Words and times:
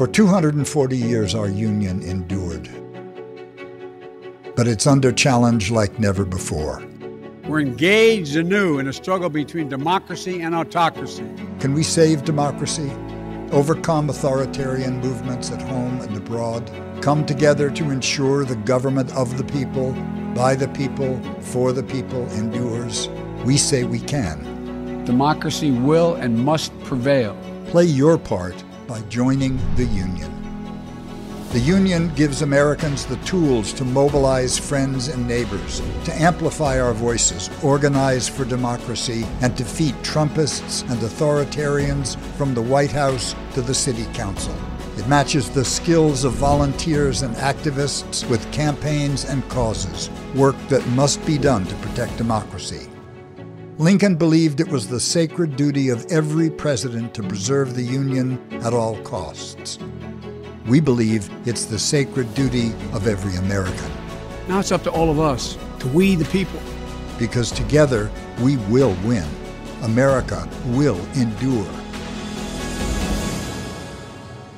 For 0.00 0.08
240 0.08 0.96
years, 0.96 1.34
our 1.34 1.48
union 1.48 2.02
endured. 2.02 2.68
But 4.56 4.66
it's 4.66 4.86
under 4.86 5.12
challenge 5.12 5.70
like 5.70 5.98
never 5.98 6.24
before. 6.24 6.82
We're 7.46 7.60
engaged 7.60 8.34
anew 8.34 8.78
in 8.78 8.88
a 8.88 8.92
struggle 8.94 9.28
between 9.28 9.68
democracy 9.68 10.40
and 10.40 10.54
autocracy. 10.54 11.26
Can 11.60 11.74
we 11.74 11.82
save 11.82 12.24
democracy? 12.24 12.90
Overcome 13.52 14.08
authoritarian 14.08 15.00
movements 15.00 15.52
at 15.52 15.62
home 15.62 16.00
and 16.00 16.16
abroad? 16.16 16.68
Come 17.02 17.24
together 17.24 17.70
to 17.70 17.90
ensure 17.90 18.44
the 18.46 18.56
government 18.56 19.14
of 19.14 19.36
the 19.36 19.44
people, 19.44 19.92
by 20.34 20.54
the 20.56 20.68
people, 20.68 21.20
for 21.40 21.72
the 21.72 21.82
people 21.82 22.26
endures? 22.30 23.08
We 23.44 23.56
say 23.56 23.84
we 23.84 24.00
can. 24.00 25.04
Democracy 25.04 25.70
will 25.70 26.14
and 26.14 26.38
must 26.38 26.72
prevail. 26.84 27.36
Play 27.66 27.84
your 27.84 28.18
part 28.18 28.64
by 28.90 29.00
joining 29.02 29.56
the 29.76 29.84
Union. 29.84 30.32
The 31.52 31.60
Union 31.60 32.12
gives 32.16 32.42
Americans 32.42 33.06
the 33.06 33.18
tools 33.18 33.72
to 33.74 33.84
mobilize 33.84 34.58
friends 34.58 35.06
and 35.06 35.28
neighbors, 35.28 35.80
to 36.06 36.20
amplify 36.20 36.80
our 36.80 36.92
voices, 36.92 37.50
organize 37.62 38.28
for 38.28 38.44
democracy, 38.44 39.24
and 39.42 39.54
defeat 39.54 39.94
Trumpists 40.02 40.82
and 40.90 41.00
authoritarians 41.02 42.18
from 42.36 42.52
the 42.52 42.62
White 42.62 42.90
House 42.90 43.36
to 43.54 43.62
the 43.62 43.74
City 43.74 44.06
Council. 44.06 44.56
It 44.98 45.06
matches 45.06 45.48
the 45.48 45.64
skills 45.64 46.24
of 46.24 46.32
volunteers 46.32 47.22
and 47.22 47.36
activists 47.36 48.28
with 48.28 48.52
campaigns 48.52 49.24
and 49.24 49.48
causes, 49.48 50.10
work 50.34 50.56
that 50.68 50.84
must 50.88 51.24
be 51.24 51.38
done 51.38 51.64
to 51.66 51.76
protect 51.76 52.16
democracy. 52.16 52.89
Lincoln 53.80 54.14
believed 54.14 54.60
it 54.60 54.68
was 54.68 54.86
the 54.86 55.00
sacred 55.00 55.56
duty 55.56 55.88
of 55.88 56.04
every 56.12 56.50
president 56.50 57.14
to 57.14 57.22
preserve 57.22 57.74
the 57.74 57.82
Union 57.82 58.38
at 58.62 58.74
all 58.74 58.98
costs. 59.04 59.78
We 60.66 60.80
believe 60.80 61.30
it's 61.48 61.64
the 61.64 61.78
sacred 61.78 62.34
duty 62.34 62.72
of 62.92 63.06
every 63.06 63.36
American. 63.36 63.90
Now 64.48 64.58
it's 64.58 64.70
up 64.70 64.82
to 64.82 64.90
all 64.90 65.10
of 65.10 65.18
us, 65.18 65.56
to 65.78 65.88
we 65.88 66.14
the 66.14 66.26
people. 66.26 66.60
Because 67.18 67.50
together 67.50 68.10
we 68.42 68.58
will 68.68 68.94
win. 69.02 69.26
America 69.80 70.46
will 70.66 71.00
endure. 71.14 71.64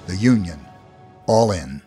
The 0.09 0.17
Union. 0.17 0.67
All 1.29 1.53
in. 1.53 1.81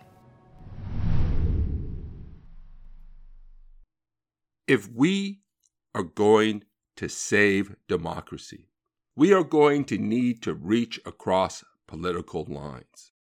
If 4.70 4.90
we 4.90 5.42
are 5.94 6.04
going 6.04 6.64
to 6.96 7.10
save 7.10 7.76
democracy, 7.88 8.68
we 9.16 9.34
are 9.34 9.44
going 9.44 9.86
to 9.86 9.98
need 9.98 10.42
to 10.44 10.54
reach 10.54 11.00
across 11.06 11.64
political 11.88 12.46
lines 12.46 13.12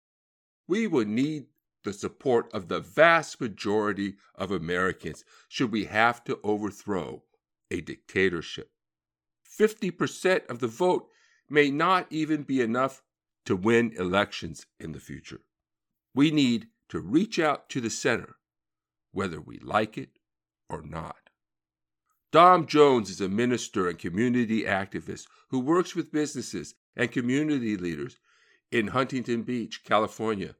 we 0.67 0.87
will 0.87 1.05
need 1.05 1.45
the 1.83 1.93
support 1.93 2.51
of 2.53 2.67
the 2.67 2.79
vast 2.79 3.39
majority 3.39 4.15
of 4.33 4.51
Americans 4.51 5.23
should 5.47 5.71
we 5.71 5.85
have 5.85 6.23
to 6.23 6.39
overthrow 6.43 7.23
a 7.69 7.81
dictatorship. 7.81 8.71
50% 9.59 10.47
of 10.47 10.59
the 10.59 10.67
vote 10.67 11.07
may 11.49 11.69
not 11.69 12.07
even 12.09 12.43
be 12.43 12.61
enough 12.61 13.03
to 13.45 13.55
win 13.55 13.93
elections 13.97 14.65
in 14.79 14.91
the 14.91 14.99
future. 14.99 15.41
We 16.15 16.31
need 16.31 16.67
to 16.89 16.99
reach 16.99 17.37
out 17.37 17.69
to 17.69 17.81
the 17.81 17.89
center, 17.89 18.37
whether 19.11 19.39
we 19.39 19.59
like 19.59 19.97
it 19.97 20.17
or 20.69 20.81
not. 20.81 21.24
Dom 22.35 22.65
Jones 22.65 23.09
is 23.09 23.21
a 23.21 23.29
minister 23.29 23.87
and 23.87 23.97
community 23.97 24.63
activist 24.63 25.25
who 25.51 25.59
works 25.61 25.95
with 25.95 26.11
businesses 26.11 26.75
and 26.93 27.09
community 27.09 27.77
leaders 27.77 28.17
in 28.73 28.87
Huntington 28.87 29.43
Beach, 29.43 29.85
California, 29.85 30.55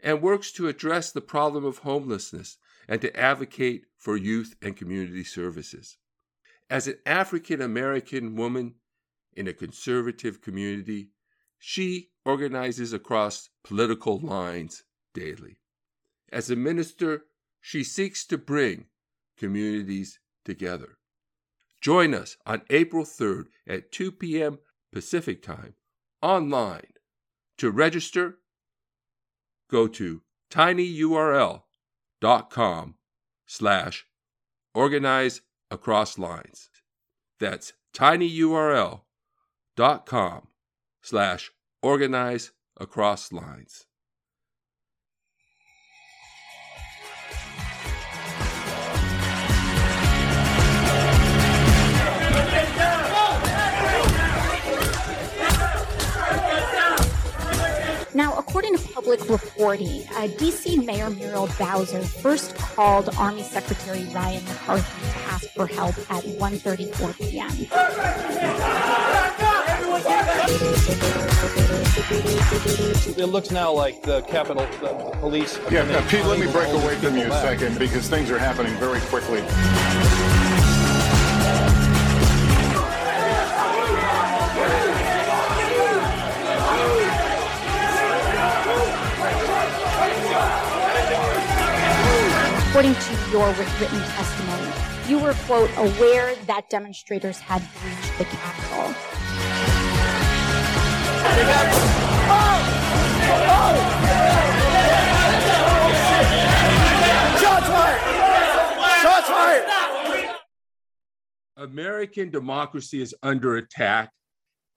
and 0.00 0.20
works 0.20 0.52
to 0.52 0.68
address 0.68 1.10
the 1.10 1.22
problem 1.22 1.64
of 1.64 1.78
homelessness 1.78 2.58
and 2.86 3.00
to 3.00 3.18
advocate 3.18 3.86
for 3.96 4.18
youth 4.18 4.56
and 4.60 4.76
community 4.76 5.24
services. 5.24 5.96
As 6.68 6.86
an 6.86 6.98
African 7.06 7.62
American 7.62 8.36
woman 8.36 8.74
in 9.32 9.48
a 9.48 9.54
conservative 9.54 10.42
community, 10.42 11.12
she 11.58 12.10
organizes 12.26 12.92
across 12.92 13.48
political 13.64 14.18
lines 14.18 14.84
daily. 15.14 15.56
As 16.30 16.50
a 16.50 16.56
minister, 16.56 17.24
she 17.62 17.84
seeks 17.84 18.26
to 18.26 18.36
bring 18.36 18.84
communities 19.38 20.18
together. 20.44 20.98
Join 21.80 22.14
us 22.14 22.36
on 22.46 22.62
April 22.70 23.04
3rd 23.04 23.46
at 23.66 23.92
2 23.92 24.12
p.m. 24.12 24.58
Pacific 24.92 25.42
Time 25.42 25.74
online. 26.22 26.92
To 27.58 27.70
register, 27.70 28.38
go 29.70 29.86
to 29.88 30.22
tinyurl.com 30.50 31.62
slash 33.46 34.06
organize 34.74 35.40
across 35.70 36.18
lines. 36.18 36.70
That's 37.40 37.72
tinyurl.com 37.94 39.02
slash 41.02 41.50
organize 41.82 42.52
across 42.78 43.32
lines. 43.32 43.86
Now, 58.16 58.34
according 58.38 58.78
to 58.78 58.88
public 58.94 59.28
reporting, 59.28 60.02
uh, 60.14 60.28
D.C. 60.38 60.78
Mayor 60.78 61.10
Muriel 61.10 61.50
Bowser 61.58 62.00
first 62.00 62.56
called 62.56 63.10
Army 63.18 63.42
Secretary 63.42 64.04
Ryan 64.04 64.42
McCarthy 64.46 65.06
to 65.06 65.18
ask 65.28 65.50
for 65.50 65.66
help 65.66 65.98
at 66.10 66.24
1:34 66.24 67.18
p.m. 67.18 67.50
It 73.18 73.26
looks 73.26 73.50
now 73.50 73.70
like 73.70 74.00
the 74.00 74.22
Capitol 74.22 74.66
the 74.80 74.94
police. 75.20 75.60
Yeah, 75.70 75.84
Pete, 76.08 76.24
let 76.24 76.40
me 76.40 76.50
break 76.50 76.72
away 76.72 76.96
from 76.96 77.18
you 77.18 77.26
a 77.26 77.40
second 77.42 77.78
because 77.78 78.08
things 78.08 78.30
are 78.30 78.38
happening 78.38 78.72
very 78.76 79.00
quickly. 79.00 79.44
According 92.76 92.94
to 93.00 93.30
your 93.30 93.48
written 93.52 94.00
testimony, 94.00 94.70
you 95.08 95.18
were, 95.18 95.32
quote, 95.46 95.70
aware 95.78 96.34
that 96.44 96.68
demonstrators 96.68 97.38
had 97.38 97.62
breached 97.80 98.18
the 98.18 98.24
Capitol. 98.26 98.92
Shots 107.40 107.66
fired! 107.66 109.00
Shots 109.00 109.28
fired! 109.30 110.36
American 111.56 112.28
democracy 112.28 113.00
is 113.00 113.14
under 113.22 113.56
attack, 113.56 114.10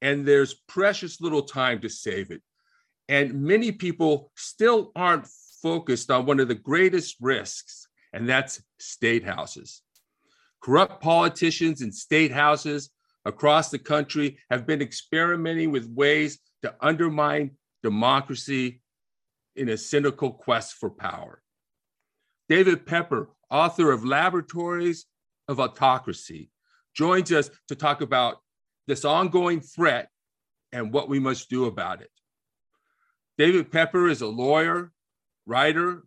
and 0.01 0.25
there's 0.25 0.53
precious 0.69 1.19
little 1.19 1.43
time 1.43 1.81
to 1.81 1.89
save 1.89 2.31
it. 2.31 2.41
And 3.09 3.41
many 3.41 3.73
people 3.73 4.31
still 4.37 4.93
aren't 4.95 5.27
focused 5.61 6.09
on 6.09 6.25
one 6.25 6.39
of 6.39 6.47
the 6.47 6.55
greatest 6.55 7.17
risks 7.19 7.87
and 8.13 8.27
that's 8.27 8.61
state 8.79 9.23
houses. 9.23 9.81
Corrupt 10.61 11.01
politicians 11.01 11.81
in 11.81 11.91
state 11.91 12.31
houses 12.31 12.89
across 13.25 13.69
the 13.69 13.79
country 13.79 14.37
have 14.49 14.65
been 14.65 14.81
experimenting 14.81 15.71
with 15.71 15.89
ways 15.89 16.39
to 16.61 16.73
undermine 16.81 17.51
democracy 17.83 18.81
in 19.55 19.69
a 19.69 19.77
cynical 19.77 20.31
quest 20.31 20.75
for 20.75 20.89
power. 20.89 21.41
David 22.49 22.85
Pepper, 22.85 23.29
author 23.49 23.91
of 23.91 24.03
Laboratories 24.03 25.05
of 25.47 25.59
Autocracy, 25.59 26.49
joins 26.95 27.31
us 27.31 27.49
to 27.67 27.75
talk 27.75 28.01
about 28.01 28.37
this 28.87 29.05
ongoing 29.05 29.61
threat 29.61 30.09
and 30.71 30.91
what 30.91 31.09
we 31.09 31.19
must 31.19 31.49
do 31.49 31.65
about 31.65 32.01
it. 32.01 32.09
David 33.37 33.71
Pepper 33.71 34.09
is 34.09 34.21
a 34.21 34.27
lawyer, 34.27 34.91
writer, 35.45 36.03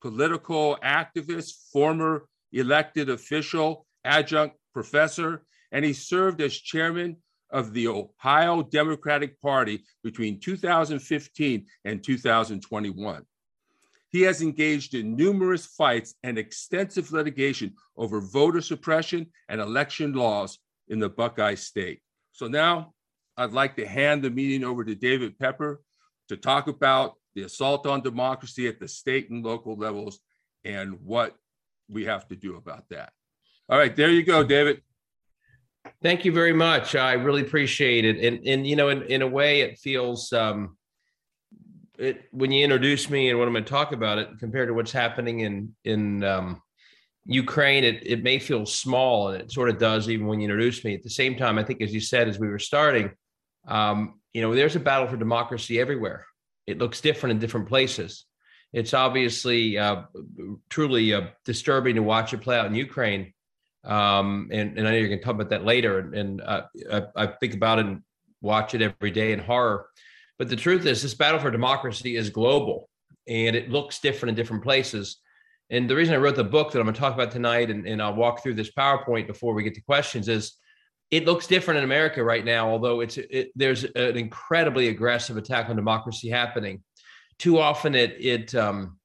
political 0.00 0.78
activist, 0.82 1.70
former 1.72 2.26
elected 2.52 3.10
official, 3.10 3.86
adjunct 4.04 4.56
professor, 4.72 5.44
and 5.72 5.84
he 5.84 5.92
served 5.92 6.40
as 6.40 6.54
chairman 6.54 7.16
of 7.50 7.72
the 7.72 7.88
Ohio 7.88 8.62
Democratic 8.62 9.40
Party 9.40 9.84
between 10.02 10.40
2015 10.40 11.66
and 11.84 12.02
2021. 12.02 13.24
He 14.10 14.22
has 14.22 14.42
engaged 14.42 14.94
in 14.94 15.16
numerous 15.16 15.66
fights 15.66 16.14
and 16.22 16.36
extensive 16.36 17.12
litigation 17.12 17.74
over 17.96 18.20
voter 18.20 18.60
suppression 18.60 19.28
and 19.48 19.60
election 19.60 20.14
laws 20.14 20.58
in 20.88 20.98
the 20.98 21.08
Buckeye 21.08 21.54
State. 21.54 22.00
So 22.32 22.48
now 22.48 22.92
I'd 23.36 23.52
like 23.52 23.76
to 23.76 23.86
hand 23.86 24.22
the 24.22 24.30
meeting 24.30 24.64
over 24.64 24.84
to 24.84 24.94
David 24.94 25.38
Pepper 25.38 25.80
to 26.28 26.36
talk 26.36 26.66
about 26.66 27.14
the 27.34 27.42
assault 27.42 27.86
on 27.86 28.02
democracy 28.02 28.68
at 28.68 28.80
the 28.80 28.88
state 28.88 29.30
and 29.30 29.44
local 29.44 29.76
levels, 29.76 30.20
and 30.64 31.00
what 31.02 31.36
we 31.88 32.04
have 32.04 32.26
to 32.28 32.36
do 32.36 32.56
about 32.56 32.88
that. 32.90 33.12
All 33.68 33.78
right, 33.78 33.94
there 33.94 34.10
you 34.10 34.22
go, 34.22 34.42
David. 34.42 34.82
Thank 36.02 36.24
you 36.24 36.32
very 36.32 36.52
much. 36.52 36.94
I 36.94 37.12
really 37.14 37.42
appreciate 37.42 38.04
it. 38.04 38.18
And 38.24 38.46
and 38.46 38.66
you 38.66 38.76
know, 38.76 38.88
in, 38.88 39.02
in 39.02 39.22
a 39.22 39.28
way, 39.28 39.60
it 39.60 39.78
feels 39.78 40.32
um, 40.32 40.76
it 41.98 42.24
when 42.32 42.50
you 42.50 42.64
introduce 42.64 43.08
me 43.10 43.30
and 43.30 43.38
what 43.38 43.46
I'm 43.46 43.54
going 43.54 43.64
to 43.64 43.70
talk 43.70 43.92
about 43.92 44.18
it 44.18 44.28
compared 44.38 44.68
to 44.68 44.74
what's 44.74 44.92
happening 44.92 45.40
in 45.40 45.74
in 45.84 46.24
um, 46.24 46.62
Ukraine, 47.26 47.84
it 47.84 48.02
it 48.06 48.22
may 48.22 48.38
feel 48.38 48.66
small, 48.66 49.28
and 49.28 49.42
it 49.42 49.52
sort 49.52 49.68
of 49.68 49.78
does 49.78 50.08
even 50.08 50.26
when 50.26 50.40
you 50.40 50.44
introduce 50.44 50.84
me. 50.84 50.94
At 50.94 51.02
the 51.02 51.10
same 51.10 51.36
time, 51.36 51.58
I 51.58 51.64
think, 51.64 51.80
as 51.82 51.94
you 51.94 52.00
said, 52.00 52.28
as 52.28 52.38
we 52.38 52.48
were 52.48 52.58
starting, 52.58 53.10
um, 53.68 54.20
you 54.32 54.42
know, 54.42 54.54
there's 54.54 54.76
a 54.76 54.80
battle 54.80 55.06
for 55.06 55.16
democracy 55.16 55.80
everywhere. 55.80 56.26
It 56.66 56.78
looks 56.78 57.00
different 57.00 57.32
in 57.32 57.38
different 57.38 57.68
places. 57.68 58.24
It's 58.72 58.94
obviously 58.94 59.78
uh, 59.78 60.02
truly 60.68 61.12
uh, 61.12 61.28
disturbing 61.44 61.96
to 61.96 62.02
watch 62.02 62.32
it 62.32 62.40
play 62.40 62.58
out 62.58 62.66
in 62.66 62.74
Ukraine 62.74 63.32
um, 63.84 64.48
and, 64.52 64.78
and 64.78 64.86
I 64.86 64.90
know 64.90 64.96
you're 64.96 65.08
going 65.08 65.20
to 65.20 65.24
talk 65.24 65.34
about 65.34 65.50
that 65.50 65.64
later. 65.64 65.98
And, 65.98 66.14
and 66.14 66.40
uh, 66.42 66.62
I, 66.92 67.02
I, 67.16 67.26
think 67.26 67.54
about 67.54 67.78
it 67.78 67.86
and 67.86 68.02
watch 68.42 68.74
it 68.74 68.82
every 68.82 69.10
day 69.10 69.32
in 69.32 69.38
horror. 69.38 69.86
But 70.38 70.48
the 70.48 70.56
truth 70.56 70.84
is, 70.84 71.02
this 71.02 71.14
battle 71.14 71.40
for 71.40 71.50
democracy 71.50 72.16
is 72.16 72.30
global 72.30 72.88
and 73.26 73.56
it 73.56 73.70
looks 73.70 74.00
different 74.00 74.30
in 74.30 74.34
different 74.34 74.62
places. 74.62 75.18
And 75.70 75.88
the 75.88 75.96
reason 75.96 76.14
I 76.14 76.18
wrote 76.18 76.36
the 76.36 76.44
book 76.44 76.72
that 76.72 76.78
I'm 76.78 76.84
going 76.84 76.94
to 76.94 77.00
talk 77.00 77.14
about 77.14 77.30
tonight, 77.30 77.70
and, 77.70 77.86
and 77.86 78.02
I'll 78.02 78.14
walk 78.14 78.42
through 78.42 78.54
this 78.54 78.72
PowerPoint 78.72 79.26
before 79.26 79.54
we 79.54 79.62
get 79.62 79.74
to 79.74 79.82
questions, 79.82 80.28
is 80.28 80.56
it 81.10 81.26
looks 81.26 81.46
different 81.46 81.78
in 81.78 81.84
America 81.84 82.22
right 82.22 82.44
now, 82.44 82.68
although 82.68 83.00
it's 83.00 83.18
it, 83.18 83.50
there's 83.54 83.84
an 83.84 84.16
incredibly 84.16 84.88
aggressive 84.88 85.36
attack 85.36 85.68
on 85.68 85.76
democracy 85.76 86.28
happening. 86.28 86.82
Too 87.38 87.58
often 87.58 87.94
it 87.94 88.16
it 88.18 88.54
um, 88.54 88.98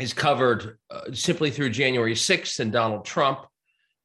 is 0.00 0.12
covered 0.12 0.78
uh, 0.90 1.12
simply 1.12 1.50
through 1.50 1.70
January 1.70 2.14
6th 2.14 2.60
and 2.60 2.72
Donald 2.72 3.04
Trump 3.04 3.46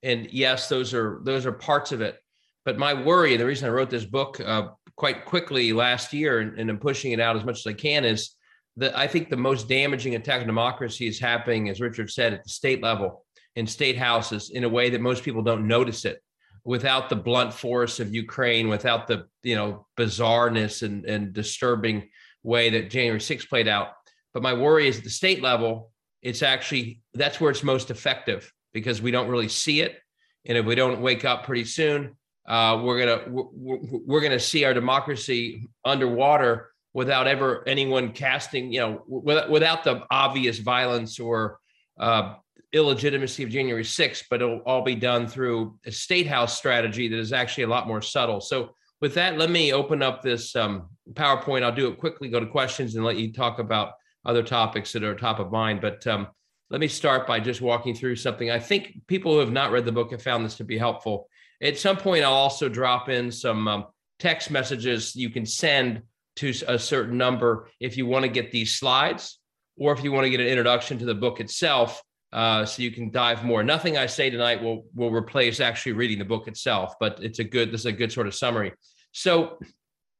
and 0.03 0.29
yes, 0.31 0.67
those 0.67 0.93
are 0.93 1.21
those 1.23 1.45
are 1.45 1.51
parts 1.51 1.91
of 1.91 2.01
it. 2.01 2.19
But 2.65 2.77
my 2.77 2.93
worry, 2.93 3.31
and 3.31 3.41
the 3.41 3.45
reason 3.45 3.67
I 3.67 3.71
wrote 3.71 3.89
this 3.89 4.05
book 4.05 4.39
uh, 4.39 4.69
quite 4.95 5.25
quickly 5.25 5.73
last 5.73 6.13
year, 6.13 6.39
and, 6.39 6.59
and 6.59 6.69
I'm 6.69 6.77
pushing 6.77 7.13
it 7.13 7.19
out 7.19 7.35
as 7.35 7.43
much 7.43 7.59
as 7.59 7.67
I 7.67 7.73
can, 7.73 8.05
is 8.05 8.35
that 8.77 8.97
I 8.97 9.07
think 9.07 9.29
the 9.29 9.37
most 9.37 9.67
damaging 9.67 10.15
attack 10.15 10.41
on 10.41 10.47
democracy 10.47 11.07
is 11.07 11.19
happening, 11.19 11.69
as 11.69 11.81
Richard 11.81 12.11
said, 12.11 12.33
at 12.33 12.43
the 12.43 12.49
state 12.49 12.81
level 12.83 13.25
in 13.55 13.65
state 13.67 13.97
houses 13.97 14.49
in 14.49 14.63
a 14.63 14.69
way 14.69 14.89
that 14.89 15.01
most 15.01 15.23
people 15.23 15.41
don't 15.41 15.67
notice 15.67 16.05
it 16.05 16.21
without 16.65 17.09
the 17.09 17.15
blunt 17.15 17.53
force 17.53 17.99
of 17.99 18.13
Ukraine, 18.13 18.69
without 18.69 19.07
the 19.07 19.27
you 19.43 19.55
know 19.55 19.85
bizarreness 19.97 20.83
and, 20.83 21.05
and 21.05 21.33
disturbing 21.33 22.09
way 22.43 22.69
that 22.69 22.89
January 22.89 23.19
6th 23.19 23.49
played 23.49 23.67
out. 23.67 23.89
But 24.33 24.43
my 24.43 24.53
worry 24.53 24.87
is 24.87 24.97
at 24.97 25.03
the 25.03 25.09
state 25.09 25.41
level, 25.41 25.91
it's 26.21 26.41
actually 26.41 27.01
that's 27.13 27.39
where 27.39 27.51
it's 27.51 27.63
most 27.63 27.91
effective 27.91 28.51
because 28.73 29.01
we 29.01 29.11
don't 29.11 29.29
really 29.29 29.49
see 29.49 29.81
it. 29.81 29.99
And 30.45 30.57
if 30.57 30.65
we 30.65 30.75
don't 30.75 31.01
wake 31.01 31.25
up 31.25 31.45
pretty 31.45 31.65
soon, 31.65 32.17
uh, 32.47 32.81
we're 32.83 32.99
gonna 32.99 33.23
we're, 33.27 33.77
we're, 34.05 34.21
gonna 34.21 34.39
see 34.39 34.65
our 34.65 34.73
democracy 34.73 35.69
underwater 35.85 36.71
without 36.93 37.27
ever 37.27 37.63
anyone 37.67 38.11
casting, 38.11 38.71
you 38.71 38.79
know, 38.79 39.03
without, 39.07 39.49
without 39.49 39.83
the 39.83 40.03
obvious 40.11 40.59
violence 40.59 41.19
or 41.19 41.59
uh, 41.99 42.35
illegitimacy 42.73 43.43
of 43.43 43.49
January 43.49 43.83
6th, 43.83 44.23
but 44.29 44.41
it'll 44.41 44.61
all 44.65 44.81
be 44.81 44.95
done 44.95 45.27
through 45.27 45.77
a 45.85 45.91
state 45.91 46.27
house 46.27 46.57
strategy 46.57 47.07
that 47.07 47.19
is 47.19 47.31
actually 47.31 47.63
a 47.63 47.67
lot 47.67 47.87
more 47.87 48.01
subtle. 48.01 48.41
So 48.41 48.71
with 48.99 49.13
that, 49.13 49.37
let 49.37 49.51
me 49.51 49.73
open 49.73 50.01
up 50.01 50.21
this 50.21 50.55
um, 50.55 50.89
PowerPoint. 51.11 51.63
I'll 51.63 51.75
do 51.75 51.87
it 51.87 51.99
quickly, 51.99 52.29
go 52.29 52.39
to 52.39 52.45
questions, 52.45 52.95
and 52.95 53.05
let 53.05 53.17
you 53.17 53.31
talk 53.31 53.59
about 53.59 53.93
other 54.25 54.43
topics 54.43 54.91
that 54.93 55.03
are 55.03 55.15
top 55.15 55.39
of 55.39 55.51
mind. 55.51 55.81
But 55.81 56.05
um, 56.07 56.27
let 56.69 56.81
me 56.81 56.87
start 56.87 57.27
by 57.27 57.39
just 57.39 57.61
walking 57.61 57.93
through 57.93 58.15
something. 58.15 58.49
I 58.49 58.59
think 58.59 59.01
people 59.07 59.33
who 59.33 59.39
have 59.39 59.51
not 59.51 59.71
read 59.71 59.85
the 59.85 59.91
book 59.91 60.11
have 60.11 60.21
found 60.21 60.43
this 60.43 60.55
to 60.55 60.63
be 60.63 60.77
helpful. 60.77 61.27
At 61.61 61.77
some 61.77 61.97
point, 61.97 62.23
I'll 62.23 62.33
also 62.33 62.69
drop 62.69 63.09
in 63.09 63.31
some 63.31 63.67
um, 63.67 63.85
text 64.19 64.49
messages 64.49 65.15
you 65.15 65.29
can 65.29 65.45
send 65.45 66.01
to 66.37 66.53
a 66.67 66.79
certain 66.79 67.17
number 67.17 67.69
if 67.79 67.97
you 67.97 68.07
want 68.07 68.23
to 68.23 68.29
get 68.29 68.51
these 68.51 68.75
slides 68.75 69.39
or 69.77 69.93
if 69.93 70.03
you 70.03 70.11
want 70.11 70.25
to 70.25 70.29
get 70.29 70.39
an 70.39 70.47
introduction 70.47 70.97
to 70.97 71.05
the 71.05 71.13
book 71.13 71.39
itself 71.39 72.01
uh, 72.33 72.65
so 72.65 72.81
you 72.81 72.91
can 72.91 73.11
dive 73.11 73.43
more. 73.43 73.63
Nothing 73.63 73.97
I 73.97 74.07
say 74.07 74.29
tonight 74.29 74.61
will 74.61 74.85
will 74.93 75.11
replace 75.11 75.59
actually 75.59 75.93
reading 75.93 76.19
the 76.19 76.25
book 76.25 76.47
itself, 76.47 76.95
but 76.99 77.19
it's 77.21 77.39
a 77.39 77.43
good 77.43 77.71
this 77.71 77.81
is 77.81 77.85
a 77.85 77.91
good 77.91 78.11
sort 78.11 78.27
of 78.27 78.35
summary. 78.35 78.73
So, 79.11 79.59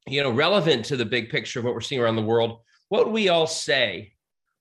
you 0.07 0.23
know, 0.23 0.31
relevant 0.31 0.85
to 0.85 0.95
the 0.95 1.05
big 1.05 1.29
picture 1.29 1.59
of 1.59 1.65
what 1.65 1.73
we're 1.73 1.81
seeing 1.81 2.01
around 2.01 2.15
the 2.15 2.21
world, 2.21 2.59
what 2.89 3.05
would 3.05 3.13
we 3.13 3.29
all 3.29 3.47
say 3.47 4.13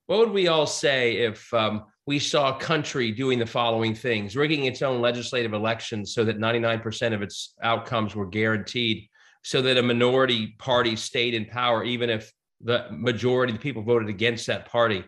what 0.07 0.19
would 0.19 0.31
we 0.31 0.47
all 0.47 0.67
say 0.67 1.17
if 1.17 1.53
um, 1.53 1.85
we 2.05 2.19
saw 2.19 2.55
a 2.55 2.59
country 2.59 3.11
doing 3.11 3.39
the 3.39 3.45
following 3.45 3.95
things 3.95 4.35
rigging 4.35 4.65
its 4.65 4.81
own 4.81 5.01
legislative 5.01 5.53
elections 5.53 6.13
so 6.13 6.25
that 6.25 6.37
99% 6.37 7.13
of 7.13 7.21
its 7.21 7.53
outcomes 7.63 8.15
were 8.15 8.25
guaranteed, 8.25 9.07
so 9.43 9.61
that 9.61 9.77
a 9.77 9.83
minority 9.83 10.55
party 10.59 10.95
stayed 10.95 11.33
in 11.33 11.45
power, 11.45 11.83
even 11.83 12.09
if 12.09 12.31
the 12.61 12.87
majority 12.91 13.53
of 13.53 13.59
the 13.59 13.63
people 13.63 13.81
voted 13.81 14.09
against 14.09 14.47
that 14.47 14.65
party? 14.65 15.03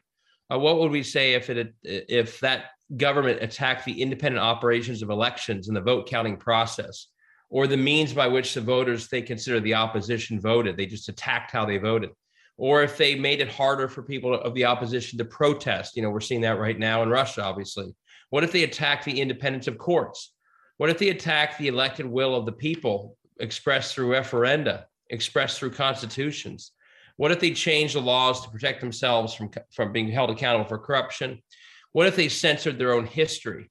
Uh, 0.51 0.59
what 0.59 0.80
would 0.80 0.92
we 0.92 1.03
say 1.03 1.33
if 1.33 1.50
it 1.50 1.74
if 1.83 2.39
that 2.39 2.65
government 2.97 3.42
attacked 3.42 3.86
the 3.86 4.01
independent 4.01 4.44
operations 4.44 5.01
of 5.01 5.09
elections 5.09 5.68
and 5.68 5.75
the 5.75 5.81
vote 5.81 6.07
counting 6.07 6.38
process, 6.38 7.07
or 7.50 7.68
the 7.68 7.77
means 7.77 8.13
by 8.13 8.27
which 8.27 8.53
the 8.53 8.62
voters 8.62 9.07
they 9.07 9.21
consider 9.21 9.59
the 9.59 9.74
opposition 9.74 10.39
voted? 10.39 10.77
They 10.77 10.86
just 10.86 11.09
attacked 11.09 11.51
how 11.51 11.65
they 11.65 11.77
voted 11.77 12.12
or 12.57 12.83
if 12.83 12.97
they 12.97 13.15
made 13.15 13.42
it 13.42 13.50
harder 13.50 13.88
for 13.88 14.01
people 14.01 14.33
of 14.33 14.53
the 14.53 14.65
opposition 14.65 15.18
to 15.18 15.25
protest. 15.25 15.95
You 15.95 16.03
know, 16.03 16.09
we're 16.09 16.21
seeing 16.21 16.42
that 16.42 16.59
right 16.59 16.77
now 16.77 17.03
in 17.03 17.09
Russia, 17.09 17.44
obviously. 17.44 17.94
What 18.30 18.44
if 18.44 18.51
they 18.51 18.63
attack 18.63 19.03
the 19.03 19.19
independence 19.19 19.68
of 19.68 19.77
courts? 19.77 20.31
What 20.77 20.89
if 20.89 20.98
they 20.98 21.09
attack 21.09 21.57
the 21.57 21.68
elected 21.68 22.06
will 22.06 22.36
of 22.36 22.45
the 22.45 22.51
people 22.51 23.18
expressed 23.39 23.94
through 23.94 24.09
referenda, 24.09 24.86
expressed 25.09 25.59
through 25.59 25.71
constitutions? 25.71 26.71
What 27.17 27.31
if 27.31 27.39
they 27.39 27.51
change 27.51 27.94
the 27.94 28.01
laws 28.01 28.41
to 28.41 28.50
protect 28.50 28.81
themselves 28.81 29.33
from, 29.33 29.50
from 29.73 29.91
being 29.91 30.09
held 30.09 30.29
accountable 30.29 30.67
for 30.67 30.77
corruption? 30.77 31.41
What 31.94 32.07
if 32.07 32.15
they 32.15 32.29
censored 32.29 32.77
their 32.77 32.94
own 32.94 33.06
history 33.06 33.69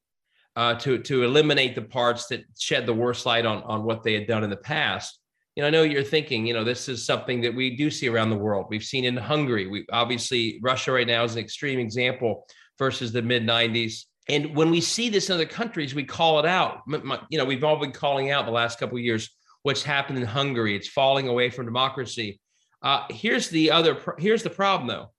uh, 0.57 0.77
to, 0.77 0.99
to 0.99 1.25
eliminate 1.25 1.75
the 1.75 1.83
parts 1.83 2.27
that 2.29 2.45
shed 2.59 2.87
the 2.87 2.95
worst 2.95 3.27
light 3.27 3.45
on, 3.45 3.63
on 3.65 3.85
what 3.85 4.03
they 4.03 4.15
had 4.15 4.27
done 4.27 4.45
in 4.45 4.51
the 4.51 4.57
past? 4.57 5.19
you 5.57 5.63
know, 5.63 5.69
I 5.69 5.71
know 5.71 5.83
you're 5.83 6.03
thinking, 6.03 6.47
you 6.47 6.55
know, 6.55 6.65
this 6.65 6.89
is 6.89 7.07
something 7.07 7.41
that 7.43 7.55
we 7.55 7.77
do 7.77 7.91
see 7.91 8.09
around 8.09 8.31
the 8.31 8.37
world. 8.37 8.67
We've 8.69 8.83
seen 8.83 9.05
in 9.05 9.17
Hungary. 9.17 9.69
We 9.69 9.87
obviously 9.93 10.59
Russia 10.63 10.93
right 10.93 11.07
now 11.07 11.23
is 11.23 11.35
an 11.35 11.39
extreme 11.39 11.79
example 11.79 12.47
versus 12.79 13.13
the 13.13 13.23
mid 13.23 13.45
90s. 13.45 14.05
And 14.29 14.57
when 14.57 14.71
we 14.71 14.81
see 14.81 15.11
this 15.11 15.29
in 15.29 15.35
other 15.35 15.47
countries, 15.47 15.95
we 15.95 16.05
call 16.05 16.41
it 16.41 16.47
out. 16.47 16.81
You 16.89 17.39
know, 17.39 17.45
we've 17.45 17.63
all 17.63 17.79
been 17.79 17.93
calling 17.93 18.31
out 18.31 18.47
the 18.47 18.53
last 18.53 18.81
couple 18.81 18.97
of 18.97 19.05
years 19.05 19.31
what's 19.63 19.83
happened 19.83 20.19
in 20.19 20.25
Hungary. 20.25 20.75
It's 20.75 20.89
falling 20.89 21.29
away 21.29 21.51
from 21.51 21.67
democracy. 21.67 22.41
Uh, 22.85 23.05
here's 23.11 23.49
the 23.49 23.73
other. 23.73 23.97
Here's 24.19 24.45
the 24.45 24.51
problem, 24.51 24.87
though. 24.87 25.11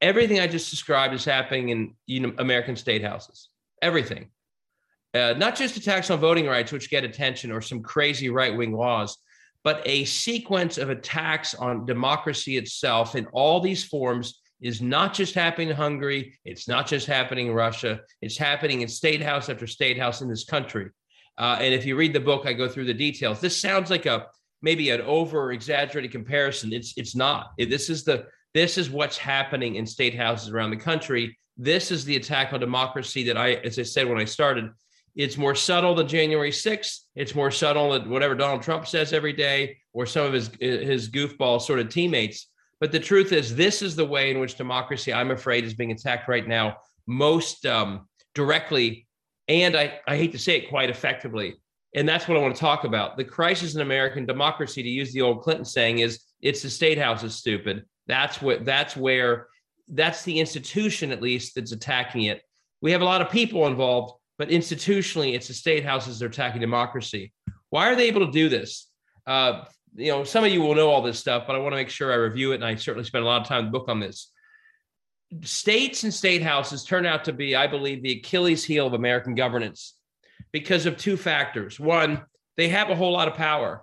Everything 0.00 0.40
I 0.40 0.46
just 0.46 0.70
described 0.70 1.12
is 1.12 1.26
happening 1.26 1.68
in 1.68 1.94
you 2.06 2.20
know, 2.20 2.32
American 2.38 2.76
state 2.76 3.04
houses. 3.04 3.50
Everything, 3.82 4.30
uh, 5.12 5.34
not 5.36 5.56
just 5.56 5.76
attacks 5.76 6.10
on 6.10 6.20
voting 6.20 6.46
rights, 6.46 6.72
which 6.72 6.88
get 6.88 7.04
attention, 7.04 7.50
or 7.50 7.60
some 7.60 7.82
crazy 7.82 8.30
right 8.30 8.56
wing 8.56 8.72
laws 8.72 9.18
but 9.62 9.82
a 9.84 10.04
sequence 10.04 10.78
of 10.78 10.90
attacks 10.90 11.54
on 11.54 11.86
democracy 11.86 12.56
itself 12.56 13.14
in 13.14 13.26
all 13.26 13.60
these 13.60 13.84
forms 13.84 14.40
is 14.60 14.80
not 14.80 15.14
just 15.14 15.34
happening 15.34 15.70
in 15.70 15.76
Hungary. 15.76 16.38
It's 16.44 16.68
not 16.68 16.86
just 16.86 17.06
happening 17.06 17.48
in 17.48 17.54
Russia. 17.54 18.00
It's 18.22 18.36
happening 18.36 18.82
in 18.82 18.88
state 18.88 19.22
house 19.22 19.48
after 19.48 19.66
state 19.66 19.98
house 19.98 20.20
in 20.20 20.28
this 20.28 20.44
country. 20.44 20.90
Uh, 21.38 21.56
and 21.60 21.72
if 21.72 21.86
you 21.86 21.96
read 21.96 22.12
the 22.12 22.20
book, 22.20 22.46
I 22.46 22.52
go 22.52 22.68
through 22.68 22.84
the 22.84 22.94
details. 22.94 23.40
This 23.40 23.58
sounds 23.58 23.90
like 23.90 24.06
a 24.06 24.26
maybe 24.62 24.90
an 24.90 25.00
over 25.02 25.52
exaggerated 25.52 26.12
comparison. 26.12 26.72
It's 26.72 26.94
it's 26.96 27.14
not. 27.14 27.52
This 27.58 27.90
is 27.90 28.04
the 28.04 28.26
this 28.54 28.78
is 28.78 28.90
what's 28.90 29.16
happening 29.16 29.76
in 29.76 29.86
state 29.86 30.14
houses 30.14 30.50
around 30.50 30.70
the 30.70 30.76
country. 30.76 31.38
This 31.56 31.90
is 31.90 32.04
the 32.04 32.16
attack 32.16 32.52
on 32.52 32.60
democracy 32.60 33.22
that 33.24 33.36
I, 33.36 33.54
as 33.54 33.78
I 33.78 33.82
said 33.82 34.08
when 34.08 34.18
I 34.18 34.24
started, 34.24 34.70
it's 35.14 35.36
more 35.36 35.54
subtle 35.54 35.94
than 35.94 36.08
January 36.08 36.50
6th. 36.50 37.00
It's 37.14 37.34
more 37.34 37.50
subtle 37.50 37.92
than 37.92 38.08
whatever 38.08 38.34
Donald 38.34 38.62
Trump 38.62 38.86
says 38.86 39.12
every 39.12 39.32
day 39.32 39.76
or 39.92 40.06
some 40.06 40.26
of 40.26 40.32
his 40.32 40.50
his 40.60 41.10
goofball 41.10 41.60
sort 41.60 41.80
of 41.80 41.88
teammates. 41.88 42.48
But 42.80 42.92
the 42.92 43.00
truth 43.00 43.32
is, 43.32 43.54
this 43.54 43.82
is 43.82 43.94
the 43.94 44.06
way 44.06 44.30
in 44.30 44.40
which 44.40 44.54
democracy, 44.54 45.12
I'm 45.12 45.30
afraid, 45.30 45.64
is 45.64 45.74
being 45.74 45.92
attacked 45.92 46.28
right 46.28 46.48
now, 46.48 46.78
most 47.06 47.66
um, 47.66 48.08
directly, 48.34 49.06
and 49.48 49.76
I, 49.76 50.00
I 50.08 50.16
hate 50.16 50.32
to 50.32 50.38
say 50.38 50.56
it, 50.56 50.70
quite 50.70 50.88
effectively. 50.88 51.56
And 51.94 52.08
that's 52.08 52.28
what 52.28 52.36
I 52.36 52.40
want 52.40 52.54
to 52.54 52.60
talk 52.60 52.84
about. 52.84 53.16
The 53.16 53.24
crisis 53.24 53.74
in 53.74 53.80
American 53.80 54.24
democracy, 54.24 54.82
to 54.82 54.88
use 54.88 55.12
the 55.12 55.22
old 55.22 55.42
Clinton 55.42 55.64
saying, 55.64 55.98
is 55.98 56.20
it's 56.40 56.62
the 56.62 56.70
state 56.70 56.98
house 56.98 57.22
is 57.22 57.34
stupid. 57.34 57.84
That's 58.06 58.40
what 58.40 58.64
that's 58.64 58.96
where 58.96 59.48
that's 59.88 60.22
the 60.22 60.38
institution 60.38 61.10
at 61.10 61.20
least 61.20 61.56
that's 61.56 61.72
attacking 61.72 62.24
it. 62.24 62.42
We 62.80 62.92
have 62.92 63.02
a 63.02 63.04
lot 63.04 63.22
of 63.22 63.30
people 63.30 63.66
involved, 63.66 64.14
but 64.38 64.48
institutionally, 64.48 65.34
it's 65.34 65.48
the 65.48 65.54
state 65.54 65.84
houses 65.84 66.18
that 66.18 66.26
are 66.26 66.28
attacking 66.28 66.60
democracy. 66.60 67.32
Why 67.70 67.90
are 67.90 67.96
they 67.96 68.08
able 68.08 68.24
to 68.24 68.32
do 68.32 68.48
this? 68.48 68.88
Uh, 69.26 69.64
you 69.96 70.12
know, 70.12 70.24
some 70.24 70.44
of 70.44 70.52
you 70.52 70.60
will 70.60 70.74
know 70.74 70.90
all 70.90 71.02
this 71.02 71.18
stuff, 71.18 71.44
but 71.46 71.56
I 71.56 71.58
want 71.58 71.72
to 71.72 71.76
make 71.76 71.88
sure 71.88 72.12
I 72.12 72.16
review 72.16 72.52
it. 72.52 72.56
And 72.56 72.64
I 72.64 72.76
certainly 72.76 73.06
spent 73.06 73.24
a 73.24 73.26
lot 73.26 73.42
of 73.42 73.48
time 73.48 73.60
in 73.60 73.64
the 73.66 73.70
book 73.78 73.88
on 73.88 74.00
this. 74.00 74.32
States 75.42 76.04
and 76.04 76.14
state 76.14 76.42
houses 76.42 76.84
turn 76.84 77.06
out 77.06 77.24
to 77.24 77.32
be, 77.32 77.54
I 77.54 77.66
believe, 77.66 78.02
the 78.02 78.18
Achilles 78.18 78.64
heel 78.64 78.86
of 78.86 78.94
American 78.94 79.34
governance 79.34 79.94
because 80.52 80.86
of 80.86 80.96
two 80.96 81.16
factors. 81.16 81.78
One, 81.78 82.22
they 82.56 82.68
have 82.68 82.90
a 82.90 82.96
whole 82.96 83.12
lot 83.12 83.28
of 83.28 83.34
power. 83.34 83.82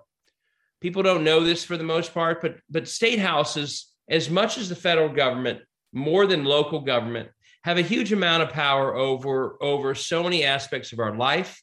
People 0.82 1.04
don't 1.04 1.24
know 1.24 1.44
this 1.44 1.64
for 1.64 1.78
the 1.78 1.84
most 1.84 2.14
part, 2.14 2.42
but 2.42 2.58
but 2.70 2.88
state 2.88 3.20
houses, 3.20 3.88
as 4.10 4.30
much 4.30 4.58
as 4.58 4.70
the 4.70 4.76
federal 4.76 5.10
government, 5.10 5.62
more 5.94 6.28
than 6.28 6.44
local 6.44 6.82
government, 6.82 7.30
have 7.64 7.78
a 7.78 7.82
huge 7.82 8.14
amount 8.14 8.44
of 8.44 8.50
power 8.50 8.96
over 8.96 9.58
over 9.62 9.96
so 9.96 10.24
many 10.24 10.44
aspects 10.44 10.94
of 10.94 11.00
our 11.00 11.16
life 11.16 11.62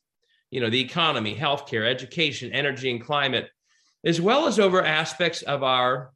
you 0.54 0.60
know 0.60 0.70
the 0.70 0.80
economy 0.80 1.34
healthcare 1.34 1.88
education 1.88 2.52
energy 2.52 2.88
and 2.88 3.02
climate 3.02 3.48
as 4.04 4.20
well 4.20 4.46
as 4.46 4.60
over 4.60 4.84
aspects 4.84 5.42
of 5.42 5.64
our 5.64 6.12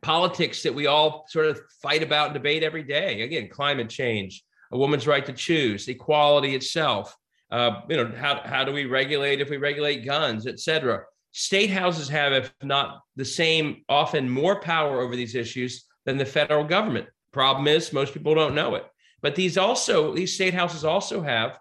politics 0.00 0.62
that 0.62 0.74
we 0.74 0.86
all 0.86 1.26
sort 1.28 1.44
of 1.44 1.60
fight 1.82 2.02
about 2.02 2.28
and 2.28 2.34
debate 2.34 2.62
every 2.62 2.82
day 2.82 3.20
again 3.20 3.48
climate 3.48 3.90
change 3.90 4.42
a 4.72 4.78
woman's 4.78 5.06
right 5.06 5.26
to 5.26 5.32
choose 5.32 5.88
equality 5.88 6.54
itself 6.54 7.14
uh, 7.50 7.80
you 7.88 7.96
know 7.96 8.12
how, 8.16 8.40
how 8.44 8.64
do 8.64 8.72
we 8.72 8.84
regulate 8.84 9.40
if 9.40 9.50
we 9.50 9.56
regulate 9.56 10.04
guns 10.04 10.46
et 10.46 10.58
cetera 10.58 11.02
state 11.32 11.70
houses 11.70 12.08
have 12.08 12.32
if 12.32 12.52
not 12.62 13.02
the 13.16 13.24
same 13.24 13.82
often 13.88 14.28
more 14.28 14.60
power 14.60 15.00
over 15.00 15.16
these 15.16 15.34
issues 15.34 15.84
than 16.04 16.16
the 16.16 16.24
federal 16.24 16.64
government 16.64 17.06
problem 17.32 17.68
is 17.68 17.92
most 17.92 18.12
people 18.12 18.34
don't 18.34 18.54
know 18.54 18.74
it 18.74 18.84
but 19.22 19.34
these 19.34 19.58
also 19.58 20.14
these 20.14 20.34
state 20.34 20.54
houses 20.54 20.84
also 20.84 21.22
have 21.22 21.58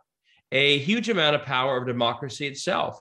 a 0.51 0.79
huge 0.79 1.10
amount 1.10 1.36
of 1.36 1.43
power 1.43 1.77
of 1.77 1.88
democracy 1.88 2.48
itself. 2.48 3.00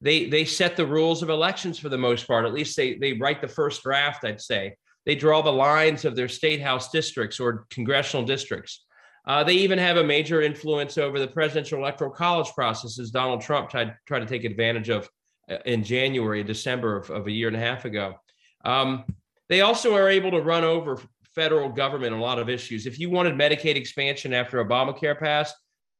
They 0.00 0.26
they 0.26 0.44
set 0.44 0.76
the 0.76 0.86
rules 0.86 1.22
of 1.22 1.30
elections 1.30 1.78
for 1.78 1.88
the 1.88 1.98
most 1.98 2.26
part. 2.26 2.44
At 2.44 2.54
least 2.54 2.76
they 2.76 2.94
they 2.94 3.12
write 3.12 3.40
the 3.40 3.48
first 3.48 3.82
draft. 3.82 4.24
I'd 4.24 4.40
say 4.40 4.76
they 5.06 5.14
draw 5.14 5.42
the 5.42 5.52
lines 5.52 6.04
of 6.04 6.16
their 6.16 6.28
state 6.28 6.60
house 6.60 6.90
districts 6.90 7.38
or 7.38 7.66
congressional 7.70 8.26
districts. 8.26 8.84
Uh, 9.26 9.44
they 9.44 9.54
even 9.54 9.78
have 9.78 9.96
a 9.96 10.04
major 10.04 10.42
influence 10.42 10.98
over 10.98 11.18
the 11.18 11.28
presidential 11.28 11.78
electoral 11.78 12.10
college 12.10 12.50
process, 12.52 12.98
as 12.98 13.10
Donald 13.10 13.40
Trump 13.40 13.70
tried, 13.70 13.94
tried 14.06 14.20
to 14.20 14.26
take 14.26 14.44
advantage 14.44 14.88
of 14.88 15.08
uh, 15.50 15.58
in 15.64 15.84
January, 15.84 16.42
December 16.42 16.96
of, 16.96 17.10
of 17.10 17.26
a 17.26 17.30
year 17.30 17.48
and 17.48 17.56
a 17.56 17.60
half 17.60 17.84
ago. 17.84 18.14
Um, 18.64 19.04
they 19.48 19.60
also 19.60 19.94
are 19.94 20.08
able 20.08 20.30
to 20.32 20.40
run 20.40 20.64
over 20.64 21.00
federal 21.34 21.68
government 21.68 22.12
on 22.12 22.20
a 22.20 22.22
lot 22.22 22.38
of 22.38 22.48
issues. 22.48 22.86
If 22.86 22.98
you 22.98 23.10
wanted 23.10 23.34
Medicaid 23.34 23.76
expansion 23.76 24.32
after 24.32 24.62
Obamacare 24.64 25.18
passed, 25.18 25.54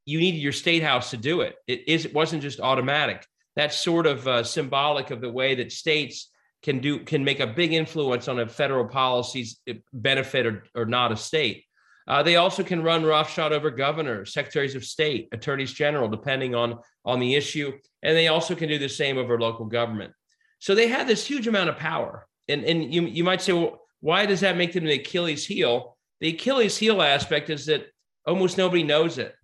you 0.04 0.18
needed 0.18 0.38
your 0.38 0.52
state 0.52 0.82
house 0.82 1.10
to 1.10 1.16
do 1.16 1.42
it. 1.42 1.56
It 1.66 1.88
is 1.88 2.04
it 2.04 2.14
wasn't 2.14 2.42
just 2.42 2.60
automatic. 2.60 3.24
That's 3.54 3.76
sort 3.76 4.06
of 4.06 4.26
uh, 4.26 4.42
symbolic 4.42 5.10
of 5.10 5.20
the 5.20 5.30
way 5.30 5.54
that 5.56 5.72
states 5.72 6.30
can 6.62 6.80
do 6.80 7.00
can 7.00 7.24
make 7.24 7.40
a 7.40 7.46
big 7.46 7.72
influence 7.72 8.28
on 8.28 8.40
a 8.40 8.48
federal 8.48 8.86
policy's 8.86 9.60
uh, 9.68 9.74
benefit 9.92 10.46
or, 10.46 10.64
or 10.74 10.86
not 10.86 11.12
a 11.12 11.16
state. 11.16 11.64
Uh, 12.08 12.22
they 12.22 12.36
also 12.36 12.62
can 12.62 12.82
run 12.82 13.04
roughshod 13.04 13.52
over 13.52 13.70
governors, 13.70 14.32
secretaries 14.32 14.74
of 14.74 14.84
state, 14.84 15.28
attorneys 15.32 15.72
general, 15.72 16.08
depending 16.08 16.54
on 16.54 16.78
on 17.04 17.20
the 17.20 17.34
issue, 17.34 17.72
and 18.02 18.16
they 18.16 18.28
also 18.28 18.54
can 18.54 18.68
do 18.68 18.78
the 18.78 18.88
same 18.88 19.18
over 19.18 19.40
local 19.40 19.66
government. 19.66 20.12
So 20.58 20.74
they 20.74 20.88
have 20.88 21.06
this 21.06 21.26
huge 21.26 21.48
amount 21.48 21.70
of 21.70 21.76
power. 21.76 22.26
And 22.48 22.64
and 22.64 22.92
you 22.92 23.02
you 23.02 23.24
might 23.24 23.42
say, 23.42 23.52
well, 23.52 23.82
why 24.00 24.26
does 24.26 24.40
that 24.40 24.56
make 24.56 24.72
them 24.72 24.84
the 24.84 25.00
Achilles 25.00 25.46
heel? 25.46 25.96
The 26.20 26.30
Achilles 26.30 26.76
heel 26.76 27.02
aspect 27.02 27.50
is 27.50 27.66
that 27.66 27.86
almost 28.26 28.58
nobody 28.58 28.82
knows 28.82 29.18
it. 29.18 29.34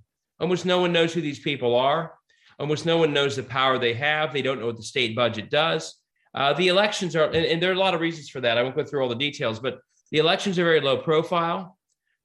Almost 0.40 0.66
no 0.66 0.80
one 0.80 0.92
knows 0.92 1.12
who 1.12 1.20
these 1.20 1.40
people 1.40 1.76
are. 1.76 2.14
Almost 2.58 2.86
no 2.86 2.98
one 2.98 3.12
knows 3.12 3.36
the 3.36 3.42
power 3.42 3.78
they 3.78 3.94
have. 3.94 4.32
They 4.32 4.42
don't 4.42 4.60
know 4.60 4.66
what 4.66 4.76
the 4.76 4.82
state 4.82 5.14
budget 5.14 5.50
does. 5.50 5.94
Uh, 6.34 6.52
the 6.52 6.68
elections 6.68 7.16
are, 7.16 7.24
and, 7.24 7.46
and 7.46 7.62
there 7.62 7.70
are 7.70 7.74
a 7.74 7.78
lot 7.78 7.94
of 7.94 8.00
reasons 8.00 8.28
for 8.28 8.40
that. 8.40 8.58
I 8.58 8.62
won't 8.62 8.76
go 8.76 8.84
through 8.84 9.02
all 9.02 9.08
the 9.08 9.14
details, 9.14 9.58
but 9.58 9.80
the 10.10 10.18
elections 10.18 10.58
are 10.58 10.64
very 10.64 10.80
low 10.80 10.98
profile. 10.98 11.77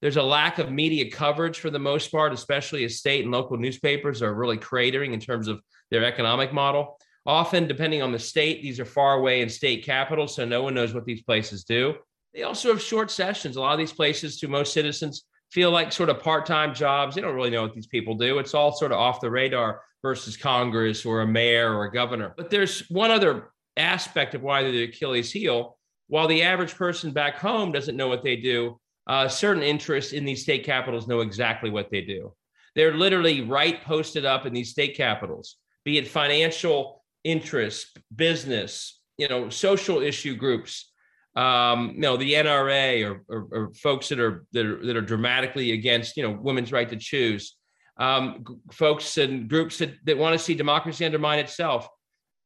There's 0.03 0.17
a 0.17 0.21
lack 0.21 0.59
of 0.59 0.69
media 0.69 1.09
coverage 1.09 1.59
for 1.59 1.69
the 1.69 1.79
most 1.79 2.11
part, 2.11 2.33
especially 2.33 2.83
as 2.83 2.97
state 2.97 3.23
and 3.23 3.31
local 3.31 3.55
newspapers 3.55 4.21
are 4.21 4.33
really 4.33 4.57
cratering 4.57 5.13
in 5.13 5.19
terms 5.21 5.47
of 5.47 5.61
their 5.91 6.03
economic 6.03 6.51
model. 6.51 6.99
Often, 7.25 7.67
depending 7.67 8.01
on 8.01 8.11
the 8.11 8.19
state, 8.19 8.61
these 8.61 8.81
are 8.81 8.85
far 8.85 9.13
away 9.13 9.39
in 9.39 9.47
state 9.47 9.85
capitals, 9.85 10.35
so 10.35 10.43
no 10.43 10.61
one 10.61 10.73
knows 10.73 10.93
what 10.93 11.05
these 11.05 11.21
places 11.21 11.63
do. 11.63 11.95
They 12.33 12.43
also 12.43 12.67
have 12.67 12.81
short 12.81 13.11
sessions. 13.11 13.55
A 13.55 13.61
lot 13.61 13.71
of 13.71 13.79
these 13.79 13.93
places, 13.93 14.37
to 14.41 14.49
most 14.49 14.73
citizens, 14.73 15.23
feel 15.51 15.71
like 15.71 15.93
sort 15.93 16.09
of 16.09 16.19
part-time 16.19 16.73
jobs. 16.73 17.15
They 17.15 17.21
don't 17.21 17.33
really 17.33 17.49
know 17.49 17.61
what 17.61 17.73
these 17.73 17.87
people 17.87 18.15
do. 18.15 18.39
It's 18.39 18.53
all 18.53 18.73
sort 18.73 18.91
of 18.91 18.99
off 18.99 19.21
the 19.21 19.31
radar 19.31 19.83
versus 20.01 20.35
Congress 20.35 21.05
or 21.05 21.21
a 21.21 21.27
mayor 21.27 21.73
or 21.73 21.85
a 21.85 21.93
governor. 21.93 22.33
But 22.35 22.49
there's 22.49 22.89
one 22.89 23.09
other 23.09 23.53
aspect 23.77 24.35
of 24.35 24.41
why 24.41 24.63
they're 24.63 24.73
the 24.73 24.83
Achilles 24.83 25.31
heel. 25.31 25.77
While 26.07 26.27
the 26.27 26.43
average 26.43 26.75
person 26.75 27.13
back 27.13 27.37
home 27.37 27.71
doesn't 27.71 27.95
know 27.95 28.09
what 28.09 28.21
they 28.21 28.35
do, 28.35 28.81
uh, 29.07 29.27
certain 29.27 29.63
interests 29.63 30.13
in 30.13 30.25
these 30.25 30.43
state 30.43 30.63
capitals 30.63 31.07
know 31.07 31.19
exactly 31.19 31.69
what 31.69 31.89
they 31.91 32.01
do. 32.01 32.33
They're 32.75 32.95
literally 32.95 33.41
right 33.41 33.83
posted 33.83 34.25
up 34.25 34.45
in 34.45 34.53
these 34.53 34.71
state 34.71 34.95
capitals, 34.95 35.57
be 35.83 35.97
it 35.97 36.07
financial 36.07 37.03
interests, 37.23 37.93
business, 38.15 38.99
you 39.17 39.27
know, 39.27 39.49
social 39.49 40.01
issue 40.01 40.35
groups, 40.35 40.91
um, 41.35 41.91
you 41.95 42.01
know, 42.01 42.17
the 42.17 42.33
NRA 42.33 43.09
or, 43.09 43.23
or, 43.27 43.47
or, 43.51 43.73
folks 43.73 44.09
that 44.09 44.19
are, 44.19 44.45
that 44.53 44.65
are 44.65 44.85
that 44.85 44.95
are 44.95 45.01
dramatically 45.01 45.71
against, 45.71 46.15
you 46.15 46.23
know, 46.23 46.37
women's 46.39 46.71
right 46.71 46.89
to 46.89 46.95
choose, 46.95 47.55
um, 47.97 48.43
g- 48.47 48.55
folks 48.71 49.17
and 49.17 49.49
groups 49.49 49.79
that, 49.79 49.93
that 50.05 50.17
want 50.17 50.33
to 50.33 50.43
see 50.43 50.53
democracy 50.53 51.05
undermine 51.05 51.39
itself. 51.39 51.87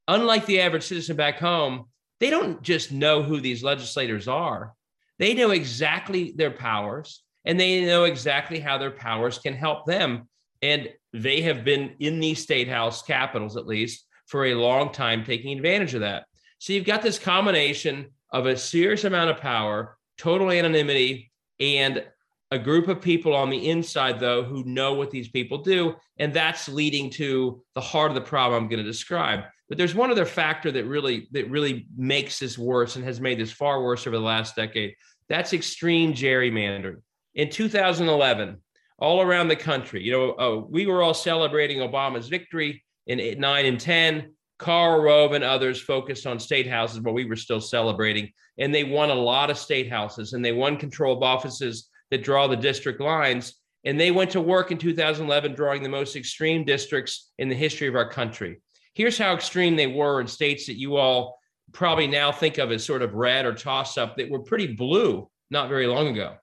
Unlike 0.08 0.46
the 0.46 0.62
average 0.62 0.84
citizen 0.84 1.18
back 1.18 1.38
home, 1.38 1.86
they 2.20 2.30
don't 2.30 2.62
just 2.62 2.92
know 2.92 3.24
who 3.24 3.42
these 3.42 3.62
legislators 3.62 4.28
are. 4.28 4.74
They 5.20 5.34
know 5.34 5.52
exactly 5.52 6.34
their 6.36 6.52
powers 6.52 7.24
and 7.46 7.60
they 7.60 7.86
know 7.86 8.04
exactly 8.04 8.60
how 8.60 8.78
their 8.78 8.92
powers 8.92 9.40
can 9.40 9.54
help 9.54 9.86
them. 9.86 10.28
And 10.62 10.90
they 11.14 11.42
have 11.42 11.64
been 11.64 11.96
in 12.00 12.20
these 12.20 12.44
state 12.44 12.68
house 12.68 13.02
capitals, 13.02 13.58
at 13.58 13.68
least, 13.68 14.06
for 14.26 14.46
a 14.46 14.56
long 14.56 14.92
time, 14.92 15.24
taking 15.24 15.56
advantage 15.56 15.94
of 15.94 16.02
that. 16.02 16.26
So 16.60 16.74
you've 16.74 16.86
got 16.86 17.02
this 17.02 17.20
combination 17.20 18.08
of 18.32 18.46
a 18.46 18.58
serious 18.58 19.06
amount 19.06 19.30
of 19.30 19.38
power, 19.38 19.98
total 20.18 20.52
anonymity, 20.52 21.32
and 21.60 22.04
a 22.52 22.60
group 22.60 22.88
of 22.88 23.02
people 23.02 23.36
on 23.36 23.50
the 23.50 23.70
inside, 23.70 24.20
though, 24.20 24.44
who 24.44 24.64
know 24.64 24.94
what 24.94 25.12
these 25.12 25.30
people 25.30 25.60
do. 25.60 25.96
And 26.18 26.34
that's 26.34 26.68
leading 26.68 27.10
to 27.12 27.64
the 27.76 27.82
heart 27.82 28.12
of 28.12 28.16
the 28.16 28.22
problem 28.22 28.64
I'm 28.64 28.70
going 28.70 28.84
to 28.84 28.90
describe. 28.90 29.44
But 29.70 29.78
there's 29.78 29.96
one 29.96 30.12
other 30.12 30.26
factor 30.26 30.72
that 30.72 30.86
really 30.86 31.28
that 31.32 31.50
really 31.50 31.88
makes 31.98 32.40
this 32.40 32.58
worse 32.58 32.96
and 32.96 33.04
has 33.06 33.20
made 33.20 33.40
this 33.40 33.52
far 33.52 33.84
worse 33.84 34.08
over 34.08 34.18
the 34.18 34.24
last 34.24 34.56
decade. 34.56 34.96
That's 35.30 35.54
extreme 35.54 36.14
gerrymandering. 36.14 37.02
In 37.36 37.50
2011, 37.50 38.62
all 39.00 39.22
around 39.22 39.50
the 39.50 39.56
country, 39.56 40.04
you 40.04 40.12
know, 40.12 40.32
uh, 40.34 40.66
we 40.68 40.86
were 40.86 41.04
all 41.04 41.14
celebrating 41.14 41.80
Obama's 41.80 42.30
victory 42.30 42.84
in 43.08 43.40
nine 43.40 43.66
and 43.66 43.80
10. 43.80 44.34
Karl 44.60 45.02
Rove 45.02 45.34
and 45.34 45.44
others 45.44 45.80
focused 45.80 46.26
on 46.26 46.40
state 46.40 46.68
houses, 46.68 47.00
but 47.00 47.14
we 47.14 47.26
were 47.26 47.36
still 47.36 47.62
celebrating. 47.62 48.32
And 48.58 48.74
they 48.74 48.84
won 48.84 49.12
a 49.12 49.16
lot 49.16 49.52
of 49.52 49.58
state 49.58 49.90
houses 49.90 50.34
and 50.34 50.44
they 50.44 50.52
won 50.52 50.78
control 50.78 51.16
of 51.16 51.22
offices 51.24 51.90
that 52.10 52.24
draw 52.24 52.48
the 52.48 52.56
district 52.56 53.00
lines. 53.00 53.54
And 53.86 54.00
they 54.00 54.12
went 54.12 54.32
to 54.32 54.42
work 54.42 54.72
in 54.72 54.78
2011 54.78 55.54
drawing 55.54 55.84
the 55.84 55.90
most 55.90 56.16
extreme 56.16 56.66
districts 56.66 57.32
in 57.38 57.50
the 57.50 57.56
history 57.56 57.88
of 57.88 57.96
our 57.96 58.10
country. 58.10 58.60
Here's 58.98 59.20
how 59.20 59.36
extreme 59.36 59.76
they 59.76 59.86
were 59.86 60.20
in 60.20 60.26
states 60.26 60.66
that 60.66 60.80
you 60.80 60.96
all 60.96 61.40
probably 61.72 62.08
now 62.08 62.32
think 62.32 62.58
of 62.58 62.72
as 62.72 62.84
sort 62.84 63.04
of 63.04 63.14
red 63.14 63.46
or 63.46 63.54
toss 63.54 63.96
up 63.96 64.18
that 64.18 64.28
were 64.28 64.40
pretty 64.40 64.74
blue 64.74 65.30
not 65.52 65.70
very 65.70 65.86
long 65.86 66.08
ago. 66.08 66.36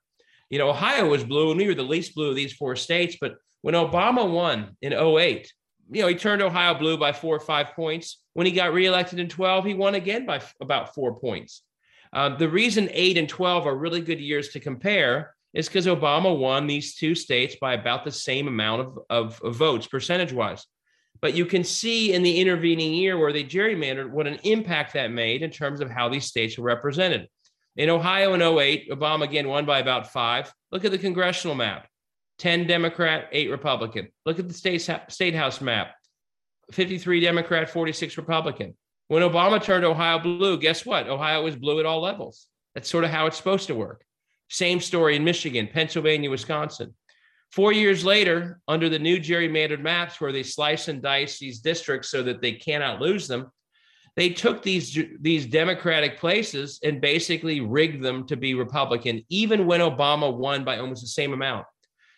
You 0.49 0.59
know, 0.59 0.69
Ohio 0.69 1.09
was 1.09 1.25
blue 1.25 1.51
and 1.51 1.59
we 1.59 1.67
were 1.67 1.75
the 1.75 1.83
least 1.83 2.15
blue 2.15 2.29
of 2.29 2.35
these 2.37 2.53
four 2.53 2.77
states. 2.77 3.17
But 3.19 3.35
when 3.61 3.75
Obama 3.75 4.31
won 4.31 4.77
in 4.81 4.93
08, 4.93 5.51
you 5.91 6.01
know, 6.01 6.07
he 6.07 6.15
turned 6.15 6.41
Ohio 6.41 6.73
blue 6.75 6.97
by 6.97 7.11
four 7.11 7.35
or 7.35 7.41
five 7.41 7.73
points. 7.73 8.21
When 8.35 8.45
he 8.45 8.53
got 8.53 8.71
reelected 8.71 9.19
in 9.19 9.27
12, 9.27 9.65
he 9.65 9.73
won 9.73 9.95
again 9.95 10.25
by 10.25 10.37
f- 10.37 10.55
about 10.61 10.95
four 10.95 11.19
points. 11.19 11.61
Uh, 12.13 12.37
the 12.37 12.47
reason 12.47 12.87
eight 12.93 13.17
and 13.17 13.27
12 13.27 13.67
are 13.67 13.75
really 13.75 13.99
good 13.99 14.21
years 14.21 14.47
to 14.53 14.61
compare 14.61 15.35
is 15.53 15.67
because 15.67 15.87
Obama 15.87 16.33
won 16.33 16.67
these 16.67 16.95
two 16.95 17.15
states 17.15 17.57
by 17.59 17.73
about 17.73 18.05
the 18.05 18.11
same 18.13 18.47
amount 18.47 18.79
of, 18.79 18.99
of, 19.09 19.41
of 19.41 19.55
votes, 19.57 19.87
percentage 19.87 20.31
wise. 20.31 20.65
But 21.25 21.33
you 21.33 21.47
can 21.47 21.63
see 21.63 22.13
in 22.13 22.21
the 22.21 22.39
intervening 22.39 22.93
year 22.93 23.17
where 23.17 23.33
they 23.33 23.43
gerrymandered 23.43 24.11
what 24.11 24.27
an 24.27 24.37
impact 24.43 24.93
that 24.93 25.09
made 25.09 25.41
in 25.41 25.49
terms 25.49 25.81
of 25.81 25.89
how 25.89 26.07
these 26.07 26.27
states 26.27 26.55
were 26.55 26.65
represented. 26.65 27.27
In 27.77 27.89
Ohio 27.89 28.35
in 28.35 28.43
08, 28.43 28.91
Obama 28.91 29.23
again 29.23 29.47
won 29.47 29.65
by 29.65 29.79
about 29.79 30.13
five. 30.13 30.53
Look 30.71 30.85
at 30.85 30.91
the 30.91 30.99
congressional 30.99 31.55
map. 31.55 31.87
10 32.37 32.67
Democrat, 32.67 33.27
8 33.31 33.49
Republican. 33.49 34.09
Look 34.23 34.37
at 34.37 34.47
the 34.47 34.53
state, 34.53 34.87
state 35.07 35.33
house 35.33 35.61
map 35.61 35.95
53 36.73 37.21
Democrat, 37.21 37.71
46 37.71 38.17
Republican. 38.17 38.77
When 39.07 39.23
Obama 39.23 39.59
turned 39.59 39.83
Ohio 39.83 40.19
blue, 40.19 40.59
guess 40.59 40.85
what? 40.85 41.09
Ohio 41.09 41.43
was 41.43 41.55
blue 41.55 41.79
at 41.79 41.87
all 41.87 42.01
levels. 42.01 42.45
That's 42.75 42.87
sort 42.87 43.03
of 43.03 43.09
how 43.09 43.25
it's 43.25 43.37
supposed 43.37 43.65
to 43.65 43.73
work. 43.73 44.05
Same 44.51 44.79
story 44.79 45.15
in 45.15 45.23
Michigan, 45.23 45.69
Pennsylvania, 45.73 46.29
Wisconsin. 46.29 46.93
Four 47.55 47.71
years 47.71 48.03
later, 48.03 48.59
under 48.67 48.89
the 48.89 48.99
new 48.99 49.17
gerrymandered 49.17 49.79
maps 49.79 50.19
where 50.19 50.33
they 50.33 50.43
slice 50.43 50.89
and 50.89 51.01
dice 51.01 51.39
these 51.39 51.61
districts 51.61 52.09
so 52.09 52.21
that 52.23 52.41
they 52.41 52.51
cannot 52.51 52.99
lose 52.99 53.29
them, 53.29 53.49
they 54.17 54.29
took 54.31 54.61
these 54.61 54.99
these 55.21 55.45
democratic 55.45 56.19
places 56.19 56.81
and 56.83 56.99
basically 56.99 57.61
rigged 57.61 58.03
them 58.03 58.27
to 58.27 58.35
be 58.35 58.55
republican 58.55 59.23
even 59.29 59.65
when 59.65 59.79
obama 59.79 60.35
won 60.35 60.65
by 60.65 60.79
almost 60.79 61.01
the 61.01 61.07
same 61.07 61.31
amount. 61.31 61.65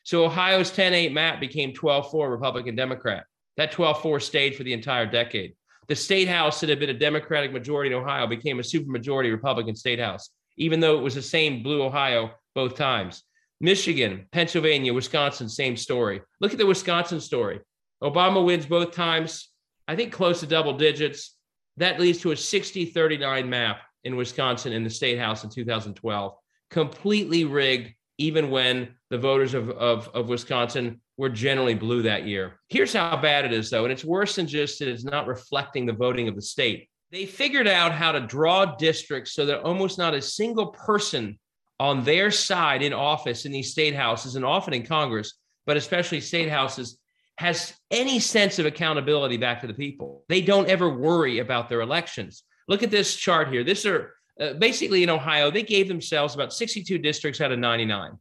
So 0.02 0.26
ohio's 0.26 0.72
10-8 0.72 1.14
map 1.14 1.40
became 1.40 1.72
12-4 1.72 2.32
republican 2.32 2.76
democrat. 2.76 3.26
That 3.58 3.72
12-4 3.72 4.20
stayed 4.24 4.56
for 4.56 4.64
the 4.64 4.74
entire 4.74 5.06
decade. 5.06 5.56
The 5.88 5.96
state 5.96 6.28
house 6.28 6.60
that 6.62 6.70
had 6.70 6.80
been 6.80 6.90
a 6.90 6.98
democratic 6.98 7.54
majority 7.54 7.94
in 7.94 8.02
ohio 8.02 8.26
became 8.26 8.58
a 8.58 8.64
supermajority 8.64 9.32
republican 9.32 9.76
state 9.76 10.00
house 10.00 10.32
even 10.58 10.80
though 10.80 10.98
it 10.98 11.04
was 11.04 11.14
the 11.14 11.22
same 11.22 11.62
blue 11.62 11.84
ohio 11.84 12.32
both 12.56 12.76
times 12.76 13.24
michigan 13.60 14.26
pennsylvania 14.32 14.94
wisconsin 14.94 15.50
same 15.50 15.76
story 15.76 16.22
look 16.42 16.52
at 16.52 16.58
the 16.58 16.66
wisconsin 16.66 17.20
story 17.20 17.60
obama 18.04 18.44
wins 18.44 18.66
both 18.66 18.92
times 18.92 19.50
i 19.88 19.96
think 19.96 20.12
close 20.12 20.40
to 20.40 20.48
double 20.48 20.74
digits 20.78 21.36
that 21.78 22.00
leads 22.00 22.20
to 22.20 22.32
a 22.32 22.38
60 22.38 22.86
39 22.86 23.50
map 23.50 23.82
in 24.04 24.16
Wisconsin 24.16 24.74
in 24.74 24.84
the 24.84 24.90
state 24.90 25.20
house 25.20 25.44
in 25.44 25.50
2012, 25.50 26.34
completely 26.70 27.46
rigged, 27.46 27.94
even 28.18 28.50
when 28.50 28.96
the 29.10 29.18
voters 29.18 29.54
of, 29.54 29.70
of, 29.72 30.10
of 30.14 30.30
Wisconsin 30.30 31.02
were 31.18 31.30
generally 31.30 31.74
blue 31.74 32.02
that 32.02 32.26
year. 32.26 32.60
Here's 32.70 32.94
how 32.94 33.18
bad 33.18 33.46
it 33.46 33.54
is, 33.54 33.70
though, 33.70 33.84
and 33.84 33.92
it's 33.92 34.06
worse 34.06 34.36
than 34.36 34.48
just 34.48 34.80
that 34.80 34.88
it's 34.88 35.04
not 35.04 35.28
reflecting 35.28 35.86
the 35.86 35.94
voting 35.94 36.28
of 36.28 36.36
the 36.36 36.42
state. 36.42 36.90
They 37.12 37.26
figured 37.26 37.68
out 37.68 37.92
how 37.92 38.12
to 38.12 38.20
draw 38.20 38.76
districts 38.78 39.34
so 39.34 39.46
that 39.46 39.62
almost 39.62 39.98
not 39.98 40.14
a 40.14 40.22
single 40.22 40.68
person 40.68 41.38
on 41.80 42.04
their 42.04 42.32
side 42.32 42.82
in 42.82 42.94
office 42.94 43.46
in 43.46 43.52
these 43.52 43.72
state 43.72 43.96
houses 43.96 44.36
and 44.36 44.44
often 44.46 44.74
in 44.74 44.86
Congress, 44.86 45.34
but 45.66 45.78
especially 45.78 46.22
state 46.22 46.50
houses, 46.50 46.98
has 47.38 47.74
any 47.92 48.20
sense 48.20 48.58
of 48.58 48.66
accountability 48.66 49.38
back 49.38 49.62
to 49.62 49.68
the 49.68 49.74
people. 49.74 50.24
They 50.28 50.42
don't 50.42 50.70
ever 50.70 50.90
worry 50.90 51.40
about 51.40 51.70
their 51.70 51.82
elections. 51.82 52.44
Look 52.68 52.82
at 52.82 52.90
this 52.90 53.16
chart 53.16 53.50
here. 53.50 53.64
This 53.64 53.86
are 53.86 54.14
uh, 54.40 54.54
basically 54.54 55.04
in 55.04 55.10
Ohio, 55.10 55.50
they 55.50 55.64
gave 55.64 55.88
themselves 55.88 56.36
about 56.36 56.54
62 56.54 56.98
districts 57.00 57.42
out 57.42 57.52
of 57.52 57.60
99. 57.60 58.18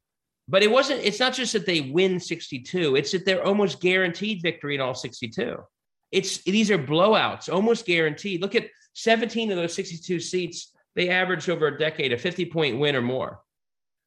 But 0.48 0.62
it 0.62 0.70
wasn't, 0.70 1.02
it's 1.02 1.18
not 1.18 1.34
just 1.34 1.52
that 1.54 1.66
they 1.66 1.80
win 1.80 2.20
62, 2.20 2.96
it's 2.96 3.12
that 3.12 3.26
they're 3.26 3.44
almost 3.44 3.80
guaranteed 3.80 4.42
victory 4.42 4.74
in 4.74 4.80
all 4.80 4.94
62. 4.94 5.58
It's 6.12 6.42
these 6.44 6.70
are 6.70 6.78
blowouts, 6.78 7.52
almost 7.52 7.84
guaranteed. 7.84 8.40
Look 8.40 8.54
at 8.54 8.68
17 8.94 9.50
of 9.50 9.56
those 9.56 9.74
62 9.74 10.20
seats, 10.20 10.72
they 10.94 11.10
averaged 11.10 11.50
over 11.50 11.66
a 11.66 11.78
decade 11.78 12.12
a 12.12 12.18
50 12.18 12.46
point 12.46 12.78
win 12.78 12.96
or 12.96 13.02
more. 13.02 13.40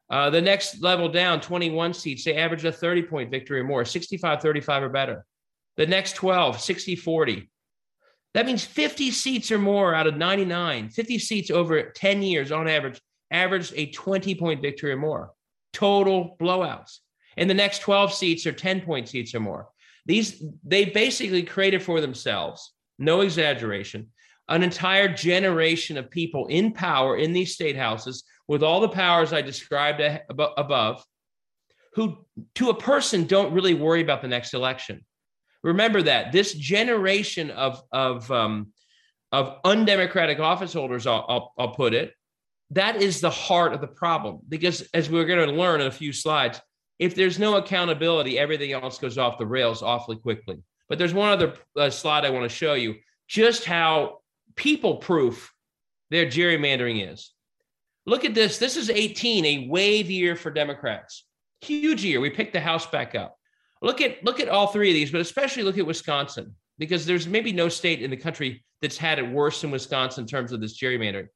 Uh, 0.09 0.29
the 0.29 0.41
next 0.41 0.81
level 0.81 1.07
down, 1.07 1.39
21 1.39 1.93
seats, 1.93 2.23
they 2.23 2.35
average 2.35 2.65
a 2.65 2.71
30 2.71 3.03
point 3.03 3.29
victory 3.29 3.59
or 3.59 3.63
more, 3.63 3.85
65 3.85 4.41
35 4.41 4.83
or 4.83 4.89
better. 4.89 5.25
The 5.77 5.85
next 5.85 6.13
12, 6.13 6.59
60 6.59 6.95
40. 6.95 7.49
That 8.33 8.45
means 8.45 8.63
50 8.63 9.11
seats 9.11 9.51
or 9.51 9.59
more 9.59 9.93
out 9.93 10.07
of 10.07 10.17
99, 10.17 10.89
50 10.89 11.19
seats 11.19 11.51
over 11.51 11.91
10 11.91 12.21
years 12.21 12.51
on 12.51 12.67
average, 12.67 12.99
averaged 13.31 13.73
a 13.75 13.91
20 13.91 14.35
point 14.35 14.61
victory 14.61 14.91
or 14.91 14.97
more. 14.97 15.31
Total 15.73 16.35
blowouts. 16.39 16.97
And 17.37 17.49
the 17.49 17.55
next 17.55 17.79
12 17.79 18.13
seats 18.13 18.45
are 18.45 18.51
10 18.51 18.81
point 18.81 19.07
seats 19.07 19.33
or 19.33 19.39
more. 19.39 19.69
These, 20.05 20.43
they 20.63 20.85
basically 20.85 21.43
created 21.43 21.83
for 21.83 22.01
themselves, 22.01 22.73
no 22.97 23.21
exaggeration, 23.21 24.07
an 24.47 24.63
entire 24.63 25.07
generation 25.07 25.97
of 25.97 26.09
people 26.09 26.47
in 26.47 26.73
power 26.73 27.17
in 27.17 27.33
these 27.33 27.53
state 27.53 27.75
houses 27.77 28.23
with 28.49 28.63
all 28.63 28.81
the 28.81 28.89
powers 28.89 29.31
I 29.31 29.43
described 29.43 30.01
above, 30.31 31.05
who 31.93 32.25
to 32.55 32.71
a 32.71 32.73
person 32.73 33.25
don't 33.25 33.53
really 33.53 33.75
worry 33.75 34.01
about 34.01 34.23
the 34.23 34.27
next 34.27 34.55
election. 34.55 35.05
Remember 35.63 36.01
that 36.01 36.31
this 36.31 36.53
generation 36.53 37.51
of 37.51 37.81
of 37.91 38.29
um, 38.31 38.73
of 39.31 39.59
undemocratic 39.63 40.39
office 40.39 40.73
holders, 40.73 41.05
I'll, 41.05 41.25
I'll, 41.29 41.53
I'll 41.59 41.75
put 41.75 41.93
it, 41.93 42.13
that 42.71 42.95
is 43.01 43.21
the 43.21 43.29
heart 43.29 43.73
of 43.73 43.81
the 43.81 43.87
problem. 43.87 44.39
Because 44.49 44.81
as 44.95 45.09
we're 45.09 45.25
going 45.25 45.47
to 45.47 45.55
learn 45.55 45.81
in 45.81 45.87
a 45.87 45.91
few 45.91 46.11
slides, 46.11 46.59
if 46.97 47.13
there's 47.13 47.37
no 47.37 47.57
accountability, 47.57 48.39
everything 48.39 48.71
else 48.71 48.97
goes 48.97 49.19
off 49.19 49.37
the 49.37 49.45
rails 49.45 49.83
awfully 49.83 50.17
quickly. 50.17 50.57
But 50.87 50.97
there's 50.97 51.13
one 51.13 51.29
other 51.29 51.53
uh, 51.77 51.91
slide 51.91 52.25
I 52.25 52.31
want 52.31 52.49
to 52.49 52.55
show 52.55 52.73
you 52.73 52.95
just 53.27 53.65
how 53.65 54.21
people 54.55 54.95
proof 54.97 55.53
their 56.09 56.25
gerrymandering 56.25 57.13
is. 57.13 57.31
Look 58.09 58.25
at 58.25 58.33
this. 58.33 58.57
This 58.57 58.75
is 58.75 58.89
18, 58.89 59.45
a 59.45 59.67
wave 59.69 60.09
year 60.09 60.35
for 60.35 60.49
Democrats. 60.49 61.25
Huge 61.61 62.03
year. 62.03 62.19
We 62.19 62.31
picked 62.31 62.53
the 62.53 62.59
House 62.59 62.87
back 62.87 63.13
up. 63.13 63.37
Look 63.83 64.01
at 64.01 64.23
look 64.23 64.39
at 64.39 64.49
all 64.49 64.65
three 64.65 64.89
of 64.89 64.95
these, 64.95 65.11
but 65.11 65.21
especially 65.21 65.61
look 65.61 65.77
at 65.77 65.85
Wisconsin 65.85 66.55
because 66.79 67.05
there's 67.05 67.27
maybe 67.27 67.53
no 67.53 67.69
state 67.69 68.01
in 68.01 68.09
the 68.09 68.17
country 68.17 68.65
that's 68.81 68.97
had 68.97 69.19
it 69.19 69.29
worse 69.29 69.61
than 69.61 69.69
Wisconsin 69.69 70.23
in 70.23 70.27
terms 70.27 70.51
of 70.51 70.59
this 70.59 70.81
gerrymandering. 70.81 71.27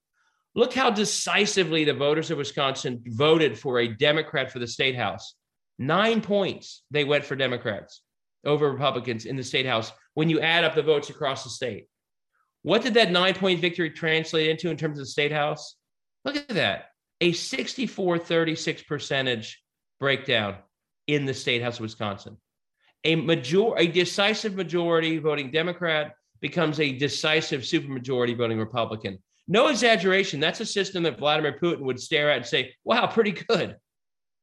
Look 0.56 0.74
how 0.74 0.90
decisively 0.90 1.84
the 1.84 1.94
voters 1.94 2.32
of 2.32 2.40
Wisconsin 2.40 3.04
voted 3.06 3.58
for 3.58 3.80
a 3.80 3.88
Democrat 3.88 4.52
for 4.52 4.58
the 4.58 4.66
state 4.66 4.96
house. 4.96 5.36
Nine 5.78 6.22
points 6.22 6.82
they 6.90 7.04
went 7.04 7.24
for 7.24 7.36
Democrats 7.36 8.02
over 8.46 8.72
Republicans 8.72 9.26
in 9.26 9.36
the 9.36 9.44
state 9.44 9.68
house 9.68 9.92
when 10.16 10.28
you 10.28 10.40
add 10.40 10.64
up 10.64 10.74
the 10.74 10.82
votes 10.82 11.12
across 11.12 11.44
the 11.44 11.52
state. 11.52 11.88
What 12.64 12.82
did 12.82 12.96
that 12.96 13.12
nine 13.12 13.36
point 13.36 13.62
victory 13.62 13.92
translate 13.92 14.50
into 14.50 14.72
in 14.72 14.78
terms 14.78 14.98
of 14.98 15.06
the 15.06 15.12
state 15.12 15.32
house? 15.32 15.76
Look 16.26 16.36
at 16.36 16.48
that. 16.50 16.90
A 17.22 17.32
64 17.32 18.20
36 18.20 18.84
percentage 18.84 19.64
breakdown 20.00 20.56
in 21.08 21.26
the 21.26 21.34
state 21.34 21.62
house 21.62 21.76
of 21.76 21.82
Wisconsin. 21.82 22.38
A 23.04 23.16
major 23.16 23.78
a 23.78 23.88
decisive 23.88 24.56
majority 24.56 25.18
voting 25.18 25.52
Democrat 25.52 26.14
becomes 26.42 26.80
a 26.80 26.92
decisive 26.92 27.62
supermajority 27.62 28.38
voting 28.38 28.60
Republican. 28.60 29.20
No 29.48 29.68
exaggeration. 29.68 30.40
That's 30.40 30.62
a 30.62 30.66
system 30.66 31.04
that 31.04 31.18
Vladimir 31.18 31.58
Putin 31.62 31.82
would 31.82 32.00
stare 32.00 32.30
at 32.30 32.38
and 32.38 32.46
say, 32.46 32.74
wow, 32.84 33.08
pretty 33.08 33.32
good. 33.32 33.78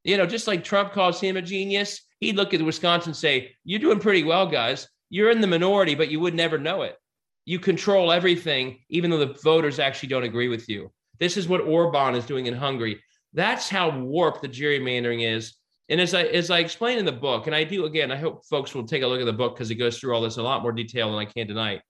You 0.05 0.17
know, 0.17 0.27
just 0.27 0.47
like 0.47 0.65
Trump 0.65 0.93
calls 0.93 1.21
him 1.21 1.37
a 1.37 1.43
genius, 1.43 2.01
he'd 2.21 2.37
look 2.37 2.55
at 2.55 2.63
Wisconsin 2.63 3.11
and 3.11 3.17
say, 3.17 3.55
You're 3.65 3.81
doing 3.81 3.99
pretty 3.99 4.25
well, 4.25 4.47
guys. 4.47 4.89
You're 5.11 5.31
in 5.31 5.41
the 5.41 5.47
minority, 5.47 5.95
but 5.95 6.11
you 6.11 6.21
would 6.21 6.35
never 6.35 6.59
know 6.59 6.83
it. 6.83 6.97
You 7.45 7.59
control 7.59 8.13
everything, 8.13 8.79
even 8.89 9.11
though 9.11 9.19
the 9.19 9.39
voters 9.43 9.79
actually 9.79 10.09
don't 10.11 10.25
agree 10.25 10.49
with 10.49 10.69
you. 10.69 10.91
This 11.21 11.37
is 11.37 11.47
what 11.47 11.61
Orban 11.61 12.15
is 12.15 12.25
doing 12.25 12.47
in 12.47 12.55
Hungary. 12.55 13.01
That's 13.35 13.69
how 13.69 13.97
warped 13.97 14.43
the 14.43 14.49
gerrymandering 14.49 15.23
is. 15.23 15.55
And 15.89 16.01
as 16.01 16.15
I 16.15 16.23
as 16.23 16.51
I 16.51 16.61
explain 16.61 16.99
in 16.99 17.05
the 17.05 17.13
book, 17.13 17.47
and 17.47 17.55
I 17.55 17.65
do 17.65 17.85
again, 17.85 18.11
I 18.11 18.17
hope 18.17 18.45
folks 18.47 18.75
will 18.75 18.87
take 18.87 19.03
a 19.03 19.07
look 19.07 19.21
at 19.21 19.27
the 19.27 19.33
book 19.33 19.55
because 19.55 19.71
it 19.71 19.77
goes 19.77 19.99
through 19.99 20.15
all 20.15 20.23
this 20.23 20.37
in 20.37 20.41
a 20.41 20.45
lot 20.45 20.63
more 20.63 20.73
detail 20.73 21.11
than 21.11 21.19
I 21.19 21.25
can 21.25 21.47
tonight. 21.47 21.83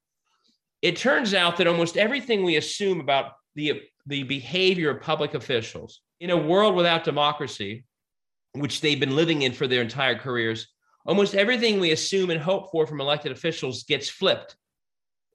It 0.83 0.97
turns 0.97 1.35
out 1.35 1.57
that 1.59 1.67
almost 1.67 1.97
everything 1.97 2.43
we 2.43 2.57
assume 2.57 3.01
about 3.01 3.33
the 3.55 3.83
the 4.07 4.23
behavior 4.25 4.91
of 4.91 5.03
public 5.03 5.35
officials 5.35 6.01
in 6.19 6.31
a 6.31 6.37
world 6.37 6.75
without 6.75 7.05
democracy, 7.05 7.85
which 8.53 8.81
they've 8.81 9.01
been 9.01 9.17
living 9.17 9.43
in 9.43 9.53
for 9.53 9.67
their 9.67 9.83
entire 9.83 10.17
careers, 10.17 10.67
almost 11.07 11.35
everything 11.35 11.79
we 11.79 11.93
assume 11.93 12.31
and 12.31 12.41
hope 12.41 12.71
for 12.71 12.87
from 12.87 13.01
elected 13.01 13.33
officials 13.33 13.85
gets 13.85 14.09
flipped 14.09 14.57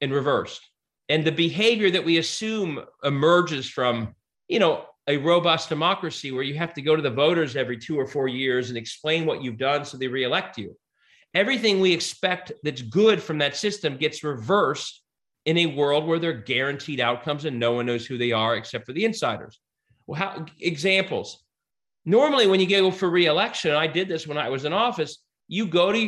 and 0.01 0.11
reversed 0.11 0.61
and 1.09 1.23
the 1.23 1.31
behavior 1.31 1.91
that 1.91 2.05
we 2.05 2.17
assume 2.17 2.83
emerges 3.03 3.69
from 3.69 4.15
you 4.47 4.59
know 4.59 4.85
a 5.07 5.17
robust 5.17 5.69
democracy 5.69 6.31
where 6.31 6.43
you 6.43 6.55
have 6.55 6.73
to 6.73 6.81
go 6.81 6.95
to 6.95 7.01
the 7.01 7.11
voters 7.11 7.55
every 7.55 7.77
two 7.77 7.99
or 7.99 8.07
four 8.07 8.27
years 8.27 8.69
and 8.69 8.77
explain 8.77 9.25
what 9.25 9.43
you've 9.43 9.57
done 9.57 9.85
so 9.85 9.97
they 9.97 10.07
reelect 10.07 10.57
you. 10.57 10.75
Everything 11.35 11.79
we 11.79 11.93
expect 11.93 12.51
that's 12.63 12.81
good 12.81 13.21
from 13.21 13.37
that 13.37 13.55
system 13.55 13.97
gets 13.97 14.23
reversed 14.23 15.03
in 15.45 15.59
a 15.59 15.65
world 15.67 16.07
where 16.07 16.17
they're 16.17 16.33
guaranteed 16.33 16.99
outcomes 16.99 17.45
and 17.45 17.59
no 17.59 17.73
one 17.73 17.85
knows 17.85 18.05
who 18.05 18.17
they 18.17 18.31
are 18.31 18.55
except 18.55 18.85
for 18.85 18.93
the 18.93 19.05
insiders. 19.05 19.59
Well 20.07 20.17
how 20.17 20.45
examples. 20.59 21.43
Normally 22.03 22.47
when 22.47 22.59
you 22.59 22.67
go 22.67 22.91
for 22.91 23.09
reelection 23.09 23.71
i 23.71 23.87
did 23.87 24.07
this 24.07 24.27
when 24.27 24.37
i 24.37 24.49
was 24.49 24.63
in 24.63 24.73
office 24.73 25.17
you 25.47 25.65
go 25.65 25.91
to 25.91 25.99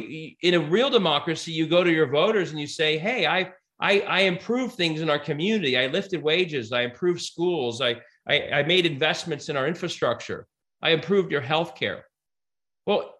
in 0.41 0.53
a 0.53 0.59
real 0.59 0.91
democracy 0.91 1.51
you 1.51 1.67
go 1.67 1.83
to 1.83 1.91
your 1.91 2.07
voters 2.07 2.51
and 2.51 2.59
you 2.59 2.67
say 2.67 2.99
hey 2.99 3.25
i 3.25 3.51
I, 3.79 3.99
I 4.01 4.19
improved 4.21 4.75
things 4.75 5.01
in 5.01 5.09
our 5.09 5.19
community. 5.19 5.77
I 5.77 5.87
lifted 5.87 6.21
wages. 6.21 6.71
I 6.71 6.81
improved 6.81 7.21
schools. 7.21 7.81
I, 7.81 7.97
I, 8.27 8.49
I 8.49 8.63
made 8.63 8.85
investments 8.85 9.49
in 9.49 9.57
our 9.57 9.67
infrastructure. 9.67 10.47
I 10.81 10.91
improved 10.91 11.31
your 11.31 11.41
health 11.41 11.75
care. 11.75 12.05
Well, 12.85 13.13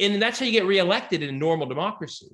and 0.00 0.20
that's 0.20 0.38
how 0.38 0.46
you 0.46 0.52
get 0.52 0.66
reelected 0.66 1.22
in 1.22 1.28
a 1.28 1.38
normal 1.38 1.66
democracy. 1.66 2.30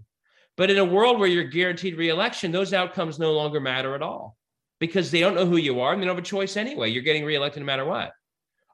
But 0.56 0.70
in 0.70 0.78
a 0.78 0.84
world 0.84 1.20
where 1.20 1.28
you're 1.28 1.44
guaranteed 1.44 1.96
reelection, 1.96 2.50
those 2.50 2.72
outcomes 2.72 3.18
no 3.18 3.32
longer 3.32 3.60
matter 3.60 3.94
at 3.94 4.02
all 4.02 4.36
because 4.80 5.10
they 5.10 5.20
don't 5.20 5.34
know 5.34 5.46
who 5.46 5.56
you 5.56 5.80
are 5.80 5.92
and 5.92 6.02
they 6.02 6.06
don't 6.06 6.16
have 6.16 6.24
a 6.24 6.26
choice 6.26 6.56
anyway. 6.56 6.90
You're 6.90 7.02
getting 7.02 7.24
reelected 7.24 7.62
no 7.62 7.66
matter 7.66 7.84
what. 7.84 8.12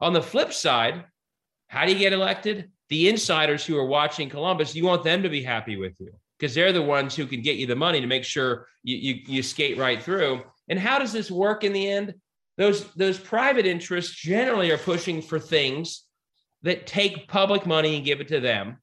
On 0.01 0.13
the 0.13 0.23
flip 0.23 0.53
side, 0.53 1.05
how 1.69 1.85
do 1.85 1.93
you 1.93 1.99
get 1.99 2.13
elected? 2.13 2.71
The 2.89 3.09
insiders 3.09 3.65
who 3.67 3.77
are 3.77 3.87
watching 3.87 4.31
Columbus, 4.31 4.75
you 4.75 4.85
want 4.85 5.05
them 5.05 5.23
to 5.23 5.29
be 5.29 5.43
happy 5.43 5.77
with 5.77 5.95
you 6.01 6.13
because 6.45 6.55
they're 6.55 6.75
the 6.75 6.83
ones 6.83 7.17
who 7.17 7.25
can 7.25 7.41
get 7.41 7.57
you 7.57 7.67
the 7.67 7.75
money 7.75 8.03
to 8.03 8.07
make 8.07 8.23
sure 8.23 8.67
you, 8.83 8.97
you, 8.97 9.23
you 9.27 9.43
skate 9.43 9.79
right 9.79 10.03
through. 10.03 10.43
And 10.69 10.79
how 10.79 10.99
does 10.99 11.11
this 11.11 11.31
work 11.31 11.65
in 11.65 11.73
the 11.73 11.89
end? 11.89 12.13
Those, 12.59 12.85
those 12.97 13.19
private 13.19 13.65
interests 13.65 14.15
generally 14.15 14.71
are 14.71 14.77
pushing 14.77 15.23
for 15.23 15.39
things 15.39 16.03
that 16.61 16.87
take 16.87 17.29
public 17.29 17.65
money 17.65 17.97
and 17.97 18.05
give 18.05 18.21
it 18.21 18.29
to 18.29 18.41
them. 18.41 18.77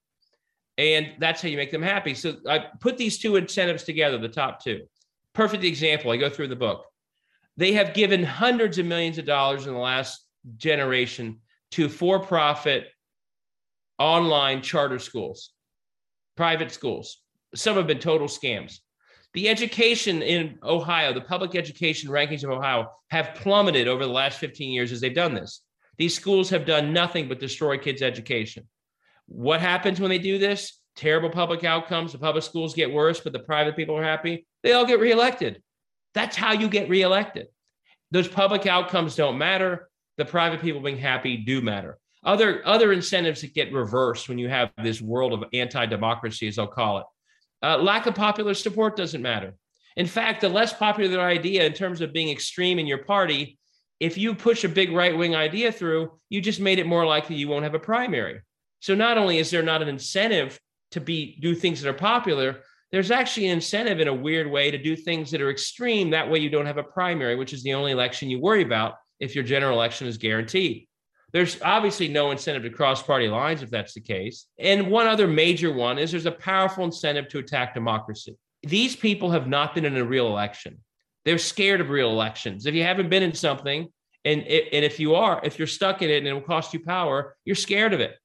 And 0.80 1.12
that's 1.20 1.44
how 1.44 1.50
you 1.50 1.58
make 1.58 1.70
them 1.70 1.84
happy. 1.84 2.16
So 2.16 2.38
I 2.50 2.66
put 2.80 2.98
these 2.98 3.20
two 3.20 3.36
incentives 3.36 3.84
together, 3.84 4.18
the 4.18 4.28
top 4.28 4.64
two. 4.64 4.82
Perfect 5.34 5.64
example. 5.64 6.10
I 6.10 6.18
go 6.18 6.32
through 6.32 6.48
the 6.48 6.56
book. 6.56 6.88
They 7.58 7.74
have 7.74 7.94
given 7.94 8.24
hundreds 8.24 8.80
of 8.80 8.88
millions 8.88 9.20
of 9.20 9.26
dollars 9.26 9.68
in 9.68 9.74
the 9.74 9.80
last 9.80 10.26
generation 10.58 11.42
to 11.74 11.90
for 11.90 12.22
profit 12.22 12.88
online 14.00 14.64
charter 14.64 14.98
schools, 14.98 15.52
private 16.36 16.72
schools. 16.72 17.21
Some 17.56 17.76
have 17.78 17.88
been 17.88 18.00
total 18.00 18.28
scams. 18.28 18.80
The 19.34 19.48
education 19.48 20.22
in 20.22 20.58
Ohio, 20.64 21.14
the 21.14 21.22
public 21.22 21.56
education 21.56 22.10
rankings 22.10 22.44
of 22.44 22.50
Ohio 22.50 22.92
have 23.10 23.36
plummeted 23.36 23.88
over 23.88 24.06
the 24.06 24.12
last 24.12 24.40
15 24.40 24.72
years 24.72 24.92
as 24.92 25.00
they've 25.00 25.16
done 25.16 25.34
this. 25.34 25.62
These 25.98 26.16
schools 26.16 26.50
have 26.50 26.66
done 26.66 26.94
nothing 26.94 27.30
but 27.30 27.40
destroy 27.40 27.78
kids' 27.78 28.02
education. 28.02 28.68
What 29.28 29.62
happens 29.62 30.00
when 30.00 30.10
they 30.10 30.18
do 30.18 30.38
this? 30.38 30.80
Terrible 30.96 31.30
public 31.30 31.64
outcomes. 31.64 32.12
The 32.12 32.18
public 32.18 32.44
schools 32.44 32.74
get 32.74 32.92
worse, 32.92 33.22
but 33.22 33.32
the 33.32 33.40
private 33.40 33.76
people 33.76 33.96
are 33.96 34.04
happy. 34.04 34.46
They 34.64 34.74
all 34.74 34.86
get 34.86 35.00
reelected. 35.00 35.62
That's 36.14 36.36
how 36.36 36.52
you 36.52 36.68
get 36.68 36.90
reelected. 36.90 37.48
Those 38.12 38.28
public 38.28 38.66
outcomes 38.66 39.16
don't 39.16 39.38
matter. 39.38 39.90
The 40.18 40.26
private 40.26 40.62
people 40.62 40.82
being 40.82 40.98
happy 40.98 41.38
do 41.38 41.62
matter. 41.62 41.98
Other 42.24 42.62
other 42.68 42.92
incentives 42.92 43.42
that 43.42 43.54
get 43.54 43.74
reversed 43.74 44.30
when 44.30 44.38
you 44.38 44.50
have 44.50 44.72
this 44.84 45.02
world 45.02 45.34
of 45.34 45.46
anti-democracy, 45.54 46.48
as 46.48 46.60
I'll 46.60 46.68
call 46.68 47.00
it. 47.00 47.06
Uh, 47.64 47.78
lack 47.78 48.06
of 48.06 48.16
popular 48.16 48.54
support 48.54 48.96
doesn't 48.96 49.22
matter. 49.22 49.54
In 49.96 50.08
fact, 50.08 50.42
the 50.42 50.50
less 50.50 50.74
popular 50.74 51.22
idea 51.22 51.66
in 51.66 51.74
terms 51.74 52.02
of 52.02 52.14
being 52.14 52.30
extreme 52.30 52.80
in 52.80 52.88
your 52.88 53.04
party, 53.04 53.58
if 54.00 54.18
you 54.18 54.34
push 54.34 54.64
a 54.64 54.70
big 54.70 54.92
right 54.92 55.16
wing 55.16 55.36
idea 55.36 55.72
through, 55.72 56.18
you 56.30 56.42
just 56.42 56.60
made 56.60 56.80
it 56.80 56.88
more 56.88 57.06
likely 57.06 57.36
you 57.36 57.48
won't 57.48 57.64
have 57.64 57.76
a 57.76 57.80
primary. 57.80 58.42
So 58.80 58.96
not 58.96 59.18
only 59.18 59.38
is 59.38 59.52
there 59.52 59.62
not 59.62 59.82
an 59.82 59.90
incentive 59.90 60.60
to 60.92 61.00
be 61.00 61.38
do 61.40 61.54
things 61.54 61.82
that 61.82 61.90
are 61.90 61.94
popular, 61.94 62.62
there's 62.92 63.12
actually 63.12 63.48
an 63.48 63.54
incentive 63.54 64.00
in 64.00 64.08
a 64.08 64.14
weird 64.14 64.50
way 64.50 64.72
to 64.72 64.78
do 64.78 64.96
things 64.96 65.32
that 65.32 65.42
are 65.42 65.52
extreme. 65.52 66.10
That 66.10 66.30
way 66.30 66.40
you 66.40 66.50
don't 66.50 66.66
have 66.66 66.78
a 66.78 66.84
primary, 66.84 67.36
which 67.36 67.54
is 67.54 67.64
the 67.64 67.74
only 67.74 67.92
election 67.92 68.30
you 68.30 68.40
worry 68.40 68.64
about 68.64 68.96
if 69.20 69.36
your 69.36 69.44
general 69.44 69.78
election 69.78 70.08
is 70.08 70.18
guaranteed. 70.18 70.88
There's 71.34 71.62
obviously 71.62 72.08
no 72.08 72.32
incentive 72.32 72.64
to 72.64 72.70
cross 72.70 73.02
party 73.02 73.28
lines 73.28 73.62
if 73.62 73.70
that's 73.70 73.94
the 73.94 74.02
case. 74.02 74.48
And 74.60 74.92
one 74.92 75.08
other 75.08 75.28
major 75.28 75.72
one 75.72 75.98
is 75.98 76.12
there's 76.12 76.26
a 76.26 76.32
powerful 76.32 76.84
incentive 76.84 77.30
to 77.30 77.40
attack 77.40 77.74
democracy. 77.74 78.36
These 78.64 78.96
people 78.96 79.32
have 79.32 79.48
not 79.48 79.74
been 79.74 79.86
in 79.86 79.98
a 79.98 80.04
real 80.04 80.28
election. 80.28 80.80
They're 81.24 81.38
scared 81.38 81.82
of 81.82 81.90
real 81.90 82.10
elections. 82.10 82.66
If 82.66 82.76
you 82.76 82.84
haven't 82.84 83.10
been 83.10 83.24
in 83.24 83.34
something, 83.34 83.88
and, 84.26 84.44
and 84.44 84.86
if 84.86 85.00
you 85.00 85.16
are, 85.16 85.40
if 85.44 85.58
you're 85.58 85.68
stuck 85.68 86.02
in 86.02 86.10
it 86.10 86.18
and 86.18 86.28
it 86.28 86.34
will 86.34 86.42
cost 86.42 86.74
you 86.74 86.84
power, 86.84 87.36
you're 87.46 87.56
scared 87.56 87.94
of 87.94 88.00
it. 88.02 88.16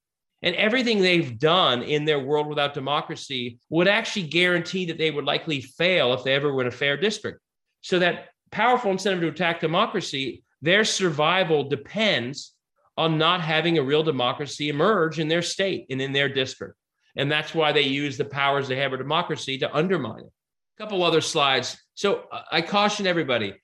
And 0.42 0.54
everything 0.56 1.00
they've 1.00 1.38
done 1.38 1.82
in 1.82 2.04
their 2.04 2.20
world 2.20 2.46
without 2.46 2.74
democracy 2.74 3.58
would 3.70 3.88
actually 3.88 4.26
guarantee 4.26 4.86
that 4.86 4.98
they 4.98 5.10
would 5.10 5.24
likely 5.24 5.60
fail 5.62 6.12
if 6.12 6.24
they 6.24 6.34
ever 6.34 6.52
win 6.52 6.66
a 6.66 6.70
fair 6.70 6.96
district. 6.96 7.40
So 7.80 7.98
that 8.00 8.28
powerful 8.50 8.90
incentive 8.90 9.22
to 9.22 9.28
attack 9.28 9.60
democracy, 9.60 10.44
their 10.60 10.84
survival 10.84 11.68
depends 11.68 12.52
on 12.96 13.18
not 13.18 13.40
having 13.40 13.78
a 13.78 13.82
real 13.82 14.02
democracy 14.02 14.68
emerge 14.68 15.18
in 15.18 15.28
their 15.28 15.42
state 15.42 15.86
and 15.90 16.00
in 16.00 16.12
their 16.12 16.28
district. 16.28 16.76
And 17.16 17.30
that's 17.30 17.54
why 17.54 17.72
they 17.72 17.82
use 17.82 18.16
the 18.16 18.24
powers 18.24 18.68
they 18.68 18.76
have 18.76 18.92
of 18.92 18.98
democracy 18.98 19.58
to 19.58 19.74
undermine 19.74 20.20
it. 20.20 20.32
A 20.78 20.82
couple 20.82 21.02
other 21.02 21.20
slides. 21.20 21.76
So 21.94 22.24
uh, 22.30 22.42
I 22.50 22.62
caution 22.62 23.06
everybody 23.06 23.54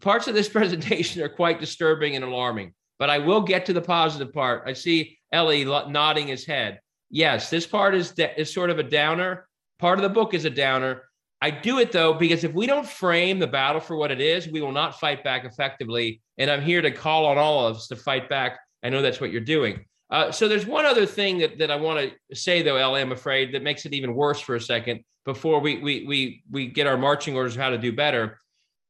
parts 0.00 0.28
of 0.28 0.34
this 0.34 0.48
presentation 0.58 1.22
are 1.22 1.28
quite 1.28 1.60
disturbing 1.60 2.16
and 2.16 2.24
alarming, 2.24 2.74
but 2.98 3.10
I 3.10 3.18
will 3.18 3.40
get 3.40 3.66
to 3.66 3.72
the 3.72 3.80
positive 3.80 4.32
part. 4.32 4.64
I 4.66 4.72
see 4.72 5.18
Ellie 5.32 5.64
nodding 5.64 6.28
his 6.28 6.44
head. 6.44 6.80
Yes, 7.10 7.50
this 7.50 7.66
part 7.66 7.94
is, 7.94 8.12
de- 8.12 8.40
is 8.40 8.52
sort 8.52 8.70
of 8.70 8.78
a 8.78 8.82
downer. 8.82 9.48
Part 9.78 9.98
of 9.98 10.02
the 10.02 10.08
book 10.08 10.34
is 10.34 10.44
a 10.44 10.50
downer. 10.50 11.02
I 11.40 11.50
do 11.50 11.78
it 11.78 11.92
though, 11.92 12.14
because 12.14 12.44
if 12.44 12.54
we 12.54 12.66
don't 12.66 12.86
frame 12.86 13.38
the 13.38 13.46
battle 13.46 13.80
for 13.80 13.96
what 13.96 14.10
it 14.10 14.20
is, 14.20 14.48
we 14.48 14.60
will 14.60 14.72
not 14.72 14.98
fight 14.98 15.22
back 15.22 15.44
effectively. 15.44 16.22
And 16.38 16.50
I'm 16.50 16.62
here 16.62 16.80
to 16.80 16.90
call 16.90 17.26
on 17.26 17.36
all 17.36 17.66
of 17.66 17.76
us 17.76 17.88
to 17.88 17.96
fight 17.96 18.28
back 18.28 18.58
I 18.84 18.90
know 18.90 19.02
that's 19.02 19.20
what 19.20 19.32
you're 19.32 19.40
doing. 19.40 19.86
Uh, 20.10 20.30
so 20.30 20.46
there's 20.46 20.66
one 20.66 20.84
other 20.84 21.06
thing 21.06 21.38
that, 21.38 21.58
that 21.58 21.70
I 21.70 21.76
want 21.76 22.12
to 22.30 22.36
say 22.36 22.62
though, 22.62 22.76
Ellie, 22.76 23.00
I'm 23.00 23.12
afraid 23.12 23.54
that 23.54 23.62
makes 23.62 23.86
it 23.86 23.94
even 23.94 24.14
worse 24.14 24.38
for 24.38 24.54
a 24.54 24.60
second 24.60 25.00
before 25.24 25.60
we 25.60 25.78
we 25.78 26.04
we 26.06 26.42
we 26.50 26.66
get 26.66 26.86
our 26.86 26.98
marching 26.98 27.34
orders 27.34 27.56
how 27.56 27.70
to 27.70 27.78
do 27.78 27.92
better. 27.92 28.38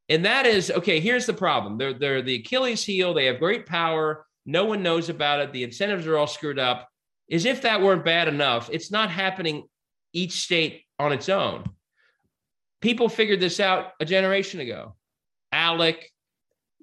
And 0.08 0.24
that 0.24 0.44
is 0.44 0.70
okay, 0.70 1.00
here's 1.00 1.26
the 1.26 1.32
problem. 1.32 1.78
They're 1.78 1.94
they're 1.94 2.22
the 2.22 2.34
Achilles 2.36 2.84
heel, 2.84 3.14
they 3.14 3.26
have 3.26 3.38
great 3.38 3.64
power, 3.64 4.26
no 4.44 4.64
one 4.64 4.82
knows 4.82 5.08
about 5.08 5.40
it, 5.40 5.52
the 5.52 5.62
incentives 5.62 6.06
are 6.06 6.18
all 6.18 6.26
screwed 6.26 6.58
up. 6.58 6.88
As 7.30 7.46
if 7.46 7.62
that 7.62 7.80
weren't 7.80 8.04
bad 8.04 8.28
enough, 8.28 8.68
it's 8.70 8.90
not 8.90 9.10
happening 9.10 9.64
each 10.12 10.42
state 10.42 10.82
on 10.98 11.12
its 11.12 11.28
own. 11.28 11.64
People 12.82 13.08
figured 13.08 13.40
this 13.40 13.60
out 13.60 13.92
a 13.98 14.04
generation 14.04 14.60
ago. 14.60 14.94
ALEC, 15.54 16.04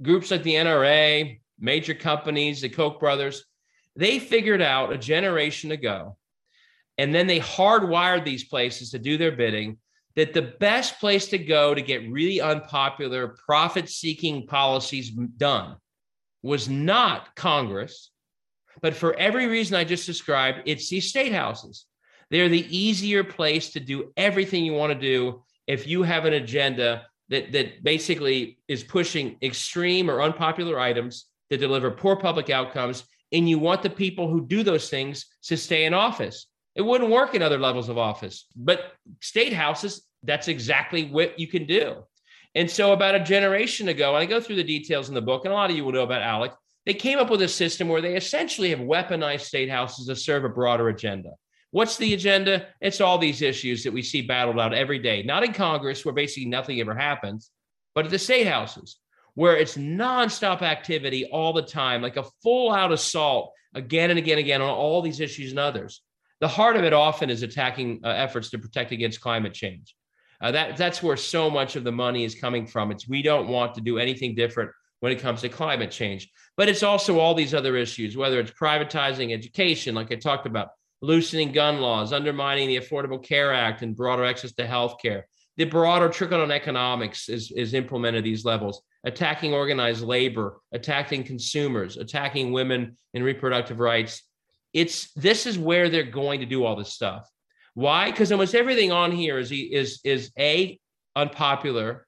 groups 0.02 0.32
like 0.32 0.41
the 0.41 0.56
NRA, 0.56 1.40
major 1.62 1.93
companies, 1.93 2.62
the 2.62 2.69
Koch 2.69 3.00
brothers, 3.00 3.45
they 3.95 4.19
figured 4.19 4.62
out 4.62 4.91
a 4.91 4.97
generation 4.97 5.71
ago, 5.71 6.17
and 6.97 7.13
then 7.13 7.28
they 7.28 7.39
hardwired 7.39 8.26
these 8.26 8.43
places 8.43 8.91
to 8.91 9.00
do 9.00 9.17
their 9.17 9.32
bidding. 9.32 9.78
That 10.17 10.34
the 10.34 10.41
best 10.41 11.00
place 11.00 11.28
to 11.28 11.38
go 11.38 11.74
to 11.74 11.82
get 11.82 12.12
really 12.12 12.41
unpopular, 12.41 13.38
profit 13.45 13.88
seeking 13.88 14.45
policies 14.45 15.10
done 15.10 15.78
was 16.43 16.67
not 16.67 17.34
Congress, 17.38 18.12
but 18.82 18.93
for 18.93 19.17
every 19.17 19.47
reason 19.47 19.78
I 19.78 19.86
just 19.86 20.06
described, 20.06 20.63
it's 20.65 20.89
these 20.89 21.08
state 21.08 21.32
houses. 21.32 21.86
They're 22.30 22.50
the 22.50 22.78
easier 22.78 23.24
place 23.24 23.69
to 23.71 23.80
do 23.80 24.12
everything 24.17 24.65
you 24.65 24.74
want 24.74 24.91
to 24.91 25.00
do 25.00 25.43
if 25.65 25.88
you 25.88 26.04
have 26.04 26.26
an 26.26 26.34
agenda 26.34 27.06
that, 27.30 27.54
that 27.54 27.82
basically 27.82 28.60
is 28.67 28.84
pushing 28.84 29.38
extreme 29.41 30.10
or 30.10 30.21
unpopular 30.21 30.78
items 30.78 31.28
that 31.52 31.60
deliver 31.60 31.92
poor 31.92 32.16
public 32.16 32.50
outcomes, 32.50 33.04
and 33.32 33.48
you 33.48 33.60
want 33.60 33.84
the 33.84 33.90
people 33.90 34.30
who 34.30 34.48
do 34.48 34.64
those 34.64 34.90
things 34.90 35.26
to 35.44 35.58
stay 35.58 35.86
in 35.86 35.94
office. 35.94 36.48
It 36.76 36.82
wouldn't 36.82 37.12
work 37.12 37.36
in 37.36 37.42
other 37.42 37.60
levels 37.60 37.90
of 37.90 37.98
office, 37.98 38.48
but 38.56 38.94
state 39.20 39.52
houses, 39.52 40.08
that's 40.24 40.48
exactly 40.48 41.06
what 41.06 41.38
you 41.38 41.48
can 41.48 41.66
do. 41.66 41.98
And 42.56 42.72
so, 42.72 42.94
about 42.94 43.16
a 43.16 43.20
generation 43.20 43.90
ago, 43.90 44.16
and 44.16 44.24
I 44.24 44.26
go 44.26 44.40
through 44.40 44.56
the 44.56 44.64
details 44.64 45.10
in 45.10 45.16
the 45.16 45.22
book, 45.22 45.44
and 45.44 45.52
a 45.52 45.56
lot 45.56 45.70
of 45.70 45.76
you 45.76 45.84
will 45.84 45.92
know 45.92 46.04
about 46.04 46.22
ALEC, 46.22 46.56
they 46.86 46.94
came 46.94 47.20
up 47.20 47.30
with 47.30 47.42
a 47.42 47.48
system 47.48 47.90
where 47.90 48.02
they 48.02 48.16
essentially 48.16 48.70
have 48.70 48.80
weaponized 48.80 49.42
state 49.42 49.70
houses 49.70 50.08
to 50.08 50.16
serve 50.16 50.46
a 50.46 50.50
broader 50.50 50.88
agenda. 50.88 51.32
What's 51.72 51.98
the 51.98 52.14
agenda? 52.14 52.68
It's 52.80 53.02
all 53.02 53.18
these 53.18 53.42
issues 53.42 53.84
that 53.84 53.94
we 53.94 54.02
see 54.02 54.22
battled 54.22 54.60
out 54.60 54.74
every 54.74 55.00
day, 55.00 55.22
not 55.24 55.44
in 55.44 55.54
Congress, 55.54 56.06
where 56.06 56.14
basically 56.14 56.50
nothing 56.50 56.80
ever 56.80 56.96
happens, 56.96 57.52
but 57.94 58.06
at 58.06 58.12
the 58.12 58.20
state 58.20 58.48
houses 58.48 58.98
where 59.36 59.56
it's 59.56 59.78
nonstop 59.78 60.62
activity 60.62 61.26
all 61.26 61.54
the 61.54 61.62
time, 61.62 62.02
like 62.02 62.17
a 62.17 62.26
full 62.44 62.72
out 62.72 62.91
assault 62.91 63.54
again 63.74 64.10
and 64.10 64.20
again 64.20 64.38
and 64.38 64.46
again 64.46 64.62
on 64.62 64.70
all 64.70 65.02
these 65.02 65.20
issues 65.20 65.52
and 65.52 65.60
others. 65.60 66.02
The 66.41 66.48
heart 66.48 66.76
of 66.76 66.84
it 66.84 66.94
often 66.94 67.30
is 67.30 67.44
attacking 67.44 68.02
uh, 68.04 68.10
efforts 68.10 68.50
to 68.50 68.60
protect 68.60 68.91
against 68.91 69.22
climate 69.22 69.54
change. 69.54 69.96
Uh, 70.41 70.52
that 70.52 70.76
that's 70.76 71.04
where 71.04 71.17
so 71.17 71.50
much 71.50 71.76
of 71.76 71.84
the 71.84 71.91
money 71.91 72.24
is 72.24 72.34
coming 72.34 72.65
from. 72.65 72.91
It's 72.91 73.08
we 73.08 73.22
don't 73.22 73.48
want 73.48 73.76
to 73.76 73.82
do 73.82 74.00
anything 74.00 74.34
different 74.34 74.72
when 75.00 75.12
it 75.12 75.20
comes 75.20 75.41
to 75.41 75.50
climate 75.50 75.91
change, 75.91 76.30
but 76.58 76.67
it's 76.67 76.84
also 76.84 77.20
all 77.20 77.34
these 77.34 77.54
other 77.54 77.76
issues, 77.78 78.17
whether 78.17 78.39
it's 78.39 78.52
privatizing 78.52 79.34
education, 79.34 79.96
like 79.96 80.12
I 80.12 80.15
talked 80.15 80.46
about, 80.46 80.70
loosening 81.02 81.52
gun 81.52 81.80
laws, 81.80 82.13
undermining 82.13 82.67
the 82.67 82.78
Affordable 82.78 83.24
Care 83.24 83.54
Act 83.54 83.82
and 83.82 83.96
broader 83.96 84.26
access 84.26 84.52
to 84.54 84.67
health 84.67 84.98
care. 85.02 85.28
The 85.58 85.65
broader 85.65 86.10
trickle 86.10 86.39
down 86.39 86.52
economics 86.52 87.30
is, 87.30 87.52
is 87.52 87.74
implemented 87.74 88.20
at 88.20 88.24
these 88.24 88.46
levels 88.46 88.82
attacking 89.04 89.54
organized 89.54 90.04
labor, 90.04 90.62
attacking 90.72 91.24
consumers, 91.24 91.98
attacking 91.98 92.52
women 92.52 92.98
and 93.14 93.24
reproductive 93.24 93.80
rights. 93.80 94.24
It's 94.74 95.12
this 95.14 95.46
is 95.46 95.58
where 95.58 95.90
they're 95.90 96.04
going 96.04 96.40
to 96.42 96.46
do 96.46 96.64
all 96.64 96.76
this 96.76 96.94
stuff. 96.94 97.30
Why? 97.74 98.12
Because 98.12 98.32
almost 98.32 98.56
everything 98.56 98.92
on 98.92 99.12
here 99.12 99.40
is 99.40 99.52
is 99.52 100.00
is 100.04 100.32
a 100.38 100.80
unpopular, 101.16 102.06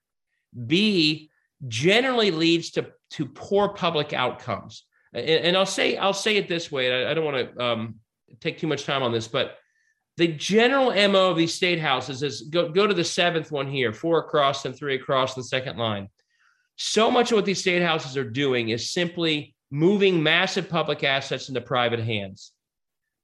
b 0.68 1.30
generally 1.68 2.32
leads 2.32 2.72
to 2.72 2.92
to 3.12 3.26
poor 3.26 3.70
public 3.70 4.14
outcomes. 4.14 4.86
And, 5.14 5.26
and 5.26 5.58
I'll 5.58 5.66
say 5.66 5.98
I'll 5.98 6.14
say 6.14 6.38
it 6.38 6.48
this 6.48 6.72
way. 6.72 7.06
I, 7.06 7.12
I 7.12 7.14
don't 7.14 7.26
want 7.26 7.56
to 7.56 7.64
um, 7.64 7.96
take 8.40 8.60
too 8.60 8.68
much 8.68 8.86
time 8.86 9.04
on 9.04 9.12
this, 9.12 9.28
but 9.28 9.58
the 10.18 10.28
general 10.28 10.92
mo 11.10 11.32
of 11.32 11.38
these 11.38 11.56
state 11.56 11.80
houses 11.80 12.22
is 12.22 12.44
go, 12.44 12.70
go 12.70 12.86
to 12.86 12.94
the 12.94 13.04
seventh 13.04 13.52
one 13.52 13.68
here, 13.68 13.92
four 13.92 14.20
across 14.20 14.64
and 14.66 14.76
three 14.76 14.96
across 14.96 15.34
the 15.34 15.44
second 15.44 15.78
line 15.78 16.08
so 16.76 17.12
much 17.12 17.32
of 17.32 17.36
what 17.36 17.46
these 17.46 17.60
state 17.60 17.82
houses 17.82 18.18
are 18.18 18.30
doing 18.30 18.70
is 18.70 18.92
simply 18.92 19.56
moving 19.72 20.22
massive 20.22 20.70
public 20.70 21.04
assets 21.04 21.50
into 21.50 21.62
private 21.62 22.00
hands. 22.00 22.52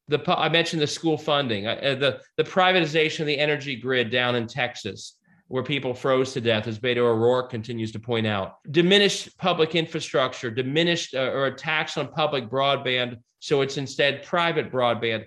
The, 0.07 0.19
I 0.27 0.49
mentioned 0.49 0.81
the 0.81 0.87
school 0.87 1.17
funding, 1.17 1.67
uh, 1.67 1.73
uh, 1.75 1.95
the, 1.95 2.21
the 2.37 2.43
privatization 2.43 3.21
of 3.21 3.27
the 3.27 3.37
energy 3.37 3.75
grid 3.75 4.09
down 4.09 4.35
in 4.35 4.47
Texas, 4.47 5.17
where 5.47 5.63
people 5.63 5.93
froze 5.93 6.33
to 6.33 6.41
death, 6.41 6.67
as 6.67 6.79
Beto 6.79 6.97
O'Rourke 6.97 7.51
continues 7.51 7.91
to 7.91 7.99
point 7.99 8.25
out. 8.25 8.57
Diminished 8.71 9.37
public 9.37 9.75
infrastructure, 9.75 10.49
diminished 10.49 11.13
uh, 11.13 11.31
or 11.31 11.47
a 11.47 11.55
tax 11.55 11.97
on 11.97 12.07
public 12.07 12.49
broadband, 12.49 13.17
so 13.39 13.61
it's 13.61 13.77
instead 13.77 14.23
private 14.23 14.71
broadband. 14.71 15.25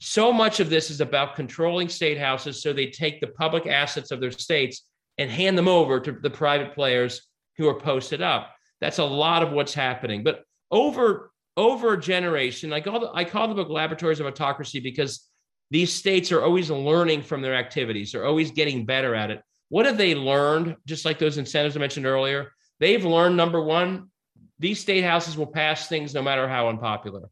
So 0.00 0.32
much 0.32 0.58
of 0.58 0.68
this 0.68 0.90
is 0.90 1.00
about 1.00 1.36
controlling 1.36 1.88
state 1.88 2.18
houses 2.18 2.60
so 2.60 2.72
they 2.72 2.88
take 2.88 3.20
the 3.20 3.28
public 3.28 3.66
assets 3.66 4.10
of 4.10 4.20
their 4.20 4.32
states 4.32 4.82
and 5.18 5.30
hand 5.30 5.56
them 5.56 5.68
over 5.68 6.00
to 6.00 6.12
the 6.12 6.30
private 6.30 6.74
players 6.74 7.22
who 7.56 7.68
are 7.68 7.78
posted 7.78 8.22
up. 8.22 8.54
That's 8.80 8.98
a 8.98 9.04
lot 9.04 9.42
of 9.42 9.52
what's 9.52 9.74
happening. 9.74 10.22
But 10.22 10.44
over 10.70 11.30
over 11.56 11.92
a 11.92 12.00
generation, 12.00 12.72
I 12.72 12.80
call 12.80 13.00
the, 13.00 13.10
I 13.14 13.24
call 13.24 13.46
the 13.46 13.54
book 13.54 13.68
Laboratories 13.68 14.18
of 14.18 14.26
Autocracy 14.26 14.80
because 14.80 15.28
these 15.70 15.92
states 15.92 16.32
are 16.32 16.42
always 16.42 16.68
learning 16.70 17.22
from 17.22 17.42
their 17.42 17.54
activities. 17.54 18.12
They're 18.12 18.26
always 18.26 18.50
getting 18.50 18.84
better 18.84 19.14
at 19.14 19.30
it. 19.30 19.40
What 19.68 19.86
have 19.86 19.96
they 19.96 20.14
learned? 20.14 20.76
Just 20.86 21.04
like 21.04 21.18
those 21.18 21.38
incentives 21.38 21.76
I 21.76 21.80
mentioned 21.80 22.06
earlier, 22.06 22.52
they've 22.80 23.04
learned 23.04 23.36
number 23.36 23.62
one, 23.62 24.10
these 24.58 24.80
state 24.80 25.04
houses 25.04 25.36
will 25.36 25.46
pass 25.46 25.88
things 25.88 26.12
no 26.12 26.22
matter 26.22 26.48
how 26.48 26.68
unpopular. 26.68 27.28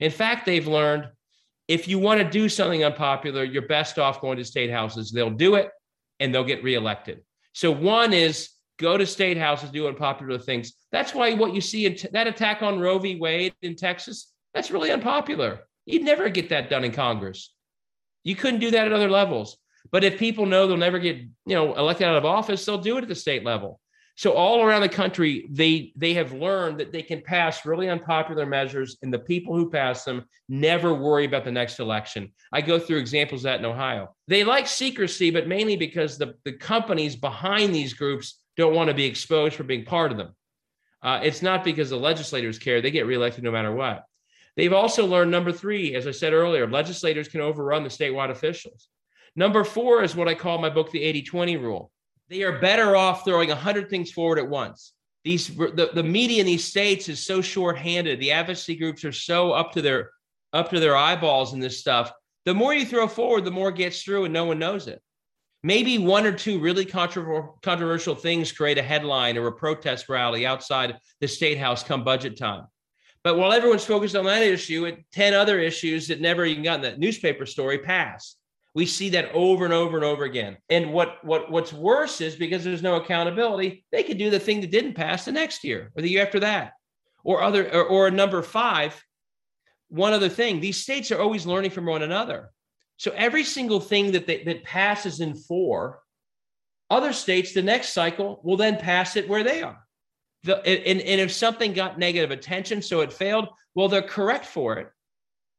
In 0.00 0.10
fact, 0.10 0.46
they've 0.46 0.66
learned 0.66 1.08
if 1.68 1.88
you 1.88 1.98
want 1.98 2.20
to 2.20 2.28
do 2.28 2.48
something 2.48 2.84
unpopular, 2.84 3.44
you're 3.44 3.66
best 3.66 3.98
off 3.98 4.20
going 4.20 4.36
to 4.38 4.44
state 4.44 4.70
houses. 4.70 5.10
They'll 5.10 5.30
do 5.30 5.54
it 5.54 5.70
and 6.20 6.34
they'll 6.34 6.44
get 6.44 6.62
reelected. 6.62 7.22
So 7.52 7.70
one 7.70 8.12
is 8.12 8.50
go 8.78 8.96
to 8.96 9.06
state 9.06 9.36
houses, 9.36 9.70
do 9.70 9.86
unpopular 9.86 10.38
things. 10.38 10.72
That's 10.90 11.14
why 11.14 11.34
what 11.34 11.54
you 11.54 11.60
see 11.60 11.86
in 11.86 11.96
t- 11.96 12.08
that 12.12 12.26
attack 12.26 12.62
on 12.62 12.80
Roe 12.80 12.98
v. 12.98 13.16
Wade 13.16 13.54
in 13.62 13.76
Texas, 13.76 14.32
that's 14.54 14.70
really 14.70 14.90
unpopular. 14.90 15.60
You'd 15.86 16.04
never 16.04 16.28
get 16.28 16.48
that 16.50 16.70
done 16.70 16.84
in 16.84 16.92
Congress. 16.92 17.54
You 18.24 18.36
couldn't 18.36 18.60
do 18.60 18.70
that 18.70 18.86
at 18.86 18.92
other 18.92 19.10
levels. 19.10 19.56
But 19.90 20.04
if 20.04 20.18
people 20.18 20.46
know 20.46 20.66
they'll 20.66 20.76
never 20.76 20.98
get, 20.98 21.16
you 21.16 21.54
know, 21.54 21.74
elected 21.74 22.06
out 22.06 22.16
of 22.16 22.24
office, 22.24 22.64
they'll 22.64 22.78
do 22.78 22.96
it 22.98 23.02
at 23.02 23.08
the 23.08 23.14
state 23.14 23.44
level. 23.44 23.80
So 24.14 24.32
all 24.32 24.62
around 24.62 24.82
the 24.82 24.88
country, 24.88 25.48
they 25.50 25.92
they 25.96 26.14
have 26.14 26.32
learned 26.32 26.78
that 26.78 26.92
they 26.92 27.02
can 27.02 27.22
pass 27.22 27.64
really 27.64 27.88
unpopular 27.88 28.44
measures, 28.44 28.98
and 29.02 29.12
the 29.12 29.18
people 29.18 29.56
who 29.56 29.70
pass 29.70 30.04
them 30.04 30.24
never 30.48 30.92
worry 30.92 31.24
about 31.24 31.44
the 31.44 31.50
next 31.50 31.80
election. 31.80 32.32
I 32.52 32.60
go 32.60 32.78
through 32.78 32.98
examples 32.98 33.42
that 33.42 33.58
in 33.58 33.64
Ohio. 33.64 34.14
They 34.28 34.44
like 34.44 34.66
secrecy, 34.66 35.30
but 35.30 35.48
mainly 35.48 35.76
because 35.76 36.18
the, 36.18 36.34
the 36.44 36.52
companies 36.52 37.16
behind 37.16 37.74
these 37.74 37.94
groups 37.94 38.41
don't 38.56 38.74
want 38.74 38.88
to 38.88 38.94
be 38.94 39.04
exposed 39.04 39.54
for 39.54 39.64
being 39.64 39.84
part 39.84 40.12
of 40.12 40.18
them. 40.18 40.34
Uh, 41.02 41.20
it's 41.22 41.42
not 41.42 41.64
because 41.64 41.90
the 41.90 41.96
legislators 41.96 42.58
care; 42.58 42.80
they 42.80 42.90
get 42.90 43.06
reelected 43.06 43.42
no 43.42 43.50
matter 43.50 43.72
what. 43.72 44.04
They've 44.56 44.72
also 44.72 45.06
learned 45.06 45.30
number 45.30 45.52
three, 45.52 45.94
as 45.94 46.06
I 46.06 46.10
said 46.10 46.32
earlier, 46.32 46.68
legislators 46.68 47.28
can 47.28 47.40
overrun 47.40 47.82
the 47.82 47.88
statewide 47.88 48.30
officials. 48.30 48.88
Number 49.34 49.64
four 49.64 50.02
is 50.02 50.14
what 50.14 50.28
I 50.28 50.34
call 50.34 50.58
my 50.58 50.68
book, 50.68 50.90
the 50.90 51.02
80 51.02 51.22
20 51.22 51.56
rule. 51.56 51.90
They 52.28 52.42
are 52.42 52.60
better 52.60 52.96
off 52.96 53.24
throwing 53.24 53.48
100 53.48 53.88
things 53.88 54.10
forward 54.10 54.38
at 54.38 54.48
once. 54.48 54.92
These, 55.24 55.48
the, 55.48 55.90
the 55.94 56.02
media 56.02 56.40
in 56.40 56.46
these 56.46 56.64
states 56.64 57.08
is 57.08 57.20
so 57.20 57.40
short-handed. 57.40 58.18
The 58.18 58.32
advocacy 58.32 58.76
groups 58.76 59.04
are 59.04 59.12
so 59.12 59.52
up 59.52 59.72
to 59.72 59.82
their 59.82 60.10
up 60.52 60.70
to 60.70 60.80
their 60.80 60.96
eyeballs 60.96 61.54
in 61.54 61.60
this 61.60 61.80
stuff. 61.80 62.12
The 62.44 62.54
more 62.54 62.74
you 62.74 62.84
throw 62.84 63.08
forward, 63.08 63.44
the 63.44 63.50
more 63.50 63.70
gets 63.70 64.02
through, 64.02 64.24
and 64.24 64.34
no 64.34 64.44
one 64.44 64.58
knows 64.58 64.86
it. 64.86 65.00
Maybe 65.64 65.98
one 65.98 66.26
or 66.26 66.32
two 66.32 66.58
really 66.58 66.84
controversial 66.84 68.14
things 68.16 68.50
create 68.50 68.78
a 68.78 68.82
headline 68.82 69.38
or 69.38 69.46
a 69.46 69.52
protest 69.52 70.08
rally 70.08 70.44
outside 70.44 70.98
the 71.20 71.28
state 71.28 71.58
house 71.58 71.84
come 71.84 72.02
budget 72.02 72.36
time. 72.36 72.66
But 73.22 73.38
while 73.38 73.52
everyone's 73.52 73.84
focused 73.84 74.16
on 74.16 74.24
that 74.24 74.42
issue, 74.42 74.96
10 75.12 75.34
other 75.34 75.60
issues 75.60 76.08
that 76.08 76.20
never 76.20 76.44
even 76.44 76.64
got 76.64 76.76
in 76.76 76.82
that 76.82 76.98
newspaper 76.98 77.46
story 77.46 77.78
pass. 77.78 78.36
We 78.74 78.86
see 78.86 79.10
that 79.10 79.30
over 79.32 79.64
and 79.64 79.74
over 79.74 79.96
and 79.96 80.04
over 80.04 80.24
again. 80.24 80.56
And 80.68 80.92
what, 80.92 81.22
what 81.22 81.50
what's 81.50 81.72
worse 81.72 82.20
is 82.20 82.34
because 82.34 82.64
there's 82.64 82.82
no 82.82 82.96
accountability, 82.96 83.84
they 83.92 84.02
could 84.02 84.18
do 84.18 84.30
the 84.30 84.40
thing 84.40 84.62
that 84.62 84.70
didn't 84.70 84.94
pass 84.94 85.26
the 85.26 85.32
next 85.32 85.62
year 85.62 85.92
or 85.94 86.02
the 86.02 86.08
year 86.08 86.24
after 86.24 86.40
that. 86.40 86.72
Or 87.22 87.42
other 87.42 87.70
or, 87.72 87.84
or 87.84 88.10
number 88.10 88.42
five, 88.42 89.00
one 89.88 90.14
other 90.14 90.30
thing, 90.30 90.58
these 90.58 90.78
states 90.78 91.12
are 91.12 91.20
always 91.20 91.46
learning 91.46 91.70
from 91.70 91.86
one 91.86 92.02
another. 92.02 92.50
So 93.02 93.10
every 93.16 93.42
single 93.42 93.80
thing 93.80 94.12
that 94.12 94.28
they, 94.28 94.44
that 94.44 94.62
passes 94.62 95.18
in 95.18 95.34
four, 95.34 95.98
other 96.88 97.12
states, 97.12 97.52
the 97.52 97.60
next 97.60 97.94
cycle 97.94 98.40
will 98.44 98.56
then 98.56 98.76
pass 98.76 99.16
it 99.16 99.28
where 99.28 99.42
they 99.42 99.60
are. 99.60 99.84
The, 100.44 100.58
and, 100.64 101.00
and 101.00 101.20
if 101.20 101.32
something 101.32 101.72
got 101.72 101.98
negative 101.98 102.30
attention, 102.30 102.80
so 102.80 103.00
it 103.00 103.12
failed, 103.12 103.48
well, 103.74 103.88
they're 103.88 104.02
correct 104.02 104.46
for 104.46 104.78
it 104.78 104.88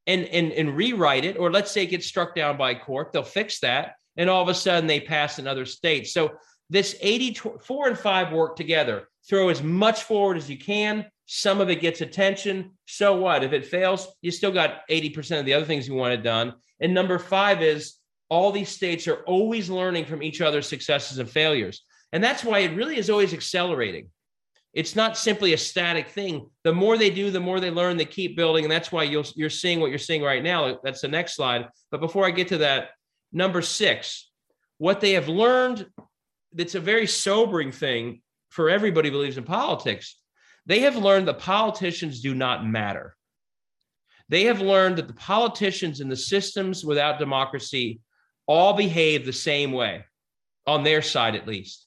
and, 0.08 0.24
and, 0.24 0.54
and 0.54 0.74
rewrite 0.74 1.26
it, 1.26 1.38
or 1.38 1.52
let's 1.52 1.70
say 1.70 1.84
it 1.84 1.88
gets 1.88 2.08
struck 2.08 2.34
down 2.34 2.56
by 2.56 2.76
court, 2.76 3.12
they'll 3.12 3.24
fix 3.24 3.60
that. 3.60 3.96
And 4.16 4.30
all 4.30 4.42
of 4.42 4.48
a 4.48 4.54
sudden 4.54 4.88
they 4.88 5.02
pass 5.02 5.38
in 5.38 5.46
other 5.46 5.66
states. 5.66 6.14
So 6.14 6.36
this 6.70 6.96
80, 7.02 7.34
four 7.62 7.90
and 7.90 8.00
five 8.00 8.32
work 8.32 8.56
together. 8.56 9.10
Throw 9.28 9.50
as 9.50 9.62
much 9.62 10.04
forward 10.04 10.38
as 10.38 10.50
you 10.50 10.58
can. 10.58 11.08
Some 11.26 11.62
of 11.62 11.70
it 11.70 11.82
gets 11.82 12.02
attention. 12.02 12.72
So 12.86 13.16
what? 13.16 13.44
If 13.44 13.54
it 13.54 13.66
fails, 13.66 14.08
you 14.22 14.32
still 14.32 14.52
got 14.52 14.88
80% 14.90 15.40
of 15.40 15.46
the 15.46 15.54
other 15.54 15.66
things 15.66 15.88
you 15.88 15.94
wanted 15.94 16.24
done. 16.24 16.54
And 16.80 16.94
number 16.94 17.18
five 17.18 17.62
is 17.62 17.96
all 18.30 18.52
these 18.52 18.70
states 18.70 19.08
are 19.08 19.24
always 19.24 19.70
learning 19.70 20.06
from 20.06 20.24
each 20.24 20.42
other's 20.42 20.68
successes 20.68 21.20
and 21.20 21.30
failures. 21.30 21.84
And 22.12 22.24
that's 22.24 22.44
why 22.44 22.60
it 22.60 22.76
really 22.76 22.98
is 22.98 23.10
always 23.10 23.34
accelerating. 23.34 24.10
It's 24.74 24.96
not 24.96 25.18
simply 25.18 25.54
a 25.54 25.58
static 25.58 26.10
thing. 26.10 26.50
The 26.64 26.74
more 26.74 26.98
they 26.98 27.12
do, 27.12 27.30
the 27.30 27.40
more 27.40 27.60
they 27.60 27.70
learn, 27.70 27.96
they 27.96 28.06
keep 28.06 28.36
building. 28.36 28.66
And 28.66 28.72
that's 28.72 28.92
why 28.92 29.04
you'll, 29.04 29.26
you're 29.36 29.50
seeing 29.50 29.80
what 29.80 29.92
you're 29.92 30.00
seeing 30.00 30.24
right 30.24 30.44
now. 30.44 30.80
That's 30.84 31.02
the 31.02 31.08
next 31.08 31.36
slide. 31.36 31.68
But 31.92 32.02
before 32.02 32.26
I 32.26 32.32
get 32.32 32.48
to 32.50 32.58
that, 32.60 32.90
number 33.32 33.62
six, 33.62 34.32
what 34.80 35.00
they 35.00 35.12
have 35.12 35.28
learned 35.28 35.86
that's 36.54 36.76
a 36.76 36.80
very 36.80 37.08
sobering 37.08 37.72
thing 37.72 38.22
for 38.50 38.70
everybody 38.70 39.10
believes 39.10 39.38
in 39.38 39.44
politics. 39.44 40.18
They 40.66 40.80
have 40.82 40.96
learned 40.96 41.28
that 41.28 41.40
politicians 41.40 42.22
do 42.22 42.34
not 42.34 42.66
matter. 42.66 43.16
They 44.30 44.46
have 44.46 44.62
learned 44.62 44.98
that 44.98 45.08
the 45.08 45.14
politicians 45.14 46.00
and 46.00 46.12
the 46.12 46.16
systems 46.16 46.86
without 46.86 47.20
democracy 47.20 48.00
all 48.48 48.74
behave 48.74 49.26
the 49.26 49.34
same 49.34 49.72
way, 49.72 50.06
on 50.66 50.84
their 50.84 51.02
side 51.02 51.36
at 51.36 51.48
least 51.48 51.84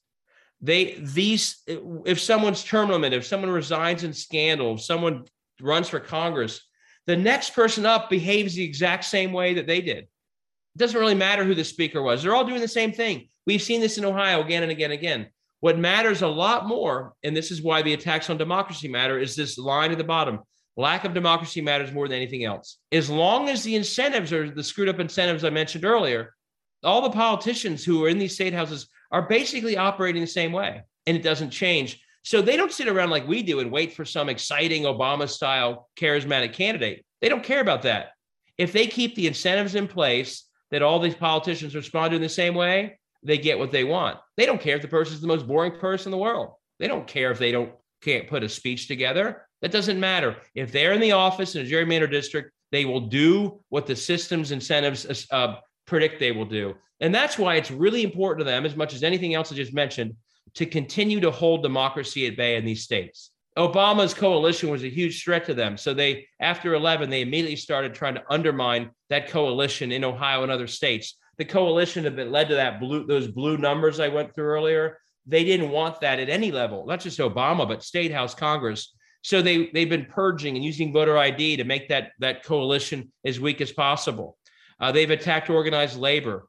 they 0.60 0.96
these 0.98 1.62
if 1.66 2.20
someone's 2.20 2.64
term 2.64 2.90
limited, 2.90 3.16
if 3.16 3.26
someone 3.26 3.50
resigns 3.50 4.04
in 4.04 4.12
scandal, 4.12 4.74
if 4.74 4.82
someone 4.82 5.24
runs 5.60 5.88
for 5.88 6.00
Congress, 6.00 6.60
the 7.06 7.16
next 7.16 7.50
person 7.54 7.84
up 7.84 8.08
behaves 8.08 8.54
the 8.54 8.64
exact 8.64 9.04
same 9.04 9.32
way 9.32 9.54
that 9.54 9.66
they 9.66 9.80
did. 9.80 9.98
It 9.98 10.78
doesn't 10.78 10.98
really 10.98 11.14
matter 11.14 11.44
who 11.44 11.54
the 11.54 11.64
speaker 11.64 12.02
was. 12.02 12.22
They're 12.22 12.34
all 12.34 12.46
doing 12.46 12.60
the 12.60 12.68
same 12.68 12.92
thing. 12.92 13.28
We've 13.46 13.62
seen 13.62 13.80
this 13.80 13.98
in 13.98 14.04
Ohio 14.04 14.42
again 14.42 14.62
and 14.62 14.72
again 14.72 14.90
and 14.90 14.98
again. 14.98 15.26
What 15.60 15.78
matters 15.78 16.22
a 16.22 16.28
lot 16.28 16.66
more, 16.66 17.14
and 17.22 17.36
this 17.36 17.50
is 17.50 17.62
why 17.62 17.82
the 17.82 17.94
attacks 17.94 18.28
on 18.28 18.36
democracy 18.36 18.88
matter, 18.88 19.18
is 19.18 19.34
this 19.34 19.58
line 19.58 19.90
at 19.90 19.98
the 19.98 20.04
bottom. 20.04 20.40
Lack 20.76 21.04
of 21.04 21.14
democracy 21.14 21.62
matters 21.62 21.92
more 21.92 22.06
than 22.06 22.16
anything 22.16 22.44
else. 22.44 22.78
As 22.92 23.08
long 23.08 23.48
as 23.48 23.62
the 23.62 23.74
incentives 23.74 24.32
are 24.32 24.50
the 24.50 24.62
screwed 24.62 24.90
up 24.90 25.00
incentives 25.00 25.44
I 25.44 25.50
mentioned 25.50 25.86
earlier, 25.86 26.34
all 26.84 27.00
the 27.00 27.10
politicians 27.10 27.84
who 27.84 28.04
are 28.04 28.08
in 28.08 28.18
these 28.18 28.34
state 28.34 28.52
houses 28.52 28.88
are 29.10 29.26
basically 29.28 29.76
operating 29.78 30.20
the 30.20 30.26
same 30.26 30.52
way 30.52 30.82
and 31.06 31.16
it 31.16 31.22
doesn't 31.22 31.50
change. 31.50 32.00
So 32.24 32.42
they 32.42 32.56
don't 32.56 32.72
sit 32.72 32.88
around 32.88 33.10
like 33.10 33.26
we 33.26 33.42
do 33.42 33.60
and 33.60 33.70
wait 33.70 33.94
for 33.94 34.04
some 34.04 34.28
exciting 34.28 34.82
Obama 34.82 35.28
style 35.28 35.88
charismatic 35.98 36.52
candidate. 36.52 37.04
They 37.20 37.28
don't 37.28 37.44
care 37.44 37.60
about 37.60 37.82
that. 37.82 38.10
If 38.58 38.72
they 38.72 38.86
keep 38.86 39.14
the 39.14 39.26
incentives 39.26 39.74
in 39.74 39.88
place 39.88 40.44
that 40.70 40.82
all 40.82 40.98
these 40.98 41.14
politicians 41.14 41.74
respond 41.74 42.10
to 42.10 42.16
in 42.16 42.22
the 42.22 42.28
same 42.28 42.54
way, 42.54 42.98
they 43.22 43.38
get 43.38 43.58
what 43.58 43.70
they 43.70 43.84
want. 43.84 44.18
They 44.36 44.46
don't 44.46 44.60
care 44.60 44.76
if 44.76 44.82
the 44.82 44.88
person 44.88 45.14
is 45.14 45.20
the 45.20 45.26
most 45.26 45.46
boring 45.46 45.78
person 45.78 46.08
in 46.08 46.18
the 46.18 46.22
world. 46.22 46.52
They 46.78 46.88
don't 46.88 47.06
care 47.06 47.30
if 47.30 47.38
they 47.38 47.52
don't 47.52 47.72
can't 48.02 48.28
put 48.28 48.42
a 48.42 48.48
speech 48.48 48.88
together. 48.88 49.46
That 49.62 49.72
doesn't 49.72 49.98
matter. 49.98 50.36
If 50.54 50.70
they're 50.70 50.92
in 50.92 51.00
the 51.00 51.12
office 51.12 51.54
in 51.54 51.66
a 51.66 51.68
gerrymandered 51.68 52.10
district, 52.10 52.52
they 52.72 52.84
will 52.84 53.00
do 53.00 53.60
what 53.70 53.86
the 53.86 53.96
system's 53.96 54.52
incentives 54.52 55.26
uh, 55.30 55.56
predict 55.86 56.20
they 56.20 56.32
will 56.32 56.44
do. 56.44 56.74
And 57.00 57.14
that's 57.14 57.38
why 57.38 57.56
it's 57.56 57.70
really 57.70 58.02
important 58.02 58.40
to 58.40 58.50
them, 58.50 58.66
as 58.66 58.76
much 58.76 58.94
as 58.94 59.02
anything 59.02 59.34
else 59.34 59.52
I 59.52 59.54
just 59.54 59.74
mentioned, 59.74 60.14
to 60.54 60.66
continue 60.66 61.20
to 61.20 61.30
hold 61.30 61.62
democracy 61.62 62.26
at 62.26 62.36
bay 62.36 62.56
in 62.56 62.64
these 62.64 62.82
states. 62.82 63.30
Obama's 63.56 64.12
coalition 64.12 64.68
was 64.68 64.84
a 64.84 64.90
huge 64.90 65.24
threat 65.24 65.46
to 65.46 65.54
them. 65.54 65.78
So 65.78 65.94
they, 65.94 66.26
after 66.40 66.74
11, 66.74 67.08
they 67.08 67.22
immediately 67.22 67.56
started 67.56 67.94
trying 67.94 68.14
to 68.14 68.24
undermine 68.28 68.90
that 69.08 69.28
coalition 69.28 69.92
in 69.92 70.04
Ohio 70.04 70.42
and 70.42 70.52
other 70.52 70.66
states. 70.66 71.16
The 71.38 71.44
coalition 71.44 72.04
that 72.04 72.30
led 72.30 72.48
to 72.48 72.54
that 72.54 72.80
blue, 72.80 73.06
those 73.06 73.28
blue 73.28 73.58
numbers 73.58 74.00
I 74.00 74.08
went 74.08 74.34
through 74.34 74.46
earlier. 74.46 74.98
They 75.26 75.44
didn't 75.44 75.70
want 75.70 76.00
that 76.00 76.18
at 76.18 76.28
any 76.28 76.52
level, 76.52 76.86
not 76.86 77.00
just 77.00 77.18
Obama, 77.18 77.66
but 77.66 77.82
state 77.82 78.12
house, 78.12 78.34
Congress. 78.34 78.94
So 79.22 79.42
they 79.42 79.70
they've 79.74 79.88
been 79.88 80.06
purging 80.06 80.54
and 80.56 80.64
using 80.64 80.92
voter 80.92 81.18
ID 81.18 81.56
to 81.56 81.64
make 81.64 81.88
that 81.88 82.12
that 82.20 82.44
coalition 82.44 83.12
as 83.24 83.40
weak 83.40 83.60
as 83.60 83.72
possible. 83.72 84.38
Uh, 84.78 84.92
they've 84.92 85.10
attacked 85.10 85.50
organized 85.50 85.98
labor 85.98 86.48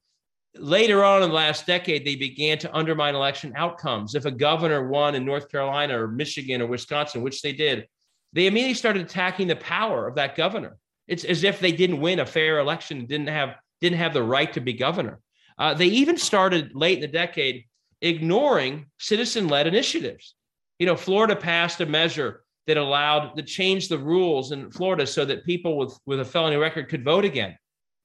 later 0.59 1.03
on 1.03 1.23
in 1.23 1.29
the 1.29 1.35
last 1.35 1.65
decade, 1.65 2.05
they 2.05 2.15
began 2.15 2.57
to 2.59 2.75
undermine 2.75 3.15
election 3.15 3.53
outcomes. 3.55 4.15
If 4.15 4.25
a 4.25 4.31
governor 4.31 4.87
won 4.87 5.15
in 5.15 5.25
North 5.25 5.49
Carolina 5.49 6.01
or 6.01 6.07
Michigan 6.07 6.61
or 6.61 6.67
Wisconsin, 6.67 7.21
which 7.21 7.41
they 7.41 7.53
did, 7.53 7.87
they 8.33 8.47
immediately 8.47 8.73
started 8.73 9.01
attacking 9.01 9.47
the 9.47 9.55
power 9.55 10.07
of 10.07 10.15
that 10.15 10.35
governor. 10.35 10.77
It's 11.07 11.23
as 11.23 11.43
if 11.43 11.59
they 11.59 11.71
didn't 11.71 12.01
win 12.01 12.19
a 12.19 12.25
fair 12.25 12.59
election, 12.59 12.99
and 12.99 13.07
didn't 13.07 13.29
have 13.29 13.55
didn't 13.81 13.99
have 13.99 14.13
the 14.13 14.23
right 14.23 14.51
to 14.53 14.61
be 14.61 14.73
governor. 14.73 15.19
Uh, 15.57 15.73
they 15.73 15.87
even 15.87 16.17
started 16.17 16.71
late 16.75 16.97
in 16.97 17.01
the 17.01 17.07
decade 17.07 17.65
ignoring 18.01 18.85
citizen-led 18.99 19.67
initiatives. 19.67 20.35
You 20.79 20.85
know, 20.85 20.95
Florida 20.95 21.35
passed 21.35 21.81
a 21.81 21.85
measure 21.85 22.43
that 22.67 22.77
allowed 22.77 23.35
to 23.35 23.43
change 23.43 23.87
the 23.87 23.97
rules 23.97 24.51
in 24.51 24.69
Florida 24.69 25.07
so 25.07 25.25
that 25.25 25.45
people 25.45 25.77
with, 25.77 25.97
with 26.05 26.19
a 26.19 26.25
felony 26.25 26.57
record 26.57 26.89
could 26.89 27.03
vote 27.03 27.25
again. 27.25 27.57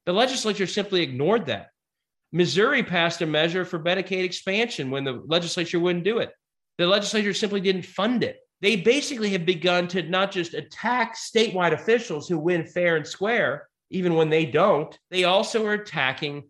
The 0.06 0.12
legislature 0.12 0.66
simply 0.66 1.02
ignored 1.02 1.46
that. 1.46 1.68
Missouri 2.32 2.82
passed 2.82 3.20
a 3.20 3.26
measure 3.26 3.64
for 3.64 3.78
Medicaid 3.78 4.24
expansion 4.24 4.90
when 4.90 5.04
the 5.04 5.22
legislature 5.26 5.78
wouldn't 5.78 6.04
do 6.04 6.18
it. 6.18 6.32
The 6.78 6.86
legislature 6.86 7.34
simply 7.34 7.60
didn't 7.60 7.84
fund 7.84 8.24
it. 8.24 8.38
They 8.62 8.76
basically 8.76 9.30
have 9.30 9.44
begun 9.44 9.88
to 9.88 10.02
not 10.04 10.30
just 10.30 10.54
attack 10.54 11.16
statewide 11.16 11.72
officials 11.72 12.28
who 12.28 12.38
win 12.38 12.64
fair 12.64 12.96
and 12.96 13.06
square, 13.06 13.68
even 13.92 14.14
when 14.14 14.30
they 14.30 14.46
don't, 14.46 14.98
they 15.10 15.24
also 15.24 15.64
are 15.66 15.74
attacking 15.74 16.44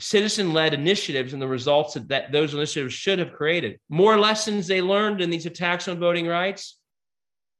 citizen 0.00 0.52
led 0.52 0.74
initiatives 0.74 1.32
and 1.32 1.40
the 1.40 1.48
results 1.48 1.94
that 1.94 2.32
those 2.32 2.54
initiatives 2.54 2.94
should 2.94 3.18
have 3.18 3.32
created. 3.32 3.78
More 3.88 4.18
lessons 4.18 4.66
they 4.66 4.82
learned 4.82 5.20
in 5.20 5.30
these 5.30 5.46
attacks 5.46 5.88
on 5.88 5.98
voting 5.98 6.26
rights. 6.26 6.78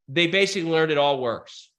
They 0.09 0.27
basically 0.27 0.71
learned 0.71 0.91
it 0.91 0.99
all 0.99 1.21
works. 1.21 1.71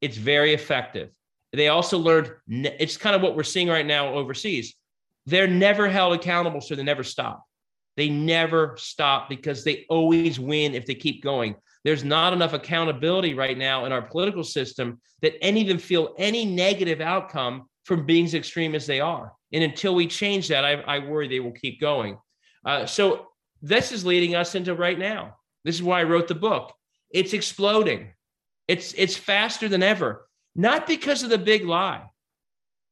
It's 0.00 0.16
very 0.16 0.52
effective. 0.52 1.10
They 1.52 1.68
also 1.68 1.98
learned 1.98 2.32
it's 2.48 2.96
kind 2.96 3.14
of 3.14 3.22
what 3.22 3.36
we're 3.36 3.42
seeing 3.42 3.68
right 3.68 3.86
now 3.86 4.14
overseas. 4.14 4.74
They're 5.26 5.46
never 5.46 5.88
held 5.88 6.14
accountable, 6.14 6.60
so 6.60 6.74
they 6.74 6.82
never 6.82 7.04
stop. 7.04 7.44
They 7.96 8.08
never 8.08 8.74
stop 8.78 9.28
because 9.28 9.64
they 9.64 9.86
always 9.88 10.40
win 10.40 10.74
if 10.74 10.86
they 10.86 10.94
keep 10.94 11.22
going. 11.22 11.54
There's 11.84 12.04
not 12.04 12.32
enough 12.32 12.52
accountability 12.52 13.34
right 13.34 13.58
now 13.58 13.84
in 13.84 13.92
our 13.92 14.02
political 14.02 14.44
system 14.44 15.00
that 15.20 15.34
any 15.42 15.62
of 15.62 15.68
them 15.68 15.78
feel 15.78 16.14
any 16.18 16.44
negative 16.44 17.00
outcome 17.00 17.68
from 17.84 18.06
being 18.06 18.24
as 18.24 18.34
extreme 18.34 18.74
as 18.74 18.86
they 18.86 19.00
are. 19.00 19.32
And 19.52 19.64
until 19.64 19.94
we 19.94 20.06
change 20.06 20.48
that, 20.48 20.64
I, 20.64 20.74
I 20.74 20.98
worry 21.00 21.28
they 21.28 21.40
will 21.40 21.52
keep 21.52 21.80
going. 21.80 22.18
Uh, 22.64 22.86
so 22.86 23.26
this 23.60 23.92
is 23.92 24.06
leading 24.06 24.34
us 24.34 24.54
into 24.54 24.74
right 24.74 24.98
now. 24.98 25.36
This 25.64 25.74
is 25.74 25.82
why 25.82 26.00
I 26.00 26.04
wrote 26.04 26.28
the 26.28 26.34
book. 26.34 26.72
It's 27.10 27.32
exploding. 27.32 28.12
It's 28.68 28.94
it's 28.94 29.16
faster 29.16 29.68
than 29.68 29.82
ever. 29.82 30.26
Not 30.54 30.86
because 30.86 31.22
of 31.22 31.30
the 31.30 31.38
big 31.38 31.64
lie. 31.64 32.04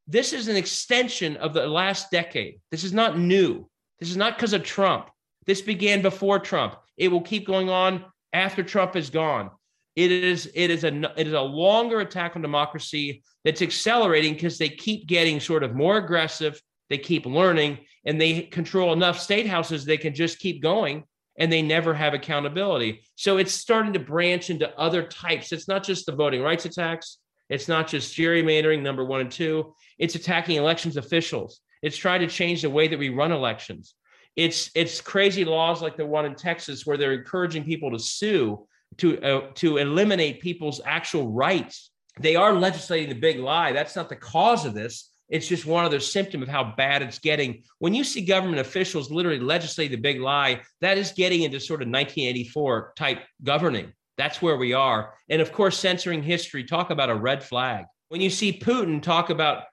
This 0.06 0.32
is 0.32 0.48
an 0.48 0.56
extension 0.56 1.36
of 1.36 1.54
the 1.54 1.66
last 1.66 2.10
decade. 2.10 2.60
This 2.70 2.84
is 2.84 2.92
not 2.92 3.18
new. 3.18 3.68
This 4.00 4.10
is 4.10 4.16
not 4.16 4.36
because 4.36 4.52
of 4.52 4.64
Trump. 4.64 5.08
This 5.46 5.62
began 5.62 6.02
before 6.02 6.38
Trump. 6.38 6.76
It 6.96 7.08
will 7.08 7.20
keep 7.20 7.46
going 7.46 7.70
on 7.70 8.04
after 8.32 8.62
Trump 8.62 8.96
is 8.96 9.10
gone. 9.10 9.50
It 9.96 10.12
is 10.12 10.50
it 10.54 10.70
is 10.70 10.84
a 10.84 11.12
it 11.20 11.26
is 11.26 11.32
a 11.32 11.40
longer 11.40 12.00
attack 12.00 12.36
on 12.36 12.42
democracy 12.42 13.22
that's 13.44 13.62
accelerating 13.62 14.34
because 14.34 14.56
they 14.56 14.68
keep 14.68 15.06
getting 15.06 15.40
sort 15.40 15.62
of 15.62 15.74
more 15.74 15.96
aggressive. 15.96 16.60
They 16.88 16.98
keep 16.98 17.26
learning, 17.26 17.78
and 18.04 18.20
they 18.20 18.42
control 18.42 18.92
enough 18.92 19.18
state 19.18 19.46
houses 19.46 19.84
they 19.84 19.96
can 19.96 20.14
just 20.14 20.38
keep 20.38 20.62
going, 20.62 21.04
and 21.38 21.52
they 21.52 21.62
never 21.62 21.94
have 21.94 22.14
accountability. 22.14 23.02
So 23.16 23.38
it's 23.38 23.52
starting 23.52 23.92
to 23.94 23.98
branch 23.98 24.50
into 24.50 24.76
other 24.78 25.02
types. 25.02 25.52
It's 25.52 25.68
not 25.68 25.84
just 25.84 26.06
the 26.06 26.12
voting 26.12 26.42
rights 26.42 26.64
attacks. 26.64 27.18
It's 27.48 27.68
not 27.68 27.88
just 27.88 28.16
gerrymandering, 28.16 28.82
number 28.82 29.04
one 29.04 29.20
and 29.20 29.30
two. 29.30 29.74
It's 29.98 30.14
attacking 30.14 30.56
elections 30.56 30.96
officials. 30.96 31.60
It's 31.82 31.96
trying 31.96 32.20
to 32.20 32.26
change 32.28 32.62
the 32.62 32.70
way 32.70 32.88
that 32.88 32.98
we 32.98 33.08
run 33.08 33.32
elections. 33.32 33.94
It's 34.40 34.70
it's 34.74 35.02
crazy 35.02 35.44
laws 35.44 35.82
like 35.82 35.98
the 35.98 36.06
one 36.06 36.24
in 36.24 36.34
Texas 36.34 36.86
where 36.86 36.96
they're 36.96 37.12
encouraging 37.12 37.62
people 37.62 37.90
to 37.90 37.98
sue 37.98 38.66
to 38.96 39.20
uh, 39.20 39.50
to 39.56 39.76
eliminate 39.76 40.40
people's 40.40 40.80
actual 40.86 41.30
rights. 41.30 41.90
They 42.18 42.36
are 42.36 42.54
legislating 42.54 43.10
the 43.10 43.20
big 43.20 43.38
lie. 43.38 43.72
That's 43.72 43.94
not 43.94 44.08
the 44.08 44.16
cause 44.16 44.64
of 44.64 44.72
this. 44.72 45.10
It's 45.28 45.46
just 45.46 45.66
one 45.66 45.84
other 45.84 46.00
symptom 46.00 46.42
of 46.42 46.48
how 46.48 46.72
bad 46.74 47.02
it's 47.02 47.18
getting. 47.18 47.62
When 47.80 47.92
you 47.92 48.02
see 48.02 48.22
government 48.22 48.60
officials 48.60 49.10
literally 49.10 49.40
legislate 49.40 49.90
the 49.90 49.98
big 49.98 50.22
lie, 50.22 50.62
that 50.80 50.96
is 50.96 51.12
getting 51.12 51.42
into 51.42 51.60
sort 51.60 51.82
of 51.82 51.88
1984 51.88 52.94
type 52.96 53.20
governing. 53.44 53.92
That's 54.16 54.40
where 54.40 54.56
we 54.56 54.72
are. 54.72 55.12
And 55.28 55.42
of 55.42 55.52
course, 55.52 55.78
censoring 55.78 56.22
history, 56.22 56.64
talk 56.64 56.88
about 56.88 57.10
a 57.10 57.14
red 57.14 57.44
flag. 57.44 57.84
When 58.08 58.22
you 58.22 58.30
see 58.30 58.58
Putin 58.58 59.02
talk 59.02 59.28
about, 59.28 59.64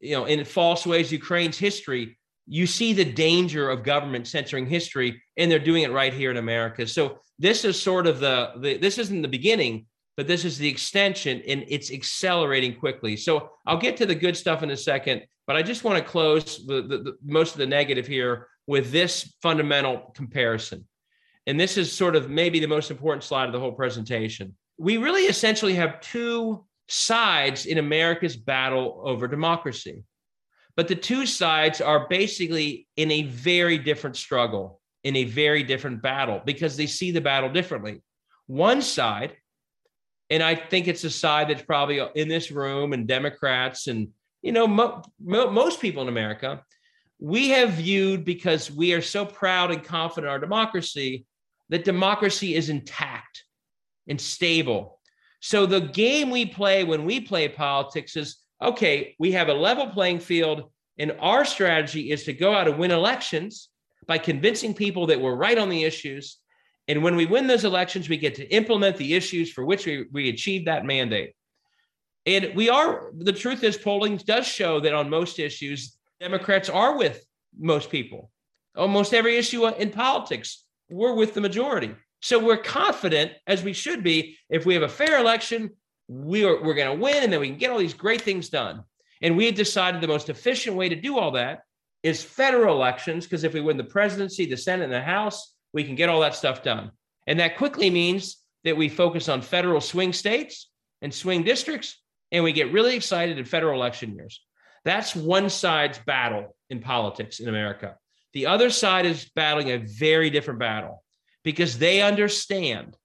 you 0.00 0.16
know, 0.16 0.24
in 0.24 0.44
false 0.44 0.84
ways, 0.84 1.12
Ukraine's 1.12 1.58
history, 1.58 2.15
you 2.46 2.66
see 2.66 2.92
the 2.92 3.04
danger 3.04 3.68
of 3.70 3.82
government 3.82 4.26
censoring 4.26 4.66
history, 4.66 5.22
and 5.36 5.50
they're 5.50 5.58
doing 5.58 5.82
it 5.82 5.92
right 5.92 6.14
here 6.14 6.30
in 6.30 6.36
America. 6.36 6.86
So 6.86 7.18
this 7.38 7.64
is 7.64 7.80
sort 7.80 8.06
of 8.06 8.20
the, 8.20 8.52
the 8.60 8.78
this 8.78 8.98
isn't 8.98 9.22
the 9.22 9.28
beginning, 9.28 9.86
but 10.16 10.26
this 10.26 10.44
is 10.44 10.56
the 10.56 10.68
extension, 10.68 11.42
and 11.46 11.64
it's 11.68 11.92
accelerating 11.92 12.76
quickly. 12.76 13.16
So 13.16 13.50
I'll 13.66 13.78
get 13.78 13.96
to 13.98 14.06
the 14.06 14.14
good 14.14 14.36
stuff 14.36 14.62
in 14.62 14.70
a 14.70 14.76
second, 14.76 15.22
but 15.46 15.56
I 15.56 15.62
just 15.62 15.84
want 15.84 15.98
to 15.98 16.10
close 16.10 16.64
the, 16.66 16.82
the, 16.82 16.98
the 16.98 17.16
most 17.24 17.52
of 17.52 17.58
the 17.58 17.66
negative 17.66 18.06
here 18.06 18.48
with 18.66 18.90
this 18.90 19.34
fundamental 19.42 20.12
comparison. 20.14 20.86
And 21.46 21.58
this 21.60 21.76
is 21.76 21.92
sort 21.92 22.16
of 22.16 22.28
maybe 22.28 22.58
the 22.58 22.66
most 22.66 22.90
important 22.90 23.22
slide 23.22 23.46
of 23.46 23.52
the 23.52 23.60
whole 23.60 23.72
presentation. 23.72 24.56
We 24.78 24.96
really 24.96 25.22
essentially 25.22 25.74
have 25.74 26.00
two 26.00 26.64
sides 26.88 27.66
in 27.66 27.78
America's 27.78 28.36
battle 28.36 29.02
over 29.04 29.28
democracy. 29.28 30.02
But 30.76 30.88
the 30.88 30.94
two 30.94 31.24
sides 31.24 31.80
are 31.80 32.06
basically 32.08 32.86
in 32.96 33.10
a 33.10 33.22
very 33.22 33.78
different 33.78 34.16
struggle, 34.16 34.80
in 35.04 35.16
a 35.16 35.24
very 35.24 35.62
different 35.62 36.02
battle, 36.02 36.42
because 36.44 36.76
they 36.76 36.86
see 36.86 37.10
the 37.10 37.20
battle 37.20 37.50
differently. 37.50 38.02
One 38.46 38.82
side, 38.82 39.36
and 40.28 40.42
I 40.42 40.54
think 40.54 40.86
it's 40.86 41.04
a 41.04 41.10
side 41.10 41.48
that's 41.48 41.62
probably 41.62 42.06
in 42.14 42.28
this 42.28 42.50
room 42.50 42.92
and 42.92 43.08
Democrats 43.08 43.86
and 43.86 44.08
you 44.42 44.52
know 44.52 44.66
mo- 44.66 45.02
mo- 45.18 45.50
most 45.50 45.80
people 45.80 46.02
in 46.02 46.08
America, 46.08 46.62
we 47.18 47.48
have 47.50 47.70
viewed 47.70 48.24
because 48.24 48.70
we 48.70 48.92
are 48.92 49.02
so 49.02 49.24
proud 49.24 49.70
and 49.70 49.82
confident 49.82 50.26
in 50.26 50.30
our 50.30 50.38
democracy 50.38 51.24
that 51.70 51.84
democracy 51.84 52.54
is 52.54 52.68
intact 52.68 53.44
and 54.08 54.20
stable. 54.20 55.00
So 55.40 55.66
the 55.66 55.80
game 55.80 56.30
we 56.30 56.46
play 56.46 56.84
when 56.84 57.04
we 57.04 57.20
play 57.20 57.48
politics 57.48 58.16
is 58.16 58.36
okay, 58.62 59.14
we 59.18 59.32
have 59.32 59.48
a 59.48 59.54
level 59.54 59.88
playing 59.88 60.20
field, 60.20 60.70
and 60.98 61.16
our 61.20 61.44
strategy 61.44 62.10
is 62.10 62.24
to 62.24 62.32
go 62.32 62.54
out 62.54 62.68
and 62.68 62.78
win 62.78 62.90
elections 62.90 63.68
by 64.06 64.18
convincing 64.18 64.74
people 64.74 65.06
that 65.06 65.20
we're 65.20 65.34
right 65.34 65.58
on 65.58 65.68
the 65.68 65.84
issues. 65.84 66.38
And 66.88 67.02
when 67.02 67.16
we 67.16 67.26
win 67.26 67.46
those 67.46 67.64
elections, 67.64 68.08
we 68.08 68.16
get 68.16 68.36
to 68.36 68.48
implement 68.54 68.96
the 68.96 69.14
issues 69.14 69.52
for 69.52 69.64
which 69.64 69.86
we, 69.86 70.06
we 70.12 70.28
achieve 70.28 70.64
that 70.66 70.84
mandate. 70.84 71.34
And 72.24 72.52
we 72.54 72.68
are, 72.68 73.10
the 73.16 73.32
truth 73.32 73.62
is, 73.62 73.76
polling 73.76 74.16
does 74.18 74.46
show 74.46 74.80
that 74.80 74.94
on 74.94 75.10
most 75.10 75.38
issues, 75.38 75.96
Democrats 76.20 76.68
are 76.68 76.96
with 76.96 77.24
most 77.58 77.90
people. 77.90 78.30
Almost 78.76 79.14
every 79.14 79.36
issue 79.36 79.66
in 79.66 79.90
politics, 79.90 80.64
we're 80.88 81.14
with 81.14 81.34
the 81.34 81.40
majority. 81.40 81.94
So 82.22 82.38
we're 82.38 82.56
confident, 82.56 83.32
as 83.46 83.62
we 83.62 83.72
should 83.72 84.02
be, 84.02 84.38
if 84.48 84.66
we 84.66 84.74
have 84.74 84.82
a 84.82 84.88
fair 84.88 85.18
election, 85.18 85.70
we 86.08 86.44
are, 86.44 86.62
we're 86.62 86.74
going 86.74 86.96
to 86.96 87.02
win 87.02 87.22
and 87.22 87.32
then 87.32 87.40
we 87.40 87.48
can 87.48 87.58
get 87.58 87.70
all 87.70 87.78
these 87.78 87.94
great 87.94 88.22
things 88.22 88.48
done. 88.48 88.84
And 89.22 89.36
we 89.36 89.46
had 89.46 89.54
decided 89.54 90.00
the 90.00 90.08
most 90.08 90.28
efficient 90.28 90.76
way 90.76 90.88
to 90.88 90.96
do 90.96 91.18
all 91.18 91.32
that 91.32 91.62
is 92.02 92.22
federal 92.22 92.76
elections, 92.76 93.24
because 93.24 93.44
if 93.44 93.54
we 93.54 93.60
win 93.60 93.76
the 93.76 93.84
presidency, 93.84 94.46
the 94.46 94.56
Senate, 94.56 94.84
and 94.84 94.92
the 94.92 95.00
House, 95.00 95.54
we 95.72 95.84
can 95.84 95.94
get 95.94 96.08
all 96.08 96.20
that 96.20 96.34
stuff 96.34 96.62
done. 96.62 96.90
And 97.26 97.40
that 97.40 97.56
quickly 97.56 97.90
means 97.90 98.36
that 98.64 98.76
we 98.76 98.88
focus 98.88 99.28
on 99.28 99.42
federal 99.42 99.80
swing 99.80 100.12
states 100.12 100.70
and 101.02 101.12
swing 101.12 101.42
districts, 101.42 102.00
and 102.30 102.44
we 102.44 102.52
get 102.52 102.72
really 102.72 102.94
excited 102.94 103.38
in 103.38 103.44
federal 103.44 103.74
election 103.74 104.14
years. 104.14 104.42
That's 104.84 105.16
one 105.16 105.50
side's 105.50 105.98
battle 105.98 106.54
in 106.70 106.80
politics 106.80 107.40
in 107.40 107.48
America. 107.48 107.96
The 108.34 108.46
other 108.46 108.70
side 108.70 109.06
is 109.06 109.30
battling 109.34 109.70
a 109.70 109.78
very 109.78 110.30
different 110.30 110.60
battle 110.60 111.02
because 111.42 111.78
they 111.78 112.02
understand 112.02 112.96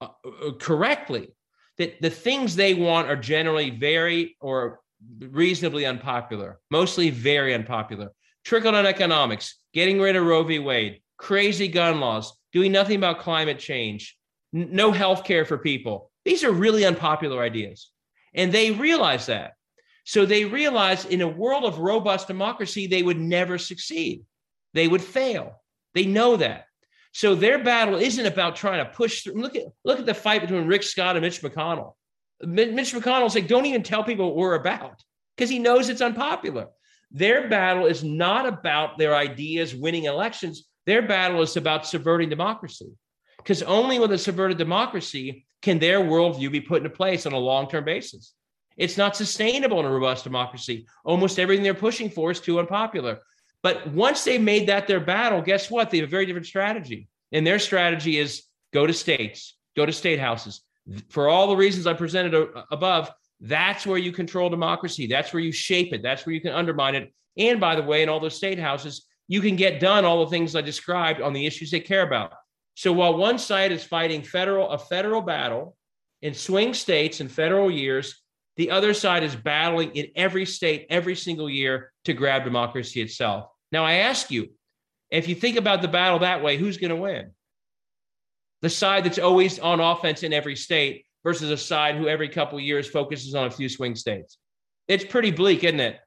uh, 0.00 0.08
uh 0.24 0.52
correctly 0.58 1.34
that 1.78 2.00
the 2.00 2.10
things 2.10 2.54
they 2.54 2.74
want 2.74 3.08
are 3.08 3.16
generally 3.16 3.70
very 3.70 4.36
or 4.40 4.80
reasonably 5.18 5.86
unpopular, 5.86 6.60
mostly 6.70 7.10
very 7.10 7.54
unpopular. 7.54 8.10
Trickle 8.44 8.72
down 8.72 8.86
economics, 8.86 9.56
getting 9.72 10.00
rid 10.00 10.16
of 10.16 10.26
Roe 10.26 10.42
v. 10.42 10.58
Wade, 10.58 11.00
crazy 11.16 11.68
gun 11.68 12.00
laws, 12.00 12.32
doing 12.52 12.72
nothing 12.72 12.96
about 12.96 13.20
climate 13.20 13.58
change, 13.58 14.16
n- 14.54 14.68
no 14.72 14.92
health 14.92 15.24
care 15.24 15.44
for 15.44 15.58
people. 15.58 16.10
These 16.24 16.44
are 16.44 16.52
really 16.52 16.84
unpopular 16.84 17.42
ideas. 17.42 17.90
And 18.34 18.52
they 18.52 18.70
realize 18.70 19.26
that. 19.26 19.52
So 20.04 20.26
they 20.26 20.44
realize 20.44 21.04
in 21.04 21.20
a 21.20 21.28
world 21.28 21.64
of 21.64 21.78
robust 21.78 22.26
democracy, 22.26 22.86
they 22.86 23.02
would 23.02 23.18
never 23.18 23.58
succeed. 23.58 24.24
They 24.74 24.88
would 24.88 25.02
fail. 25.02 25.62
They 25.94 26.06
know 26.06 26.36
that. 26.36 26.66
So 27.12 27.34
their 27.34 27.62
battle 27.62 27.96
isn't 27.96 28.24
about 28.24 28.56
trying 28.56 28.84
to 28.84 28.90
push 28.90 29.22
through. 29.22 29.34
Look 29.34 29.54
at 29.54 29.64
look 29.84 30.00
at 30.00 30.06
the 30.06 30.14
fight 30.14 30.40
between 30.40 30.66
Rick 30.66 30.82
Scott 30.82 31.16
and 31.16 31.22
Mitch 31.22 31.42
McConnell. 31.42 31.92
Mitch 32.42 32.92
McConnell's 32.92 33.34
like, 33.34 33.46
don't 33.46 33.66
even 33.66 33.82
tell 33.82 34.02
people 34.02 34.26
what 34.26 34.36
we're 34.36 34.54
about 34.54 35.02
because 35.36 35.50
he 35.50 35.58
knows 35.58 35.88
it's 35.88 36.00
unpopular. 36.00 36.68
Their 37.10 37.48
battle 37.48 37.86
is 37.86 38.02
not 38.02 38.46
about 38.46 38.98
their 38.98 39.14
ideas 39.14 39.74
winning 39.74 40.04
elections. 40.04 40.66
Their 40.86 41.02
battle 41.02 41.42
is 41.42 41.56
about 41.56 41.86
subverting 41.86 42.30
democracy 42.30 42.90
because 43.36 43.62
only 43.62 43.98
with 43.98 44.12
a 44.12 44.18
subverted 44.18 44.58
democracy 44.58 45.44
can 45.60 45.78
their 45.78 46.00
worldview 46.00 46.50
be 46.50 46.60
put 46.60 46.78
into 46.78 46.90
place 46.90 47.26
on 47.26 47.32
a 47.32 47.38
long 47.38 47.68
term 47.68 47.84
basis. 47.84 48.34
It's 48.76 48.96
not 48.96 49.16
sustainable 49.16 49.80
in 49.80 49.86
a 49.86 49.90
robust 49.90 50.24
democracy. 50.24 50.86
Almost 51.04 51.38
everything 51.38 51.62
they're 51.62 51.74
pushing 51.74 52.08
for 52.08 52.30
is 52.30 52.40
too 52.40 52.58
unpopular. 52.58 53.18
But 53.62 53.86
once 53.88 54.24
they 54.24 54.38
made 54.38 54.68
that 54.68 54.86
their 54.86 55.00
battle, 55.00 55.40
guess 55.40 55.70
what? 55.70 55.90
They 55.90 55.98
have 55.98 56.08
a 56.08 56.10
very 56.10 56.26
different 56.26 56.46
strategy. 56.46 57.08
And 57.30 57.46
their 57.46 57.58
strategy 57.58 58.18
is 58.18 58.42
go 58.72 58.86
to 58.86 58.92
states, 58.92 59.56
go 59.76 59.86
to 59.86 59.92
state 59.92 60.18
houses, 60.18 60.62
for 61.08 61.28
all 61.28 61.48
the 61.48 61.56
reasons 61.56 61.86
I 61.86 61.94
presented 61.94 62.48
above, 62.70 63.10
that's 63.40 63.86
where 63.86 63.98
you 63.98 64.12
control 64.12 64.50
democracy. 64.50 65.06
That's 65.06 65.32
where 65.32 65.42
you 65.42 65.52
shape 65.52 65.92
it. 65.92 66.02
That's 66.02 66.26
where 66.26 66.34
you 66.34 66.40
can 66.40 66.52
undermine 66.52 66.94
it. 66.94 67.12
And 67.36 67.60
by 67.60 67.76
the 67.76 67.82
way, 67.82 68.02
in 68.02 68.08
all 68.08 68.20
those 68.20 68.36
state 68.36 68.58
houses, 68.58 69.06
you 69.28 69.40
can 69.40 69.56
get 69.56 69.80
done 69.80 70.04
all 70.04 70.24
the 70.24 70.30
things 70.30 70.54
I 70.54 70.60
described 70.60 71.20
on 71.20 71.32
the 71.32 71.46
issues 71.46 71.70
they 71.70 71.80
care 71.80 72.02
about 72.02 72.32
So 72.74 72.92
while 72.92 73.16
one 73.16 73.38
side 73.38 73.72
is 73.72 73.84
fighting 73.84 74.22
federal 74.22 74.70
a 74.70 74.78
federal 74.78 75.22
battle 75.22 75.76
in 76.20 76.34
swing 76.34 76.74
states 76.74 77.20
and 77.20 77.30
federal 77.30 77.70
years, 77.70 78.21
the 78.56 78.70
other 78.70 78.94
side 78.94 79.22
is 79.22 79.34
battling 79.34 79.90
in 79.92 80.08
every 80.14 80.44
state 80.44 80.86
every 80.90 81.16
single 81.16 81.48
year 81.48 81.92
to 82.04 82.12
grab 82.12 82.44
democracy 82.44 83.00
itself. 83.00 83.46
Now 83.70 83.84
I 83.84 83.94
ask 83.94 84.30
you, 84.30 84.50
if 85.10 85.28
you 85.28 85.34
think 85.34 85.56
about 85.56 85.82
the 85.82 85.88
battle 85.88 86.20
that 86.20 86.42
way, 86.42 86.56
who's 86.56 86.76
going 86.76 86.90
to 86.90 86.96
win? 86.96 87.30
The 88.60 88.70
side 88.70 89.04
that's 89.04 89.18
always 89.18 89.58
on 89.58 89.80
offense 89.80 90.22
in 90.22 90.32
every 90.32 90.56
state 90.56 91.06
versus 91.24 91.50
a 91.50 91.56
side 91.56 91.96
who 91.96 92.08
every 92.08 92.28
couple 92.28 92.60
years 92.60 92.88
focuses 92.88 93.34
on 93.34 93.46
a 93.46 93.50
few 93.50 93.68
swing 93.68 93.94
states. 93.94 94.38
It's 94.88 95.04
pretty 95.04 95.30
bleak, 95.30 95.64
isn't 95.64 95.80
it? 95.80 95.98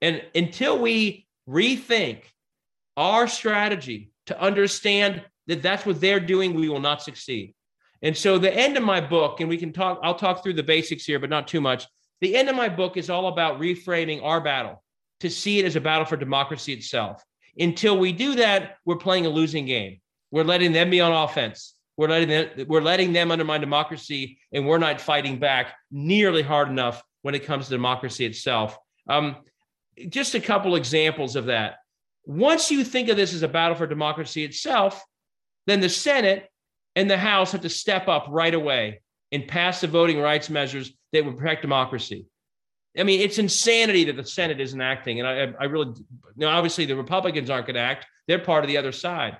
And 0.00 0.22
until 0.34 0.78
we 0.78 1.26
rethink 1.48 2.22
our 2.96 3.26
strategy 3.26 4.12
to 4.26 4.40
understand 4.40 5.22
that 5.46 5.62
that's 5.62 5.84
what 5.84 6.00
they're 6.00 6.20
doing, 6.20 6.54
we 6.54 6.68
will 6.68 6.80
not 6.80 7.02
succeed. 7.02 7.54
And 8.02 8.16
so 8.16 8.38
the 8.38 8.54
end 8.54 8.76
of 8.76 8.82
my 8.82 9.00
book, 9.00 9.40
and 9.40 9.48
we 9.48 9.58
can 9.58 9.72
talk, 9.72 10.00
I'll 10.02 10.14
talk 10.14 10.42
through 10.42 10.54
the 10.54 10.62
basics 10.62 11.04
here, 11.04 11.18
but 11.18 11.30
not 11.30 11.48
too 11.48 11.60
much. 11.60 11.86
The 12.20 12.36
end 12.36 12.48
of 12.48 12.56
my 12.56 12.68
book 12.68 12.96
is 12.96 13.10
all 13.10 13.28
about 13.28 13.60
reframing 13.60 14.22
our 14.22 14.40
battle 14.40 14.82
to 15.20 15.30
see 15.30 15.58
it 15.58 15.66
as 15.66 15.76
a 15.76 15.80
battle 15.80 16.04
for 16.04 16.16
democracy 16.16 16.72
itself. 16.72 17.22
Until 17.58 17.98
we 17.98 18.12
do 18.12 18.36
that, 18.36 18.76
we're 18.84 18.96
playing 18.96 19.26
a 19.26 19.30
losing 19.30 19.66
game. 19.66 20.00
We're 20.30 20.44
letting 20.44 20.72
them 20.72 20.90
be 20.90 21.00
on 21.00 21.12
offense. 21.12 21.74
We're 21.96 22.08
letting 22.08 22.28
them, 22.28 22.66
we're 22.68 22.80
letting 22.80 23.12
them 23.12 23.30
undermine 23.30 23.60
democracy, 23.60 24.38
and 24.52 24.66
we're 24.66 24.78
not 24.78 25.00
fighting 25.00 25.38
back 25.38 25.74
nearly 25.90 26.42
hard 26.42 26.68
enough 26.68 27.02
when 27.22 27.34
it 27.34 27.44
comes 27.44 27.66
to 27.66 27.72
democracy 27.72 28.24
itself. 28.24 28.78
Um, 29.08 29.36
just 30.08 30.34
a 30.34 30.40
couple 30.40 30.76
examples 30.76 31.36
of 31.36 31.46
that. 31.46 31.76
Once 32.24 32.70
you 32.70 32.84
think 32.84 33.08
of 33.08 33.16
this 33.16 33.34
as 33.34 33.42
a 33.42 33.48
battle 33.48 33.76
for 33.76 33.86
democracy 33.86 34.44
itself, 34.44 35.02
then 35.66 35.80
the 35.80 35.88
Senate 35.88 36.48
and 36.96 37.10
the 37.10 37.18
House 37.18 37.52
have 37.52 37.60
to 37.62 37.68
step 37.68 38.08
up 38.08 38.26
right 38.28 38.54
away 38.54 39.00
and 39.32 39.46
pass 39.46 39.80
the 39.80 39.86
voting 39.86 40.20
rights 40.20 40.50
measures 40.50 40.92
that 41.12 41.24
would 41.24 41.36
protect 41.36 41.62
democracy. 41.62 42.26
I 42.98 43.04
mean, 43.04 43.20
it's 43.20 43.38
insanity 43.38 44.04
that 44.04 44.16
the 44.16 44.24
Senate 44.24 44.60
isn't 44.60 44.80
acting. 44.80 45.20
And 45.20 45.28
I, 45.28 45.52
I 45.60 45.64
really, 45.66 45.94
know, 46.36 46.48
obviously 46.48 46.86
the 46.86 46.96
Republicans 46.96 47.48
aren't 47.48 47.66
going 47.66 47.76
to 47.76 47.80
act. 47.80 48.06
They're 48.26 48.40
part 48.40 48.64
of 48.64 48.68
the 48.68 48.76
other 48.76 48.92
side. 48.92 49.38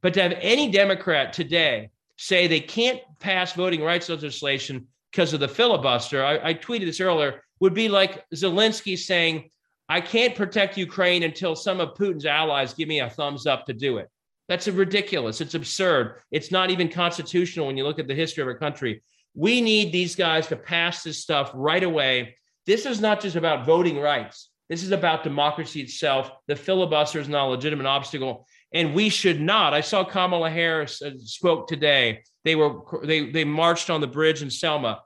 But 0.00 0.14
to 0.14 0.22
have 0.22 0.34
any 0.40 0.70
Democrat 0.70 1.32
today 1.32 1.90
say 2.16 2.46
they 2.46 2.60
can't 2.60 3.00
pass 3.20 3.52
voting 3.52 3.82
rights 3.82 4.08
legislation 4.08 4.88
because 5.12 5.32
of 5.32 5.40
the 5.40 5.48
filibuster, 5.48 6.24
I, 6.24 6.48
I 6.48 6.54
tweeted 6.54 6.86
this 6.86 7.00
earlier, 7.00 7.42
would 7.60 7.74
be 7.74 7.88
like 7.88 8.24
Zelensky 8.34 8.98
saying, 8.98 9.50
I 9.88 10.00
can't 10.00 10.34
protect 10.34 10.76
Ukraine 10.76 11.22
until 11.22 11.56
some 11.56 11.80
of 11.80 11.94
Putin's 11.94 12.26
allies 12.26 12.74
give 12.74 12.88
me 12.88 13.00
a 13.00 13.08
thumbs 13.08 13.46
up 13.46 13.66
to 13.66 13.72
do 13.72 13.98
it. 13.98 14.08
That's 14.48 14.66
ridiculous. 14.66 15.40
It's 15.40 15.54
absurd. 15.54 16.20
It's 16.30 16.50
not 16.50 16.70
even 16.70 16.88
constitutional 16.88 17.66
when 17.66 17.76
you 17.76 17.84
look 17.84 17.98
at 17.98 18.08
the 18.08 18.14
history 18.14 18.42
of 18.42 18.48
our 18.48 18.56
country. 18.56 19.02
We 19.34 19.60
need 19.60 19.92
these 19.92 20.16
guys 20.16 20.46
to 20.48 20.56
pass 20.56 21.02
this 21.02 21.18
stuff 21.18 21.50
right 21.54 21.82
away. 21.82 22.36
This 22.66 22.86
is 22.86 23.00
not 23.00 23.20
just 23.20 23.36
about 23.36 23.66
voting 23.66 23.98
rights. 23.98 24.50
This 24.68 24.82
is 24.82 24.90
about 24.90 25.24
democracy 25.24 25.80
itself. 25.80 26.30
The 26.46 26.56
filibuster 26.56 27.20
is 27.20 27.28
not 27.28 27.46
a 27.46 27.50
legitimate 27.50 27.86
obstacle, 27.86 28.46
and 28.72 28.94
we 28.94 29.08
should 29.08 29.40
not. 29.40 29.72
I 29.72 29.80
saw 29.80 30.04
Kamala 30.04 30.50
Harris 30.50 31.00
uh, 31.00 31.12
spoke 31.18 31.68
today. 31.68 32.22
They 32.44 32.54
were 32.54 32.80
they 33.02 33.30
they 33.30 33.44
marched 33.44 33.88
on 33.88 34.00
the 34.00 34.06
bridge 34.06 34.42
in 34.42 34.50
Selma. 34.50 35.02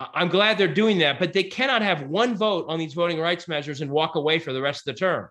I'm 0.00 0.28
glad 0.28 0.58
they're 0.58 0.66
doing 0.66 0.98
that, 0.98 1.18
but 1.18 1.32
they 1.32 1.44
cannot 1.44 1.82
have 1.82 2.02
one 2.02 2.34
vote 2.34 2.66
on 2.68 2.78
these 2.78 2.94
voting 2.94 3.20
rights 3.20 3.46
measures 3.46 3.80
and 3.80 3.90
walk 3.90 4.14
away 4.14 4.38
for 4.38 4.52
the 4.52 4.62
rest 4.62 4.86
of 4.88 4.94
the 4.94 4.98
term. 4.98 5.28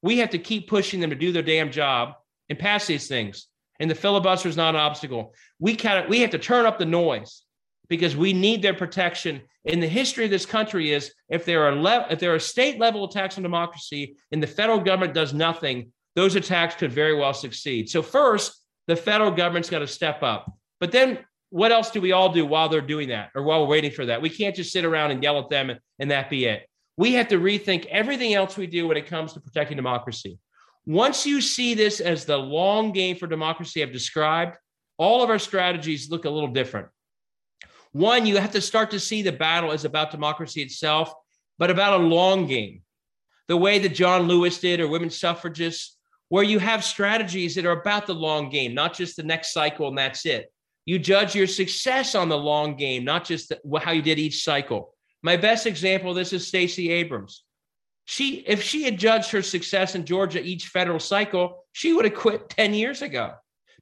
We 0.00 0.18
have 0.18 0.30
to 0.30 0.38
keep 0.38 0.68
pushing 0.68 1.00
them 1.00 1.10
to 1.10 1.16
do 1.16 1.32
their 1.32 1.42
damn 1.42 1.70
job 1.70 2.14
and 2.52 2.58
pass 2.58 2.86
these 2.86 3.08
things. 3.08 3.46
And 3.80 3.90
the 3.90 3.94
filibuster 3.94 4.46
is 4.46 4.58
not 4.58 4.74
an 4.74 4.80
obstacle. 4.80 5.34
We 5.58 5.74
can 5.74 6.06
we 6.08 6.20
have 6.20 6.30
to 6.30 6.38
turn 6.38 6.66
up 6.66 6.78
the 6.78 6.84
noise 6.84 7.42
because 7.88 8.14
we 8.14 8.34
need 8.34 8.60
their 8.60 8.74
protection. 8.74 9.40
In 9.64 9.80
the 9.80 9.88
history 9.88 10.24
of 10.24 10.30
this 10.30 10.44
country, 10.44 10.92
is 10.92 11.12
if 11.30 11.46
there 11.46 11.64
are 11.64 11.74
le- 11.74 12.06
if 12.10 12.18
there 12.20 12.34
are 12.34 12.38
state 12.38 12.78
level 12.78 13.04
attacks 13.04 13.38
on 13.38 13.42
democracy 13.42 14.16
and 14.30 14.42
the 14.42 14.46
federal 14.46 14.78
government 14.78 15.14
does 15.14 15.32
nothing, 15.32 15.92
those 16.14 16.36
attacks 16.36 16.74
could 16.74 16.92
very 16.92 17.14
well 17.14 17.32
succeed. 17.32 17.88
So 17.88 18.02
first, 18.02 18.60
the 18.86 18.96
federal 18.96 19.30
government's 19.30 19.70
got 19.70 19.78
to 19.78 19.86
step 19.86 20.22
up. 20.22 20.52
But 20.78 20.92
then 20.92 21.20
what 21.48 21.72
else 21.72 21.90
do 21.90 22.02
we 22.02 22.12
all 22.12 22.30
do 22.32 22.44
while 22.44 22.68
they're 22.68 22.82
doing 22.82 23.08
that 23.08 23.30
or 23.34 23.42
while 23.42 23.62
we're 23.62 23.68
waiting 23.68 23.92
for 23.92 24.04
that? 24.06 24.20
We 24.20 24.28
can't 24.28 24.54
just 24.54 24.72
sit 24.72 24.84
around 24.84 25.10
and 25.10 25.22
yell 25.22 25.38
at 25.38 25.48
them 25.48 25.70
and, 25.70 25.80
and 25.98 26.10
that 26.10 26.28
be 26.28 26.44
it. 26.44 26.68
We 26.98 27.14
have 27.14 27.28
to 27.28 27.38
rethink 27.38 27.86
everything 27.86 28.34
else 28.34 28.58
we 28.58 28.66
do 28.66 28.88
when 28.88 28.98
it 28.98 29.06
comes 29.06 29.32
to 29.32 29.40
protecting 29.40 29.76
democracy. 29.76 30.38
Once 30.86 31.26
you 31.26 31.40
see 31.40 31.74
this 31.74 32.00
as 32.00 32.24
the 32.24 32.36
long 32.36 32.92
game 32.92 33.16
for 33.16 33.26
democracy 33.26 33.82
I've 33.82 33.92
described, 33.92 34.56
all 34.98 35.22
of 35.22 35.30
our 35.30 35.38
strategies 35.38 36.10
look 36.10 36.24
a 36.24 36.30
little 36.30 36.50
different. 36.50 36.88
One, 37.92 38.26
you 38.26 38.38
have 38.38 38.52
to 38.52 38.60
start 38.60 38.90
to 38.92 39.00
see 39.00 39.22
the 39.22 39.32
battle 39.32 39.70
as 39.70 39.84
about 39.84 40.10
democracy 40.10 40.62
itself, 40.62 41.12
but 41.58 41.70
about 41.70 42.00
a 42.00 42.04
long 42.04 42.46
game. 42.46 42.82
The 43.48 43.56
way 43.56 43.78
that 43.80 43.90
John 43.90 44.22
Lewis 44.22 44.58
did 44.58 44.80
or 44.80 44.88
women's 44.88 45.18
suffragists, 45.18 45.98
where 46.28 46.42
you 46.42 46.58
have 46.58 46.82
strategies 46.82 47.54
that 47.54 47.66
are 47.66 47.80
about 47.80 48.06
the 48.06 48.14
long 48.14 48.48
game, 48.48 48.74
not 48.74 48.94
just 48.94 49.16
the 49.16 49.22
next 49.22 49.52
cycle 49.52 49.88
and 49.88 49.98
that's 49.98 50.24
it. 50.24 50.50
You 50.86 50.98
judge 50.98 51.34
your 51.34 51.46
success 51.46 52.14
on 52.14 52.28
the 52.28 52.38
long 52.38 52.76
game, 52.76 53.04
not 53.04 53.24
just 53.24 53.50
the, 53.50 53.60
how 53.78 53.92
you 53.92 54.02
did 54.02 54.18
each 54.18 54.42
cycle. 54.42 54.94
My 55.22 55.36
best 55.36 55.66
example 55.66 56.10
of 56.10 56.16
this 56.16 56.32
is 56.32 56.46
Stacey 56.46 56.90
Abrams. 56.90 57.44
She, 58.04 58.36
if 58.46 58.62
she 58.62 58.82
had 58.82 58.98
judged 58.98 59.30
her 59.30 59.42
success 59.42 59.94
in 59.94 60.04
Georgia 60.04 60.42
each 60.42 60.68
federal 60.68 60.98
cycle, 60.98 61.64
she 61.72 61.92
would 61.92 62.04
have 62.04 62.14
quit 62.14 62.48
10 62.48 62.74
years 62.74 63.02
ago. 63.02 63.32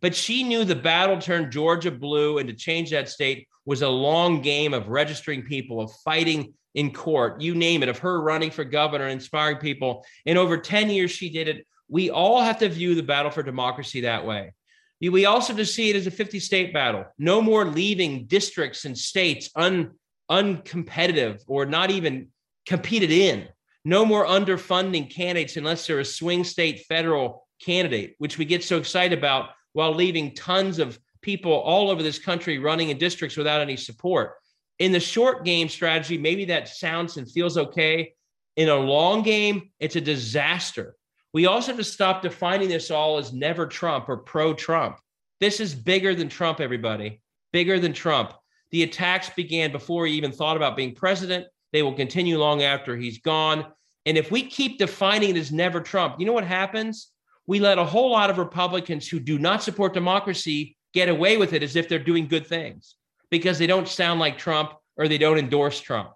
But 0.00 0.14
she 0.14 0.42
knew 0.42 0.64
the 0.64 0.74
battle 0.74 1.18
turned 1.18 1.52
Georgia 1.52 1.90
blue 1.90 2.38
and 2.38 2.48
to 2.48 2.54
change 2.54 2.90
that 2.90 3.08
state 3.08 3.48
was 3.66 3.82
a 3.82 3.88
long 3.88 4.40
game 4.40 4.72
of 4.72 4.88
registering 4.88 5.42
people, 5.42 5.80
of 5.80 5.92
fighting 6.04 6.54
in 6.74 6.92
court, 6.92 7.40
you 7.40 7.54
name 7.54 7.82
it, 7.82 7.88
of 7.88 7.98
her 7.98 8.20
running 8.20 8.50
for 8.50 8.64
governor, 8.64 9.08
inspiring 9.08 9.58
people. 9.58 10.04
And 10.24 10.38
over 10.38 10.56
10 10.56 10.90
years, 10.90 11.10
she 11.10 11.30
did 11.30 11.48
it. 11.48 11.66
We 11.88 12.10
all 12.10 12.40
have 12.40 12.58
to 12.58 12.68
view 12.68 12.94
the 12.94 13.02
battle 13.02 13.30
for 13.30 13.42
democracy 13.42 14.02
that 14.02 14.24
way. 14.24 14.54
We 15.00 15.24
also 15.24 15.54
to 15.54 15.64
see 15.64 15.90
it 15.90 15.96
as 15.96 16.06
a 16.06 16.10
50 16.10 16.40
state 16.40 16.74
battle. 16.74 17.06
No 17.18 17.40
more 17.40 17.64
leaving 17.64 18.26
districts 18.26 18.84
and 18.84 18.96
states 18.96 19.50
un, 19.56 19.92
uncompetitive 20.30 21.42
or 21.46 21.66
not 21.66 21.90
even 21.90 22.28
competed 22.66 23.10
in. 23.10 23.48
No 23.84 24.04
more 24.04 24.26
underfunding 24.26 25.10
candidates 25.10 25.56
unless 25.56 25.86
they're 25.86 26.00
a 26.00 26.04
swing 26.04 26.44
state 26.44 26.84
federal 26.86 27.46
candidate, 27.62 28.14
which 28.18 28.38
we 28.38 28.44
get 28.44 28.64
so 28.64 28.76
excited 28.76 29.18
about 29.18 29.50
while 29.72 29.94
leaving 29.94 30.34
tons 30.34 30.78
of 30.78 30.98
people 31.22 31.52
all 31.52 31.90
over 31.90 32.02
this 32.02 32.18
country 32.18 32.58
running 32.58 32.90
in 32.90 32.98
districts 32.98 33.36
without 33.36 33.60
any 33.60 33.76
support. 33.76 34.34
In 34.78 34.92
the 34.92 35.00
short 35.00 35.44
game 35.44 35.68
strategy, 35.68 36.18
maybe 36.18 36.46
that 36.46 36.68
sounds 36.68 37.16
and 37.16 37.30
feels 37.30 37.56
okay. 37.56 38.14
In 38.56 38.68
a 38.68 38.74
long 38.74 39.22
game, 39.22 39.70
it's 39.78 39.96
a 39.96 40.00
disaster 40.00 40.96
we 41.32 41.46
also 41.46 41.68
have 41.68 41.78
to 41.78 41.84
stop 41.84 42.22
defining 42.22 42.68
this 42.68 42.90
all 42.90 43.18
as 43.18 43.32
never 43.32 43.66
Trump 43.66 44.08
or 44.08 44.16
pro 44.16 44.52
Trump. 44.52 44.98
This 45.38 45.60
is 45.60 45.74
bigger 45.74 46.14
than 46.14 46.28
Trump, 46.28 46.60
everybody, 46.60 47.20
bigger 47.52 47.78
than 47.78 47.92
Trump. 47.92 48.32
The 48.72 48.82
attacks 48.82 49.30
began 49.30 49.72
before 49.72 50.06
he 50.06 50.14
even 50.14 50.32
thought 50.32 50.56
about 50.56 50.76
being 50.76 50.94
president. 50.94 51.46
They 51.72 51.82
will 51.82 51.94
continue 51.94 52.38
long 52.38 52.62
after 52.62 52.96
he's 52.96 53.18
gone. 53.18 53.66
And 54.06 54.16
if 54.16 54.30
we 54.30 54.42
keep 54.42 54.78
defining 54.78 55.30
it 55.30 55.36
as 55.36 55.52
never 55.52 55.80
Trump, 55.80 56.16
you 56.18 56.26
know 56.26 56.32
what 56.32 56.44
happens? 56.44 57.10
We 57.46 57.60
let 57.60 57.78
a 57.78 57.84
whole 57.84 58.10
lot 58.10 58.30
of 58.30 58.38
Republicans 58.38 59.08
who 59.08 59.20
do 59.20 59.38
not 59.38 59.62
support 59.62 59.94
democracy 59.94 60.76
get 60.94 61.08
away 61.08 61.36
with 61.36 61.52
it 61.52 61.62
as 61.62 61.76
if 61.76 61.88
they're 61.88 61.98
doing 61.98 62.26
good 62.26 62.46
things 62.46 62.96
because 63.30 63.58
they 63.58 63.66
don't 63.66 63.88
sound 63.88 64.20
like 64.20 64.38
Trump 64.38 64.72
or 64.96 65.08
they 65.08 65.18
don't 65.18 65.38
endorse 65.38 65.80
Trump. 65.80 66.10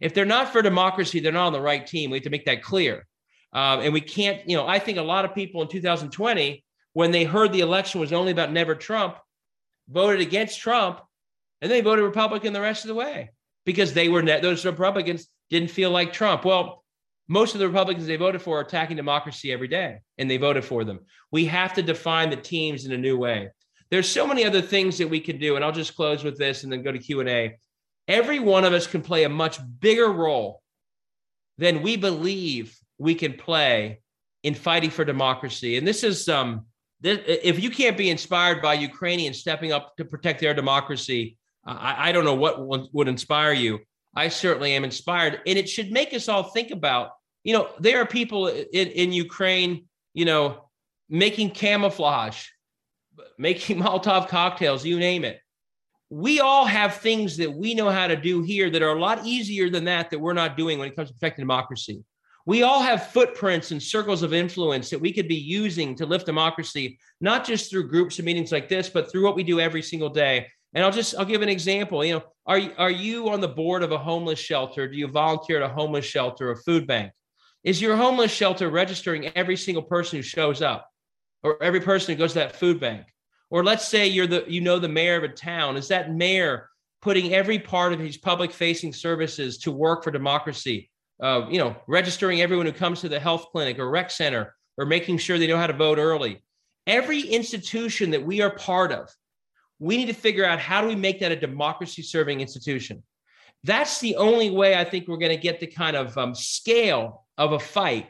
If 0.00 0.14
they're 0.14 0.24
not 0.24 0.52
for 0.52 0.62
democracy, 0.62 1.20
they're 1.20 1.32
not 1.32 1.46
on 1.46 1.52
the 1.52 1.60
right 1.60 1.86
team. 1.86 2.10
We 2.10 2.18
have 2.18 2.24
to 2.24 2.30
make 2.30 2.46
that 2.46 2.62
clear. 2.62 3.06
Um, 3.52 3.80
and 3.80 3.92
we 3.92 4.00
can't, 4.00 4.48
you 4.48 4.56
know, 4.56 4.66
I 4.66 4.78
think 4.78 4.98
a 4.98 5.02
lot 5.02 5.24
of 5.24 5.34
people 5.34 5.62
in 5.62 5.68
2020, 5.68 6.64
when 6.94 7.10
they 7.10 7.24
heard 7.24 7.52
the 7.52 7.60
election 7.60 8.00
was 8.00 8.12
only 8.12 8.32
about 8.32 8.52
never 8.52 8.74
Trump, 8.74 9.16
voted 9.88 10.20
against 10.20 10.60
Trump 10.60 11.00
and 11.60 11.70
they 11.70 11.80
voted 11.80 12.04
Republican 12.04 12.52
the 12.52 12.60
rest 12.60 12.84
of 12.84 12.88
the 12.88 12.94
way 12.94 13.30
because 13.64 13.92
they 13.92 14.08
were, 14.08 14.22
those 14.22 14.64
Republicans 14.64 15.28
didn't 15.50 15.70
feel 15.70 15.90
like 15.90 16.12
Trump. 16.12 16.44
Well, 16.44 16.82
most 17.28 17.54
of 17.54 17.60
the 17.60 17.66
Republicans 17.66 18.06
they 18.06 18.16
voted 18.16 18.42
for 18.42 18.58
are 18.58 18.62
attacking 18.62 18.96
democracy 18.96 19.52
every 19.52 19.68
day 19.68 20.00
and 20.18 20.30
they 20.30 20.36
voted 20.36 20.64
for 20.64 20.84
them. 20.84 21.00
We 21.30 21.46
have 21.46 21.72
to 21.74 21.82
define 21.82 22.30
the 22.30 22.36
teams 22.36 22.84
in 22.84 22.92
a 22.92 22.98
new 22.98 23.16
way. 23.16 23.50
There's 23.90 24.08
so 24.08 24.26
many 24.26 24.44
other 24.44 24.62
things 24.62 24.98
that 24.98 25.08
we 25.08 25.20
can 25.20 25.38
do. 25.38 25.56
And 25.56 25.64
I'll 25.64 25.72
just 25.72 25.94
close 25.94 26.24
with 26.24 26.38
this 26.38 26.64
and 26.64 26.72
then 26.72 26.82
go 26.82 26.92
to 26.92 26.98
Q&A. 26.98 27.58
Every 28.08 28.40
one 28.40 28.64
of 28.64 28.72
us 28.72 28.86
can 28.86 29.02
play 29.02 29.24
a 29.24 29.28
much 29.28 29.58
bigger 29.80 30.10
role 30.10 30.62
than 31.58 31.82
we 31.82 31.96
believe 31.96 32.76
we 32.98 33.14
can 33.14 33.34
play 33.34 34.00
in 34.42 34.54
fighting 34.54 34.90
for 34.90 35.04
democracy. 35.04 35.76
And 35.76 35.86
this 35.86 36.02
is 36.02 36.28
um, 36.28 36.66
this, 37.00 37.18
if 37.26 37.62
you 37.62 37.70
can't 37.70 37.96
be 37.96 38.10
inspired 38.10 38.62
by 38.62 38.74
Ukrainians 38.74 39.38
stepping 39.38 39.72
up 39.72 39.96
to 39.96 40.04
protect 40.04 40.40
their 40.40 40.54
democracy, 40.54 41.36
I, 41.64 42.08
I 42.08 42.12
don't 42.12 42.24
know 42.24 42.34
what 42.34 42.92
would 42.92 43.08
inspire 43.08 43.52
you. 43.52 43.80
I 44.14 44.28
certainly 44.28 44.74
am 44.74 44.84
inspired, 44.84 45.40
and 45.46 45.58
it 45.58 45.68
should 45.68 45.90
make 45.90 46.12
us 46.12 46.28
all 46.28 46.42
think 46.42 46.70
about. 46.70 47.12
You 47.44 47.54
know, 47.54 47.70
there 47.80 48.00
are 48.00 48.06
people 48.06 48.48
in, 48.48 48.88
in 48.88 49.12
Ukraine, 49.12 49.86
you 50.14 50.24
know, 50.24 50.68
making 51.08 51.50
camouflage 51.50 52.46
making 53.38 53.78
Molotov 53.82 54.28
cocktails, 54.28 54.84
you 54.84 54.98
name 54.98 55.24
it. 55.24 55.40
We 56.10 56.40
all 56.40 56.66
have 56.66 56.96
things 56.96 57.38
that 57.38 57.52
we 57.52 57.74
know 57.74 57.88
how 57.88 58.06
to 58.06 58.16
do 58.16 58.42
here 58.42 58.68
that 58.70 58.82
are 58.82 58.94
a 58.94 59.00
lot 59.00 59.24
easier 59.24 59.70
than 59.70 59.84
that 59.84 60.10
that 60.10 60.18
we're 60.18 60.34
not 60.34 60.56
doing 60.56 60.78
when 60.78 60.88
it 60.88 60.96
comes 60.96 61.08
to 61.08 61.14
protecting 61.14 61.42
democracy. 61.42 62.04
We 62.44 62.64
all 62.64 62.82
have 62.82 63.10
footprints 63.10 63.70
and 63.70 63.82
circles 63.82 64.22
of 64.22 64.34
influence 64.34 64.90
that 64.90 65.00
we 65.00 65.12
could 65.12 65.28
be 65.28 65.36
using 65.36 65.94
to 65.94 66.06
lift 66.06 66.26
democracy, 66.26 66.98
not 67.20 67.46
just 67.46 67.70
through 67.70 67.88
groups 67.88 68.18
and 68.18 68.26
meetings 68.26 68.52
like 68.52 68.68
this, 68.68 68.90
but 68.90 69.10
through 69.10 69.24
what 69.24 69.36
we 69.36 69.44
do 69.44 69.60
every 69.60 69.80
single 69.80 70.10
day. 70.10 70.48
And 70.74 70.84
I'll 70.84 70.92
just 70.92 71.14
I'll 71.18 71.24
give 71.24 71.42
an 71.42 71.48
example. 71.48 72.04
You 72.04 72.14
know, 72.14 72.22
are 72.46 72.60
are 72.78 72.90
you 72.90 73.28
on 73.30 73.40
the 73.40 73.48
board 73.48 73.82
of 73.82 73.92
a 73.92 73.98
homeless 73.98 74.38
shelter? 74.38 74.88
Do 74.88 74.96
you 74.96 75.08
volunteer 75.08 75.62
at 75.62 75.70
a 75.70 75.74
homeless 75.74 76.04
shelter 76.04 76.50
or 76.50 76.56
food 76.56 76.86
bank? 76.86 77.12
Is 77.64 77.80
your 77.80 77.96
homeless 77.96 78.32
shelter 78.32 78.70
registering 78.70 79.28
every 79.36 79.56
single 79.56 79.82
person 79.82 80.18
who 80.18 80.22
shows 80.22 80.62
up, 80.62 80.88
or 81.42 81.62
every 81.62 81.80
person 81.80 82.14
who 82.14 82.18
goes 82.18 82.32
to 82.32 82.40
that 82.40 82.56
food 82.56 82.80
bank? 82.80 83.06
Or 83.50 83.62
let's 83.62 83.86
say 83.86 84.06
you're 84.06 84.26
the 84.26 84.44
you 84.48 84.60
know 84.60 84.78
the 84.78 84.88
mayor 84.88 85.16
of 85.16 85.24
a 85.24 85.28
town. 85.28 85.76
Is 85.76 85.88
that 85.88 86.12
mayor 86.12 86.68
putting 87.00 87.34
every 87.34 87.58
part 87.58 87.92
of 87.92 87.98
his 87.98 88.16
public 88.16 88.52
facing 88.52 88.92
services 88.92 89.58
to 89.58 89.72
work 89.72 90.04
for 90.04 90.10
democracy? 90.10 90.90
uh, 91.22 91.46
you 91.48 91.58
know, 91.58 91.76
registering 91.86 92.40
everyone 92.40 92.66
who 92.66 92.72
comes 92.72 93.00
to 93.00 93.08
the 93.08 93.20
health 93.20 93.46
clinic 93.52 93.78
or 93.78 93.88
rec 93.88 94.10
center 94.10 94.54
or 94.76 94.84
making 94.84 95.18
sure 95.18 95.38
they 95.38 95.46
know 95.46 95.56
how 95.56 95.68
to 95.68 95.72
vote 95.72 95.98
early. 95.98 96.42
Every 96.86 97.20
institution 97.20 98.10
that 98.10 98.26
we 98.26 98.40
are 98.40 98.50
part 98.50 98.90
of, 98.90 99.08
we 99.82 99.96
need 99.96 100.06
to 100.06 100.14
figure 100.14 100.44
out 100.44 100.60
how 100.60 100.80
do 100.80 100.86
we 100.86 100.94
make 100.94 101.18
that 101.20 101.32
a 101.32 101.36
democracy 101.36 102.02
serving 102.02 102.40
institution. 102.40 103.02
That's 103.64 103.98
the 103.98 104.14
only 104.16 104.48
way 104.48 104.76
I 104.76 104.84
think 104.84 105.08
we're 105.08 105.16
going 105.16 105.36
to 105.36 105.42
get 105.42 105.58
the 105.58 105.66
kind 105.66 105.96
of 105.96 106.16
um, 106.16 106.34
scale 106.36 107.26
of 107.36 107.52
a 107.52 107.58
fight 107.58 108.06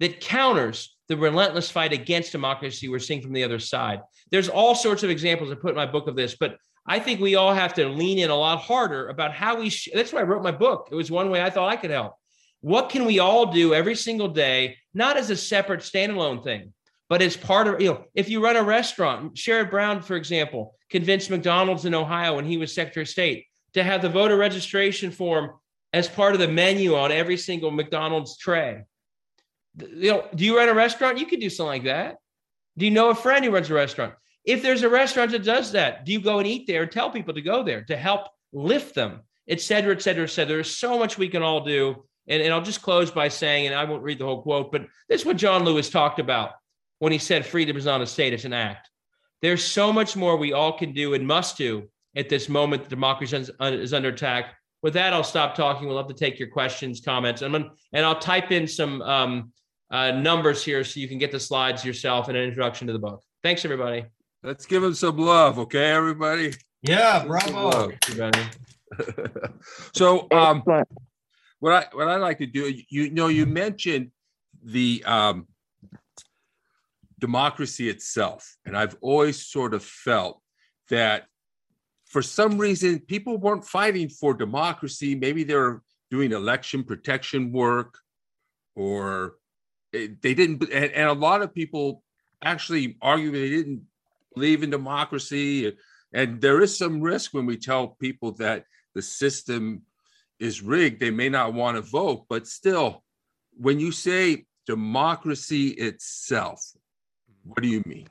that 0.00 0.20
counters 0.20 0.96
the 1.08 1.16
relentless 1.16 1.70
fight 1.70 1.92
against 1.92 2.32
democracy 2.32 2.88
we're 2.88 2.98
seeing 2.98 3.22
from 3.22 3.32
the 3.32 3.44
other 3.44 3.60
side. 3.60 4.00
There's 4.32 4.48
all 4.48 4.74
sorts 4.74 5.04
of 5.04 5.10
examples 5.10 5.52
I 5.52 5.54
put 5.54 5.70
in 5.70 5.76
my 5.76 5.86
book 5.86 6.08
of 6.08 6.16
this, 6.16 6.36
but 6.38 6.56
I 6.88 6.98
think 6.98 7.20
we 7.20 7.36
all 7.36 7.54
have 7.54 7.74
to 7.74 7.88
lean 7.88 8.18
in 8.18 8.30
a 8.30 8.36
lot 8.36 8.58
harder 8.58 9.08
about 9.08 9.32
how 9.32 9.60
we. 9.60 9.70
Sh- 9.70 9.90
That's 9.94 10.12
why 10.12 10.20
I 10.20 10.24
wrote 10.24 10.42
my 10.42 10.50
book. 10.50 10.88
It 10.90 10.96
was 10.96 11.10
one 11.10 11.30
way 11.30 11.40
I 11.40 11.50
thought 11.50 11.68
I 11.68 11.76
could 11.76 11.90
help 11.90 12.14
what 12.62 12.90
can 12.90 13.04
we 13.04 13.18
all 13.18 13.46
do 13.46 13.74
every 13.74 13.96
single 13.96 14.28
day, 14.28 14.76
not 14.94 15.16
as 15.16 15.30
a 15.30 15.36
separate 15.36 15.80
standalone 15.80 16.42
thing, 16.42 16.72
but 17.12 17.20
as 17.20 17.36
part 17.36 17.68
of, 17.68 17.78
you 17.78 17.88
know, 17.88 18.04
if 18.14 18.30
you 18.30 18.42
run 18.42 18.56
a 18.56 18.62
restaurant, 18.62 19.34
Sherrod 19.34 19.70
Brown, 19.70 20.00
for 20.00 20.16
example, 20.16 20.76
convinced 20.88 21.28
McDonald's 21.28 21.84
in 21.84 21.94
Ohio 21.94 22.36
when 22.36 22.46
he 22.46 22.56
was 22.56 22.74
Secretary 22.74 23.02
of 23.02 23.08
State 23.10 23.44
to 23.74 23.84
have 23.84 24.00
the 24.00 24.08
voter 24.08 24.38
registration 24.38 25.10
form 25.10 25.50
as 25.92 26.08
part 26.08 26.32
of 26.32 26.40
the 26.40 26.48
menu 26.48 26.96
on 26.96 27.12
every 27.12 27.36
single 27.36 27.70
McDonald's 27.70 28.38
tray. 28.38 28.84
You 29.76 30.10
know, 30.10 30.26
do 30.34 30.42
you 30.42 30.56
run 30.56 30.70
a 30.70 30.74
restaurant? 30.74 31.18
You 31.18 31.26
could 31.26 31.40
do 31.40 31.50
something 31.50 31.66
like 31.66 31.84
that. 31.84 32.16
Do 32.78 32.86
you 32.86 32.90
know 32.90 33.10
a 33.10 33.14
friend 33.14 33.44
who 33.44 33.50
runs 33.50 33.68
a 33.68 33.74
restaurant? 33.74 34.14
If 34.46 34.62
there's 34.62 34.82
a 34.82 34.88
restaurant 34.88 35.32
that 35.32 35.44
does 35.44 35.72
that, 35.72 36.06
do 36.06 36.12
you 36.12 36.20
go 36.22 36.38
and 36.38 36.46
eat 36.46 36.66
there 36.66 36.84
and 36.84 36.90
tell 36.90 37.10
people 37.10 37.34
to 37.34 37.42
go 37.42 37.62
there 37.62 37.82
to 37.82 37.94
help 37.94 38.28
lift 38.54 38.94
them, 38.94 39.20
et 39.46 39.60
cetera, 39.60 39.94
et 39.94 40.00
cetera, 40.00 40.24
et 40.24 40.28
cetera? 40.28 40.54
There's 40.54 40.78
so 40.78 40.98
much 40.98 41.18
we 41.18 41.28
can 41.28 41.42
all 41.42 41.62
do 41.62 42.06
and, 42.26 42.42
and 42.42 42.54
I'll 42.54 42.62
just 42.62 42.80
close 42.80 43.10
by 43.10 43.28
saying, 43.28 43.66
and 43.66 43.74
I 43.74 43.84
won't 43.84 44.02
read 44.02 44.18
the 44.18 44.24
whole 44.24 44.40
quote, 44.40 44.72
but 44.72 44.86
this 45.10 45.20
is 45.20 45.26
what 45.26 45.36
John 45.36 45.62
Lewis 45.66 45.90
talked 45.90 46.18
about 46.18 46.52
when 47.02 47.10
he 47.10 47.18
said 47.18 47.44
freedom 47.44 47.76
is 47.76 47.84
not 47.84 48.00
a 48.00 48.06
state, 48.06 48.32
it's 48.32 48.44
an 48.44 48.52
act. 48.52 48.88
There's 49.40 49.64
so 49.64 49.92
much 49.92 50.14
more 50.14 50.36
we 50.36 50.52
all 50.52 50.72
can 50.78 50.92
do 50.92 51.14
and 51.14 51.26
must 51.26 51.56
do 51.56 51.88
at 52.14 52.28
this 52.28 52.48
moment. 52.48 52.84
The 52.84 52.90
democracy 52.90 53.44
is 53.60 53.92
under 53.92 54.10
attack. 54.10 54.54
With 54.84 54.94
that, 54.94 55.12
I'll 55.12 55.24
stop 55.24 55.56
talking. 55.56 55.88
We'll 55.88 55.96
have 55.96 56.06
to 56.06 56.14
take 56.14 56.38
your 56.38 56.46
questions, 56.46 57.00
comments, 57.00 57.42
and, 57.42 57.56
and 57.56 58.06
I'll 58.06 58.20
type 58.20 58.52
in 58.52 58.68
some 58.68 59.02
um, 59.02 59.52
uh, 59.90 60.12
numbers 60.12 60.64
here 60.64 60.84
so 60.84 61.00
you 61.00 61.08
can 61.08 61.18
get 61.18 61.32
the 61.32 61.40
slides 61.40 61.84
yourself 61.84 62.28
and 62.28 62.36
an 62.36 62.44
introduction 62.44 62.86
to 62.86 62.92
the 62.92 63.00
book. 63.00 63.20
Thanks, 63.42 63.64
everybody. 63.64 64.04
Let's 64.44 64.64
give 64.64 64.84
him 64.84 64.94
some 64.94 65.18
love, 65.18 65.58
okay, 65.58 65.90
everybody? 65.90 66.54
Yeah, 66.82 67.24
bravo. 67.26 67.90
So, 69.92 70.28
um, 70.30 70.62
what 71.58 71.72
I 71.72 71.86
what 71.96 72.06
I 72.06 72.16
like 72.16 72.38
to 72.38 72.46
do, 72.46 72.72
you, 72.88 73.10
know, 73.10 73.26
you 73.26 73.46
mentioned 73.46 74.12
the 74.62 75.02
um, 75.04 75.48
democracy 77.22 77.88
itself, 77.88 78.56
and 78.66 78.76
I've 78.76 78.96
always 79.00 79.46
sort 79.46 79.74
of 79.74 79.84
felt 79.84 80.42
that 80.90 81.26
for 82.06 82.20
some 82.20 82.58
reason 82.58 82.98
people 82.98 83.38
weren't 83.38 83.64
fighting 83.64 84.08
for 84.08 84.34
democracy. 84.34 85.14
Maybe 85.14 85.44
they're 85.44 85.82
doing 86.10 86.32
election 86.32 86.82
protection 86.82 87.52
work, 87.52 87.96
or 88.74 89.36
they 89.92 90.34
didn't. 90.34 90.64
And, 90.64 90.90
and 90.92 91.08
a 91.08 91.12
lot 91.28 91.42
of 91.42 91.54
people 91.54 92.02
actually 92.44 92.98
argue 93.00 93.30
they 93.30 93.50
didn't 93.50 93.82
believe 94.34 94.64
in 94.64 94.70
democracy. 94.70 95.72
And 96.12 96.40
there 96.40 96.60
is 96.60 96.76
some 96.76 97.00
risk 97.00 97.32
when 97.32 97.46
we 97.46 97.56
tell 97.56 97.96
people 98.00 98.32
that 98.32 98.64
the 98.96 99.02
system 99.02 99.82
is 100.40 100.60
rigged, 100.60 100.98
they 100.98 101.12
may 101.12 101.28
not 101.28 101.54
want 101.54 101.76
to 101.76 101.82
vote. 101.82 102.26
But 102.28 102.48
still, 102.48 103.04
when 103.56 103.78
you 103.78 103.92
say 103.92 104.46
democracy 104.66 105.68
itself, 105.68 106.60
what 107.44 107.62
do 107.62 107.68
you 107.68 107.82
mean? 107.86 108.08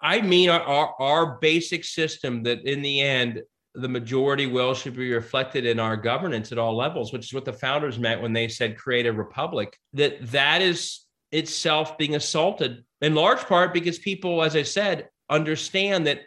I 0.00 0.20
mean 0.20 0.48
our, 0.48 0.60
our, 0.60 0.94
our 0.98 1.38
basic 1.38 1.84
system 1.84 2.42
that 2.42 2.66
in 2.66 2.82
the 2.82 3.00
end 3.00 3.42
the 3.74 3.88
majority 3.88 4.46
will 4.46 4.74
should 4.74 4.96
be 4.96 5.12
reflected 5.12 5.64
in 5.64 5.80
our 5.80 5.96
governance 5.96 6.52
at 6.52 6.58
all 6.58 6.76
levels, 6.76 7.12
which 7.12 7.24
is 7.24 7.32
what 7.32 7.44
the 7.44 7.52
founders 7.52 7.98
meant 7.98 8.20
when 8.20 8.32
they 8.32 8.48
said 8.48 8.76
create 8.76 9.06
a 9.06 9.12
republic. 9.12 9.78
That 9.94 10.30
that 10.30 10.60
is 10.60 11.00
itself 11.30 11.96
being 11.96 12.14
assaulted 12.14 12.84
in 13.00 13.14
large 13.14 13.40
part 13.40 13.72
because 13.72 13.98
people, 13.98 14.42
as 14.42 14.54
I 14.54 14.62
said, 14.62 15.08
understand 15.30 16.06
that 16.06 16.20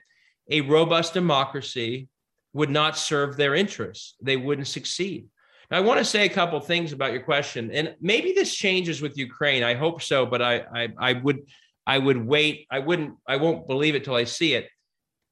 a 0.49 0.61
robust 0.61 1.13
democracy 1.13 2.09
would 2.53 2.69
not 2.69 2.97
serve 2.97 3.38
their 3.38 3.53
interests. 3.53 4.15
They 4.21 4.38
wouldn't 4.38 4.67
succeed. 4.67 5.27
Now, 5.72 5.78
I 5.78 5.82
want 5.82 5.99
to 5.99 6.05
say 6.05 6.26
a 6.26 6.30
couple 6.30 6.59
things 6.59 6.93
about 6.93 7.11
your 7.11 7.24
question, 7.24 7.72
and 7.72 7.95
maybe 7.99 8.34
this 8.34 8.53
changes 8.53 9.01
with 9.01 9.18
Ukraine. 9.18 9.63
I 9.63 9.74
hope 9.74 10.01
so, 10.01 10.26
but 10.26 10.41
I, 10.41 10.63
I, 10.74 10.89
I 10.97 11.13
would, 11.13 11.39
I 11.88 11.97
would 11.97 12.24
wait. 12.26 12.68
I 12.70 12.80
wouldn't. 12.80 13.16
I 13.28 13.38
won't 13.38 13.68
believe 13.68 13.95
it 13.95 14.03
till 14.03 14.16
I 14.16 14.26
see 14.26 14.53
it. 14.53 14.68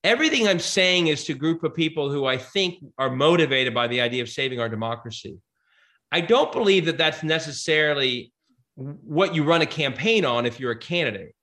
Everything 0.04 0.48
I'm 0.48 0.60
saying 0.60 1.08
is 1.08 1.24
to 1.26 1.34
a 1.34 1.36
group 1.36 1.64
of 1.64 1.74
people 1.74 2.12
who 2.12 2.26
I 2.26 2.38
think 2.38 2.84
are 2.98 3.10
motivated 3.10 3.74
by 3.74 3.88
the 3.88 4.02
idea 4.02 4.22
of 4.22 4.30
saving 4.30 4.60
our 4.60 4.70
democracy. 4.70 5.38
I 6.12 6.22
don't 6.22 6.52
believe 6.52 6.86
that 6.86 6.98
that's 6.98 7.24
necessarily 7.24 8.34
what 8.76 9.34
you 9.34 9.44
run 9.44 9.62
a 9.62 9.66
campaign 9.66 10.26
on 10.26 10.46
if 10.46 10.60
you're 10.60 10.72
a 10.72 10.78
candidate. 10.78 11.36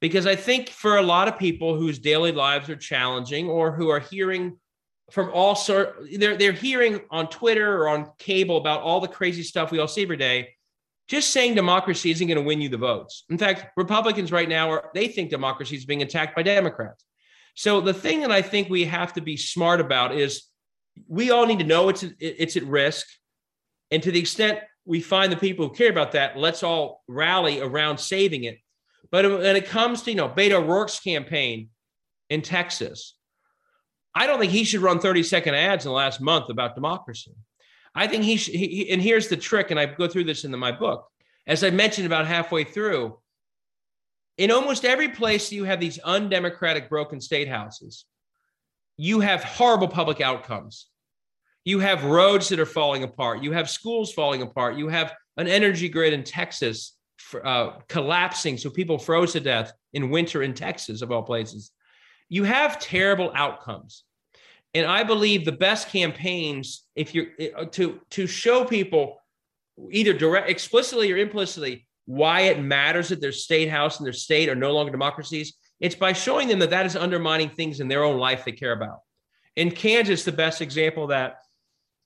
Because 0.00 0.26
I 0.26 0.34
think 0.34 0.70
for 0.70 0.96
a 0.96 1.02
lot 1.02 1.28
of 1.28 1.38
people 1.38 1.76
whose 1.76 1.98
daily 1.98 2.32
lives 2.32 2.70
are 2.70 2.76
challenging 2.76 3.48
or 3.48 3.72
who 3.72 3.90
are 3.90 4.00
hearing 4.00 4.58
from 5.10 5.30
all 5.32 5.54
sort 5.54 5.96
they're 6.18 6.36
they're 6.36 6.52
hearing 6.52 7.00
on 7.10 7.28
Twitter 7.28 7.82
or 7.82 7.88
on 7.88 8.10
cable 8.18 8.56
about 8.56 8.82
all 8.82 9.00
the 9.00 9.08
crazy 9.08 9.42
stuff 9.42 9.70
we 9.70 9.78
all 9.78 9.88
see 9.88 10.02
every 10.02 10.16
day. 10.16 10.50
Just 11.08 11.30
saying 11.30 11.54
democracy 11.54 12.10
isn't 12.12 12.26
going 12.26 12.36
to 12.36 12.42
win 12.42 12.60
you 12.60 12.68
the 12.68 12.76
votes. 12.76 13.24
In 13.30 13.36
fact, 13.36 13.72
Republicans 13.76 14.30
right 14.30 14.48
now 14.48 14.70
are 14.70 14.90
they 14.94 15.08
think 15.08 15.30
democracy 15.30 15.76
is 15.76 15.84
being 15.84 16.02
attacked 16.02 16.36
by 16.36 16.42
Democrats. 16.42 17.04
So 17.54 17.80
the 17.80 17.94
thing 17.94 18.20
that 18.20 18.30
I 18.30 18.42
think 18.42 18.68
we 18.68 18.84
have 18.84 19.12
to 19.14 19.20
be 19.20 19.36
smart 19.36 19.80
about 19.80 20.14
is 20.14 20.44
we 21.08 21.30
all 21.30 21.46
need 21.46 21.58
to 21.58 21.64
know 21.64 21.88
it's 21.88 22.04
it's 22.18 22.56
at 22.56 22.64
risk, 22.64 23.06
and 23.90 24.02
to 24.02 24.12
the 24.12 24.20
extent 24.20 24.60
we 24.84 25.00
find 25.00 25.32
the 25.32 25.36
people 25.36 25.68
who 25.68 25.74
care 25.74 25.90
about 25.90 26.12
that, 26.12 26.36
let's 26.36 26.62
all 26.62 27.02
rally 27.08 27.60
around 27.60 27.98
saving 27.98 28.44
it. 28.44 28.58
But 29.10 29.24
when 29.24 29.56
it 29.56 29.66
comes 29.66 30.02
to 30.02 30.10
you 30.10 30.16
know 30.16 30.28
Beto 30.28 30.62
O'Rourke's 30.62 31.00
campaign 31.00 31.70
in 32.28 32.42
Texas, 32.42 33.14
I 34.14 34.26
don't 34.26 34.40
think 34.40 34.52
he 34.52 34.64
should 34.64 34.80
run 34.80 34.98
30 34.98 35.22
second 35.22 35.54
ads 35.54 35.84
in 35.84 35.90
the 35.90 35.94
last 35.94 36.20
month 36.20 36.48
about 36.48 36.74
democracy. 36.74 37.34
I 37.94 38.06
think 38.06 38.24
he 38.24 38.36
should, 38.36 38.54
he, 38.54 38.90
and 38.90 39.02
here's 39.02 39.28
the 39.28 39.36
trick, 39.36 39.70
and 39.70 39.78
I 39.78 39.86
go 39.86 40.08
through 40.08 40.24
this 40.24 40.44
in 40.44 40.56
my 40.58 40.72
book. 40.72 41.06
As 41.46 41.64
I 41.64 41.70
mentioned 41.70 42.06
about 42.06 42.26
halfway 42.26 42.64
through, 42.64 43.18
in 44.38 44.50
almost 44.50 44.84
every 44.84 45.08
place 45.08 45.52
you 45.52 45.64
have 45.64 45.80
these 45.80 45.98
undemocratic 45.98 46.88
broken 46.88 47.20
state 47.20 47.48
houses, 47.48 48.04
you 48.96 49.20
have 49.20 49.42
horrible 49.42 49.88
public 49.88 50.20
outcomes. 50.20 50.86
You 51.64 51.80
have 51.80 52.04
roads 52.04 52.48
that 52.48 52.60
are 52.60 52.66
falling 52.66 53.02
apart. 53.02 53.42
You 53.42 53.52
have 53.52 53.68
schools 53.68 54.12
falling 54.12 54.42
apart. 54.42 54.76
You 54.76 54.88
have 54.88 55.12
an 55.36 55.46
energy 55.46 55.88
grid 55.88 56.12
in 56.12 56.24
Texas 56.24 56.96
uh, 57.44 57.72
collapsing, 57.88 58.56
so 58.56 58.70
people 58.70 58.98
froze 58.98 59.32
to 59.32 59.40
death 59.40 59.72
in 59.92 60.10
winter 60.10 60.42
in 60.42 60.54
Texas, 60.54 61.02
of 61.02 61.10
all 61.10 61.22
places 61.22 61.72
you 62.30 62.44
have 62.44 62.78
terrible 62.78 63.30
outcomes. 63.34 64.04
And 64.72 64.86
I 64.86 65.02
believe 65.02 65.44
the 65.44 65.52
best 65.52 65.88
campaigns, 65.88 66.86
if 66.94 67.14
you're 67.14 67.26
uh, 67.56 67.66
to 67.72 68.00
to 68.10 68.26
show 68.26 68.64
people 68.64 69.20
either 69.90 70.12
direct 70.14 70.48
explicitly 70.48 71.12
or 71.12 71.18
implicitly 71.18 71.86
why 72.06 72.42
it 72.42 72.60
matters 72.60 73.08
that 73.08 73.20
their 73.20 73.32
state 73.32 73.68
house 73.68 73.98
and 73.98 74.06
their 74.06 74.12
state 74.12 74.48
are 74.48 74.54
no 74.54 74.72
longer 74.72 74.92
democracies, 74.92 75.54
it's 75.80 75.94
by 75.94 76.12
showing 76.12 76.48
them 76.48 76.60
that 76.60 76.70
that 76.70 76.86
is 76.86 76.96
undermining 76.96 77.50
things 77.50 77.80
in 77.80 77.88
their 77.88 78.04
own 78.04 78.18
life 78.18 78.44
they 78.44 78.52
care 78.52 78.72
about. 78.72 79.00
In 79.56 79.70
Kansas, 79.70 80.24
the 80.24 80.32
best 80.32 80.60
example 80.60 81.04
of 81.04 81.10
that 81.10 81.38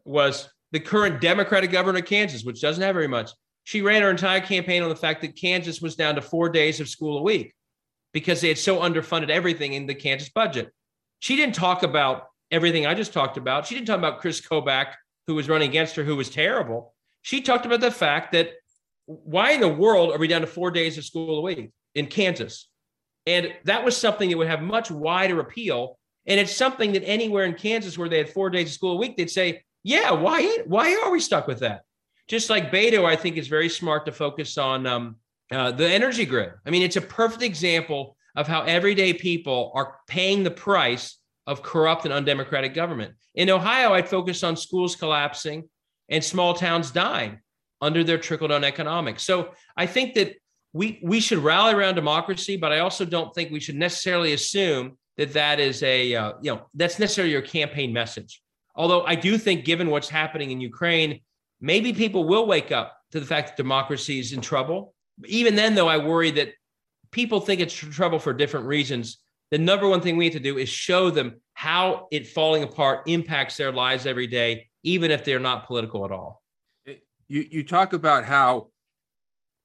was 0.04 0.48
the 0.72 0.80
current 0.80 1.20
Democratic 1.20 1.70
governor 1.70 1.98
of 1.98 2.06
Kansas, 2.06 2.44
which 2.44 2.60
doesn't 2.60 2.82
have 2.82 2.94
very 2.94 3.08
much. 3.08 3.30
She 3.64 3.82
ran 3.82 4.02
her 4.02 4.10
entire 4.10 4.40
campaign 4.40 4.82
on 4.82 4.88
the 4.88 4.96
fact 4.96 5.20
that 5.20 5.36
Kansas 5.36 5.80
was 5.80 5.96
down 5.96 6.14
to 6.14 6.22
four 6.22 6.48
days 6.48 6.80
of 6.80 6.88
school 6.88 7.18
a 7.18 7.22
week. 7.22 7.54
Because 8.14 8.40
they 8.40 8.48
had 8.48 8.56
so 8.56 8.78
underfunded 8.78 9.28
everything 9.28 9.74
in 9.74 9.86
the 9.86 9.94
Kansas 9.94 10.30
budget. 10.30 10.72
She 11.18 11.36
didn't 11.36 11.56
talk 11.56 11.82
about 11.82 12.28
everything 12.50 12.86
I 12.86 12.94
just 12.94 13.12
talked 13.12 13.36
about. 13.36 13.66
She 13.66 13.74
didn't 13.74 13.88
talk 13.88 13.98
about 13.98 14.20
Chris 14.20 14.40
Kobach, 14.40 14.94
who 15.26 15.34
was 15.34 15.48
running 15.48 15.68
against 15.68 15.96
her, 15.96 16.04
who 16.04 16.16
was 16.16 16.30
terrible. 16.30 16.94
She 17.22 17.42
talked 17.42 17.66
about 17.66 17.80
the 17.80 17.90
fact 17.90 18.32
that 18.32 18.50
why 19.06 19.50
in 19.50 19.60
the 19.60 19.68
world 19.68 20.12
are 20.12 20.18
we 20.18 20.28
down 20.28 20.42
to 20.42 20.46
four 20.46 20.70
days 20.70 20.96
of 20.96 21.04
school 21.04 21.38
a 21.38 21.42
week 21.42 21.72
in 21.94 22.06
Kansas? 22.06 22.68
And 23.26 23.52
that 23.64 23.84
was 23.84 23.96
something 23.96 24.30
that 24.30 24.38
would 24.38 24.46
have 24.46 24.62
much 24.62 24.90
wider 24.90 25.40
appeal. 25.40 25.98
And 26.26 26.38
it's 26.38 26.54
something 26.54 26.92
that 26.92 27.02
anywhere 27.04 27.44
in 27.44 27.54
Kansas 27.54 27.98
where 27.98 28.08
they 28.08 28.18
had 28.18 28.28
four 28.28 28.48
days 28.48 28.68
of 28.68 28.74
school 28.74 28.92
a 28.92 28.96
week, 28.98 29.16
they'd 29.16 29.30
say, 29.30 29.64
yeah, 29.82 30.12
why, 30.12 30.58
why 30.66 30.94
are 31.02 31.10
we 31.10 31.20
stuck 31.20 31.46
with 31.46 31.60
that? 31.60 31.82
Just 32.28 32.48
like 32.48 32.70
Beto, 32.70 33.04
I 33.04 33.16
think 33.16 33.36
is 33.36 33.48
very 33.48 33.68
smart 33.68 34.06
to 34.06 34.12
focus 34.12 34.56
on 34.56 34.86
um, 34.86 35.16
uh, 35.50 35.70
the 35.72 35.88
energy 35.88 36.24
grid. 36.24 36.52
I 36.66 36.70
mean, 36.70 36.82
it's 36.82 36.96
a 36.96 37.00
perfect 37.00 37.42
example 37.42 38.16
of 38.36 38.48
how 38.48 38.62
everyday 38.62 39.12
people 39.12 39.72
are 39.74 39.96
paying 40.08 40.42
the 40.42 40.50
price 40.50 41.18
of 41.46 41.62
corrupt 41.62 42.04
and 42.04 42.14
undemocratic 42.14 42.74
government. 42.74 43.14
In 43.34 43.50
Ohio, 43.50 43.92
I'd 43.92 44.08
focus 44.08 44.42
on 44.42 44.56
schools 44.56 44.96
collapsing 44.96 45.68
and 46.08 46.24
small 46.24 46.54
towns 46.54 46.90
dying 46.90 47.40
under 47.80 48.02
their 48.02 48.18
trickle 48.18 48.48
down 48.48 48.64
economics. 48.64 49.22
So 49.22 49.50
I 49.76 49.86
think 49.86 50.14
that 50.14 50.34
we 50.72 51.00
we 51.02 51.20
should 51.20 51.38
rally 51.38 51.74
around 51.74 51.94
democracy, 51.94 52.56
but 52.56 52.72
I 52.72 52.80
also 52.80 53.04
don't 53.04 53.32
think 53.34 53.50
we 53.50 53.60
should 53.60 53.76
necessarily 53.76 54.32
assume 54.32 54.98
that 55.16 55.32
that 55.34 55.60
is 55.60 55.82
a 55.82 56.14
uh, 56.14 56.32
you 56.42 56.52
know 56.52 56.66
that's 56.74 56.98
necessarily 56.98 57.32
your 57.32 57.42
campaign 57.42 57.92
message. 57.92 58.42
Although 58.74 59.04
I 59.04 59.14
do 59.14 59.38
think, 59.38 59.64
given 59.64 59.90
what's 59.90 60.08
happening 60.08 60.50
in 60.50 60.60
Ukraine, 60.60 61.20
maybe 61.60 61.92
people 61.92 62.24
will 62.24 62.46
wake 62.46 62.72
up 62.72 62.96
to 63.12 63.20
the 63.20 63.26
fact 63.26 63.48
that 63.48 63.56
democracy 63.56 64.18
is 64.18 64.32
in 64.32 64.40
trouble. 64.40 64.93
Even 65.26 65.54
then, 65.54 65.74
though, 65.74 65.88
I 65.88 65.98
worry 65.98 66.30
that 66.32 66.54
people 67.10 67.40
think 67.40 67.60
it's 67.60 67.74
trouble 67.74 68.18
for 68.18 68.32
different 68.32 68.66
reasons. 68.66 69.18
The 69.50 69.58
number 69.58 69.88
one 69.88 70.00
thing 70.00 70.16
we 70.16 70.24
have 70.24 70.34
to 70.34 70.40
do 70.40 70.58
is 70.58 70.68
show 70.68 71.10
them 71.10 71.40
how 71.52 72.08
it 72.10 72.26
falling 72.26 72.64
apart 72.64 73.06
impacts 73.06 73.56
their 73.56 73.72
lives 73.72 74.06
every 74.06 74.26
day, 74.26 74.68
even 74.82 75.10
if 75.10 75.24
they're 75.24 75.38
not 75.38 75.66
political 75.66 76.04
at 76.04 76.10
all. 76.10 76.42
You 77.28 77.46
you 77.50 77.64
talk 77.64 77.92
about 77.92 78.24
how 78.24 78.68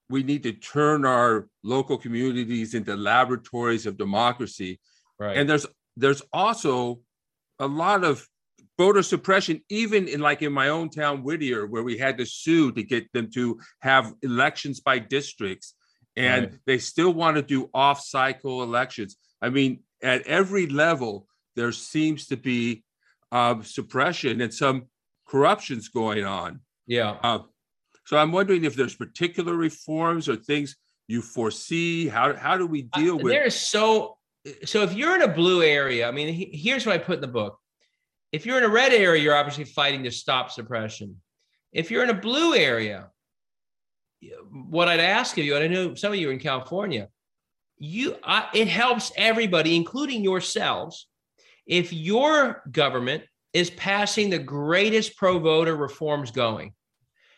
we 0.10 0.24
need 0.24 0.44
to 0.44 0.54
turn 0.54 1.06
our 1.06 1.48
local 1.64 1.98
communities 1.98 2.74
into 2.74 2.96
laboratories 2.96 3.86
of 3.86 3.98
democracy. 3.98 4.80
Right. 5.20 5.38
And 5.38 5.50
there's 5.50 5.66
there's 5.98 6.22
also 6.32 7.02
a 7.60 7.68
lot 7.68 8.04
of 8.04 8.28
voter 8.80 9.04
suppression, 9.04 9.62
even 9.68 10.08
in 10.08 10.22
like 10.22 10.42
in 10.42 10.54
my 10.54 10.70
own 10.70 10.90
town, 10.90 11.22
Whittier, 11.22 11.68
where 11.68 11.84
we 11.84 11.98
had 11.98 12.18
to 12.18 12.26
sue 12.26 12.72
to 12.72 12.82
get 12.82 13.12
them 13.12 13.30
to 13.32 13.60
have 13.82 14.14
elections 14.24 14.80
by 14.80 15.00
districts. 15.00 15.76
And 16.16 16.46
right. 16.46 16.60
they 16.66 16.78
still 16.78 17.14
want 17.14 17.36
to 17.36 17.42
do 17.42 17.70
off 17.74 18.00
cycle 18.00 18.64
elections. 18.64 19.18
I 19.42 19.50
mean, 19.50 19.82
at 20.02 20.22
every 20.26 20.66
level, 20.68 21.28
there 21.58 21.74
seems 21.74 22.28
to 22.28 22.38
be 22.38 22.84
uh, 23.34 23.62
suppression 23.64 24.40
and 24.40 24.54
some 24.54 24.86
corruptions 25.28 25.90
going 25.90 26.24
on. 26.24 26.62
Yeah. 26.88 27.18
Uh, 27.22 27.40
so 28.06 28.18
I'm 28.18 28.32
wondering 28.32 28.64
if 28.64 28.76
there's 28.76 28.96
particular 28.96 29.56
reforms 29.56 30.30
or 30.30 30.38
things 30.38 30.78
you 31.10 31.22
foresee. 31.22 32.08
How 32.08 32.34
how 32.34 32.58
do 32.58 32.66
we 32.66 32.84
deal 32.84 33.16
uh, 33.16 33.24
with? 33.24 33.34
There 33.34 33.46
is 33.46 33.60
so 33.60 34.18
so 34.64 34.84
if 34.84 34.94
you're 34.94 35.16
in 35.16 35.22
a 35.22 35.34
blue 35.42 35.64
area, 35.64 36.08
I 36.08 36.12
mean, 36.12 36.34
he, 36.34 36.46
here's 36.54 36.86
what 36.86 36.96
I 36.96 36.98
put 36.98 37.16
in 37.16 37.22
the 37.22 37.28
book. 37.28 37.60
If 38.32 38.46
you're 38.46 38.58
in 38.58 38.64
a 38.64 38.70
red 38.70 38.94
area, 38.94 39.22
you're 39.22 39.36
obviously 39.36 39.64
fighting 39.66 40.04
to 40.04 40.12
stop 40.12 40.52
suppression. 40.52 41.18
If 41.72 41.90
you're 41.90 42.04
in 42.04 42.10
a 42.10 42.16
blue 42.16 42.56
area, 42.56 43.10
what 44.52 44.88
I'd 44.88 45.00
ask 45.00 45.38
of 45.38 45.46
you, 45.46 45.56
and 45.56 45.64
I 45.64 45.68
know 45.68 45.96
some 45.96 46.12
of 46.12 46.20
you 46.20 46.30
are 46.30 46.34
in 46.34 46.40
California, 46.40 47.10
you 47.78 48.18
it 48.54 48.68
helps 48.68 49.12
everybody, 49.16 49.76
including 49.76 50.24
yourselves, 50.24 51.08
if 51.66 51.94
your 51.94 52.64
government 52.72 53.24
is 53.54 53.70
passing 53.72 54.30
the 54.30 54.40
greatest 54.40 55.16
pro 55.16 55.40
voter 55.40 55.76
reforms 55.76 56.32
going. 56.32 56.74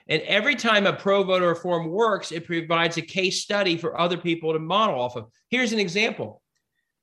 And 0.08 0.22
every 0.24 0.56
time 0.56 0.88
a 0.88 0.94
pro 0.94 1.24
voter 1.24 1.48
reform 1.48 1.90
works, 1.90 2.32
it 2.32 2.46
provides 2.46 2.98
a 2.98 3.02
case 3.02 3.42
study 3.42 3.78
for 3.78 4.00
other 4.00 4.18
people 4.18 4.52
to 4.52 4.60
model 4.60 5.00
off 5.00 5.16
of. 5.16 5.28
Here's 5.50 5.74
an 5.74 5.80
example 5.80 6.42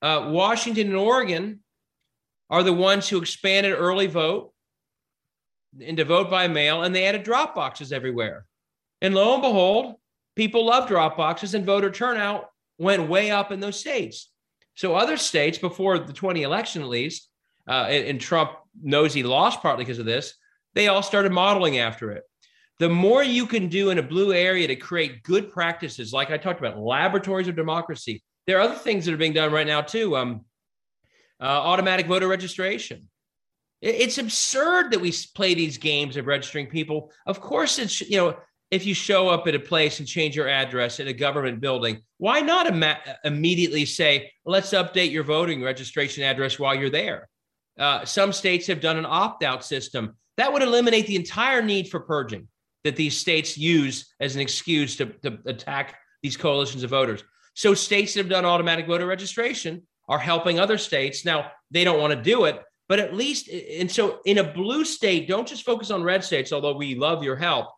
uh, 0.03 0.28
Washington 0.30 0.89
and 0.89 0.97
Oregon 0.97 1.61
are 2.51 2.63
the 2.63 2.73
ones 2.73 3.09
who 3.09 3.19
expanded 3.19 3.73
early 3.73 4.07
vote 4.07 4.53
into 5.79 6.05
vote 6.05 6.31
by 6.31 6.49
mail, 6.49 6.83
and 6.83 6.95
they 6.95 7.05
added 7.05 7.23
drop 7.23 7.55
boxes 7.55 7.93
everywhere. 7.93 8.47
And 9.03 9.15
lo 9.15 9.35
and 9.35 9.43
behold, 9.43 9.97
people 10.35 10.65
love 10.65 10.89
drop 10.89 11.17
boxes, 11.17 11.55
and 11.55 11.67
voter 11.67 11.91
turnout 11.91 12.47
went 12.79 13.09
way 13.09 13.31
up 13.31 13.53
in 13.53 13.61
those 13.61 13.79
states. 13.79 14.31
So, 14.75 14.95
other 14.95 15.17
states, 15.17 15.59
before 15.59 15.99
the 15.99 16.13
20 16.13 16.43
election 16.43 16.83
at 16.83 16.89
least, 16.89 17.29
uh, 17.69 17.87
and, 17.89 18.21
Trump 18.21 18.53
knows 18.81 19.13
he 19.13 19.23
lost 19.23 19.61
partly 19.61 19.85
because 19.85 19.99
of 19.99 20.07
this, 20.07 20.35
they 20.75 20.89
all 20.89 21.03
started 21.03 21.33
modeling 21.33 21.79
after 21.79 22.13
it 22.13 22.25
the 22.79 22.89
more 22.89 23.23
you 23.23 23.47
can 23.47 23.69
do 23.69 23.91
in 23.91 23.99
a 23.99 24.03
blue 24.03 24.33
area 24.33 24.67
to 24.69 24.77
create 24.77 25.23
good 25.25 25.51
practices, 25.51 26.13
like 26.13 26.31
I 26.31 26.39
talked 26.39 26.61
about, 26.61 26.79
laboratories 26.79 27.49
of 27.49 27.57
democracy. 27.57 28.23
There 28.47 28.59
are 28.59 28.63
other 28.63 28.77
things 28.77 29.05
that 29.05 29.15
are 29.15 29.19
being 29.19 29.33
done 29.33 29.53
right 29.53 29.67
now 29.67 29.81
too. 29.81 30.17
Um, 30.17 30.45
uh, 31.41 31.45
automatic 31.45 32.07
voter 32.07 32.28
registration. 32.28 33.09
It's 33.80 34.18
absurd 34.18 34.91
that 34.91 35.01
we 35.01 35.12
play 35.34 35.55
these 35.55 35.78
games 35.78 36.16
of 36.16 36.26
registering 36.26 36.66
people. 36.66 37.12
Of 37.26 37.41
course, 37.41 37.78
it's 37.78 38.01
you 38.01 38.16
know 38.16 38.36
if 38.70 38.84
you 38.84 38.95
show 38.95 39.28
up 39.28 39.47
at 39.47 39.55
a 39.55 39.61
place 39.61 39.99
and 39.99 40.07
change 40.07 40.36
your 40.36 40.49
address 40.49 41.01
in 41.01 41.09
a 41.09 41.12
government 41.12 41.61
building, 41.61 42.03
why 42.18 42.41
not 42.41 42.66
Im- 42.66 43.14
immediately 43.24 43.86
say, 43.86 44.30
let's 44.45 44.70
update 44.70 45.11
your 45.11 45.24
voting 45.24 45.62
registration 45.62 46.22
address 46.22 46.59
while 46.59 46.74
you're 46.74 46.91
there? 46.91 47.28
Uh, 47.78 48.05
some 48.05 48.32
states 48.32 48.66
have 48.66 48.80
done 48.80 48.99
an 48.99 49.07
opt 49.07 49.43
out 49.43 49.64
system 49.64 50.16
that 50.36 50.53
would 50.53 50.62
eliminate 50.62 51.07
the 51.07 51.16
entire 51.16 51.62
need 51.62 51.89
for 51.89 52.01
purging 52.01 52.49
that 52.84 52.97
these 52.97 53.16
states 53.16 53.59
use 53.59 54.14
as 54.20 54.34
an 54.34 54.41
excuse 54.41 54.97
to, 54.97 55.07
to 55.07 55.39
attack 55.47 55.99
these 56.22 56.36
coalitions 56.36 56.82
of 56.82 56.91
voters. 56.91 57.22
So 57.55 57.74
states 57.74 58.14
that 58.14 58.20
have 58.20 58.30
done 58.30 58.45
automatic 58.45 58.86
voter 58.86 59.07
registration 59.07 59.86
are 60.09 60.19
helping 60.19 60.59
other 60.59 60.79
states. 60.79 61.25
Now, 61.25 61.51
they 61.71 61.85
don't 61.85 62.01
want 62.01 62.13
to 62.13 62.23
do 62.23 62.45
it, 62.45 62.61
but 62.89 62.99
at 62.99 63.15
least, 63.15 63.49
and 63.49 63.91
so 63.91 64.21
in 64.25 64.39
a 64.39 64.53
blue 64.53 64.85
state, 64.85 65.29
don't 65.29 65.47
just 65.47 65.65
focus 65.65 65.91
on 65.91 66.03
red 66.03 66.25
states, 66.25 66.53
although 66.53 66.77
we 66.77 66.95
love 66.95 67.23
your 67.23 67.37
help. 67.37 67.69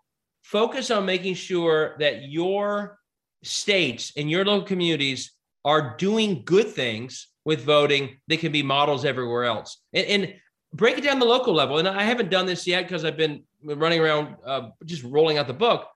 Focus 0.42 0.90
on 0.90 1.04
making 1.04 1.34
sure 1.34 1.96
that 1.98 2.28
your 2.28 2.98
states 3.42 4.12
and 4.16 4.30
your 4.30 4.44
local 4.44 4.66
communities 4.66 5.32
are 5.64 5.96
doing 5.96 6.42
good 6.44 6.68
things 6.68 7.28
with 7.44 7.64
voting 7.64 8.16
that 8.28 8.40
can 8.40 8.52
be 8.52 8.62
models 8.62 9.04
everywhere 9.04 9.44
else. 9.44 9.82
And, 9.92 10.06
and 10.06 10.34
break 10.72 10.98
it 10.98 11.04
down 11.04 11.18
the 11.18 11.26
local 11.26 11.52
level. 11.52 11.78
And 11.78 11.88
I 11.88 12.02
haven't 12.02 12.30
done 12.30 12.46
this 12.46 12.66
yet 12.66 12.82
because 12.82 13.04
I've 13.04 13.16
been 13.16 13.42
running 13.62 14.00
around 14.00 14.36
uh, 14.46 14.70
just 14.84 15.02
rolling 15.02 15.38
out 15.38 15.46
the 15.46 15.52
book. 15.52 15.86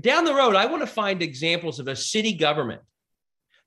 Down 0.00 0.24
the 0.24 0.34
road, 0.34 0.56
I 0.56 0.66
want 0.66 0.82
to 0.82 0.86
find 0.86 1.22
examples 1.22 1.78
of 1.78 1.88
a 1.88 1.96
city 1.96 2.34
government 2.34 2.82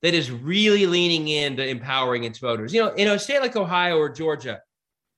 that 0.02 0.14
is 0.14 0.32
really 0.32 0.86
leaning 0.86 1.28
into 1.28 1.66
empowering 1.66 2.24
its 2.24 2.40
voters. 2.40 2.74
You 2.74 2.86
know, 2.86 2.94
in 2.94 3.08
a 3.08 3.18
state 3.18 3.42
like 3.42 3.56
Ohio 3.56 3.98
or 3.98 4.10
Georgia, 4.10 4.62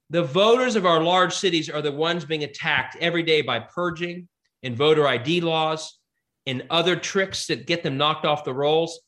the 0.10 0.24
voters 0.24 0.76
of 0.76 0.86
our 0.86 1.04
large 1.04 1.36
cities 1.36 1.70
are 1.70 1.82
the 1.82 1.92
ones 1.92 2.26
being 2.26 2.44
attacked 2.44 2.96
every 3.00 3.24
day 3.24 3.42
by 3.42 3.60
purging 3.60 4.28
and 4.64 4.76
voter 4.76 5.08
ID 5.08 5.42
laws 5.42 6.00
and 6.46 6.66
other 6.70 6.96
tricks 6.96 7.48
that 7.48 7.68
get 7.68 7.84
them 7.84 7.98
knocked 7.98 8.26
off 8.26 8.44
the 8.44 8.54
rolls. 8.54 9.00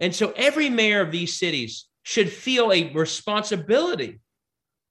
And 0.00 0.14
so 0.14 0.32
every 0.36 0.68
mayor 0.70 1.00
of 1.00 1.12
these 1.12 1.38
cities 1.38 1.86
should 2.02 2.30
feel 2.30 2.72
a 2.72 2.92
responsibility 2.92 4.20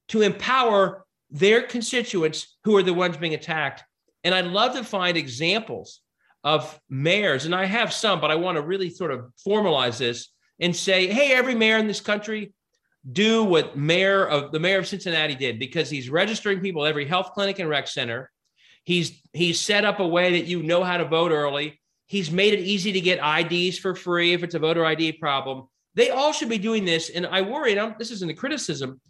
to 0.10 0.22
empower 0.22 1.06
their 1.30 1.64
constituents 1.64 2.58
who 2.64 2.78
are 2.78 2.84
the 2.84 2.94
ones 2.94 3.18
being 3.18 3.34
attacked. 3.34 3.84
And 4.24 4.34
I'd 4.34 4.46
love 4.46 4.74
to 4.76 4.84
find 4.84 5.18
examples 5.18 6.02
of 6.48 6.80
mayors, 6.90 7.44
and 7.44 7.54
I 7.54 7.66
have 7.66 7.92
some, 7.92 8.22
but 8.22 8.32
I 8.32 8.36
want 8.36 8.56
to 8.56 8.62
really 8.62 8.90
sort 8.90 9.12
of 9.12 9.26
formalize 9.46 9.98
this 9.98 10.30
and 10.62 10.74
say, 10.74 11.08
hey, 11.08 11.34
every 11.34 11.56
mayor 11.56 11.78
in 11.78 11.88
this 11.88 12.00
country, 12.00 12.54
do 13.12 13.44
what 13.44 13.78
mayor 13.78 14.26
of 14.26 14.54
the 14.54 14.60
mayor 14.60 14.80
of 14.80 14.88
Cincinnati 14.88 15.36
did 15.36 15.60
because 15.60 15.90
he's 15.90 16.10
registering 16.10 16.62
people 16.62 16.86
every 16.86 17.06
health 17.06 17.32
clinic 17.34 17.60
and 17.60 17.70
rec 17.70 17.90
center. 17.90 18.32
He's 18.86 19.22
he's 19.34 19.60
set 19.60 19.84
up 19.84 20.00
a 20.00 20.08
way 20.08 20.40
that 20.40 20.48
you 20.48 20.64
know 20.64 20.86
how 20.86 20.96
to 20.96 21.04
vote 21.04 21.32
early. 21.32 21.82
He's 22.06 22.32
made 22.32 22.54
it 22.54 22.62
easy 22.62 22.94
to 22.94 23.02
get 23.02 23.20
IDs 23.22 23.78
for 23.78 23.94
free 23.94 24.32
if 24.32 24.42
it's 24.42 24.56
a 24.56 24.60
voter 24.60 24.86
ID 24.86 25.14
problem. 25.14 25.68
They 25.96 26.12
all 26.12 26.32
should 26.32 26.50
be 26.50 26.58
doing 26.58 26.86
this. 26.86 27.10
And 27.10 27.28
I 27.28 27.42
worry, 27.42 27.72
and 27.72 27.82
I'm, 27.82 27.96
this 28.00 28.12
isn't 28.12 28.32
a 28.32 28.34
criticism, 28.34 29.02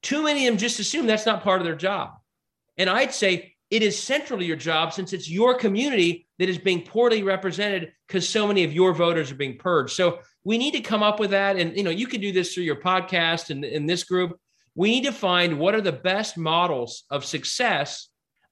too 0.00 0.22
many 0.22 0.46
of 0.46 0.52
them 0.52 0.58
just 0.58 0.80
assume 0.80 1.06
that's 1.06 1.26
not 1.26 1.42
part 1.42 1.60
of 1.60 1.66
their 1.66 1.76
job. 1.76 2.12
And 2.78 2.88
I'd 2.88 3.12
say 3.12 3.56
it 3.70 3.82
is 3.82 4.02
central 4.02 4.38
to 4.38 4.44
your 4.46 4.56
job 4.56 4.94
since 4.94 5.12
it's 5.12 5.28
your 5.28 5.54
community 5.54 6.27
that 6.38 6.48
is 6.48 6.58
being 6.58 6.82
poorly 6.82 7.22
represented 7.22 7.92
because 8.06 8.28
so 8.28 8.46
many 8.46 8.64
of 8.64 8.72
your 8.72 8.92
voters 8.92 9.30
are 9.30 9.36
being 9.36 9.58
purged. 9.58 9.94
So 9.94 10.20
we 10.44 10.58
need 10.58 10.72
to 10.72 10.80
come 10.80 11.02
up 11.02 11.18
with 11.20 11.30
that. 11.30 11.56
And 11.56 11.76
you 11.76 11.82
know, 11.82 11.90
you 11.90 12.06
can 12.06 12.20
do 12.20 12.32
this 12.32 12.54
through 12.54 12.64
your 12.64 12.80
podcast 12.80 13.50
and 13.50 13.64
in 13.64 13.86
this 13.86 14.04
group. 14.04 14.38
We 14.74 14.90
need 14.90 15.04
to 15.04 15.12
find 15.12 15.58
what 15.58 15.74
are 15.74 15.80
the 15.80 15.92
best 15.92 16.38
models 16.38 17.04
of 17.10 17.24
success 17.24 18.08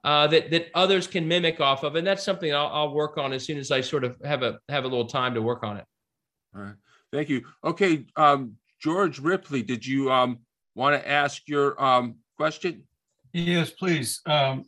uh, 0.07 0.26
that 0.28 0.51
that 0.53 0.68
others 0.74 1.07
can 1.07 1.26
mimic 1.26 1.61
off 1.61 1.82
of, 1.82 1.97
and 1.97 2.07
that's 2.07 2.22
something 2.22 2.55
I'll, 2.55 2.68
I'll, 2.68 2.95
work 2.95 3.18
on 3.18 3.32
as 3.32 3.45
soon 3.45 3.59
as 3.59 3.72
I 3.72 3.80
sort 3.80 4.05
of 4.05 4.16
have 4.24 4.45
a 4.45 4.61
have 4.68 4.84
a 4.84 4.89
little 4.89 5.07
time 5.07 5.34
to 5.34 5.43
work 5.43 5.64
on 5.64 5.78
it. 5.78 5.84
All 6.55 6.62
right. 6.62 6.74
Thank 7.12 7.28
you. 7.28 7.43
Okay, 7.64 8.05
um, 8.14 8.57
George 8.80 9.18
Ripley, 9.18 9.62
did 9.62 9.84
you 9.84 10.12
um, 10.12 10.39
want 10.76 11.01
to 11.01 11.09
ask 11.09 11.49
your 11.49 11.82
um, 11.82 12.16
question? 12.37 12.84
Yes, 13.32 13.70
please. 13.70 14.20
Um, 14.26 14.64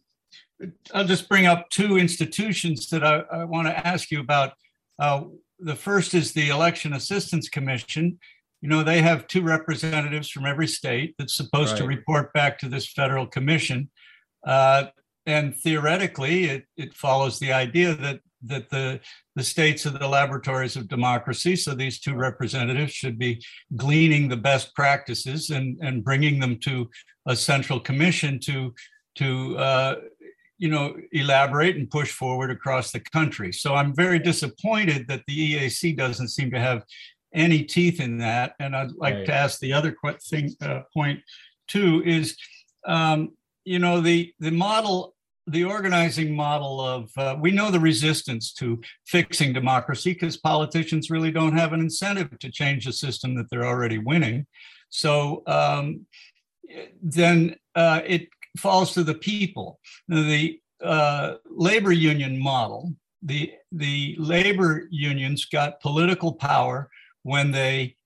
I'll 0.92 1.04
just 1.04 1.28
bring 1.28 1.46
up 1.46 1.70
two 1.70 1.98
institutions 1.98 2.88
that 2.90 3.04
I, 3.04 3.22
I 3.30 3.44
want 3.44 3.68
to 3.68 3.86
ask 3.86 4.10
you 4.10 4.20
about. 4.20 4.52
Uh, 4.98 5.24
the 5.60 5.76
first 5.76 6.14
is 6.14 6.32
the 6.32 6.48
Election 6.48 6.92
Assistance 6.92 7.48
Commission. 7.48 8.18
You 8.60 8.68
know, 8.68 8.82
they 8.82 9.02
have 9.02 9.26
two 9.26 9.42
representatives 9.42 10.30
from 10.30 10.46
every 10.46 10.66
state 10.66 11.14
that's 11.18 11.36
supposed 11.36 11.76
to 11.76 11.86
report 11.86 12.32
back 12.32 12.58
to 12.58 12.68
this 12.68 12.90
federal 12.90 13.26
commission. 13.26 13.90
Uh, 14.44 14.86
and 15.26 15.54
theoretically, 15.56 16.44
it, 16.44 16.64
it 16.76 16.94
follows 16.94 17.38
the 17.38 17.52
idea 17.52 17.94
that 17.94 18.20
that 18.42 18.70
the 18.70 19.00
the 19.34 19.42
states 19.42 19.84
are 19.84 19.90
the 19.90 20.06
laboratories 20.06 20.76
of 20.76 20.88
democracy. 20.88 21.56
So 21.56 21.74
these 21.74 22.00
two 22.00 22.14
representatives 22.14 22.92
should 22.92 23.18
be 23.18 23.42
gleaning 23.76 24.28
the 24.28 24.36
best 24.36 24.74
practices 24.74 25.50
and 25.50 25.76
and 25.82 26.04
bringing 26.04 26.38
them 26.38 26.58
to 26.60 26.88
a 27.26 27.34
central 27.36 27.80
commission 27.80 28.38
to 28.40 28.74
to 29.16 29.58
uh, 29.58 29.96
you 30.58 30.68
know 30.68 30.96
elaborate 31.12 31.76
and 31.76 31.90
push 31.90 32.10
forward 32.10 32.50
across 32.50 32.90
the 32.90 33.00
country. 33.00 33.52
So 33.52 33.74
I'm 33.74 33.94
very 33.94 34.18
disappointed 34.18 35.06
that 35.08 35.22
the 35.26 35.54
EAC 35.54 35.96
doesn't 35.96 36.28
seem 36.28 36.50
to 36.50 36.60
have 36.60 36.84
any 37.34 37.62
teeth 37.62 38.00
in 38.00 38.18
that. 38.18 38.54
And 38.58 38.74
I'd 38.74 38.92
like 38.92 39.14
Right. 39.14 39.26
to 39.26 39.34
ask 39.34 39.58
the 39.60 39.72
other 39.72 39.94
thing 40.28 40.54
uh, 40.60 40.80
point 40.92 41.20
too 41.68 42.02
is 42.04 42.36
um, 42.86 43.32
you 43.64 43.78
know 43.78 44.00
the 44.00 44.32
the 44.40 44.50
model 44.50 45.14
the 45.46 45.64
organizing 45.64 46.36
model 46.36 46.80
of 46.80 47.10
uh, 47.16 47.36
we 47.40 47.50
know 47.50 47.70
the 47.70 47.80
resistance 47.80 48.52
to 48.52 48.80
fixing 49.06 49.52
democracy 49.52 50.12
because 50.12 50.36
politicians 50.36 51.10
really 51.10 51.30
don't 51.30 51.56
have 51.56 51.72
an 51.72 51.80
incentive 51.80 52.38
to 52.38 52.50
change 52.50 52.86
a 52.86 52.92
system 52.92 53.34
that 53.34 53.46
they're 53.50 53.66
already 53.66 53.96
winning 53.96 54.46
so 54.90 55.42
um, 55.46 56.06
then 57.02 57.56
uh, 57.74 58.00
it 58.06 58.28
falls 58.56 58.94
to 58.94 59.02
the 59.02 59.14
people 59.14 59.78
the 60.08 60.58
uh, 60.82 61.34
labor 61.50 61.92
union 61.92 62.38
model 62.38 62.94
the 63.22 63.52
the 63.72 64.14
labor 64.18 64.86
unions 64.90 65.44
got 65.44 65.80
political 65.80 66.32
power 66.32 66.88
when 67.24 67.50
they 67.50 67.96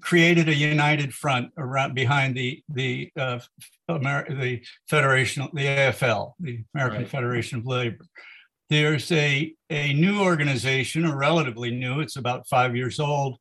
created 0.00 0.48
a 0.48 0.54
united 0.54 1.12
front 1.12 1.50
around 1.58 1.94
behind 1.94 2.34
the 2.36 2.62
the 2.68 3.10
uh, 3.16 3.38
Amer- 3.88 4.26
the 4.28 4.62
Federation, 4.88 5.48
the 5.52 5.64
AFL, 5.66 6.34
the 6.40 6.62
American 6.74 7.02
Right. 7.02 7.08
Federation 7.08 7.58
of 7.58 7.66
Labor. 7.66 8.04
There's 8.68 9.10
a 9.10 9.52
a 9.68 9.92
new 9.94 10.20
organization, 10.20 11.04
or 11.04 11.16
relatively 11.16 11.70
new. 11.72 12.00
It's 12.00 12.16
about 12.16 12.46
five 12.48 12.76
years 12.76 13.00
old, 13.00 13.38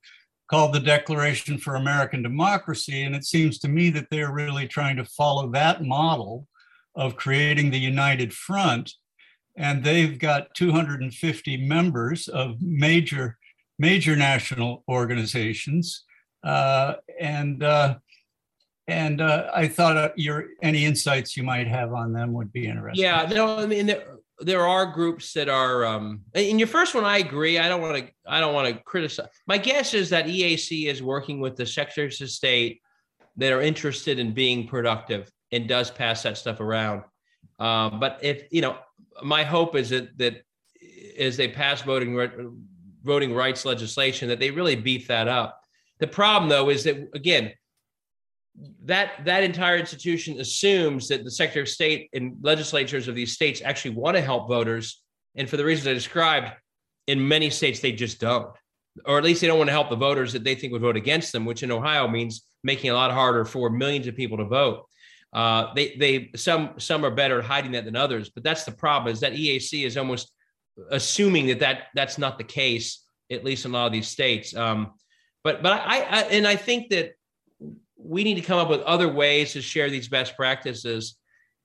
called 0.50 0.74
the 0.74 0.80
Declaration 0.80 1.58
for 1.58 1.76
American 1.76 2.24
Democracy, 2.24 3.04
and 3.04 3.16
it 3.16 3.24
seems 3.24 3.60
to 3.60 3.68
me 3.68 3.90
that 3.92 4.08
they're 4.10 4.32
really 4.32 4.68
trying 4.68 4.96
to 4.98 5.06
follow 5.06 5.50
that 5.52 5.84
model 5.84 6.48
of 6.96 7.16
creating 7.16 7.70
the 7.70 7.80
united 7.80 8.34
front, 8.34 8.94
and 9.56 9.84
they've 9.84 10.18
got 10.18 10.54
250 10.56 11.58
members 11.58 12.28
of 12.28 12.62
major 12.62 13.38
major 13.78 14.16
national 14.16 14.84
organizations 14.90 16.04
uh, 16.44 16.96
and 17.20 17.64
uh, 17.64 17.96
and 18.88 19.22
uh, 19.22 19.52
I 19.54 19.68
thought 19.68 19.98
uh, 19.98 20.10
your 20.16 20.48
any 20.62 20.86
insights 20.86 21.38
you 21.38 21.44
might 21.44 21.68
have 21.68 21.94
on 21.94 22.14
them 22.14 22.34
would 22.34 22.52
be 22.52 22.66
interesting. 22.68 23.04
Yeah, 23.04 23.28
no, 23.32 23.58
I 23.58 23.66
mean 23.66 23.94
there, 24.42 24.68
are 24.68 24.86
groups 24.86 25.34
that 25.34 25.50
are 25.50 25.86
um 25.86 26.22
in 26.34 26.60
your 26.60 26.68
first 26.68 26.96
one 26.96 27.06
I 27.06 27.18
agree. 27.18 27.58
I 27.60 27.68
don't 27.68 27.82
want 27.82 27.98
to 27.98 28.12
I 28.28 28.40
don't 28.40 28.54
want 28.54 28.74
to 28.74 28.82
criticize. 28.84 29.28
My 29.48 29.58
guess 29.58 29.94
is 29.94 30.10
that 30.10 30.26
EAC 30.26 30.88
is 30.88 31.02
working 31.02 31.40
with 31.40 31.56
the 31.56 31.66
secretaries 31.66 32.22
of 32.22 32.30
state 32.30 32.82
that 33.38 33.52
are 33.52 33.62
interested 33.62 34.20
in 34.20 34.34
being 34.34 34.68
productive 34.68 35.32
and 35.52 35.68
does 35.68 35.90
pass 35.90 36.24
that 36.24 36.38
stuff 36.38 36.60
around. 36.60 37.04
Uh, 37.60 37.90
but 37.90 38.20
if 38.22 38.44
you 38.52 38.62
know, 38.62 38.78
my 39.24 39.44
hope 39.44 39.76
is 39.76 39.90
that 39.90 40.18
that 40.18 40.42
as 41.18 41.38
they 41.38 41.48
pass 41.48 41.82
voting 41.82 42.58
voting 43.04 43.34
rights 43.34 43.66
legislation, 43.66 44.30
that 44.30 44.40
they 44.40 44.52
really 44.52 44.76
beef 44.76 45.08
that 45.08 45.28
up. 45.28 45.62
The 46.00 46.08
problem 46.08 46.50
though 46.50 46.70
is 46.70 46.84
that 46.86 47.10
again, 47.14 47.54
that 48.86 49.26
that 49.26 49.44
entire 49.44 49.78
institution 49.78 50.40
assumes 50.40 51.08
that 51.08 51.24
the 51.24 51.32
Secretary 51.32 51.64
of 51.64 51.70
State 51.70 52.10
and 52.14 52.38
legislatures 52.42 53.08
of 53.08 53.16
these 53.16 53.34
states 53.34 53.62
actually 53.64 53.96
want 53.96 54.18
to 54.18 54.22
help 54.22 54.48
voters, 54.48 55.02
and 55.36 55.50
for 55.50 55.58
the 55.58 55.66
reasons 55.66 55.88
I 55.88 55.94
described, 55.94 56.52
in 57.08 57.28
many 57.28 57.50
states 57.50 57.80
they 57.80 57.92
just 57.92 58.20
don't, 58.20 58.50
or 59.06 59.18
at 59.18 59.24
least 59.24 59.42
they 59.42 59.48
don't 59.48 59.58
want 59.58 59.70
to 59.70 59.74
help 59.74 59.90
the 59.90 59.96
voters 59.96 60.34
that 60.34 60.44
they 60.44 60.56
think 60.56 60.74
would 60.74 60.82
vote 60.82 60.98
against 60.98 61.32
them, 61.32 61.46
which 61.46 61.64
in 61.64 61.72
Ohio 61.72 62.08
means 62.08 62.46
making 62.64 62.90
it 62.90 62.94
a 62.94 62.96
lot 62.96 63.12
harder 63.12 63.46
for 63.46 63.70
millions 63.70 64.08
of 64.08 64.16
people 64.16 64.38
to 64.38 64.46
vote. 64.46 64.86
Uh, 65.32 65.74
they 65.76 65.96
they 65.96 66.32
some 66.36 66.72
some 66.78 67.06
are 67.06 67.12
better 67.12 67.40
at 67.40 67.46
hiding 67.46 67.74
that 67.74 67.86
than 67.86 67.96
others, 67.96 68.30
but 68.30 68.44
that's 68.44 68.64
the 68.64 68.72
problem 68.72 69.14
is 69.14 69.20
that 69.20 69.34
EAC 69.34 69.86
is 69.86 69.96
almost 69.96 70.32
assuming 70.92 71.48
that 71.48 71.60
that 71.60 71.84
that's 71.94 72.18
not 72.18 72.38
the 72.38 72.44
case, 72.44 73.06
at 73.32 73.46
least 73.46 73.66
in 73.66 73.72
a 73.72 73.74
lot 73.74 73.86
of 73.86 73.92
these 73.92 74.08
states. 74.08 74.56
Um, 74.56 74.94
but 75.44 75.62
but 75.62 75.74
I, 75.74 76.00
I 76.02 76.22
and 76.32 76.48
I 76.48 76.56
think 76.56 76.90
that 76.90 77.12
we 78.02 78.24
need 78.24 78.36
to 78.36 78.42
come 78.42 78.58
up 78.58 78.70
with 78.70 78.82
other 78.82 79.08
ways 79.10 79.54
to 79.54 79.62
share 79.62 79.90
these 79.90 80.08
best 80.08 80.36
practices, 80.36 81.18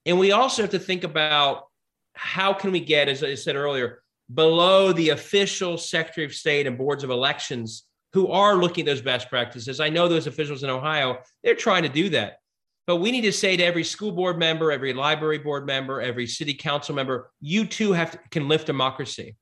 and 0.04 0.18
we 0.18 0.32
also 0.32 0.62
have 0.62 0.72
to 0.72 0.78
think 0.78 1.04
about 1.04 1.68
how 2.14 2.52
can 2.52 2.72
we 2.72 2.80
get, 2.80 3.08
as 3.08 3.22
I 3.22 3.34
said 3.34 3.56
earlier, 3.56 4.02
below 4.32 4.92
the 4.92 5.10
official 5.10 5.78
Secretary 5.78 6.24
of 6.24 6.34
State 6.34 6.66
and 6.66 6.78
boards 6.78 7.04
of 7.04 7.10
elections 7.10 7.84
who 8.12 8.28
are 8.28 8.56
looking 8.56 8.82
at 8.82 8.86
those 8.86 9.02
best 9.02 9.28
practices. 9.28 9.80
I 9.80 9.88
know 9.88 10.06
those 10.06 10.26
officials 10.26 10.62
in 10.62 10.70
Ohio, 10.70 11.18
they're 11.42 11.54
trying 11.54 11.82
to 11.82 11.88
do 11.88 12.08
that. 12.10 12.38
But 12.86 12.96
we 12.96 13.10
need 13.10 13.22
to 13.22 13.32
say 13.32 13.56
to 13.56 13.64
every 13.64 13.82
school 13.82 14.12
board 14.12 14.38
member, 14.38 14.70
every 14.70 14.92
library 14.92 15.38
board 15.38 15.66
member, 15.66 16.00
every 16.00 16.26
city 16.26 16.54
council 16.54 16.94
member, 16.94 17.30
you 17.40 17.66
too 17.66 17.92
have 17.92 18.12
to, 18.12 18.18
can 18.30 18.46
lift 18.46 18.66
democracy. 18.66 19.36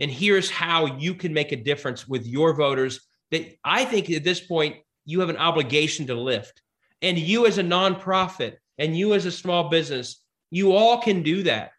And 0.00 0.10
here's 0.10 0.50
how 0.50 0.86
you 0.98 1.14
can 1.14 1.34
make 1.34 1.52
a 1.52 1.56
difference 1.56 2.08
with 2.08 2.26
your 2.26 2.54
voters 2.54 3.00
that 3.30 3.56
I 3.62 3.84
think 3.84 4.10
at 4.10 4.24
this 4.24 4.40
point 4.40 4.76
you 5.08 5.20
have 5.20 5.30
an 5.30 5.38
obligation 5.38 6.06
to 6.06 6.14
lift. 6.14 6.60
And 7.00 7.18
you 7.18 7.46
as 7.46 7.56
a 7.56 7.62
nonprofit 7.62 8.56
and 8.76 8.96
you 8.96 9.14
as 9.14 9.24
a 9.24 9.32
small 9.32 9.70
business, 9.70 10.22
you 10.50 10.72
all 10.72 11.00
can 11.00 11.22
do 11.22 11.44
that. 11.44 11.70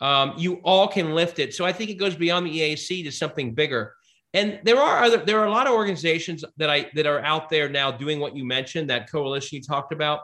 Um, 0.00 0.34
you 0.38 0.54
all 0.64 0.88
can 0.88 1.14
lift 1.14 1.38
it. 1.38 1.52
So 1.54 1.66
I 1.66 1.72
think 1.72 1.90
it 1.90 1.98
goes 1.98 2.16
beyond 2.16 2.46
the 2.46 2.60
EAC 2.60 3.04
to 3.04 3.12
something 3.12 3.52
bigger. 3.54 3.92
And 4.32 4.58
there 4.64 4.78
are 4.78 5.04
other 5.04 5.18
there 5.18 5.38
are 5.40 5.46
a 5.46 5.50
lot 5.50 5.66
of 5.66 5.74
organizations 5.74 6.44
that 6.56 6.70
I 6.70 6.90
that 6.94 7.04
are 7.04 7.20
out 7.20 7.50
there 7.50 7.68
now 7.68 7.90
doing 7.90 8.18
what 8.18 8.34
you 8.34 8.44
mentioned, 8.46 8.88
that 8.88 9.10
coalition 9.10 9.56
you 9.56 9.62
talked 9.62 9.92
about. 9.92 10.20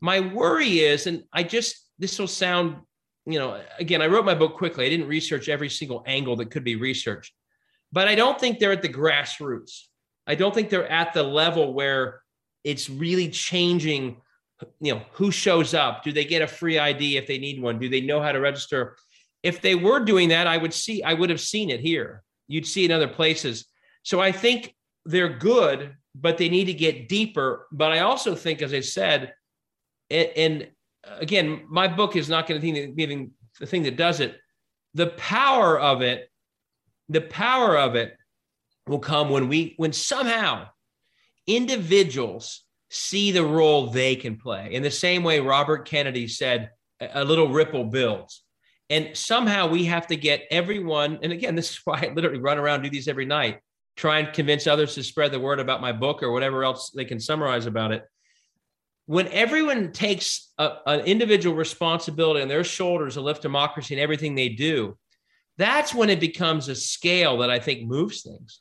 My 0.00 0.20
worry 0.20 0.78
is, 0.80 1.08
and 1.08 1.24
I 1.32 1.42
just 1.42 1.84
this 1.98 2.16
will 2.16 2.28
sound, 2.28 2.76
you 3.26 3.40
know, 3.40 3.60
again, 3.80 4.00
I 4.02 4.06
wrote 4.06 4.24
my 4.24 4.36
book 4.36 4.56
quickly. 4.56 4.86
I 4.86 4.88
didn't 4.88 5.08
research 5.08 5.48
every 5.48 5.68
single 5.68 6.04
angle 6.06 6.36
that 6.36 6.52
could 6.52 6.62
be 6.62 6.76
researched, 6.76 7.34
but 7.90 8.06
I 8.06 8.14
don't 8.14 8.38
think 8.38 8.60
they're 8.60 8.70
at 8.70 8.82
the 8.82 8.88
grassroots. 8.88 9.88
I 10.26 10.34
don't 10.34 10.54
think 10.54 10.70
they're 10.70 10.88
at 10.88 11.12
the 11.12 11.22
level 11.22 11.74
where 11.74 12.22
it's 12.64 12.88
really 12.88 13.28
changing, 13.28 14.20
you 14.80 14.94
know, 14.94 15.02
who 15.12 15.30
shows 15.30 15.74
up. 15.74 16.04
Do 16.04 16.12
they 16.12 16.24
get 16.24 16.42
a 16.42 16.46
free 16.46 16.78
ID 16.78 17.16
if 17.16 17.26
they 17.26 17.38
need 17.38 17.60
one? 17.60 17.78
Do 17.78 17.88
they 17.88 18.00
know 18.00 18.22
how 18.22 18.32
to 18.32 18.40
register? 18.40 18.96
If 19.42 19.60
they 19.60 19.74
were 19.74 20.00
doing 20.00 20.28
that, 20.28 20.46
I 20.46 20.56
would 20.56 20.72
see, 20.72 21.02
I 21.02 21.14
would 21.14 21.30
have 21.30 21.40
seen 21.40 21.70
it 21.70 21.80
here. 21.80 22.22
You'd 22.46 22.66
see 22.66 22.84
in 22.84 22.92
other 22.92 23.08
places. 23.08 23.66
So 24.04 24.20
I 24.20 24.30
think 24.30 24.74
they're 25.04 25.36
good, 25.36 25.96
but 26.14 26.38
they 26.38 26.48
need 26.48 26.66
to 26.66 26.74
get 26.74 27.08
deeper. 27.08 27.66
But 27.72 27.90
I 27.90 28.00
also 28.00 28.36
think, 28.36 28.62
as 28.62 28.72
I 28.72 28.80
said, 28.80 29.34
and 30.10 30.68
again, 31.04 31.64
my 31.68 31.88
book 31.88 32.14
is 32.14 32.28
not 32.28 32.46
going 32.46 32.60
to 32.60 32.92
be 32.92 33.30
the 33.58 33.66
thing 33.66 33.82
that 33.82 33.96
does 33.96 34.20
it. 34.20 34.38
The 34.94 35.08
power 35.08 35.80
of 35.80 36.02
it, 36.02 36.30
the 37.08 37.22
power 37.22 37.76
of 37.76 37.96
it 37.96 38.16
will 38.86 38.98
come 38.98 39.30
when 39.30 39.48
we 39.48 39.74
when 39.76 39.92
somehow 39.92 40.66
individuals 41.46 42.64
see 42.90 43.32
the 43.32 43.44
role 43.44 43.88
they 43.88 44.16
can 44.16 44.36
play. 44.36 44.72
In 44.72 44.82
the 44.82 44.90
same 44.90 45.22
way 45.22 45.40
robert 45.40 45.86
kennedy 45.86 46.28
said 46.28 46.70
a 47.00 47.24
little 47.24 47.48
ripple 47.48 47.84
builds. 47.84 48.44
And 48.90 49.16
somehow 49.16 49.68
we 49.68 49.84
have 49.86 50.06
to 50.08 50.16
get 50.16 50.44
everyone 50.50 51.18
and 51.22 51.32
again 51.32 51.54
this 51.56 51.70
is 51.70 51.80
why 51.84 52.00
i 52.02 52.12
literally 52.12 52.40
run 52.40 52.58
around 52.58 52.82
do 52.82 52.90
these 52.90 53.08
every 53.08 53.26
night 53.26 53.60
try 53.96 54.18
and 54.18 54.32
convince 54.32 54.66
others 54.66 54.94
to 54.94 55.02
spread 55.02 55.32
the 55.32 55.40
word 55.40 55.60
about 55.60 55.80
my 55.80 55.92
book 55.92 56.22
or 56.22 56.32
whatever 56.32 56.64
else 56.64 56.90
they 56.90 57.04
can 57.04 57.20
summarize 57.20 57.66
about 57.66 57.92
it. 57.92 58.04
When 59.04 59.28
everyone 59.28 59.92
takes 59.92 60.50
a, 60.56 60.76
an 60.86 61.00
individual 61.00 61.54
responsibility 61.54 62.40
on 62.40 62.48
their 62.48 62.64
shoulders 62.64 63.14
to 63.14 63.20
lift 63.20 63.42
democracy 63.42 63.94
and 63.94 64.00
everything 64.00 64.34
they 64.34 64.48
do 64.48 64.96
that's 65.58 65.94
when 65.94 66.10
it 66.10 66.20
becomes 66.20 66.68
a 66.68 66.74
scale 66.74 67.38
that 67.38 67.50
i 67.50 67.58
think 67.58 67.86
moves 67.86 68.22
things 68.22 68.60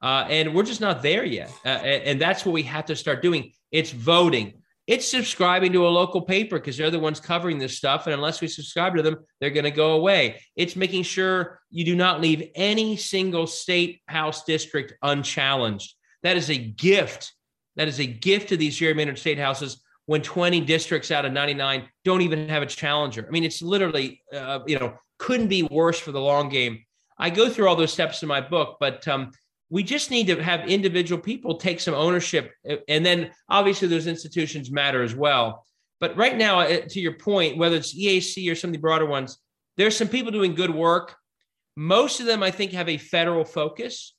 uh, 0.00 0.26
and 0.28 0.54
we're 0.54 0.62
just 0.62 0.80
not 0.80 1.02
there 1.02 1.24
yet. 1.24 1.50
Uh, 1.64 1.68
and, 1.68 2.20
that's 2.20 2.44
what 2.44 2.52
we 2.52 2.62
have 2.62 2.86
to 2.86 2.96
start 2.96 3.20
doing. 3.20 3.52
It's 3.72 3.90
voting. 3.90 4.62
It's 4.86 5.06
subscribing 5.06 5.72
to 5.72 5.86
a 5.86 5.90
local 5.90 6.22
paper 6.22 6.58
because 6.58 6.76
they're 6.76 6.90
the 6.90 6.98
ones 6.98 7.20
covering 7.20 7.58
this 7.58 7.76
stuff. 7.76 8.06
And 8.06 8.14
unless 8.14 8.40
we 8.40 8.48
subscribe 8.48 8.94
to 8.96 9.02
them, 9.02 9.16
they're 9.40 9.50
going 9.50 9.64
to 9.64 9.70
go 9.70 9.92
away. 9.92 10.40
It's 10.56 10.76
making 10.76 11.02
sure 11.02 11.60
you 11.70 11.84
do 11.84 11.96
not 11.96 12.20
leave 12.20 12.50
any 12.54 12.96
single 12.96 13.46
state 13.46 14.00
house 14.06 14.44
district 14.44 14.94
unchallenged. 15.02 15.94
That 16.22 16.36
is 16.36 16.48
a 16.48 16.56
gift. 16.56 17.32
That 17.76 17.88
is 17.88 18.00
a 18.00 18.06
gift 18.06 18.48
to 18.50 18.56
these 18.56 18.78
gerrymandered 18.78 19.18
state 19.18 19.38
houses 19.38 19.82
when 20.06 20.22
20 20.22 20.62
districts 20.62 21.10
out 21.10 21.26
of 21.26 21.32
99 21.32 21.86
don't 22.04 22.22
even 22.22 22.48
have 22.48 22.62
a 22.62 22.66
challenger. 22.66 23.26
I 23.26 23.30
mean, 23.30 23.44
it's 23.44 23.60
literally, 23.60 24.22
uh, 24.32 24.60
you 24.66 24.78
know, 24.78 24.94
couldn't 25.18 25.48
be 25.48 25.64
worse 25.64 25.98
for 25.98 26.12
the 26.12 26.20
long 26.20 26.48
game. 26.48 26.82
I 27.18 27.30
go 27.30 27.50
through 27.50 27.68
all 27.68 27.76
those 27.76 27.92
steps 27.92 28.22
in 28.22 28.28
my 28.28 28.40
book, 28.40 28.78
but 28.80 29.06
um, 29.06 29.32
we 29.70 29.82
just 29.82 30.10
need 30.10 30.28
to 30.28 30.42
have 30.42 30.68
individual 30.68 31.20
people 31.20 31.56
take 31.56 31.80
some 31.80 31.94
ownership. 31.94 32.52
And 32.88 33.04
then 33.04 33.30
obviously 33.48 33.88
those 33.88 34.06
institutions 34.06 34.70
matter 34.70 35.02
as 35.02 35.14
well. 35.14 35.64
But 36.00 36.16
right 36.16 36.36
now, 36.36 36.60
uh, 36.60 36.80
to 36.88 37.00
your 37.00 37.14
point, 37.14 37.58
whether 37.58 37.76
it's 37.76 37.94
EAC 37.94 38.50
or 38.50 38.54
some 38.54 38.68
of 38.68 38.72
the 38.72 38.80
broader 38.80 39.06
ones, 39.06 39.38
there's 39.76 39.96
some 39.96 40.08
people 40.08 40.32
doing 40.32 40.54
good 40.54 40.74
work. 40.74 41.16
Most 41.76 42.20
of 42.20 42.26
them, 42.26 42.42
I 42.42 42.50
think, 42.50 42.72
have 42.72 42.88
a 42.88 42.98
federal 42.98 43.44
focus. 43.44 44.14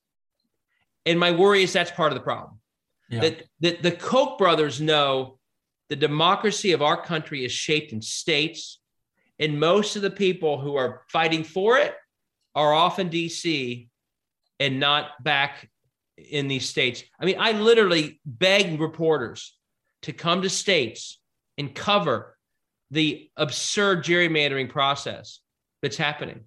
And 1.06 1.20
my 1.20 1.32
worry 1.32 1.64
is 1.64 1.74
that's 1.74 1.92
part 1.92 2.12
of 2.12 2.18
the 2.18 2.24
problem. 2.24 2.60
Yeah. 3.10 3.22
That, 3.22 3.44
that 3.62 3.84
the 3.84 3.92
Koch 3.92 4.38
brothers 4.38 4.80
know 4.80 5.40
the 5.90 5.96
democracy 5.96 6.74
of 6.74 6.82
our 6.82 7.02
country 7.02 7.44
is 7.44 7.52
shaped 7.52 7.92
in 7.92 8.02
states, 8.02 8.80
and 9.40 9.60
most 9.60 9.96
of 9.96 10.02
the 10.02 10.12
people 10.12 10.60
who 10.60 10.76
are 10.76 11.02
fighting 11.10 11.44
for 11.44 11.78
it 11.78 11.96
are 12.54 12.74
often 12.74 13.10
DC 13.10 13.89
and 14.60 14.80
not 14.80 15.24
back 15.24 15.70
in 16.18 16.48
these 16.48 16.68
states. 16.68 17.04
I 17.20 17.26
mean, 17.26 17.38
I 17.40 17.54
literally 17.54 18.20
beg 18.26 18.80
reporters 18.80 19.58
to 20.04 20.14
come 20.14 20.42
to 20.42 20.50
states 20.50 21.20
and 21.58 21.74
cover 21.74 22.38
the 22.92 23.30
absurd 23.38 24.04
gerrymandering 24.04 24.70
process 24.70 25.40
that's 25.82 25.98
happening. 25.98 26.42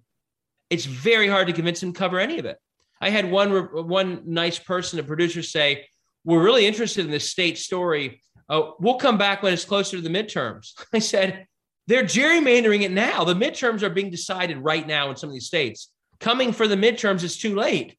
It's 0.69 0.85
very 0.85 1.27
hard 1.27 1.47
to 1.47 1.53
convince 1.53 1.79
them 1.79 1.93
to 1.93 1.99
cover 1.99 2.19
any 2.19 2.39
of 2.39 2.45
it. 2.45 2.57
I 2.99 3.09
had 3.09 3.29
one 3.29 3.51
one 3.87 4.21
nice 4.25 4.59
person, 4.59 4.99
a 4.99 5.03
producer, 5.03 5.43
say, 5.43 5.87
"We're 6.23 6.43
really 6.43 6.65
interested 6.65 7.05
in 7.05 7.11
this 7.11 7.29
state 7.29 7.57
story. 7.57 8.21
Oh, 8.49 8.75
we'll 8.79 8.95
come 8.95 9.17
back 9.17 9.43
when 9.43 9.53
it's 9.53 9.65
closer 9.65 9.97
to 9.97 10.01
the 10.01 10.09
midterms. 10.09 10.73
I 10.93 10.99
said, 10.99 11.47
they're 11.87 12.03
gerrymandering 12.03 12.81
it 12.81 12.91
now. 12.91 13.23
The 13.23 13.33
midterms 13.33 13.81
are 13.81 13.89
being 13.89 14.09
decided 14.09 14.57
right 14.57 14.87
now 14.87 15.09
in 15.09 15.17
some 15.17 15.29
of 15.29 15.33
these 15.33 15.47
states. 15.47 15.89
Coming 16.19 16.53
for 16.53 16.67
the 16.67 16.75
midterms 16.75 17.23
is 17.23 17.37
too 17.37 17.55
late. 17.55 17.97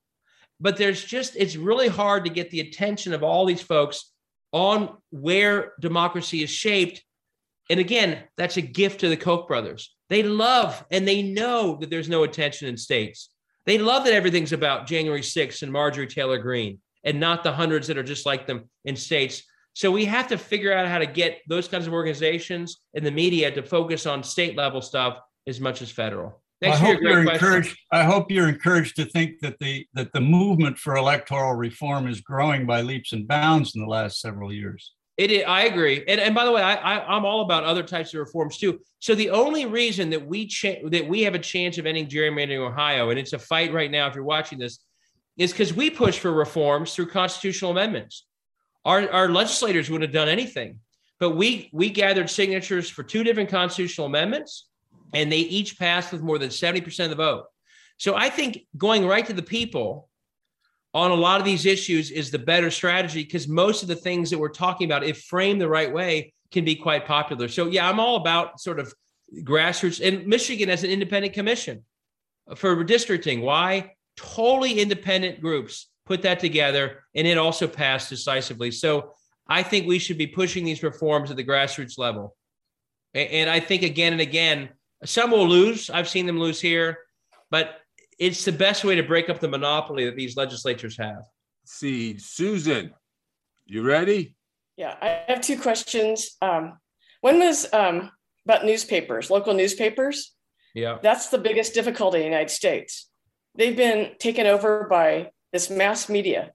But 0.65 0.79
there's 0.79 1.05
just, 1.05 1.37
it's 1.37 1.57
really 1.57 1.89
hard 1.89 2.25
to 2.25 2.31
get 2.31 2.51
the 2.51 2.61
attention 2.61 3.13
of 3.13 3.23
all 3.23 3.45
these 3.45 3.61
folks 3.61 4.11
on 4.51 4.97
where 5.11 5.75
democracy 5.79 6.43
is 6.43 6.49
shaped. 6.49 7.05
And 7.69 7.79
again, 7.79 8.21
that's 8.39 8.57
a 8.57 8.63
gift 8.63 9.01
to 9.01 9.11
the 9.11 9.17
Koch 9.19 9.47
brothers. 9.47 9.95
They 10.09 10.23
love 10.23 10.83
and 10.91 11.07
they 11.07 11.21
know 11.21 11.77
that 11.81 11.91
there's 11.91 12.09
no 12.09 12.23
attention 12.23 12.67
in 12.67 12.79
states. 12.79 13.29
They 13.67 13.77
love 13.77 14.05
that 14.05 14.15
everything's 14.15 14.55
about 14.55 14.87
January 14.87 15.21
6th 15.21 15.63
and 15.63 15.71
Marjorie 15.71 16.07
Taylor 16.07 16.39
Greene 16.39 16.81
and 17.05 17.21
not 17.21 17.45
the 17.45 17.53
hundreds 17.53 17.89
that 17.89 17.99
are 17.99 18.03
just 18.03 18.25
like 18.25 18.47
them 18.47 18.71
in 18.87 18.97
states. 18.97 19.43
So 19.75 19.91
we 19.91 20.07
have 20.07 20.29
to 20.29 20.39
figure 20.39 20.73
out 20.73 20.89
how 20.89 20.99
to 20.99 21.07
get 21.07 21.43
those 21.47 21.69
kinds 21.69 21.87
of 21.87 21.93
organizations 21.93 22.79
and 22.95 23.05
the 23.05 23.11
media 23.11 23.51
to 23.51 23.63
focus 23.63 24.07
on 24.07 24.23
state 24.23 24.57
level 24.57 24.81
stuff 24.81 25.19
as 25.47 25.61
much 25.61 25.83
as 25.83 25.91
federal. 25.91 26.43
Thanks 26.61 26.79
I 26.79 26.81
hope 26.81 27.01
you're 27.01 27.21
encouraged. 27.21 27.79
I 27.93 28.05
hope 28.05 28.31
you're 28.31 28.49
encouraged 28.49 28.97
to 28.97 29.05
think 29.05 29.41
that 29.41 29.59
the 29.59 29.87
that 29.95 30.13
the 30.13 30.21
movement 30.21 30.79
for 30.79 30.97
electoral 30.97 31.55
reform 31.55 32.07
is 32.09 32.21
growing 32.21 32.67
by 32.67 32.83
leaps 32.83 33.13
and 33.13 33.27
bounds 33.27 33.75
in 33.75 33.81
the 33.81 33.89
last 33.89 34.21
several 34.21 34.53
years. 34.53 34.93
It 35.17 35.31
is, 35.31 35.45
I 35.47 35.65
agree, 35.65 36.05
and 36.09 36.21
and 36.21 36.35
by 36.35 36.45
the 36.45 36.53
way, 36.53 36.63
I, 36.63 36.75
I 36.75 37.17
am 37.17 37.25
all 37.25 37.43
about 37.43 37.65
other 37.65 37.83
types 37.83 38.15
of 38.15 38.21
reforms 38.21 38.59
too. 38.59 38.81
So 38.99 39.15
the 39.15 39.31
only 39.31 39.67
reason 39.67 40.11
that 40.11 40.27
we 40.27 40.47
cha- 40.47 40.89
that 40.89 41.07
we 41.07 41.23
have 41.23 41.35
a 41.35 41.39
chance 41.39 41.79
of 41.79 41.87
ending 41.87 42.07
gerrymandering 42.07 42.57
in 42.57 42.73
Ohio, 42.73 43.11
and 43.11 43.19
it's 43.19 43.33
a 43.33 43.39
fight 43.39 43.73
right 43.73 43.91
now. 43.91 44.07
If 44.09 44.15
you're 44.15 44.25
watching 44.25 44.59
this, 44.59 44.81
is 45.37 45.53
because 45.53 45.75
we 45.75 45.91
push 45.91 46.19
for 46.19 46.33
reforms 46.33 46.95
through 46.95 47.09
constitutional 47.09 47.73
amendments 47.73 48.27
our, 48.85 49.11
our 49.11 49.29
legislators 49.29 49.91
wouldn't 49.91 50.09
have 50.09 50.15
done 50.15 50.29
anything. 50.29 50.79
But 51.21 51.31
we 51.31 51.71
we 51.73 51.91
gathered 51.91 52.29
signatures 52.29 52.91
for 52.91 53.03
two 53.03 53.25
different 53.25 53.49
constitutional 53.49 54.09
amendments, 54.09 54.69
and 55.13 55.31
they 55.31 55.39
each 55.39 55.79
passed 55.79 56.13
with 56.13 56.23
more 56.23 56.39
than 56.39 56.49
70% 56.49 57.05
of 57.05 57.11
the 57.11 57.17
vote. 57.17 57.45
So 57.99 58.15
I 58.15 58.31
think 58.31 58.67
going 58.77 59.07
right 59.07 59.25
to 59.27 59.33
the 59.33 59.43
people 59.43 60.09
on 60.93 61.11
a 61.11 61.15
lot 61.15 61.41
of 61.41 61.45
these 61.45 61.67
issues 61.67 62.11
is 62.11 62.31
the 62.31 62.39
better 62.39 62.71
strategy 62.71 63.23
because 63.23 63.49
most 63.49 63.83
of 63.83 63.89
the 63.89 63.97
things 63.97 64.31
that 64.31 64.39
we're 64.39 64.49
talking 64.49 64.87
about, 64.87 65.05
if 65.05 65.23
framed 65.23 65.61
the 65.61 65.69
right 65.69 65.93
way, 65.93 66.33
can 66.53 66.65
be 66.65 66.77
quite 66.77 67.07
popular. 67.07 67.49
So 67.49 67.67
yeah, 67.67 67.89
I'm 67.89 68.01
all 68.01 68.17
about 68.17 68.61
sort 68.61 68.79
of 68.79 68.93
grassroots 69.41 70.07
and 70.07 70.27
Michigan 70.27 70.71
as 70.71 70.85
an 70.85 70.91
independent 70.91 71.35
commission 71.35 71.85
uh, 72.49 72.55
for 72.55 72.77
redistricting. 72.77 73.43
Why? 73.43 73.93
Totally 74.17 74.81
independent 74.81 75.41
groups 75.41 75.89
put 76.07 76.23
that 76.23 76.39
together, 76.39 77.03
and 77.15 77.27
it 77.27 77.39
also 77.39 77.67
passed 77.67 78.11
decisively. 78.11 78.71
So 78.71 79.13
I 79.49 79.63
think 79.63 79.87
we 79.87 79.99
should 79.99 80.19
be 80.19 80.27
pushing 80.27 80.65
these 80.65 80.83
reforms 80.83 81.31
at 81.31 81.37
the 81.37 81.45
grassroots 81.45 81.99
level. 81.99 82.37
And 83.15 83.49
I 83.49 83.61
think 83.61 83.83
again 83.83 84.13
and 84.13 84.21
again, 84.21 84.71
some 85.05 85.31
will 85.31 85.49
lose. 85.49 85.91
I've 85.91 86.09
seen 86.09 86.27
them 86.27 86.39
lose 86.39 86.61
here, 86.61 86.99
but 87.51 87.81
it's 88.19 88.45
the 88.45 88.53
best 88.53 88.85
way 88.85 88.95
to 88.95 89.03
break 89.03 89.29
up 89.29 89.41
the 89.41 89.49
monopoly 89.49 90.05
that 90.07 90.17
these 90.17 90.37
legislatures 90.37 90.97
have. 90.99 91.25
see, 91.65 92.19
Susan, 92.19 92.93
you 93.67 93.83
ready? 93.83 94.35
Yeah, 94.77 94.95
I 95.01 95.23
have 95.29 95.41
two 95.41 95.59
questions. 95.59 96.37
Um, 96.43 96.79
one 97.21 97.39
was 97.39 97.73
um, 97.73 98.11
about 98.45 98.65
newspapers, 98.65 99.31
local 99.31 99.55
newspapers. 99.55 100.33
Yeah, 100.75 100.99
that's 101.03 101.29
the 101.29 101.39
biggest 101.39 101.73
difficulty 101.75 102.19
in 102.19 102.23
the 102.23 102.29
United 102.29 102.51
States. 102.51 103.09
They've 103.55 103.77
been 103.77 104.13
taken 104.19 104.47
over 104.47 104.87
by 104.91 105.31
this 105.53 105.71
mass 105.71 106.09
media, 106.09 106.53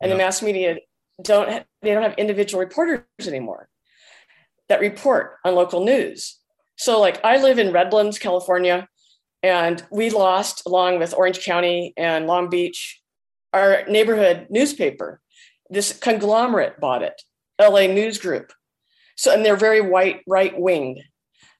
and 0.00 0.08
yeah. 0.08 0.14
the 0.14 0.18
mass 0.18 0.40
media 0.42 0.76
don't 1.22 1.66
they 1.82 1.92
don't 1.92 2.02
have 2.02 2.14
individual 2.18 2.62
reporters 2.62 3.02
anymore 3.26 3.68
that 4.68 4.80
report 4.80 5.36
on 5.44 5.54
local 5.54 5.84
news. 5.84 6.38
So, 6.76 7.00
like, 7.00 7.24
I 7.24 7.38
live 7.38 7.58
in 7.58 7.72
Redlands, 7.72 8.18
California, 8.18 8.88
and 9.42 9.82
we 9.90 10.10
lost, 10.10 10.62
along 10.66 10.98
with 10.98 11.14
Orange 11.14 11.44
County 11.44 11.94
and 11.96 12.26
Long 12.26 12.48
Beach, 12.50 13.00
our 13.52 13.84
neighborhood 13.88 14.46
newspaper. 14.50 15.20
This 15.70 15.98
conglomerate 15.98 16.78
bought 16.80 17.02
it, 17.02 17.20
LA 17.60 17.86
News 17.86 18.18
Group. 18.18 18.52
So, 19.16 19.32
and 19.32 19.44
they're 19.44 19.56
very 19.56 19.80
white, 19.80 20.20
right 20.26 20.58
winged. 20.58 21.00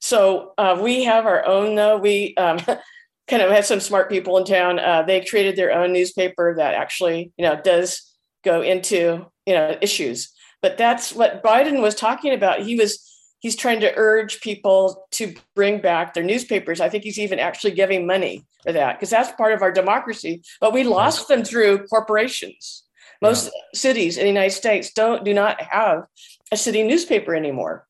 So 0.01 0.53
uh, 0.59 0.79
we 0.81 1.05
have 1.05 1.27
our 1.27 1.45
own, 1.47 1.75
though. 1.75 1.97
We 1.97 2.35
um, 2.37 2.59
kind 3.29 3.43
of 3.43 3.51
have 3.51 3.67
some 3.67 3.81
smart 3.81 4.11
people 4.11 4.37
in 4.37 4.45
town. 4.45 4.79
Uh, 4.79 5.03
they 5.03 5.25
created 5.25 5.57
their 5.57 5.73
own 5.73 5.93
newspaper 5.93 6.55
that 6.57 6.75
actually, 6.75 7.33
you 7.37 7.45
know, 7.45 7.61
does 7.61 8.15
go 8.45 8.63
into 8.63 9.27
you 9.47 9.55
know 9.55 9.77
issues. 9.81 10.33
But 10.63 10.79
that's 10.79 11.13
what 11.13 11.43
Biden 11.43 11.81
was 11.81 11.95
talking 11.95 12.33
about. 12.33 12.63
He 12.63 12.77
was 12.77 13.03
he's 13.47 13.55
trying 13.55 13.79
to 13.79 13.93
urge 13.95 14.41
people 14.41 15.07
to 15.13 15.33
bring 15.55 15.81
back 15.81 16.15
their 16.15 16.25
newspapers. 16.25 16.81
I 16.81 16.89
think 16.89 17.05
he's 17.05 17.21
even 17.21 17.39
actually 17.39 17.71
giving 17.71 18.05
money 18.05 18.45
for 18.65 18.73
that 18.73 18.99
because 18.99 19.09
that's 19.09 19.31
part 19.37 19.53
of 19.53 19.63
our 19.63 19.71
democracy. 19.71 20.43
But 20.61 20.73
we 20.73 20.83
lost 20.83 21.29
them 21.29 21.45
through 21.45 21.87
corporations. 21.87 22.83
Most 23.23 23.45
yeah. 23.45 23.79
cities 23.79 24.17
in 24.17 24.25
the 24.25 24.31
United 24.31 24.51
States 24.51 24.93
don't 24.93 25.25
do 25.25 25.33
not 25.33 25.63
have 25.63 26.09
a 26.51 26.57
city 26.57 26.83
newspaper 26.83 27.37
anymore. 27.37 27.87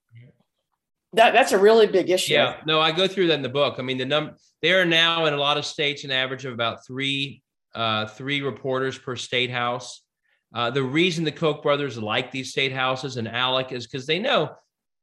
That 1.15 1.33
that's 1.33 1.53
a 1.53 1.59
really 1.59 1.87
big 1.87 2.11
issue. 2.11 2.35
Yeah, 2.35 2.57
no, 2.67 2.79
I 2.79 2.93
go 2.93 3.09
through 3.09 3.29
that 3.29 3.37
in 3.37 3.43
the 3.43 3.49
book. 3.49 3.77
I 3.79 3.83
mean, 3.83 3.97
the 3.97 4.05
number 4.05 4.35
there 4.61 4.83
are 4.83 4.85
now 4.85 5.25
in 5.25 5.33
a 5.33 5.39
lot 5.39 5.57
of 5.57 5.65
states 5.65 6.05
an 6.05 6.11
average 6.11 6.45
of 6.45 6.53
about 6.53 6.85
three 6.87 7.43
uh, 7.75 8.05
three 8.05 8.43
reporters 8.43 8.99
per 8.99 9.17
state 9.17 9.51
house. 9.51 10.03
Uh, 10.55 10.69
the 10.71 10.83
reason 10.83 11.25
the 11.25 11.33
Koch 11.33 11.63
brothers 11.63 11.97
like 11.97 12.31
these 12.31 12.51
state 12.51 12.73
houses 12.73 13.17
and 13.17 13.27
ALEC 13.27 13.73
is 13.73 13.87
because 13.87 14.07
they 14.07 14.19
know 14.19 14.55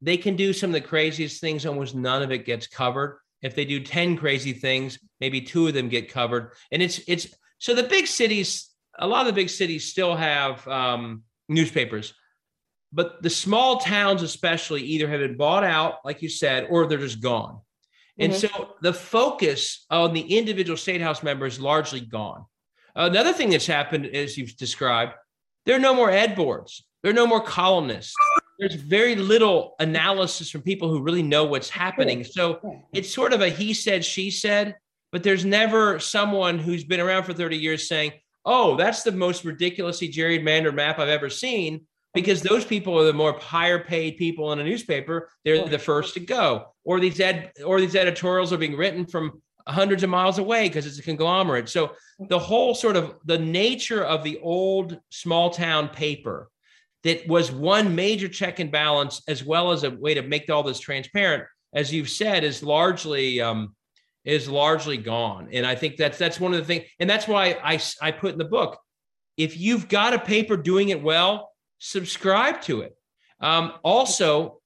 they 0.04 0.18
can 0.18 0.36
do 0.36 0.54
some 0.54 0.70
of 0.70 0.74
the 0.74 0.82
craziest 0.82 1.40
things. 1.40 1.66
Almost 1.66 1.96
none 1.96 2.22
of 2.22 2.32
it 2.32 2.46
gets 2.46 2.68
covered. 2.68 3.20
If 3.42 3.56
they 3.56 3.66
do 3.66 3.80
ten 3.80 4.18
crazy 4.18 4.54
things, 4.54 5.00
maybe 5.20 5.42
two 5.42 5.68
of 5.68 5.74
them 5.74 5.90
get 5.90 6.12
covered. 6.12 6.54
And 6.72 6.82
it's 6.82 7.02
it's 7.08 7.28
so 7.58 7.74
the 7.74 7.84
big 7.84 8.08
cities. 8.08 8.70
A 9.00 9.08
lot 9.08 9.22
of 9.22 9.28
the 9.28 9.42
big 9.42 9.50
cities 9.50 9.86
still 9.86 10.16
have 10.16 10.68
um, 10.68 11.24
newspapers, 11.50 12.14
but 12.92 13.24
the 13.24 13.30
small 13.30 13.80
towns, 13.80 14.22
especially, 14.22 14.82
either 14.84 15.08
have 15.08 15.20
been 15.20 15.36
bought 15.36 15.64
out, 15.64 16.06
like 16.06 16.22
you 16.22 16.30
said, 16.30 16.68
or 16.70 16.86
they're 16.86 17.00
just 17.00 17.20
gone. 17.22 17.60
And 18.20 18.32
mm-hmm. 18.32 18.56
so 18.56 18.76
the 18.82 18.94
focus 18.94 19.86
on 19.90 20.14
the 20.14 20.38
individual 20.38 20.78
state 20.78 21.02
house 21.02 21.24
member 21.24 21.48
is 21.48 21.60
largely 21.60 22.02
gone. 22.02 22.46
Another 22.96 23.34
thing 23.34 23.50
that's 23.50 23.66
happened, 23.66 24.06
as 24.06 24.38
you've 24.38 24.56
described, 24.58 25.14
there 25.66 25.76
are 25.76 25.80
no 25.80 25.96
more 25.96 26.12
ed 26.12 26.36
boards. 26.36 26.86
There 27.02 27.10
are 27.10 27.16
no 27.16 27.26
more 27.26 27.42
columnists. 27.42 28.14
There's 28.60 28.76
very 28.76 29.16
little 29.16 29.76
analysis 29.80 30.50
from 30.50 30.62
people 30.62 30.90
who 30.90 31.02
really 31.02 31.24
know 31.24 31.46
what's 31.46 31.70
happening. 31.70 32.24
So 32.24 32.60
it's 32.94 33.14
sort 33.14 33.34
of 33.34 33.42
a 33.42 33.50
he 33.50 33.74
said, 33.74 34.06
she 34.06 34.30
said, 34.32 34.76
but 35.12 35.24
there's 35.24 35.46
never 35.46 36.00
someone 36.00 36.60
who's 36.60 36.84
been 36.84 37.00
around 37.00 37.24
for 37.24 37.34
30 37.34 37.58
years 37.58 37.88
saying, 37.88 38.14
oh, 38.46 38.76
that's 38.76 39.04
the 39.04 39.12
most 39.12 39.46
ridiculously 39.46 40.10
gerrymandered 40.10 40.74
map 40.74 41.00
I've 41.00 41.10
ever 41.10 41.30
seen 41.30 41.86
because 42.14 42.42
those 42.42 42.66
people 42.66 43.00
are 43.00 43.06
the 43.06 43.14
more 43.14 43.38
higher 43.40 43.80
paid 43.80 44.18
people 44.18 44.52
in 44.54 44.60
a 44.60 44.64
newspaper. 44.64 45.30
They're 45.44 45.68
the 45.68 45.80
first 45.80 46.14
to 46.16 46.20
go, 46.20 46.74
or 46.84 47.00
these 47.00 47.20
ed 47.20 47.52
or 47.66 47.80
these 47.80 47.96
editorials 47.96 48.54
are 48.54 48.58
being 48.58 48.76
written 48.76 49.06
from 49.06 49.42
hundreds 49.68 50.04
of 50.04 50.10
miles 50.10 50.38
away 50.38 50.68
because 50.68 50.86
it's 50.86 51.00
a 51.00 51.04
conglomerate. 51.04 51.70
So 51.70 51.94
the 52.20 52.40
whole 52.40 52.76
sort 52.76 52.96
of 52.96 53.16
the 53.26 53.40
nature 53.40 54.04
of 54.04 54.24
the 54.24 54.40
old 54.40 55.00
small 55.10 55.50
town 55.50 55.90
paper 55.90 56.50
that 57.04 57.28
was 57.28 57.52
one 57.52 57.96
major 57.96 58.28
check 58.28 58.60
and 58.60 58.72
balance 58.72 59.22
as 59.28 59.44
well 59.44 59.72
as 59.72 59.84
a 59.84 59.92
way 59.92 60.14
to 60.14 60.22
make 60.22 60.50
all 60.50 60.64
this 60.64 60.80
transparent, 60.80 61.44
as 61.74 61.94
you've 61.94 62.10
said, 62.10 62.44
is 62.44 62.64
largely 62.64 63.42
um, 63.42 63.76
is 64.26 64.48
largely 64.48 64.98
gone. 64.98 65.50
And 65.52 65.66
I 65.66 65.76
think 65.76 65.98
that's 65.98 66.18
that's 66.18 66.40
one 66.40 66.54
of 66.54 66.60
the 66.60 66.66
things, 66.66 66.86
and 67.00 67.10
that's 67.10 67.28
why 67.28 67.58
I 67.64 67.80
I 68.02 68.12
put 68.12 68.32
in 68.32 68.38
the 68.38 68.46
book, 68.46 68.80
if 69.38 69.58
you've 69.58 69.90
got 69.90 70.14
a 70.14 70.20
paper 70.20 70.56
doing 70.56 70.90
it 70.90 71.02
well, 71.02 71.52
subscribe 71.80 72.62
to 72.64 72.82
it. 72.82 72.96
Um, 73.40 73.74
also, 73.84 74.62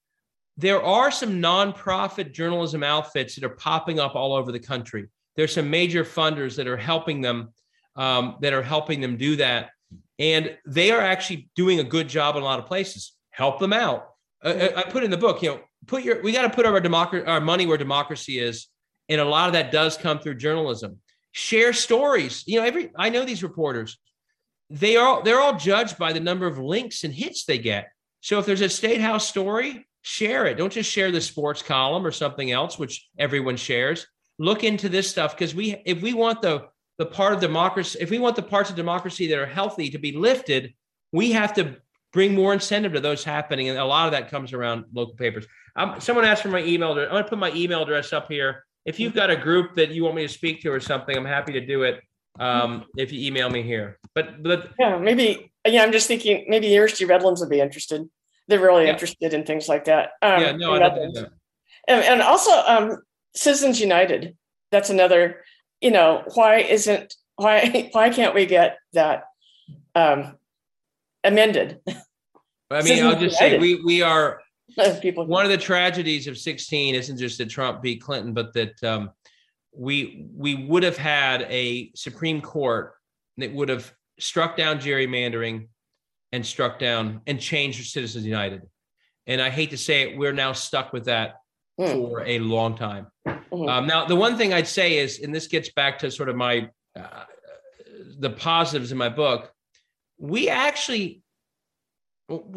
there 0.58 0.82
are 0.84 1.12
some 1.12 1.42
nonprofit 1.42 2.32
journalism 2.34 2.84
outfits 2.84 3.36
that 3.36 3.44
are 3.44 3.56
popping 3.56 4.00
up 4.00 4.16
all 4.16 4.34
over 4.34 4.52
the 4.52 4.60
country. 4.60 5.08
There's 5.36 5.54
some 5.54 5.70
major 5.70 6.04
funders 6.04 6.56
that 6.56 6.68
are 6.68 6.78
helping 6.78 7.22
them 7.22 7.54
um, 7.96 8.38
that 8.42 8.54
are 8.54 8.62
helping 8.62 9.02
them 9.02 9.18
do 9.18 9.38
that, 9.38 9.72
and 10.20 10.58
they 10.66 10.92
are 10.92 11.02
actually 11.02 11.50
doing 11.56 11.80
a 11.80 11.84
good 11.84 12.08
job 12.08 12.36
in 12.36 12.42
a 12.42 12.46
lot 12.46 12.60
of 12.60 12.66
places. 12.66 13.14
Help 13.32 13.60
them 13.60 13.74
out. 13.74 14.10
I, 14.44 14.86
put 14.90 15.04
in 15.04 15.12
the 15.12 15.18
book, 15.18 15.42
you 15.42 15.50
know, 15.50 15.60
put 15.86 16.04
your 16.04 16.22
we 16.22 16.32
got 16.32 16.44
to 16.44 16.50
put 16.50 16.66
our 16.66 16.80
democracy 16.80 17.26
our 17.26 17.42
money 17.42 17.66
where 17.66 17.78
democracy 17.78 18.40
is, 18.40 18.68
and 19.10 19.20
a 19.20 19.26
lot 19.26 19.48
of 19.48 19.54
that 19.54 19.72
does 19.72 19.98
come 19.98 20.20
through 20.20 20.36
journalism. 20.36 21.00
Share 21.32 21.74
stories. 21.74 22.44
You 22.48 22.60
know, 22.60 22.66
every 22.66 22.92
I 22.96 23.10
know 23.10 23.26
these 23.26 23.44
reporters. 23.44 23.98
They 24.70 24.96
are 24.96 25.24
they're 25.24 25.40
all 25.40 25.58
judged 25.58 25.98
by 25.98 26.14
the 26.14 26.20
number 26.20 26.46
of 26.46 26.60
links 26.60 27.04
and 27.04 27.14
hits 27.14 27.46
they 27.46 27.58
get. 27.58 27.90
So 28.22 28.40
if 28.40 28.46
there's 28.46 28.62
a 28.62 28.70
state 28.70 29.02
house 29.02 29.28
story, 29.28 29.88
share 30.02 30.46
it. 30.46 30.58
Don't 30.58 30.72
just 30.72 30.92
share 30.92 31.12
the 31.12 31.22
sports 31.22 31.62
column 31.62 32.06
or 32.06 32.12
something 32.12 32.52
else, 32.52 32.80
which 32.80 33.08
everyone 33.18 33.58
shares. 33.58 34.08
Look 34.40 34.64
into 34.64 34.90
this 34.90 35.10
stuff 35.10 35.36
because 35.36 35.56
we, 35.56 35.82
if 35.86 36.02
we 36.02 36.14
want 36.14 36.42
the 36.42 36.68
the 36.98 37.06
part 37.06 37.34
of 37.34 37.40
democracy, 37.40 37.98
if 38.02 38.10
we 38.10 38.20
want 38.20 38.36
the 38.36 38.44
parts 38.44 38.70
of 38.70 38.76
democracy 38.76 39.28
that 39.28 39.38
are 39.38 39.46
healthy 39.46 39.90
to 39.90 39.98
be 39.98 40.12
lifted, 40.12 40.74
we 41.12 41.32
have 41.32 41.54
to 41.54 41.78
bring 42.14 42.34
more 42.34 42.54
incentive 42.54 42.94
to 42.94 43.00
those 43.00 43.24
happening, 43.24 43.70
and 43.70 43.78
a 43.78 43.86
lot 43.86 44.06
of 44.06 44.12
that 44.12 44.30
comes 44.30 44.54
around 44.54 44.86
local 44.94 45.16
papers. 45.16 45.46
Um, 45.76 46.00
someone 46.00 46.26
asked 46.26 46.42
for 46.42 46.50
my 46.50 46.64
email. 46.64 46.92
I'm 46.92 47.10
going 47.10 47.24
to 47.24 47.30
put 47.30 47.38
my 47.38 47.52
email 47.54 47.84
address 47.84 48.14
up 48.14 48.32
here. 48.32 48.66
If 48.86 49.00
you've 49.00 49.14
got 49.14 49.30
a 49.30 49.36
group 49.36 49.76
that 49.76 49.92
you 49.92 50.04
want 50.04 50.16
me 50.16 50.24
to 50.24 50.34
speak 50.34 50.62
to 50.62 50.70
or 50.70 50.80
something, 50.80 51.16
I'm 51.16 51.26
happy 51.26 51.54
to 51.54 51.66
do 51.66 51.84
it. 51.84 52.02
Um, 52.40 52.86
if 52.96 53.12
you 53.12 53.26
email 53.26 53.50
me 53.50 53.64
here, 53.64 53.98
but 54.14 54.44
but 54.44 54.70
yeah, 54.78 55.00
maybe 55.00 55.52
yeah, 55.68 55.82
I'm 55.82 55.92
just 55.92 56.08
thinking 56.08 56.46
maybe 56.48 56.68
University 56.68 57.04
Redlands 57.06 57.40
would 57.40 57.50
be 57.50 57.60
interested 57.60 58.08
they're 58.48 58.60
really 58.60 58.86
yeah. 58.86 58.92
interested 58.92 59.34
in 59.34 59.46
things 59.46 59.68
like 59.68 59.86
that. 59.86 60.12
Um, 60.22 60.42
yeah, 60.42 60.52
no, 60.54 60.74
I 60.74 60.80
that. 60.80 61.32
And, 61.88 62.04
and 62.04 62.22
also, 62.22 62.52
um, 62.66 62.98
Citizens 63.36 63.80
United. 63.80 64.36
That's 64.72 64.90
another. 64.90 65.44
You 65.82 65.92
know, 65.92 66.24
why 66.34 66.58
isn't 66.58 67.14
why 67.36 67.90
why 67.92 68.10
can't 68.10 68.36
we 68.36 68.46
get 68.46 68.78
that 68.94 69.24
um, 69.96 70.38
amended? 71.24 71.80
I 72.70 72.82
mean, 72.82 73.06
I'll 73.06 73.20
just 73.20 73.38
say 73.38 73.58
we 73.58 73.82
we 73.84 74.02
are 74.02 74.42
people. 75.02 75.26
One 75.26 75.46
of 75.46 75.52
the 75.52 75.58
tragedies 75.58 76.28
of 76.28 76.38
16 76.38 76.96
isn't 76.96 77.18
just 77.18 77.38
that 77.38 77.50
Trump 77.50 77.82
beat 77.82 78.02
Clinton, 78.02 78.34
but 78.34 78.54
that 78.54 78.84
um, 78.84 79.12
we 79.76 80.28
we 80.36 80.56
would 80.56 80.84
have 80.84 80.98
had 80.98 81.44
a 81.44 81.92
Supreme 81.96 82.42
Court 82.42 82.94
that 83.38 83.54
would 83.54 83.70
have 83.70 83.94
struck 84.20 84.58
down 84.58 84.80
gerrymandering 84.80 85.68
and 86.32 86.46
struck 86.46 86.80
down 86.80 87.22
and 87.28 87.40
changed 87.40 87.86
Citizens 87.92 88.26
United. 88.26 88.64
And 89.28 89.42
I 89.42 89.50
hate 89.50 89.70
to 89.72 89.78
say 89.78 90.04
it, 90.04 90.18
we're 90.18 90.34
now 90.34 90.54
stuck 90.54 90.94
with 90.94 91.06
that 91.06 91.36
mm. 91.80 91.92
for 91.92 92.24
a 92.26 92.40
long 92.40 92.76
time. 92.78 93.08
Mm-hmm. 93.28 93.70
Um, 93.70 93.88
now, 93.88 94.06
the 94.06 94.16
one 94.16 94.38
thing 94.38 94.54
I'd 94.54 94.68
say 94.68 94.98
is, 94.98 95.20
and 95.20 95.34
this 95.34 95.48
gets 95.48 95.72
back 95.72 96.00
to 96.00 96.12
sort 96.12 96.30
of 96.30 96.36
my 96.36 96.70
uh, 96.98 97.24
the 98.20 98.30
positives 98.30 98.92
in 98.92 98.98
my 98.98 99.10
book, 99.10 99.52
we 100.18 100.50
actually 100.50 101.22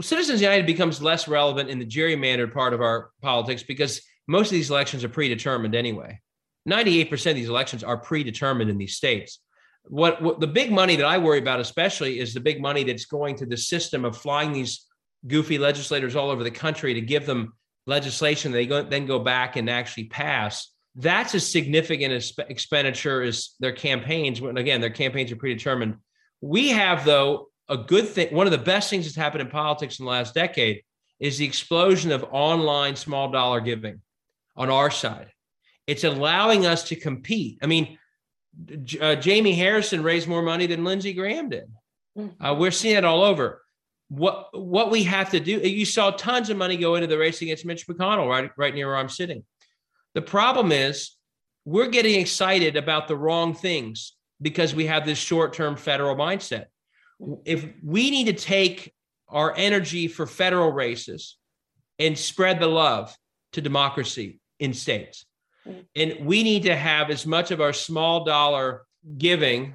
Citizens 0.00 0.40
United 0.40 0.66
becomes 0.66 1.00
less 1.00 1.28
relevant 1.28 1.70
in 1.70 1.78
the 1.78 1.86
gerrymandered 1.86 2.52
part 2.52 2.74
of 2.74 2.80
our 2.80 3.10
politics 3.22 3.62
because 3.62 4.02
most 4.26 4.48
of 4.48 4.52
these 4.52 4.70
elections 4.70 5.04
are 5.04 5.08
predetermined 5.08 5.76
anyway. 5.76 6.18
98% 6.68 7.12
of 7.30 7.36
these 7.36 7.48
elections 7.48 7.84
are 7.84 7.96
predetermined 7.96 8.68
in 8.68 8.78
these 8.78 8.96
states 8.96 9.38
what, 9.84 10.20
what 10.22 10.40
the 10.40 10.46
big 10.46 10.70
money 10.70 10.96
that 10.96 11.06
I 11.06 11.18
worry 11.18 11.38
about, 11.38 11.60
especially, 11.60 12.20
is 12.20 12.34
the 12.34 12.40
big 12.40 12.60
money 12.60 12.84
that's 12.84 13.06
going 13.06 13.36
to 13.36 13.46
the 13.46 13.56
system 13.56 14.04
of 14.04 14.16
flying 14.16 14.52
these 14.52 14.86
goofy 15.26 15.58
legislators 15.58 16.16
all 16.16 16.30
over 16.30 16.44
the 16.44 16.50
country 16.50 16.94
to 16.94 17.00
give 17.00 17.26
them 17.26 17.52
legislation 17.86 18.52
they 18.52 18.66
go, 18.66 18.82
then 18.82 19.06
go 19.06 19.18
back 19.18 19.56
and 19.56 19.68
actually 19.68 20.04
pass. 20.04 20.70
That's 20.96 21.34
as 21.34 21.50
significant 21.50 22.12
as 22.12 22.32
expenditure 22.48 23.22
as 23.22 23.54
their 23.60 23.72
campaigns. 23.72 24.40
When 24.40 24.56
again, 24.56 24.80
their 24.80 24.90
campaigns 24.90 25.30
are 25.32 25.36
predetermined. 25.36 25.96
We 26.40 26.70
have, 26.70 27.04
though, 27.04 27.48
a 27.68 27.76
good 27.76 28.08
thing. 28.08 28.34
One 28.34 28.46
of 28.46 28.50
the 28.50 28.58
best 28.58 28.90
things 28.90 29.04
that's 29.04 29.16
happened 29.16 29.42
in 29.42 29.48
politics 29.48 29.98
in 29.98 30.04
the 30.04 30.10
last 30.10 30.34
decade 30.34 30.82
is 31.20 31.38
the 31.38 31.44
explosion 31.44 32.10
of 32.12 32.24
online 32.30 32.96
small 32.96 33.30
dollar 33.30 33.60
giving 33.60 34.00
on 34.56 34.70
our 34.70 34.90
side. 34.90 35.30
It's 35.86 36.04
allowing 36.04 36.66
us 36.66 36.84
to 36.84 36.96
compete. 36.96 37.58
I 37.62 37.66
mean, 37.66 37.98
uh, 39.00 39.14
Jamie 39.16 39.54
Harrison 39.54 40.02
raised 40.02 40.28
more 40.28 40.42
money 40.42 40.66
than 40.66 40.84
Lindsey 40.84 41.12
Graham 41.12 41.50
did. 41.50 41.70
Mm-hmm. 42.18 42.44
Uh, 42.44 42.54
we're 42.54 42.70
seeing 42.70 42.96
it 42.96 43.04
all 43.04 43.22
over. 43.22 43.62
What 44.10 44.48
what 44.52 44.90
we 44.90 45.04
have 45.04 45.30
to 45.30 45.40
do? 45.40 45.60
You 45.60 45.86
saw 45.86 46.10
tons 46.10 46.50
of 46.50 46.56
money 46.56 46.76
go 46.76 46.96
into 46.96 47.06
the 47.06 47.16
race 47.16 47.40
against 47.42 47.64
Mitch 47.64 47.86
McConnell, 47.86 48.28
right 48.28 48.50
right 48.56 48.74
near 48.74 48.88
where 48.88 48.96
I'm 48.96 49.08
sitting. 49.08 49.44
The 50.14 50.22
problem 50.22 50.72
is 50.72 51.12
we're 51.64 51.88
getting 51.88 52.20
excited 52.20 52.76
about 52.76 53.06
the 53.06 53.16
wrong 53.16 53.54
things 53.54 54.16
because 54.42 54.74
we 54.74 54.86
have 54.86 55.06
this 55.06 55.18
short-term 55.18 55.76
federal 55.76 56.16
mindset. 56.16 56.66
If 57.44 57.66
we 57.84 58.10
need 58.10 58.24
to 58.24 58.32
take 58.32 58.92
our 59.28 59.54
energy 59.56 60.08
for 60.08 60.26
federal 60.26 60.72
races 60.72 61.36
and 61.98 62.18
spread 62.18 62.58
the 62.58 62.66
love 62.66 63.16
to 63.52 63.60
democracy 63.60 64.40
in 64.58 64.74
states, 64.74 65.24
and 65.94 66.16
we 66.22 66.42
need 66.42 66.64
to 66.64 66.74
have 66.74 67.10
as 67.10 67.26
much 67.26 67.50
of 67.52 67.60
our 67.60 67.72
small 67.72 68.24
dollar 68.24 68.82
giving 69.18 69.74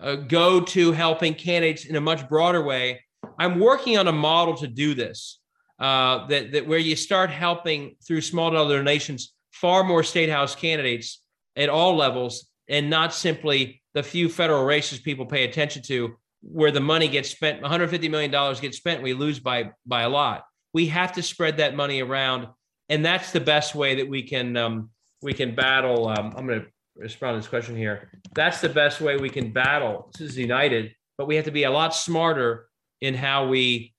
uh, 0.00 0.14
go 0.14 0.60
to 0.60 0.92
helping 0.92 1.34
candidates 1.34 1.84
in 1.84 1.96
a 1.96 2.00
much 2.00 2.28
broader 2.28 2.62
way. 2.62 3.04
I'm 3.38 3.58
working 3.58 3.98
on 3.98 4.08
a 4.08 4.12
model 4.12 4.56
to 4.58 4.66
do 4.66 4.94
this, 4.94 5.40
uh, 5.78 6.26
that, 6.26 6.52
that 6.52 6.66
where 6.66 6.78
you 6.78 6.96
start 6.96 7.30
helping 7.30 7.96
through 8.06 8.20
small 8.20 8.50
dollar 8.50 8.78
donations 8.78 9.32
far 9.52 9.84
more 9.84 10.02
state 10.02 10.28
house 10.28 10.54
candidates 10.54 11.22
at 11.56 11.68
all 11.68 11.96
levels 11.96 12.48
and 12.68 12.88
not 12.88 13.12
simply 13.12 13.82
the 13.94 14.02
few 14.02 14.28
federal 14.28 14.64
races 14.64 14.98
people 14.98 15.26
pay 15.26 15.44
attention 15.44 15.82
to 15.82 16.14
where 16.40 16.70
the 16.70 16.80
money 16.80 17.06
gets 17.06 17.28
spent 17.28 17.60
150 17.60 18.08
million 18.08 18.30
dollars 18.30 18.58
gets 18.58 18.78
spent 18.78 19.02
we 19.02 19.12
lose 19.12 19.38
by 19.38 19.70
by 19.86 20.02
a 20.02 20.08
lot 20.08 20.44
we 20.72 20.86
have 20.86 21.12
to 21.12 21.22
spread 21.22 21.58
that 21.58 21.76
money 21.76 22.02
around 22.02 22.48
and 22.88 23.04
that's 23.04 23.30
the 23.30 23.40
best 23.40 23.74
way 23.74 23.96
that 23.96 24.08
we 24.08 24.22
can 24.22 24.56
um, 24.56 24.90
we 25.22 25.32
can 25.32 25.54
battle. 25.54 26.08
Um, 26.08 26.34
I'm 26.36 26.46
going 26.46 26.60
to 26.60 26.66
respond 26.96 27.34
to 27.34 27.38
this 27.38 27.48
question 27.48 27.76
here. 27.76 28.10
That's 28.34 28.60
the 28.60 28.68
best 28.68 29.00
way 29.00 29.16
we 29.16 29.30
can 29.30 29.52
battle. 29.52 30.10
Citizens 30.16 30.38
United, 30.38 30.94
but 31.16 31.26
we 31.26 31.36
have 31.36 31.44
to 31.46 31.50
be 31.50 31.64
a 31.64 31.70
lot 31.70 31.94
smarter 31.94 32.66
in 33.02 33.14
how 33.14 33.48
we 33.48 33.92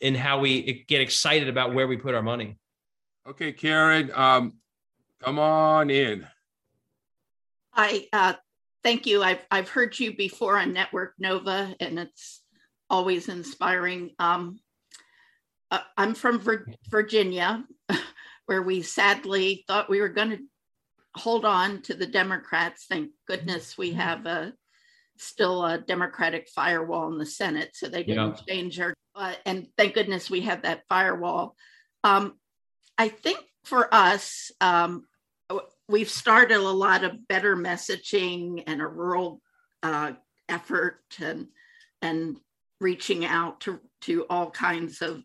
in 0.00 0.14
how 0.14 0.38
we 0.38 0.84
get 0.88 1.00
excited 1.00 1.48
about 1.48 1.74
where 1.74 1.86
we 1.86 1.96
put 1.96 2.14
our 2.14 2.22
money. 2.22 2.56
Okay, 3.26 3.52
Karen, 3.52 4.10
um, 4.14 4.54
come 5.22 5.38
on 5.38 5.90
in. 5.90 6.26
I 7.74 8.06
uh, 8.12 8.34
thank 8.82 9.06
you. 9.06 9.22
I've 9.22 9.44
I've 9.50 9.68
heard 9.68 9.98
you 9.98 10.16
before 10.16 10.56
on 10.56 10.72
Network 10.72 11.14
Nova, 11.18 11.74
and 11.80 11.98
it's 11.98 12.42
always 12.88 13.28
inspiring. 13.28 14.12
Um, 14.18 14.60
uh, 15.70 15.80
I'm 15.96 16.14
from 16.14 16.38
Vir- 16.38 16.68
Virginia, 16.88 17.64
where 18.46 18.62
we 18.62 18.82
sadly 18.82 19.64
thought 19.66 19.90
we 19.90 20.00
were 20.00 20.10
going 20.10 20.30
to 20.30 20.38
hold 21.16 21.44
on 21.44 21.82
to 21.82 21.94
the 21.94 22.06
Democrats. 22.06 22.86
Thank 22.88 23.10
goodness 23.26 23.76
we 23.76 23.94
have 23.94 24.26
a 24.26 24.52
still 25.16 25.64
a 25.64 25.78
Democratic 25.78 26.48
firewall 26.48 27.12
in 27.12 27.18
the 27.18 27.26
Senate, 27.26 27.70
so 27.74 27.88
they 27.88 28.02
didn't 28.02 28.40
yeah. 28.46 28.54
change 28.54 28.80
our. 28.80 28.94
Uh, 29.14 29.34
and 29.46 29.68
thank 29.76 29.94
goodness 29.94 30.28
we 30.28 30.42
have 30.42 30.62
that 30.62 30.82
firewall. 30.88 31.56
Um, 32.02 32.34
I 32.98 33.08
think 33.08 33.38
for 33.64 33.92
us, 33.94 34.50
um, 34.60 35.06
we've 35.88 36.10
started 36.10 36.58
a 36.58 36.60
lot 36.60 37.04
of 37.04 37.28
better 37.28 37.56
messaging 37.56 38.64
and 38.66 38.80
a 38.80 38.86
rural 38.86 39.40
uh, 39.82 40.12
effort 40.48 41.00
and 41.20 41.48
and 42.02 42.38
reaching 42.80 43.24
out 43.24 43.60
to 43.60 43.80
to 44.02 44.26
all 44.28 44.50
kinds 44.50 45.00
of, 45.00 45.22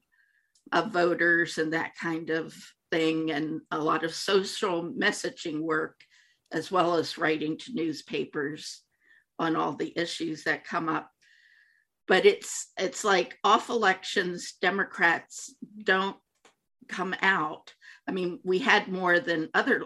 of 0.71 0.91
voters 0.91 1.57
and 1.57 1.73
that 1.73 1.95
kind 1.95 2.29
of 2.29 2.53
thing 2.91 3.31
and 3.31 3.61
a 3.71 3.77
lot 3.77 4.03
of 4.03 4.13
social 4.13 4.83
messaging 4.83 5.61
work, 5.61 5.99
as 6.51 6.71
well 6.71 6.95
as 6.95 7.17
writing 7.17 7.57
to 7.57 7.73
newspapers 7.73 8.83
on 9.39 9.55
all 9.55 9.73
the 9.73 9.97
issues 9.97 10.43
that 10.43 10.65
come 10.65 10.89
up. 10.89 11.09
But 12.07 12.25
it's 12.25 12.67
it's 12.77 13.03
like 13.03 13.37
off 13.43 13.69
elections, 13.69 14.53
Democrats 14.61 15.53
don't 15.83 16.17
come 16.87 17.15
out. 17.21 17.73
I 18.07 18.11
mean, 18.11 18.39
we 18.43 18.59
had 18.59 18.87
more 18.87 19.19
than 19.19 19.49
other 19.53 19.85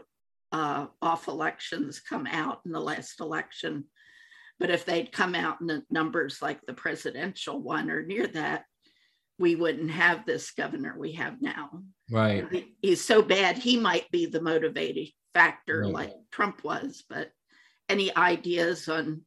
uh, 0.51 0.87
off 1.01 1.27
elections 1.27 1.99
come 1.99 2.25
out 2.27 2.61
in 2.65 2.71
the 2.71 2.79
last 2.79 3.19
election. 3.19 3.85
But 4.59 4.69
if 4.69 4.85
they'd 4.85 5.11
come 5.11 5.35
out 5.35 5.59
in 5.61 5.67
the 5.67 5.83
numbers 5.89 6.41
like 6.41 6.61
the 6.65 6.73
presidential 6.73 7.59
one 7.61 7.89
or 7.89 8.03
near 8.03 8.27
that, 8.27 8.63
we 9.39 9.55
wouldn't 9.55 9.91
have 9.91 10.25
this 10.25 10.51
governor 10.51 10.95
we 10.97 11.13
have 11.13 11.41
now. 11.41 11.81
Right. 12.09 12.47
He- 12.51 12.75
He's 12.81 13.03
so 13.03 13.21
bad, 13.21 13.57
he 13.57 13.77
might 13.77 14.09
be 14.11 14.27
the 14.27 14.41
motivating 14.41 15.09
factor 15.33 15.81
Right. 15.81 15.91
like 15.93 16.13
Trump 16.31 16.63
was, 16.63 17.03
but 17.09 17.31
any 17.89 18.15
ideas 18.15 18.87
on, 18.87 19.21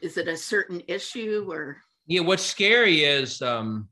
is 0.00 0.16
it 0.16 0.28
a 0.28 0.36
certain 0.36 0.82
issue 0.88 1.46
or? 1.48 1.78
Yeah, 2.06 2.20
what's 2.20 2.44
scary 2.44 3.04
is 3.04 3.42
um, 3.42 3.88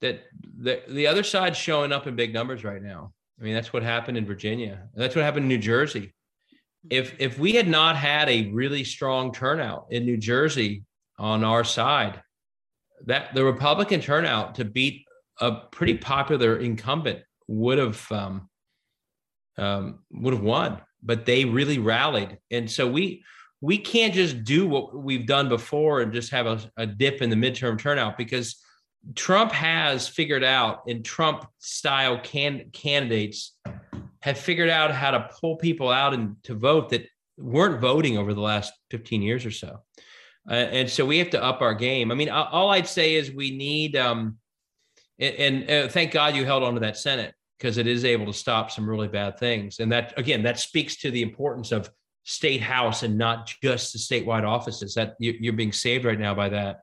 that 0.00 0.24
the 0.58 0.82
the 0.88 1.06
other 1.06 1.22
side's 1.22 1.58
showing 1.58 1.92
up 1.92 2.06
in 2.06 2.16
big 2.16 2.32
numbers 2.32 2.64
right 2.64 2.82
now. 2.82 3.12
I 3.38 3.44
mean, 3.44 3.54
that's 3.54 3.72
what 3.72 3.82
happened 3.82 4.16
in 4.16 4.26
Virginia. 4.26 4.88
That's 4.94 5.14
what 5.14 5.24
happened 5.24 5.44
in 5.44 5.48
New 5.48 5.58
Jersey. 5.58 6.14
If 6.88 7.14
if 7.18 7.38
we 7.38 7.52
had 7.52 7.68
not 7.68 7.96
had 7.96 8.28
a 8.28 8.50
really 8.50 8.84
strong 8.84 9.32
turnout 9.32 9.86
in 9.90 10.06
New 10.06 10.16
Jersey 10.16 10.84
on 11.18 11.44
our 11.44 11.64
side, 11.64 12.22
that 13.04 13.34
the 13.34 13.44
Republican 13.44 14.00
turnout 14.00 14.54
to 14.56 14.64
beat 14.64 15.04
a 15.40 15.52
pretty 15.52 15.98
popular 15.98 16.58
incumbent 16.58 17.20
would 17.48 17.78
have 17.78 18.10
um, 18.10 18.48
um, 19.58 20.00
would 20.10 20.32
have 20.32 20.42
won. 20.42 20.80
But 21.02 21.26
they 21.26 21.44
really 21.44 21.78
rallied, 21.78 22.38
and 22.50 22.70
so 22.70 22.90
we 22.90 23.22
we 23.60 23.78
can't 23.78 24.14
just 24.14 24.44
do 24.44 24.66
what 24.66 24.94
we've 24.94 25.26
done 25.26 25.48
before 25.48 26.00
and 26.00 26.12
just 26.12 26.30
have 26.30 26.46
a, 26.46 26.60
a 26.76 26.86
dip 26.86 27.22
in 27.22 27.30
the 27.30 27.36
midterm 27.36 27.78
turnout 27.78 28.18
because 28.18 28.56
Trump 29.14 29.52
has 29.52 30.08
figured 30.08 30.44
out, 30.44 30.82
and 30.88 31.04
Trump 31.04 31.46
style 31.58 32.18
can, 32.22 32.70
candidates 32.72 33.56
have 34.20 34.38
figured 34.38 34.68
out 34.68 34.90
how 34.90 35.12
to 35.12 35.30
pull 35.40 35.56
people 35.56 35.88
out 35.90 36.12
and 36.12 36.36
to 36.42 36.54
vote 36.54 36.90
that 36.90 37.06
weren't 37.36 37.80
voting 37.80 38.18
over 38.18 38.34
the 38.34 38.40
last 38.40 38.72
15 38.90 39.22
years 39.22 39.46
or 39.46 39.50
so. 39.50 39.80
Uh, 40.48 40.54
and 40.54 40.90
so 40.90 41.04
we 41.04 41.18
have 41.18 41.30
to 41.30 41.42
up 41.42 41.60
our 41.60 41.74
game. 41.74 42.10
I 42.10 42.14
mean, 42.14 42.28
all 42.28 42.70
I'd 42.70 42.88
say 42.88 43.14
is 43.14 43.30
we 43.30 43.56
need, 43.56 43.96
um, 43.96 44.38
and, 45.18 45.34
and 45.36 45.70
uh, 45.70 45.88
thank 45.88 46.12
God 46.12 46.34
you 46.34 46.44
held 46.44 46.62
on 46.62 46.74
to 46.74 46.80
that 46.80 46.96
Senate 46.96 47.34
because 47.58 47.78
it 47.78 47.86
is 47.86 48.04
able 48.04 48.26
to 48.26 48.32
stop 48.32 48.70
some 48.70 48.88
really 48.88 49.08
bad 49.08 49.38
things. 49.38 49.80
And 49.80 49.90
that, 49.92 50.14
again, 50.16 50.42
that 50.42 50.58
speaks 50.58 50.96
to 50.98 51.10
the 51.10 51.22
importance 51.22 51.72
of 51.72 51.90
state 52.26 52.60
house 52.60 53.04
and 53.04 53.16
not 53.16 53.54
just 53.62 53.92
the 53.92 53.98
statewide 53.98 54.44
offices. 54.46 54.94
That 54.94 55.14
you- 55.20 55.38
you're 55.40 55.52
being 55.52 55.72
saved 55.72 56.04
right 56.04 56.18
now 56.18 56.34
by 56.34 56.48
that. 56.50 56.80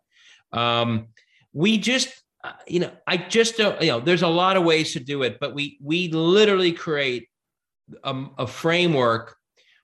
Um, 0.53 1.09
we 1.51 1.77
just, 1.77 2.09
uh, 2.43 2.53
you 2.65 2.79
know, 2.79 2.91
I 3.05 3.17
just 3.17 3.57
don't, 3.57 3.79
you 3.81 3.89
know, 3.89 3.99
there's 3.99 4.21
a 4.21 4.27
lot 4.27 4.55
of 4.57 4.63
ways 4.63 4.93
to 4.93 4.99
do 4.99 5.23
it, 5.23 5.39
but 5.39 5.53
we 5.53 5.77
we 5.81 6.07
literally 6.09 6.71
create 6.71 7.27
a, 8.03 8.25
a 8.39 8.47
framework 8.47 9.35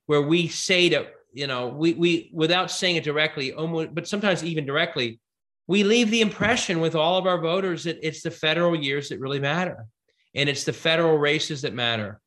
where 0.06 0.22
we 0.22 0.48
say 0.48 0.90
to, 0.90 1.08
you 1.34 1.46
know, 1.48 1.68
we 1.68 1.94
we 1.94 2.32
without 2.34 2.72
saying 2.72 2.96
it 2.96 3.04
directly, 3.04 3.52
almost, 3.54 3.94
but 3.94 4.08
sometimes 4.08 4.44
even 4.44 4.66
directly, 4.66 5.20
we 5.68 5.84
leave 5.84 6.10
the 6.10 6.22
impression 6.22 6.80
with 6.80 6.96
all 6.96 7.18
of 7.18 7.28
our 7.28 7.40
voters 7.42 7.84
that 7.84 8.00
it's 8.02 8.22
the 8.24 8.32
federal 8.32 8.76
years 8.76 9.10
that 9.10 9.20
really 9.20 9.40
matter, 9.42 9.86
and 10.34 10.48
it's 10.48 10.64
the 10.64 10.74
federal 10.74 11.18
races 11.18 11.64
that 11.64 11.74
matter, 11.74 12.22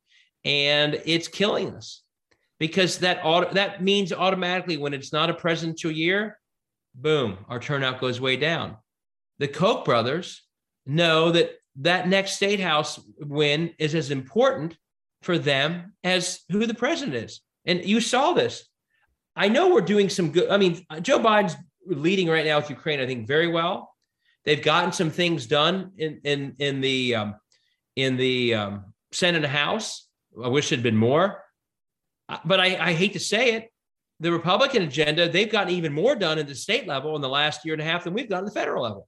and 0.44 1.00
it's 1.06 1.28
killing 1.28 1.74
us 1.74 2.01
because 2.62 2.98
that 2.98 3.18
auto, 3.24 3.52
that 3.54 3.82
means 3.82 4.12
automatically 4.12 4.76
when 4.76 4.94
it's 4.94 5.12
not 5.12 5.28
a 5.28 5.34
presidential 5.34 5.90
year, 5.90 6.38
boom, 6.94 7.36
our 7.48 7.58
turnout 7.58 8.00
goes 8.00 8.20
way 8.20 8.36
down. 8.36 8.76
The 9.40 9.48
Koch 9.48 9.84
brothers 9.84 10.44
know 10.86 11.32
that 11.32 11.54
that 11.80 12.06
next 12.06 12.34
state 12.34 12.60
house 12.60 13.00
win 13.18 13.74
is 13.80 13.96
as 13.96 14.12
important 14.12 14.76
for 15.22 15.38
them 15.38 15.94
as 16.04 16.42
who 16.52 16.64
the 16.66 16.74
president 16.74 17.16
is. 17.16 17.40
And 17.64 17.84
you 17.84 18.00
saw 18.00 18.32
this. 18.32 18.64
I 19.34 19.48
know 19.48 19.74
we're 19.74 19.80
doing 19.80 20.08
some 20.08 20.30
good. 20.30 20.48
I 20.48 20.56
mean, 20.56 20.86
Joe 21.00 21.18
Biden's 21.18 21.56
leading 21.84 22.28
right 22.28 22.46
now 22.46 22.58
with 22.60 22.70
Ukraine, 22.70 23.00
I 23.00 23.06
think, 23.06 23.26
very 23.26 23.48
well. 23.48 23.92
They've 24.44 24.62
gotten 24.62 24.92
some 24.92 25.10
things 25.10 25.48
done 25.48 25.90
in 25.96 26.20
in 26.22 26.54
in 26.60 26.80
the 26.80 27.16
um, 27.16 27.34
in 27.96 28.16
the 28.16 28.54
um, 28.54 28.94
Senate 29.10 29.42
and 29.42 29.52
House. 29.52 30.06
I 30.40 30.46
wish 30.46 30.70
it'd 30.70 30.84
been 30.84 30.96
more, 30.96 31.41
Uh, 32.32 32.38
but 32.44 32.58
I, 32.58 32.76
I 32.88 32.92
hate 32.94 33.12
to 33.12 33.20
say 33.20 33.54
it. 33.54 33.70
The 34.20 34.32
Republican 34.32 34.82
agenda, 34.82 35.28
they've 35.28 35.50
gotten 35.50 35.74
even 35.74 35.92
more 35.92 36.16
done 36.16 36.38
at 36.38 36.48
the 36.48 36.54
state 36.54 36.86
level 36.86 37.14
in 37.14 37.22
the 37.22 37.28
last 37.28 37.64
year 37.64 37.74
and 37.74 37.82
a 37.82 37.84
half 37.84 38.04
than 38.04 38.14
we've 38.14 38.28
done 38.28 38.40
at 38.40 38.46
the 38.46 38.58
federal 38.58 38.82
level 38.82 39.06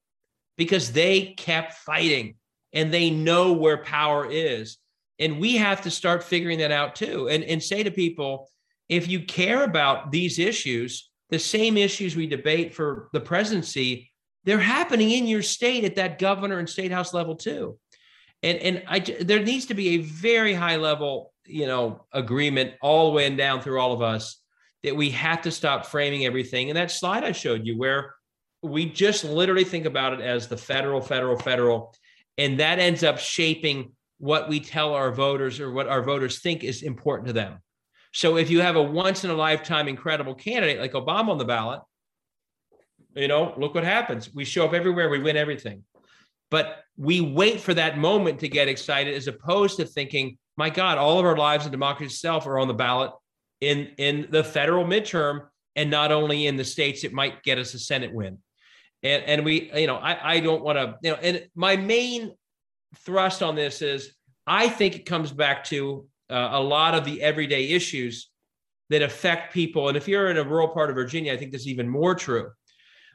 because 0.57 0.93
they 0.93 1.35
kept 1.37 1.75
fighting 1.75 2.37
and 2.72 2.93
they 2.93 3.11
know 3.11 3.53
where 3.53 3.79
power 3.79 4.27
is. 4.31 4.79
And 5.18 5.39
we 5.41 5.57
have 5.57 5.83
to 5.83 5.91
start 5.91 6.25
figuring 6.25 6.59
that 6.59 6.72
out 6.72 6.97
too 6.97 7.29
and, 7.29 7.45
and 7.45 7.62
say 7.62 7.83
to 7.83 7.91
people 7.91 8.51
if 8.89 9.09
you 9.09 9.20
care 9.20 9.64
about 9.64 10.11
these 10.11 10.39
issues, 10.39 11.11
the 11.31 11.39
same 11.39 11.77
issues 11.77 12.14
we 12.14 12.27
debate 12.27 12.75
for 12.75 13.09
the 13.12 13.20
presidency, 13.20 14.12
they're 14.45 14.59
happening 14.59 15.11
in 15.11 15.27
your 15.27 15.43
state 15.43 15.85
at 15.85 15.97
that 15.97 16.18
governor 16.18 16.59
and 16.59 16.68
state 16.68 16.93
house 16.93 17.14
level 17.14 17.35
too. 17.35 17.79
And, 18.43 18.59
and 18.59 18.83
I, 18.87 18.99
there 18.99 19.43
needs 19.43 19.66
to 19.66 19.75
be 19.75 19.91
a 19.91 20.03
very 20.03 20.53
high 20.53 20.77
level, 20.77 21.33
you 21.47 21.66
know, 21.66 22.05
agreement 22.12 22.74
all 22.80 23.07
the 23.07 23.16
way 23.16 23.26
and 23.26 23.36
down 23.36 23.61
through 23.61 23.80
all 23.80 23.92
of 23.92 24.03
us 24.03 24.40
that 24.82 24.97
we 24.97 25.11
have 25.11 25.42
to 25.42 25.51
stop 25.51 25.86
framing 25.86 26.26
everything. 26.26 26.70
And 26.70 26.76
that 26.76 26.90
slide 26.90 27.24
I 27.24 27.32
showed 27.32 27.66
you, 27.66 27.78
where 27.78 28.14
we 28.62 28.86
just 28.86 29.24
literally 29.24 29.64
think 29.64 29.86
about 29.86 30.12
it 30.14 30.20
as 30.20 30.49
the 30.49 30.57
federal, 30.57 31.01
federal, 31.01 31.38
federal, 31.38 31.95
and 32.38 32.61
that 32.61 32.78
ends 32.78 33.03
up 33.03 33.18
shaping 33.18 33.92
what 34.18 34.49
we 34.49 34.61
tell 34.61 34.95
our 34.95 35.12
voters 35.12 35.61
or 35.61 35.72
what 35.72 35.88
our 35.88 36.03
voters 36.03 36.40
think 36.40 36.64
is 36.64 36.82
important 36.82 37.26
to 37.28 37.32
them. 37.32 37.59
So 38.12 38.36
if 38.36 38.51
you 38.51 38.61
have 38.61 38.76
a 38.76 38.82
once 38.82 39.24
in 39.24 39.30
a 39.30 39.34
lifetime 39.34 39.88
incredible 39.88 40.34
candidate 40.34 40.78
like 40.78 40.92
Obama 40.92 41.30
on 41.30 41.38
the 41.38 41.45
ballot, 41.45 41.80
you 43.14 43.28
know, 43.28 43.55
look 43.57 43.74
what 43.74 43.84
happens. 43.84 44.32
We 44.32 44.45
show 44.45 44.64
up 44.64 44.72
everywhere, 44.72 45.09
we 45.09 45.18
win 45.18 45.36
everything. 45.36 45.82
But 46.51 46.84
we 46.97 47.20
wait 47.20 47.61
for 47.61 47.74
that 47.74 47.99
moment 47.99 48.40
to 48.40 48.49
get 48.49 48.68
excited 48.68 49.14
as 49.14 49.26
opposed 49.26 49.76
to 49.78 49.84
thinking, 49.84 50.38
my 50.57 50.70
God, 50.70 50.98
all 50.98 51.18
of 51.18 51.24
our 51.24 51.36
lives 51.36 51.64
and 51.64 51.72
democracy 51.72 52.07
itself 52.07 52.46
are 52.46 52.59
on 52.59 52.68
the 52.68 52.74
ballot 52.74 53.12
in, 53.61 53.90
in 53.98 54.28
the 54.30 54.44
federal 54.44 54.84
midterm 54.84 55.46
and 55.76 55.90
not 55.90 56.12
only 56.12 56.46
in 56.46 56.57
the 56.57 56.64
states 56.64 57.05
it 57.05 57.12
might 57.12 57.42
get 57.42 57.59
us 57.59 57.74
a 57.74 57.78
Senate 57.78 58.12
win. 58.12 58.38
And, 59.02 59.22
and 59.24 59.44
we, 59.44 59.70
you 59.74 59.86
know, 59.86 59.96
I, 59.96 60.34
I 60.34 60.40
don't 60.40 60.62
want 60.62 60.78
to, 60.78 60.96
you 61.02 61.11
know, 61.11 61.18
and 61.20 61.46
my 61.55 61.76
main 61.76 62.34
thrust 63.00 63.42
on 63.42 63.55
this 63.55 63.82
is 63.82 64.14
I 64.46 64.68
think 64.68 64.96
it 64.96 65.07
comes 65.07 65.32
back 65.32 65.64
to 65.64 66.07
uh, 66.30 66.50
a 66.52 66.61
lot 66.61 66.94
of 66.94 67.05
the 67.05 67.20
everyday 67.22 67.70
issues 67.70 68.30
that 68.90 69.02
affect 69.02 69.52
people. 69.52 69.88
And 69.88 69.96
if 69.96 70.07
you're 70.09 70.30
in 70.30 70.36
a 70.36 70.44
rural 70.44 70.68
part 70.68 70.90
of 70.90 70.96
Virginia, 70.96 71.33
I 71.33 71.37
think 71.37 71.53
this 71.53 71.62
is 71.62 71.68
even 71.68 71.88
more 71.88 72.14
true. 72.14 72.50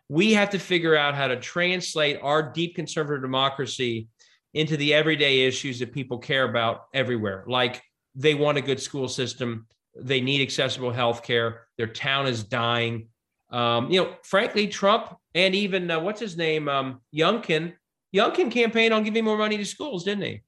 We 0.09 0.33
have 0.33 0.49
to 0.51 0.59
figure 0.59 0.95
out 0.95 1.15
how 1.15 1.27
to 1.27 1.39
translate 1.39 2.19
our 2.21 2.51
deep 2.51 2.75
conservative 2.75 3.21
democracy 3.21 4.07
into 4.53 4.77
the 4.77 4.93
everyday 4.93 5.41
issues 5.41 5.79
that 5.79 5.93
people 5.93 6.17
care 6.17 6.49
about 6.49 6.85
everywhere. 6.93 7.43
Like 7.47 7.81
they 8.15 8.33
want 8.33 8.57
a 8.57 8.61
good 8.61 8.79
school 8.79 9.07
system, 9.07 9.67
they 9.95 10.21
need 10.21 10.41
accessible 10.41 10.91
health 10.91 11.23
care, 11.23 11.67
their 11.77 11.87
town 11.87 12.27
is 12.27 12.43
dying. 12.43 13.09
Um, 13.51 13.89
you 13.89 14.03
know, 14.03 14.15
frankly, 14.23 14.67
Trump 14.67 15.15
and 15.33 15.55
even 15.55 15.89
uh, 15.89 15.99
what's 15.99 16.19
his 16.19 16.37
name, 16.37 16.67
um, 16.67 17.01
Youngkin, 17.15 17.73
Youngkin 18.15 18.51
campaigned 18.51 18.93
on 18.93 19.03
giving 19.03 19.23
more 19.23 19.37
money 19.37 19.57
to 19.57 19.65
schools, 19.65 20.03
didn't 20.03 20.23
he? 20.23 20.43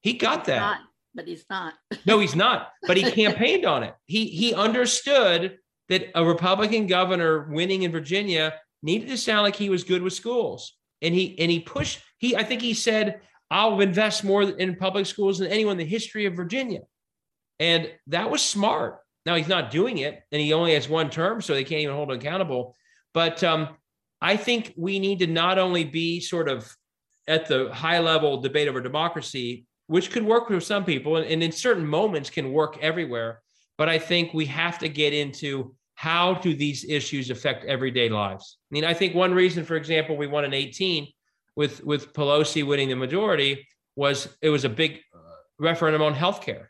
He 0.00 0.14
got 0.14 0.44
that. 0.46 0.58
Not, 0.58 0.80
but 1.14 1.26
he's 1.26 1.44
not. 1.50 1.74
No, 2.06 2.18
he's 2.18 2.36
not. 2.36 2.68
But 2.86 2.96
he 2.96 3.10
campaigned 3.10 3.66
on 3.66 3.82
it. 3.82 3.94
He 4.06 4.26
he 4.26 4.54
understood 4.54 5.58
that 5.88 6.08
a 6.14 6.24
Republican 6.24 6.86
governor 6.86 7.48
winning 7.50 7.82
in 7.82 7.92
Virginia 7.92 8.54
needed 8.82 9.08
to 9.08 9.18
sound 9.18 9.42
like 9.42 9.56
he 9.56 9.68
was 9.68 9.84
good 9.84 10.02
with 10.02 10.12
schools. 10.12 10.76
And 11.02 11.14
he 11.14 11.38
and 11.38 11.50
he 11.50 11.60
pushed, 11.60 12.00
he 12.18 12.36
I 12.36 12.44
think 12.44 12.62
he 12.62 12.74
said, 12.74 13.20
I'll 13.50 13.80
invest 13.80 14.24
more 14.24 14.42
in 14.42 14.76
public 14.76 15.06
schools 15.06 15.38
than 15.38 15.48
anyone 15.48 15.72
in 15.72 15.78
the 15.78 15.84
history 15.84 16.26
of 16.26 16.34
Virginia. 16.34 16.80
And 17.58 17.90
that 18.06 18.30
was 18.30 18.42
smart. 18.42 19.00
Now 19.26 19.34
he's 19.34 19.48
not 19.48 19.70
doing 19.70 19.98
it, 19.98 20.22
and 20.32 20.40
he 20.40 20.52
only 20.52 20.74
has 20.74 20.88
one 20.88 21.10
term, 21.10 21.42
so 21.42 21.52
they 21.52 21.64
can't 21.64 21.82
even 21.82 21.94
hold 21.94 22.10
him 22.10 22.18
accountable. 22.18 22.74
But 23.12 23.44
um, 23.44 23.76
I 24.20 24.36
think 24.36 24.72
we 24.76 24.98
need 24.98 25.18
to 25.18 25.26
not 25.26 25.58
only 25.58 25.84
be 25.84 26.20
sort 26.20 26.48
of 26.48 26.74
at 27.28 27.46
the 27.46 27.72
high 27.72 27.98
level 27.98 28.40
debate 28.40 28.68
over 28.68 28.80
democracy, 28.80 29.66
which 29.88 30.10
could 30.10 30.24
work 30.24 30.48
for 30.48 30.60
some 30.60 30.84
people 30.84 31.16
and, 31.16 31.26
and 31.26 31.42
in 31.42 31.52
certain 31.52 31.86
moments 31.86 32.30
can 32.30 32.52
work 32.52 32.78
everywhere. 32.80 33.40
But 33.76 33.88
I 33.88 33.98
think 33.98 34.32
we 34.32 34.46
have 34.46 34.78
to 34.78 34.88
get 34.88 35.12
into 35.12 35.74
how 35.94 36.34
do 36.34 36.54
these 36.54 36.84
issues 36.84 37.28
affect 37.28 37.64
everyday 37.66 38.08
lives? 38.08 38.58
I 38.70 38.74
mean, 38.74 38.84
I 38.84 38.94
think 38.94 39.14
one 39.14 39.34
reason, 39.34 39.64
for 39.64 39.76
example, 39.76 40.16
we 40.16 40.26
won 40.26 40.44
in 40.44 40.54
18 40.54 41.06
with, 41.56 41.84
with 41.84 42.12
Pelosi 42.12 42.66
winning 42.66 42.88
the 42.88 42.96
majority 42.96 43.66
was 43.96 44.28
it 44.40 44.50
was 44.50 44.64
a 44.64 44.68
big 44.68 45.00
uh, 45.14 45.18
referendum 45.58 46.02
on 46.02 46.14
healthcare. 46.14 46.66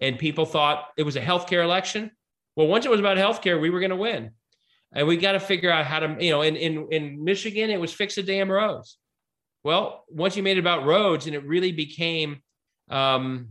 And 0.00 0.18
people 0.18 0.44
thought 0.44 0.88
it 0.96 1.04
was 1.04 1.14
a 1.14 1.20
healthcare 1.20 1.62
election. 1.62 2.10
Well, 2.56 2.66
once 2.66 2.84
it 2.84 2.90
was 2.90 2.98
about 2.98 3.16
healthcare, 3.16 3.60
we 3.60 3.70
were 3.70 3.78
going 3.78 3.90
to 3.90 3.96
win. 3.96 4.32
And 4.92 5.06
we 5.06 5.16
got 5.16 5.32
to 5.32 5.40
figure 5.40 5.70
out 5.70 5.86
how 5.86 6.00
to, 6.00 6.16
you 6.18 6.30
know, 6.30 6.42
in, 6.42 6.56
in, 6.56 6.88
in 6.90 7.22
Michigan, 7.22 7.70
it 7.70 7.80
was 7.80 7.92
fix 7.92 8.16
the 8.16 8.22
damn 8.22 8.50
roads. 8.50 8.98
Well, 9.62 10.04
once 10.08 10.36
you 10.36 10.42
made 10.42 10.56
it 10.56 10.60
about 10.60 10.84
roads 10.84 11.26
and 11.26 11.34
it 11.34 11.44
really 11.44 11.72
became 11.72 12.42
um, 12.90 13.50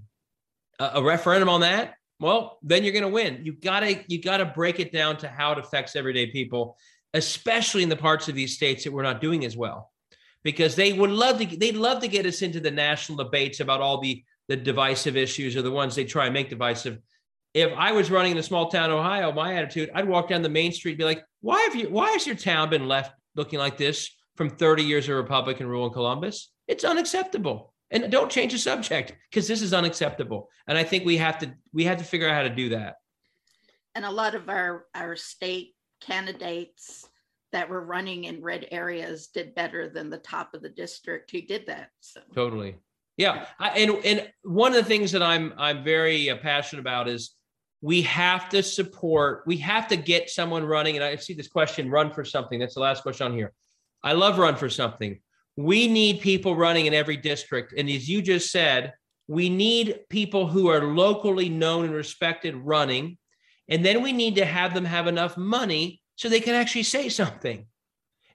a, 0.80 0.92
a 0.96 1.04
referendum 1.04 1.48
on 1.48 1.62
that, 1.62 1.96
well, 2.20 2.58
then 2.64 2.84
you're 2.84 2.94
going 2.94 3.04
to 3.04 3.10
win. 3.10 3.42
You 3.44 3.54
gotta 3.54 4.04
you 4.08 4.22
gotta 4.22 4.46
break 4.46 4.80
it 4.80 4.92
down 4.92 5.18
to 5.18 5.28
how 5.28 5.52
it 5.52 5.60
affects 5.60 5.96
everyday 5.96 6.28
people, 6.28 6.76
especially 7.14 7.84
in 7.84 7.90
the 7.90 7.96
parts 7.96 8.28
of 8.28 8.36
these 8.36 8.56
states 8.56 8.84
that 8.84 8.92
we're 8.92 9.04
not 9.04 9.22
doing 9.22 9.46
as 9.46 9.56
well, 9.56 9.92
because 10.48 10.78
they 10.78 10.94
would 10.94 11.10
love 11.10 11.38
to 11.40 11.58
they'd 11.58 11.76
love 11.76 12.00
to 12.00 12.08
get 12.08 12.26
us 12.26 12.42
into 12.42 12.62
the 12.62 12.72
national 12.72 13.18
debates 13.22 13.60
about 13.60 13.82
all 13.82 14.00
the 14.00 14.24
the 14.48 14.56
divisive 14.56 15.18
issues 15.18 15.58
or 15.58 15.62
the 15.62 15.70
ones 15.70 15.94
they 15.94 16.06
try 16.06 16.24
and 16.24 16.34
make 16.34 16.50
divisive. 16.50 17.00
If 17.54 17.74
I 17.78 17.92
was 17.92 18.10
running 18.10 18.32
in 18.32 18.38
a 18.38 18.44
small 18.44 18.70
town, 18.70 18.90
Ohio, 18.90 19.34
my 19.34 19.56
attitude, 19.56 19.90
I'd 19.94 20.08
walk 20.08 20.30
down 20.30 20.44
the 20.44 20.48
main 20.48 20.72
street 20.72 20.94
and 20.94 21.00
be 21.00 21.04
like, 21.04 21.22
why 21.42 21.60
have 21.64 21.76
you 21.76 21.90
why 21.90 22.12
has 22.12 22.26
your 22.26 22.38
town 22.38 22.70
been 22.70 22.88
left 22.88 23.12
looking 23.36 23.60
like 23.60 23.76
this 23.76 24.10
from 24.38 24.50
30 24.50 24.84
years 24.84 25.10
of 25.10 25.18
Republican 25.18 25.68
rule 25.68 25.86
in 25.86 25.92
Columbus? 25.92 26.50
It's 26.66 26.86
unacceptable. 26.86 27.74
And 27.92 28.10
don't 28.10 28.32
change 28.32 28.54
the 28.54 28.58
subject 28.58 29.16
because 29.30 29.50
this 29.50 29.62
is 29.62 29.74
unacceptable. 29.74 30.48
And 30.66 30.78
I 30.78 30.86
think 30.86 31.04
we 31.04 31.18
have 31.18 31.40
to 31.40 31.54
we 31.74 31.84
have 31.84 31.98
to 31.98 32.06
figure 32.06 32.30
out 32.30 32.36
how 32.36 32.44
to 32.44 32.56
do 32.56 32.70
that. 32.70 32.96
And 33.96 34.06
a 34.06 34.12
lot 34.12 34.34
of 34.34 34.48
our 34.48 34.86
our 34.96 35.18
state 35.18 35.76
candidates 36.00 37.07
that 37.58 37.68
were 37.68 37.82
running 37.82 38.26
in 38.26 38.40
red 38.40 38.68
areas 38.70 39.30
did 39.30 39.56
better 39.56 39.90
than 39.90 40.12
the 40.12 40.20
top 40.20 40.54
of 40.54 40.62
the 40.62 40.70
district 40.70 41.32
who 41.32 41.42
did 41.42 41.66
that. 41.66 41.90
So 42.02 42.22
totally. 42.36 42.76
Yeah, 43.18 43.48
I, 43.60 43.70
and 43.70 44.06
and 44.06 44.32
one 44.44 44.76
of 44.76 44.78
the 44.78 44.88
things 44.88 45.12
that 45.14 45.24
I'm 45.24 45.56
I'm 45.58 45.84
very 45.84 46.30
uh, 46.30 46.38
passionate 46.38 46.82
about 46.82 47.08
is 47.08 47.34
we 47.82 48.04
have 48.04 48.48
to 48.50 48.62
support. 48.62 49.42
We 49.48 49.58
have 49.58 49.88
to 49.88 49.98
get 49.98 50.30
someone 50.30 50.66
running. 50.66 50.98
And 50.98 51.04
I 51.04 51.16
see 51.16 51.34
this 51.34 51.48
question: 51.48 51.90
run 51.90 52.12
for 52.14 52.24
something. 52.24 52.60
That's 52.60 52.76
the 52.76 52.80
last 52.80 53.02
question 53.02 53.26
on 53.26 53.34
here. 53.34 53.54
I 54.04 54.14
love 54.14 54.38
run 54.38 54.56
for 54.56 54.70
something. 54.70 55.20
We 55.56 55.88
need 55.88 56.22
people 56.22 56.56
running 56.56 56.86
in 56.86 56.94
every 56.94 57.18
district, 57.18 57.74
and 57.76 57.90
as 57.90 58.08
you 58.08 58.22
just 58.22 58.52
said, 58.52 58.94
we 59.28 59.50
need 59.50 60.02
people 60.12 60.46
who 60.46 60.68
are 60.68 60.94
locally 60.94 61.50
known 61.50 61.86
and 61.86 61.94
respected 61.96 62.54
running, 62.56 63.18
and 63.68 63.84
then 63.84 64.04
we 64.04 64.14
need 64.14 64.36
to 64.36 64.46
have 64.46 64.76
them 64.76 64.86
have 64.86 65.08
enough 65.08 65.38
money 65.38 66.02
so 66.18 66.28
they 66.28 66.42
can 66.42 66.56
actually 66.56 66.84
say 66.84 67.08
something. 67.22 67.66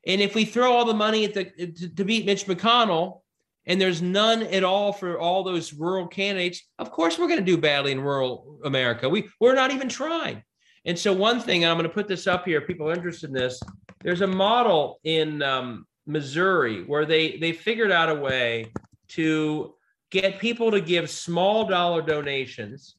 And 0.06 0.20
if 0.20 0.34
we 0.34 0.46
throw 0.46 0.72
all 0.72 0.86
the 0.86 0.94
money 0.94 1.24
at 1.24 1.34
the 1.34 1.44
to, 1.44 1.88
to 1.94 2.04
beat 2.04 2.24
Mitch 2.24 2.46
McConnell, 2.46 3.20
and 3.66 3.80
there's 3.80 4.02
none 4.02 4.42
at 4.42 4.64
all 4.64 4.92
for 4.92 5.20
all 5.20 5.44
those 5.44 5.72
rural 5.72 6.08
candidates, 6.08 6.62
of 6.78 6.90
course 6.90 7.18
we're 7.18 7.28
going 7.28 7.38
to 7.38 7.44
do 7.44 7.58
badly 7.58 7.92
in 7.92 8.00
rural 8.00 8.58
America. 8.64 9.08
We 9.08 9.28
we're 9.38 9.54
not 9.54 9.70
even 9.70 9.88
trying. 9.88 10.42
And 10.84 10.98
so 10.98 11.12
one 11.12 11.38
thing, 11.38 11.64
I'm 11.64 11.76
going 11.76 11.88
to 11.88 11.94
put 11.94 12.08
this 12.08 12.26
up 12.26 12.44
here. 12.44 12.60
People 12.60 12.88
are 12.90 12.94
interested 12.94 13.28
in 13.28 13.34
this. 13.34 13.60
There's 14.00 14.22
a 14.22 14.26
model 14.26 14.98
in 15.04 15.40
um, 15.42 15.86
Missouri 16.06 16.82
where 16.82 17.04
they 17.04 17.36
they 17.36 17.52
figured 17.52 17.92
out 17.92 18.08
a 18.08 18.14
way 18.14 18.72
to 19.10 19.74
get 20.10 20.40
people 20.40 20.70
to 20.72 20.80
give 20.80 21.08
small 21.08 21.66
dollar 21.66 22.02
donations 22.02 22.96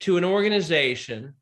to 0.00 0.16
an 0.16 0.24
organization 0.24 1.34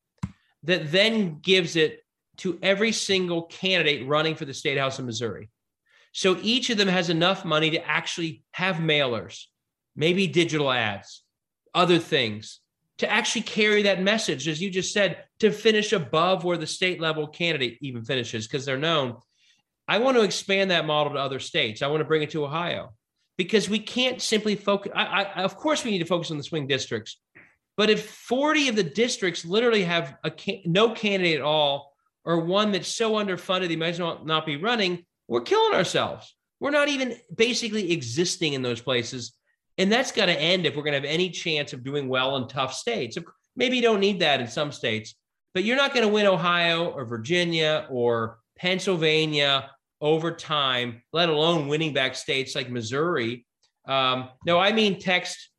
that 0.63 0.93
then 0.93 1.39
gives 1.41 1.77
it 1.77 2.04
to 2.39 2.59
every 2.63 2.93
single 2.93 3.43
candidate 3.43 4.07
running 4.07 4.35
for 4.35 4.45
the 4.45 4.55
state 4.55 4.79
house 4.79 4.99
of 4.99 5.05
Missouri. 5.05 5.51
So 6.13 6.39
each 6.43 6.71
of 6.71 6.79
them 6.79 6.89
has 6.89 7.11
enough 7.11 7.45
money 7.45 7.71
to 7.71 7.87
actually 7.87 8.45
have 8.53 8.77
mailers, 8.77 9.45
maybe 9.97 10.27
digital 10.27 10.71
ads, 10.71 11.23
other 11.75 11.99
things 11.99 12.61
to 12.99 13.11
actually 13.11 13.43
carry 13.43 13.83
that 13.83 14.03
message, 14.03 14.47
as 14.47 14.61
you 14.61 14.71
just 14.71 14.93
said, 14.93 15.25
to 15.41 15.51
finish 15.51 15.93
above 15.93 16.45
where 16.45 16.57
the 16.57 16.67
state 16.67 17.01
level 17.01 17.27
candidate 17.27 17.79
even 17.81 18.05
finishes 18.05 18.47
because 18.47 18.65
they're 18.65 18.79
known. 18.79 19.17
I 19.89 19.99
want 19.99 20.17
to 20.17 20.23
expand 20.23 20.71
that 20.71 20.87
model 20.87 21.15
to 21.15 21.19
other 21.19 21.41
states. 21.41 21.83
I 21.83 21.89
want 21.89 22.01
to 22.01 22.07
bring 22.07 22.23
it 22.23 22.31
to 22.31 22.45
Ohio 22.45 22.93
because 23.37 23.69
we 23.69 23.81
can't 23.81 24.23
simply 24.23 24.55
focus. 24.55 24.93
I, 24.95 25.25
I, 25.25 25.43
of 25.43 25.57
course, 25.57 25.85
we 25.85 25.91
need 25.91 25.99
to 25.99 26.05
focus 26.05 26.31
on 26.31 26.39
the 26.39 26.45
swing 26.45 26.67
districts, 26.67 27.19
but 27.77 27.91
if 27.91 28.09
40 28.09 28.69
of 28.69 28.77
the 28.77 28.85
districts 28.85 29.45
literally 29.45 29.83
have 29.83 30.17
a 30.23 30.33
no 30.65 30.93
candidate 30.93 31.37
at 31.37 31.43
all, 31.43 31.94
or 32.25 32.41
one 32.41 32.73
that's 32.73 32.89
so 32.89 33.13
underfunded 33.13 33.69
they 33.69 33.77
might 33.77 33.89
as 33.89 34.01
well 34.01 34.25
not 34.25 34.47
be 34.47 34.57
running, 34.57 35.05
we're 35.29 35.43
killing 35.43 35.75
ourselves. 35.75 36.35
We're 36.61 36.71
not 36.71 36.89
even 36.89 37.17
basically 37.35 37.93
existing 37.93 38.55
in 38.55 38.63
those 38.63 38.81
places. 38.81 39.33
And 39.77 39.91
that's 39.91 40.13
got 40.13 40.27
to 40.27 40.41
end 40.41 40.67
if 40.67 40.77
we're 40.77 40.83
going 40.83 40.93
to 40.93 41.01
have 41.01 41.15
any 41.15 41.31
chance 41.31 41.73
of 41.73 41.85
doing 41.85 42.09
well 42.09 42.37
in 42.37 42.49
tough 42.49 42.75
states. 42.75 43.19
Maybe 43.57 43.77
you 43.77 43.83
don't 43.83 44.01
need 44.01 44.21
that 44.21 44.41
in 44.41 44.47
some 44.47 44.73
states, 44.73 45.15
but 45.53 45.65
you're 45.65 45.77
not 45.77 45.93
going 45.93 46.07
to 46.07 46.13
win 46.13 46.27
Ohio 46.27 46.91
or 46.91 47.05
Virginia 47.05 47.87
or 47.91 48.39
Pennsylvania 48.57 49.71
over 50.01 50.33
time, 50.33 51.03
let 51.13 51.29
alone 51.29 51.69
winning 51.69 51.93
back 51.93 52.15
states 52.15 52.55
like 52.55 52.71
Missouri. 52.71 53.47
Um, 53.87 54.29
no, 54.47 54.59
I 54.59 54.73
mean 54.73 55.01
text. 55.01 55.51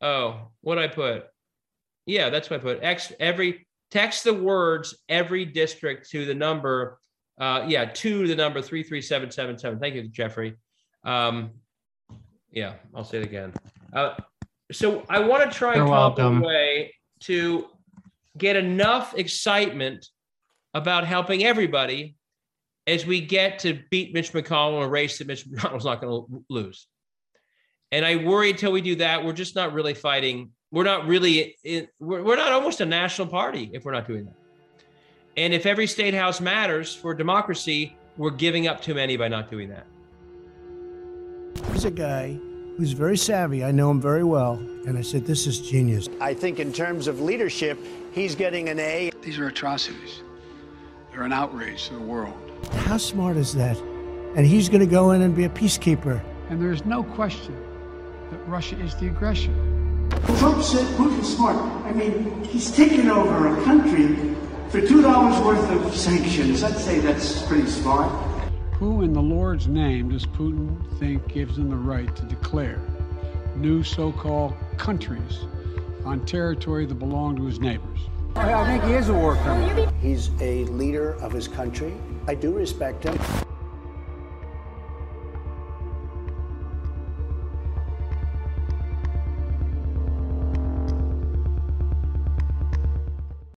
Oh, 0.00 0.48
what 0.60 0.78
I 0.78 0.88
put? 0.88 1.26
Yeah, 2.06 2.30
that's 2.30 2.50
what 2.50 2.60
I 2.60 2.62
put. 2.62 2.82
X 2.82 3.12
every 3.18 3.66
text 3.94 4.24
the 4.24 4.34
words 4.34 4.94
every 5.08 5.44
district 5.44 6.10
to 6.10 6.26
the 6.26 6.34
number 6.34 6.98
uh, 7.38 7.64
yeah, 7.66 7.84
to 7.84 8.26
the 8.26 8.34
number 8.34 8.62
33777. 8.62 9.78
Thank 9.80 9.94
you, 9.94 10.08
Jeffrey. 10.08 10.54
Um, 11.04 11.50
yeah, 12.50 12.74
I'll 12.94 13.04
say 13.04 13.18
it 13.18 13.24
again. 13.24 13.52
Uh, 13.92 14.14
so 14.70 15.04
I 15.08 15.18
want 15.18 15.50
to 15.50 15.56
try 15.56 15.74
and 15.74 15.82
come 15.82 15.92
up 15.92 16.18
a 16.18 16.30
way 16.40 16.94
to 17.20 17.66
get 18.38 18.56
enough 18.56 19.14
excitement 19.16 20.06
about 20.74 21.04
helping 21.04 21.44
everybody 21.44 22.16
as 22.86 23.06
we 23.06 23.20
get 23.20 23.60
to 23.60 23.80
beat 23.90 24.14
Mitch 24.14 24.32
McConnell 24.32 24.78
in 24.78 24.82
a 24.84 24.88
race 24.88 25.18
that 25.18 25.26
Mitch 25.26 25.48
McConnell's 25.48 25.84
not 25.84 26.00
going 26.00 26.26
to 26.26 26.44
lose. 26.48 26.86
And 27.90 28.04
I 28.04 28.16
worry 28.16 28.50
until 28.50 28.72
we 28.72 28.80
do 28.80 28.96
that, 28.96 29.24
we're 29.24 29.32
just 29.32 29.54
not 29.54 29.72
really 29.72 29.94
fighting. 29.94 30.50
We're 30.74 30.82
not 30.82 31.06
really, 31.06 31.54
we're, 32.00 32.24
we're 32.24 32.34
not 32.34 32.50
almost 32.50 32.80
a 32.80 32.84
national 32.84 33.28
party 33.28 33.70
if 33.72 33.84
we're 33.84 33.92
not 33.92 34.08
doing 34.08 34.24
that. 34.24 34.34
And 35.36 35.54
if 35.54 35.66
every 35.66 35.86
state 35.86 36.14
house 36.14 36.40
matters 36.40 36.92
for 36.92 37.14
democracy, 37.14 37.96
we're 38.16 38.32
giving 38.32 38.66
up 38.66 38.82
too 38.82 38.92
many 38.92 39.16
by 39.16 39.28
not 39.28 39.48
doing 39.48 39.68
that. 39.68 39.86
there's 41.68 41.84
a 41.84 41.92
guy 41.92 42.36
who's 42.76 42.90
very 42.90 43.16
savvy. 43.16 43.62
I 43.62 43.70
know 43.70 43.88
him 43.88 44.00
very 44.00 44.24
well. 44.24 44.54
And 44.84 44.98
I 44.98 45.02
said, 45.02 45.24
This 45.24 45.46
is 45.46 45.60
genius. 45.60 46.08
I 46.20 46.34
think, 46.34 46.58
in 46.58 46.72
terms 46.72 47.06
of 47.06 47.20
leadership, 47.20 47.78
he's 48.12 48.34
getting 48.34 48.68
an 48.68 48.80
A. 48.80 49.12
These 49.22 49.38
are 49.38 49.46
atrocities, 49.46 50.22
they're 51.12 51.22
an 51.22 51.32
outrage 51.32 51.86
to 51.86 51.94
the 51.94 52.00
world. 52.00 52.34
How 52.72 52.96
smart 52.96 53.36
is 53.36 53.54
that? 53.54 53.78
And 54.34 54.44
he's 54.44 54.68
going 54.68 54.80
to 54.80 54.90
go 54.90 55.12
in 55.12 55.22
and 55.22 55.36
be 55.36 55.44
a 55.44 55.50
peacekeeper. 55.50 56.20
And 56.50 56.60
there's 56.60 56.84
no 56.84 57.04
question 57.04 57.56
that 58.32 58.38
Russia 58.48 58.76
is 58.80 58.96
the 58.96 59.06
aggressor. 59.06 59.54
Trump 60.38 60.62
said 60.62 60.86
Putin's 60.96 61.34
smart. 61.36 61.56
I 61.84 61.92
mean, 61.92 62.44
he's 62.44 62.70
taken 62.70 63.08
over 63.08 63.56
a 63.56 63.64
country 63.64 64.34
for 64.68 64.80
$2 64.80 65.44
worth 65.44 65.70
of 65.70 65.94
sanctions, 65.94 66.64
I'd 66.64 66.76
say 66.76 66.98
that's 66.98 67.42
pretty 67.46 67.68
smart. 67.68 68.10
Who 68.74 69.02
in 69.02 69.12
the 69.12 69.22
Lord's 69.22 69.68
name 69.68 70.10
does 70.10 70.26
Putin 70.26 70.76
think 70.98 71.28
gives 71.28 71.56
him 71.56 71.70
the 71.70 71.76
right 71.76 72.14
to 72.16 72.22
declare 72.24 72.80
new 73.54 73.84
so 73.84 74.10
called 74.10 74.54
countries 74.76 75.46
on 76.04 76.26
territory 76.26 76.86
that 76.86 76.96
belong 76.96 77.36
to 77.36 77.44
his 77.44 77.60
neighbors? 77.60 78.00
I 78.34 78.64
think 78.66 78.82
he 78.82 78.94
is 78.94 79.08
a 79.08 79.14
war 79.14 79.36
criminal. 79.36 79.92
He's 80.02 80.30
a 80.40 80.64
leader 80.64 81.14
of 81.22 81.32
his 81.32 81.46
country. 81.46 81.94
I 82.26 82.34
do 82.34 82.52
respect 82.52 83.04
him. 83.04 83.16